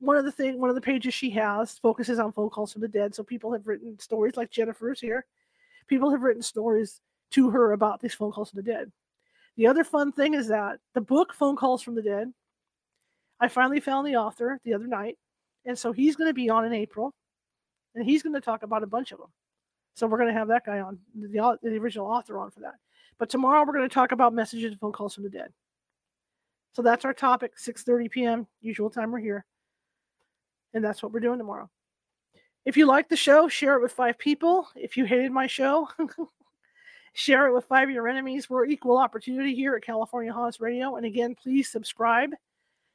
one 0.00 0.16
of 0.16 0.24
the 0.24 0.32
thing 0.32 0.60
one 0.60 0.68
of 0.68 0.74
the 0.74 0.80
pages 0.82 1.14
she 1.14 1.30
has 1.30 1.78
focuses 1.78 2.18
on 2.18 2.32
phone 2.32 2.50
calls 2.50 2.72
from 2.72 2.82
the 2.82 2.88
dead. 2.88 3.14
So 3.14 3.22
people 3.22 3.52
have 3.52 3.66
written 3.66 3.98
stories 3.98 4.36
like 4.36 4.50
Jennifer's 4.50 5.00
here. 5.00 5.24
People 5.86 6.10
have 6.10 6.22
written 6.22 6.42
stories 6.42 7.00
to 7.32 7.50
her 7.50 7.72
about 7.72 8.00
these 8.00 8.14
phone 8.14 8.32
calls 8.32 8.50
from 8.50 8.58
the 8.58 8.70
dead. 8.70 8.90
The 9.56 9.66
other 9.66 9.84
fun 9.84 10.12
thing 10.12 10.34
is 10.34 10.48
that 10.48 10.80
the 10.94 11.00
book 11.00 11.32
Phone 11.32 11.56
Calls 11.56 11.82
from 11.82 11.94
the 11.94 12.02
Dead, 12.02 12.32
I 13.40 13.48
finally 13.48 13.80
found 13.80 14.06
the 14.06 14.16
author 14.16 14.58
the 14.64 14.74
other 14.74 14.86
night. 14.86 15.16
And 15.64 15.78
so 15.78 15.92
he's 15.92 16.16
going 16.16 16.28
to 16.28 16.34
be 16.34 16.50
on 16.50 16.64
in 16.64 16.72
April 16.72 17.14
and 17.94 18.04
he's 18.04 18.22
going 18.22 18.34
to 18.34 18.40
talk 18.40 18.62
about 18.62 18.82
a 18.82 18.86
bunch 18.86 19.12
of 19.12 19.18
them. 19.18 19.28
So 19.94 20.06
we're 20.06 20.18
going 20.18 20.32
to 20.32 20.38
have 20.38 20.48
that 20.48 20.66
guy 20.66 20.80
on, 20.80 20.98
the, 21.14 21.58
the 21.62 21.76
original 21.76 22.06
author 22.06 22.38
on 22.38 22.50
for 22.50 22.60
that. 22.60 22.74
But 23.18 23.30
tomorrow 23.30 23.64
we're 23.64 23.74
going 23.74 23.88
to 23.88 23.94
talk 23.94 24.12
about 24.12 24.34
messages 24.34 24.72
and 24.72 24.80
phone 24.80 24.92
calls 24.92 25.14
from 25.14 25.24
the 25.24 25.30
dead. 25.30 25.52
So 26.72 26.82
that's 26.82 27.04
our 27.04 27.14
topic, 27.14 27.56
6:30 27.56 28.10
p.m. 28.10 28.46
usual 28.60 28.90
time 28.90 29.12
we're 29.12 29.20
here. 29.20 29.44
And 30.72 30.84
that's 30.84 31.02
what 31.02 31.12
we're 31.12 31.20
doing 31.20 31.38
tomorrow. 31.38 31.70
If 32.64 32.76
you 32.76 32.86
like 32.86 33.08
the 33.08 33.16
show, 33.16 33.46
share 33.46 33.76
it 33.76 33.82
with 33.82 33.92
five 33.92 34.18
people. 34.18 34.68
If 34.74 34.96
you 34.96 35.04
hated 35.04 35.30
my 35.30 35.46
show, 35.46 35.88
share 37.12 37.46
it 37.46 37.54
with 37.54 37.66
five 37.66 37.88
of 37.88 37.94
your 37.94 38.08
enemies. 38.08 38.50
We're 38.50 38.64
equal 38.66 38.98
opportunity 38.98 39.54
here 39.54 39.74
at 39.76 39.84
California 39.84 40.32
Haunts 40.32 40.60
Radio. 40.60 40.96
And 40.96 41.06
again, 41.06 41.36
please 41.40 41.70
subscribe 41.70 42.30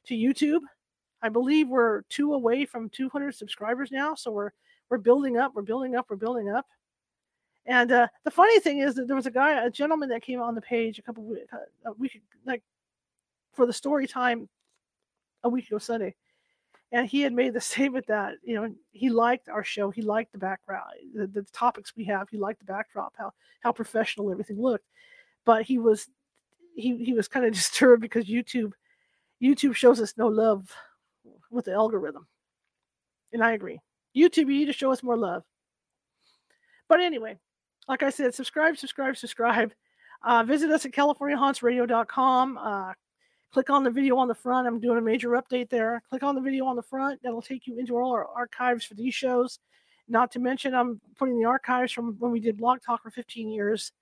to 0.06 0.14
YouTube. 0.14 0.60
I 1.22 1.28
believe 1.28 1.68
we're 1.68 2.02
two 2.02 2.34
away 2.34 2.66
from 2.66 2.90
200 2.90 3.34
subscribers 3.34 3.90
now, 3.90 4.14
so 4.14 4.30
we're 4.30 4.50
we're 4.90 4.98
building 4.98 5.36
up, 5.38 5.52
we're 5.54 5.62
building 5.62 5.94
up, 5.94 6.06
we're 6.10 6.16
building 6.16 6.50
up. 6.50 6.66
And 7.66 7.92
uh, 7.92 8.08
the 8.24 8.30
funny 8.30 8.58
thing 8.60 8.78
is 8.78 8.94
that 8.94 9.06
there 9.06 9.16
was 9.16 9.26
a 9.26 9.30
guy, 9.30 9.64
a 9.64 9.70
gentleman 9.70 10.08
that 10.08 10.22
came 10.22 10.40
on 10.40 10.54
the 10.54 10.60
page 10.60 10.98
a 10.98 11.02
couple 11.02 11.24
weeks, 11.24 11.52
uh, 11.52 11.90
a 11.90 11.92
week, 11.92 12.22
like 12.46 12.62
for 13.52 13.66
the 13.66 13.72
story 13.72 14.06
time 14.06 14.48
a 15.44 15.48
week 15.48 15.68
ago 15.68 15.78
Sunday, 15.78 16.14
and 16.92 17.06
he 17.06 17.20
had 17.20 17.32
made 17.32 17.52
the 17.52 17.60
statement 17.72 18.06
that 18.06 18.34
you 18.42 18.54
know 18.54 18.74
he 18.92 19.10
liked 19.10 19.48
our 19.48 19.62
show, 19.62 19.90
he 19.90 20.02
liked 20.02 20.32
the 20.32 20.38
background, 20.38 20.84
the, 21.14 21.26
the 21.26 21.42
topics 21.52 21.92
we 21.96 22.04
have, 22.04 22.28
he 22.30 22.38
liked 22.38 22.60
the 22.60 22.64
backdrop, 22.64 23.12
how 23.16 23.32
how 23.60 23.72
professional 23.72 24.30
everything 24.32 24.60
looked, 24.60 24.86
but 25.44 25.62
he 25.62 25.78
was 25.78 26.08
he 26.74 26.96
he 27.04 27.12
was 27.12 27.28
kind 27.28 27.44
of 27.44 27.52
disturbed 27.60 28.00
because 28.00 28.24
YouTube 28.24 28.72
YouTube 29.42 29.74
shows 29.74 30.00
us 30.00 30.14
no 30.16 30.28
love 30.28 30.74
with 31.50 31.66
the 31.66 31.72
algorithm, 31.72 32.26
and 33.32 33.44
I 33.44 33.52
agree. 33.52 33.80
YouTube, 34.16 34.38
you 34.38 34.58
need 34.58 34.66
to 34.66 34.72
show 34.72 34.90
us 34.90 35.04
more 35.04 35.16
love. 35.16 35.44
But 36.88 37.00
anyway, 37.00 37.38
like 37.88 38.02
I 38.02 38.10
said, 38.10 38.34
subscribe, 38.34 38.76
subscribe, 38.76 39.16
subscribe. 39.16 39.72
Uh, 40.22 40.44
visit 40.44 40.70
us 40.70 40.84
at 40.84 40.92
CaliforniaHauntsRadio.com. 40.92 42.58
Uh, 42.58 42.92
click 43.52 43.70
on 43.70 43.84
the 43.84 43.90
video 43.90 44.16
on 44.16 44.28
the 44.28 44.34
front. 44.34 44.66
I'm 44.66 44.80
doing 44.80 44.98
a 44.98 45.02
major 45.02 45.30
update 45.30 45.70
there. 45.70 46.02
Click 46.10 46.22
on 46.22 46.34
the 46.34 46.40
video 46.40 46.66
on 46.66 46.76
the 46.76 46.82
front. 46.82 47.20
That'll 47.22 47.42
take 47.42 47.66
you 47.66 47.78
into 47.78 47.96
all 47.96 48.12
our 48.12 48.26
archives 48.26 48.84
for 48.84 48.94
these 48.94 49.14
shows. 49.14 49.58
Not 50.08 50.30
to 50.32 50.38
mention, 50.38 50.74
I'm 50.74 51.00
putting 51.16 51.38
the 51.38 51.46
archives 51.46 51.92
from 51.92 52.16
when 52.18 52.32
we 52.32 52.40
did 52.40 52.56
Blog 52.58 52.80
Talk 52.82 53.02
for 53.02 53.10
15 53.10 53.48
years 53.48 53.92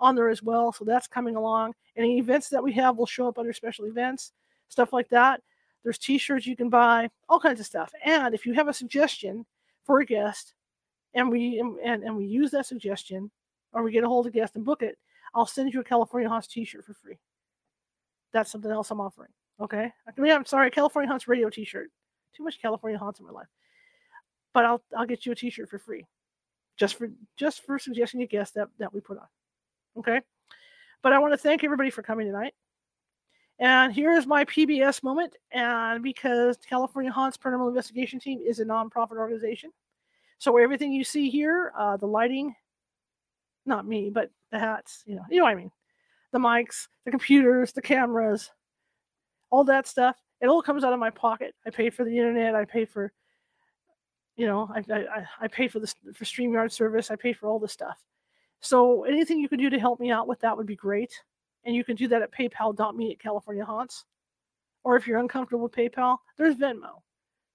on 0.00 0.14
there 0.14 0.30
as 0.30 0.42
well. 0.42 0.72
So 0.72 0.84
that's 0.84 1.06
coming 1.06 1.36
along. 1.36 1.74
Any 1.96 2.18
events 2.18 2.48
that 2.48 2.62
we 2.62 2.72
have 2.72 2.96
will 2.96 3.06
show 3.06 3.28
up 3.28 3.38
under 3.38 3.52
special 3.52 3.84
events, 3.84 4.32
stuff 4.68 4.92
like 4.92 5.08
that. 5.10 5.42
There's 5.84 5.98
t-shirts 5.98 6.46
you 6.46 6.56
can 6.56 6.68
buy, 6.68 7.10
all 7.28 7.40
kinds 7.40 7.60
of 7.60 7.66
stuff. 7.66 7.92
And 8.04 8.34
if 8.34 8.44
you 8.44 8.54
have 8.54 8.68
a 8.68 8.72
suggestion 8.72 9.46
for 9.84 10.00
a 10.00 10.04
guest, 10.04 10.54
and 11.14 11.30
we 11.30 11.58
and, 11.58 12.02
and 12.02 12.16
we 12.16 12.24
use 12.24 12.50
that 12.52 12.66
suggestion, 12.66 13.30
or 13.72 13.82
we 13.82 13.92
get 13.92 14.04
a 14.04 14.08
hold 14.08 14.26
of 14.26 14.32
guest 14.32 14.56
and 14.56 14.64
book 14.64 14.82
it, 14.82 14.96
I'll 15.34 15.46
send 15.46 15.72
you 15.72 15.80
a 15.80 15.84
California 15.84 16.28
Haunts 16.28 16.48
t-shirt 16.48 16.84
for 16.84 16.94
free. 16.94 17.18
That's 18.32 18.50
something 18.50 18.70
else 18.70 18.90
I'm 18.90 19.00
offering. 19.00 19.30
Okay. 19.60 19.92
I 20.06 20.20
mean, 20.20 20.32
I'm 20.32 20.46
sorry, 20.46 20.70
California 20.70 21.08
Haunts 21.08 21.28
radio 21.28 21.50
t-shirt. 21.50 21.90
Too 22.36 22.44
much 22.44 22.60
California 22.62 22.98
Haunts 22.98 23.20
in 23.20 23.26
my 23.26 23.32
life. 23.32 23.48
But 24.54 24.64
I'll 24.64 24.82
I'll 24.96 25.06
get 25.06 25.26
you 25.26 25.32
a 25.32 25.36
t-shirt 25.36 25.68
for 25.68 25.78
free. 25.78 26.06
Just 26.78 26.96
for 26.96 27.10
just 27.36 27.64
for 27.64 27.78
suggesting 27.78 28.22
a 28.22 28.26
guest 28.26 28.54
that, 28.54 28.68
that 28.78 28.92
we 28.92 29.00
put 29.00 29.18
on. 29.18 29.26
Okay. 29.98 30.20
But 31.02 31.12
I 31.12 31.18
want 31.18 31.32
to 31.32 31.38
thank 31.38 31.64
everybody 31.64 31.90
for 31.90 32.02
coming 32.02 32.26
tonight. 32.26 32.54
And 33.58 33.92
here 33.92 34.12
is 34.12 34.26
my 34.26 34.44
PBS 34.46 35.02
moment. 35.02 35.36
And 35.52 36.02
because 36.02 36.56
California 36.68 37.12
Haunts 37.12 37.36
Paranormal 37.36 37.68
Investigation 37.68 38.18
Team 38.18 38.40
is 38.44 38.58
a 38.58 38.64
nonprofit 38.64 39.18
organization, 39.18 39.70
so 40.40 40.56
everything 40.56 40.90
you 40.90 41.04
see 41.04 41.28
here, 41.28 41.70
uh, 41.78 41.98
the 41.98 42.06
lighting, 42.06 42.54
not 43.66 43.86
me, 43.86 44.08
but 44.08 44.30
the 44.50 44.58
hats, 44.58 45.04
you 45.06 45.14
know, 45.14 45.22
you 45.30 45.36
know 45.36 45.44
what 45.44 45.50
I 45.50 45.54
mean, 45.54 45.70
the 46.32 46.38
mics, 46.38 46.88
the 47.04 47.10
computers, 47.10 47.74
the 47.74 47.82
cameras, 47.82 48.50
all 49.50 49.64
that 49.64 49.86
stuff, 49.86 50.16
it 50.40 50.46
all 50.46 50.62
comes 50.62 50.82
out 50.82 50.94
of 50.94 50.98
my 50.98 51.10
pocket. 51.10 51.54
I 51.66 51.70
pay 51.70 51.90
for 51.90 52.06
the 52.06 52.16
internet. 52.16 52.54
I 52.54 52.64
pay 52.64 52.86
for, 52.86 53.12
you 54.34 54.46
know, 54.46 54.70
I 54.74 54.82
I, 54.90 55.26
I 55.42 55.48
pay 55.48 55.68
for 55.68 55.78
this 55.78 55.94
for 56.14 56.24
Streamyard 56.24 56.72
service. 56.72 57.10
I 57.10 57.16
pay 57.16 57.34
for 57.34 57.46
all 57.46 57.58
the 57.58 57.68
stuff. 57.68 58.02
So 58.60 59.04
anything 59.04 59.40
you 59.40 59.48
can 59.48 59.58
do 59.58 59.68
to 59.68 59.78
help 59.78 60.00
me 60.00 60.10
out 60.10 60.26
with 60.26 60.40
that 60.40 60.56
would 60.56 60.66
be 60.66 60.76
great. 60.76 61.12
And 61.64 61.76
you 61.76 61.84
can 61.84 61.96
do 61.96 62.08
that 62.08 62.22
at 62.22 62.32
paypal.me 62.32 63.12
at 63.12 63.18
California 63.18 63.64
Haunts. 63.66 64.06
Or 64.84 64.96
if 64.96 65.06
you're 65.06 65.18
uncomfortable 65.18 65.64
with 65.64 65.72
PayPal, 65.72 66.16
there's 66.38 66.54
Venmo. 66.54 67.02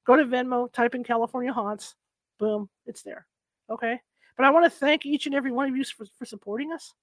Go 0.06 0.16
to 0.16 0.24
Venmo, 0.26 0.72
type 0.72 0.94
in 0.94 1.04
California 1.04 1.52
Haunts, 1.52 1.96
boom, 2.40 2.70
it's 2.86 3.02
there. 3.02 3.26
Okay. 3.70 4.00
But 4.38 4.46
I 4.46 4.50
want 4.50 4.66
to 4.66 4.70
thank 4.70 5.06
each 5.06 5.26
and 5.26 5.36
every 5.36 5.52
one 5.52 5.70
of 5.70 5.78
you 5.78 5.84
for, 5.86 6.06
for 6.18 6.26
supporting 6.26 6.72
us. 6.72 6.94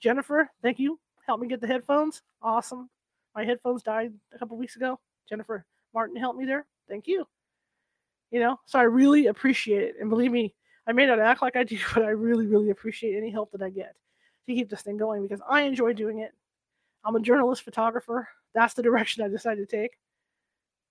Jennifer, 0.00 0.48
thank 0.62 0.78
you. 0.78 0.98
Help 1.26 1.40
me 1.40 1.48
get 1.48 1.60
the 1.60 1.66
headphones. 1.66 2.22
Awesome. 2.40 2.88
My 3.34 3.44
headphones 3.44 3.82
died 3.82 4.12
a 4.34 4.38
couple 4.38 4.56
weeks 4.56 4.76
ago. 4.76 4.98
Jennifer 5.28 5.64
Martin 5.94 6.16
helped 6.16 6.38
me 6.38 6.44
there. 6.44 6.66
Thank 6.88 7.06
you. 7.06 7.26
You 8.30 8.40
know, 8.40 8.58
so 8.66 8.78
I 8.78 8.82
really 8.82 9.26
appreciate 9.26 9.82
it. 9.82 9.94
And 10.00 10.08
believe 10.08 10.32
me, 10.32 10.54
I 10.86 10.92
may 10.92 11.06
not 11.06 11.18
act 11.18 11.42
like 11.42 11.56
I 11.56 11.64
do, 11.64 11.78
but 11.94 12.04
I 12.04 12.10
really, 12.10 12.46
really 12.46 12.70
appreciate 12.70 13.16
any 13.16 13.30
help 13.30 13.52
that 13.52 13.62
I 13.62 13.70
get 13.70 13.94
to 14.46 14.54
keep 14.54 14.68
this 14.68 14.82
thing 14.82 14.96
going 14.96 15.22
because 15.22 15.40
I 15.48 15.62
enjoy 15.62 15.92
doing 15.92 16.18
it. 16.18 16.32
I'm 17.04 17.16
a 17.16 17.20
journalist 17.20 17.62
photographer. 17.62 18.28
That's 18.54 18.74
the 18.74 18.82
direction 18.82 19.24
I 19.24 19.28
decided 19.28 19.68
to 19.68 19.76
take. 19.76 19.92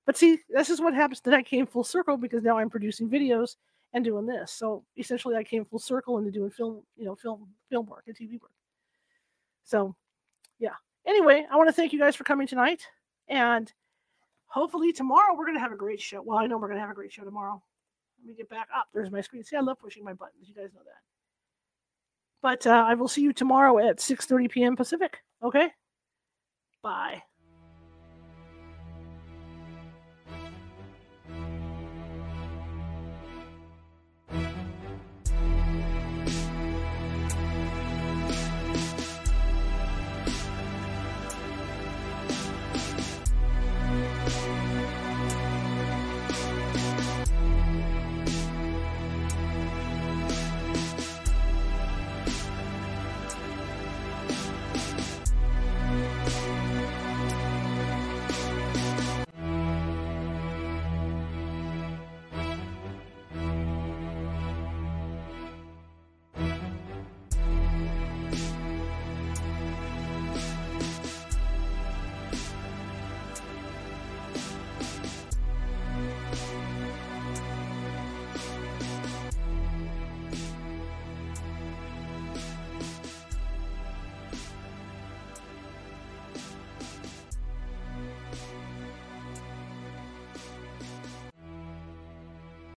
But 0.06 0.18
see, 0.18 0.40
this 0.50 0.70
is 0.70 0.82
what 0.82 0.94
happens. 0.94 1.22
Then 1.22 1.34
I 1.34 1.44
came 1.44 1.68
full 1.68 1.84
circle 1.84 2.18
because 2.18 2.44
now 2.44 2.58
I'm 2.58 2.70
producing 2.70 3.10
videos 3.10 3.56
and 3.94 4.04
doing 4.04 4.26
this. 4.26 4.52
So 4.52 4.84
essentially, 4.98 5.36
I 5.36 5.44
came 5.44 5.66
full 5.66 5.80
circle 5.80 6.18
into 6.18 6.32
doing 6.32 6.50
film, 6.50 6.82
you 6.98 7.06
know, 7.06 7.16
film, 7.16 7.48
film 7.70 7.86
work 7.88 8.04
and 8.08 8.16
TV 8.16 8.42
work. 8.42 8.52
So, 9.64 9.96
yeah. 10.60 10.76
Anyway, 11.06 11.46
I 11.52 11.56
want 11.56 11.68
to 11.70 11.74
thank 11.74 11.94
you 11.94 12.00
guys 12.00 12.16
for 12.16 12.24
coming 12.24 12.48
tonight, 12.48 12.84
and 13.28 13.72
hopefully 14.46 14.94
tomorrow 14.94 15.36
we're 15.36 15.46
gonna 15.46 15.60
have 15.60 15.72
a 15.72 15.78
great 15.78 16.00
show. 16.00 16.22
Well, 16.22 16.38
I 16.38 16.46
know 16.46 16.58
we're 16.58 16.68
gonna 16.68 16.80
have 16.80 16.92
a 16.92 16.96
great 16.96 17.12
show 17.12 17.24
tomorrow. 17.24 17.62
Let 18.20 18.28
me 18.28 18.36
get 18.36 18.50
back 18.50 18.68
up. 18.76 18.88
There's 18.94 19.12
my 19.12 19.22
screen. 19.22 19.44
See, 19.44 19.56
I 19.56 19.62
love 19.62 19.80
pushing 19.80 20.04
my 20.04 20.14
buttons. 20.14 20.48
You 20.48 20.54
guys 20.54 20.70
know 20.74 20.82
that. 20.86 21.02
But 22.42 22.68
uh, 22.68 22.86
I 22.88 22.94
will 22.94 23.08
see 23.08 23.22
you 23.22 23.34
tomorrow 23.34 23.80
at 23.80 23.98
6:30 23.98 24.50
p.m. 24.50 24.76
Pacific. 24.76 25.20
Okay. 25.44 25.72
Bye. 26.84 27.24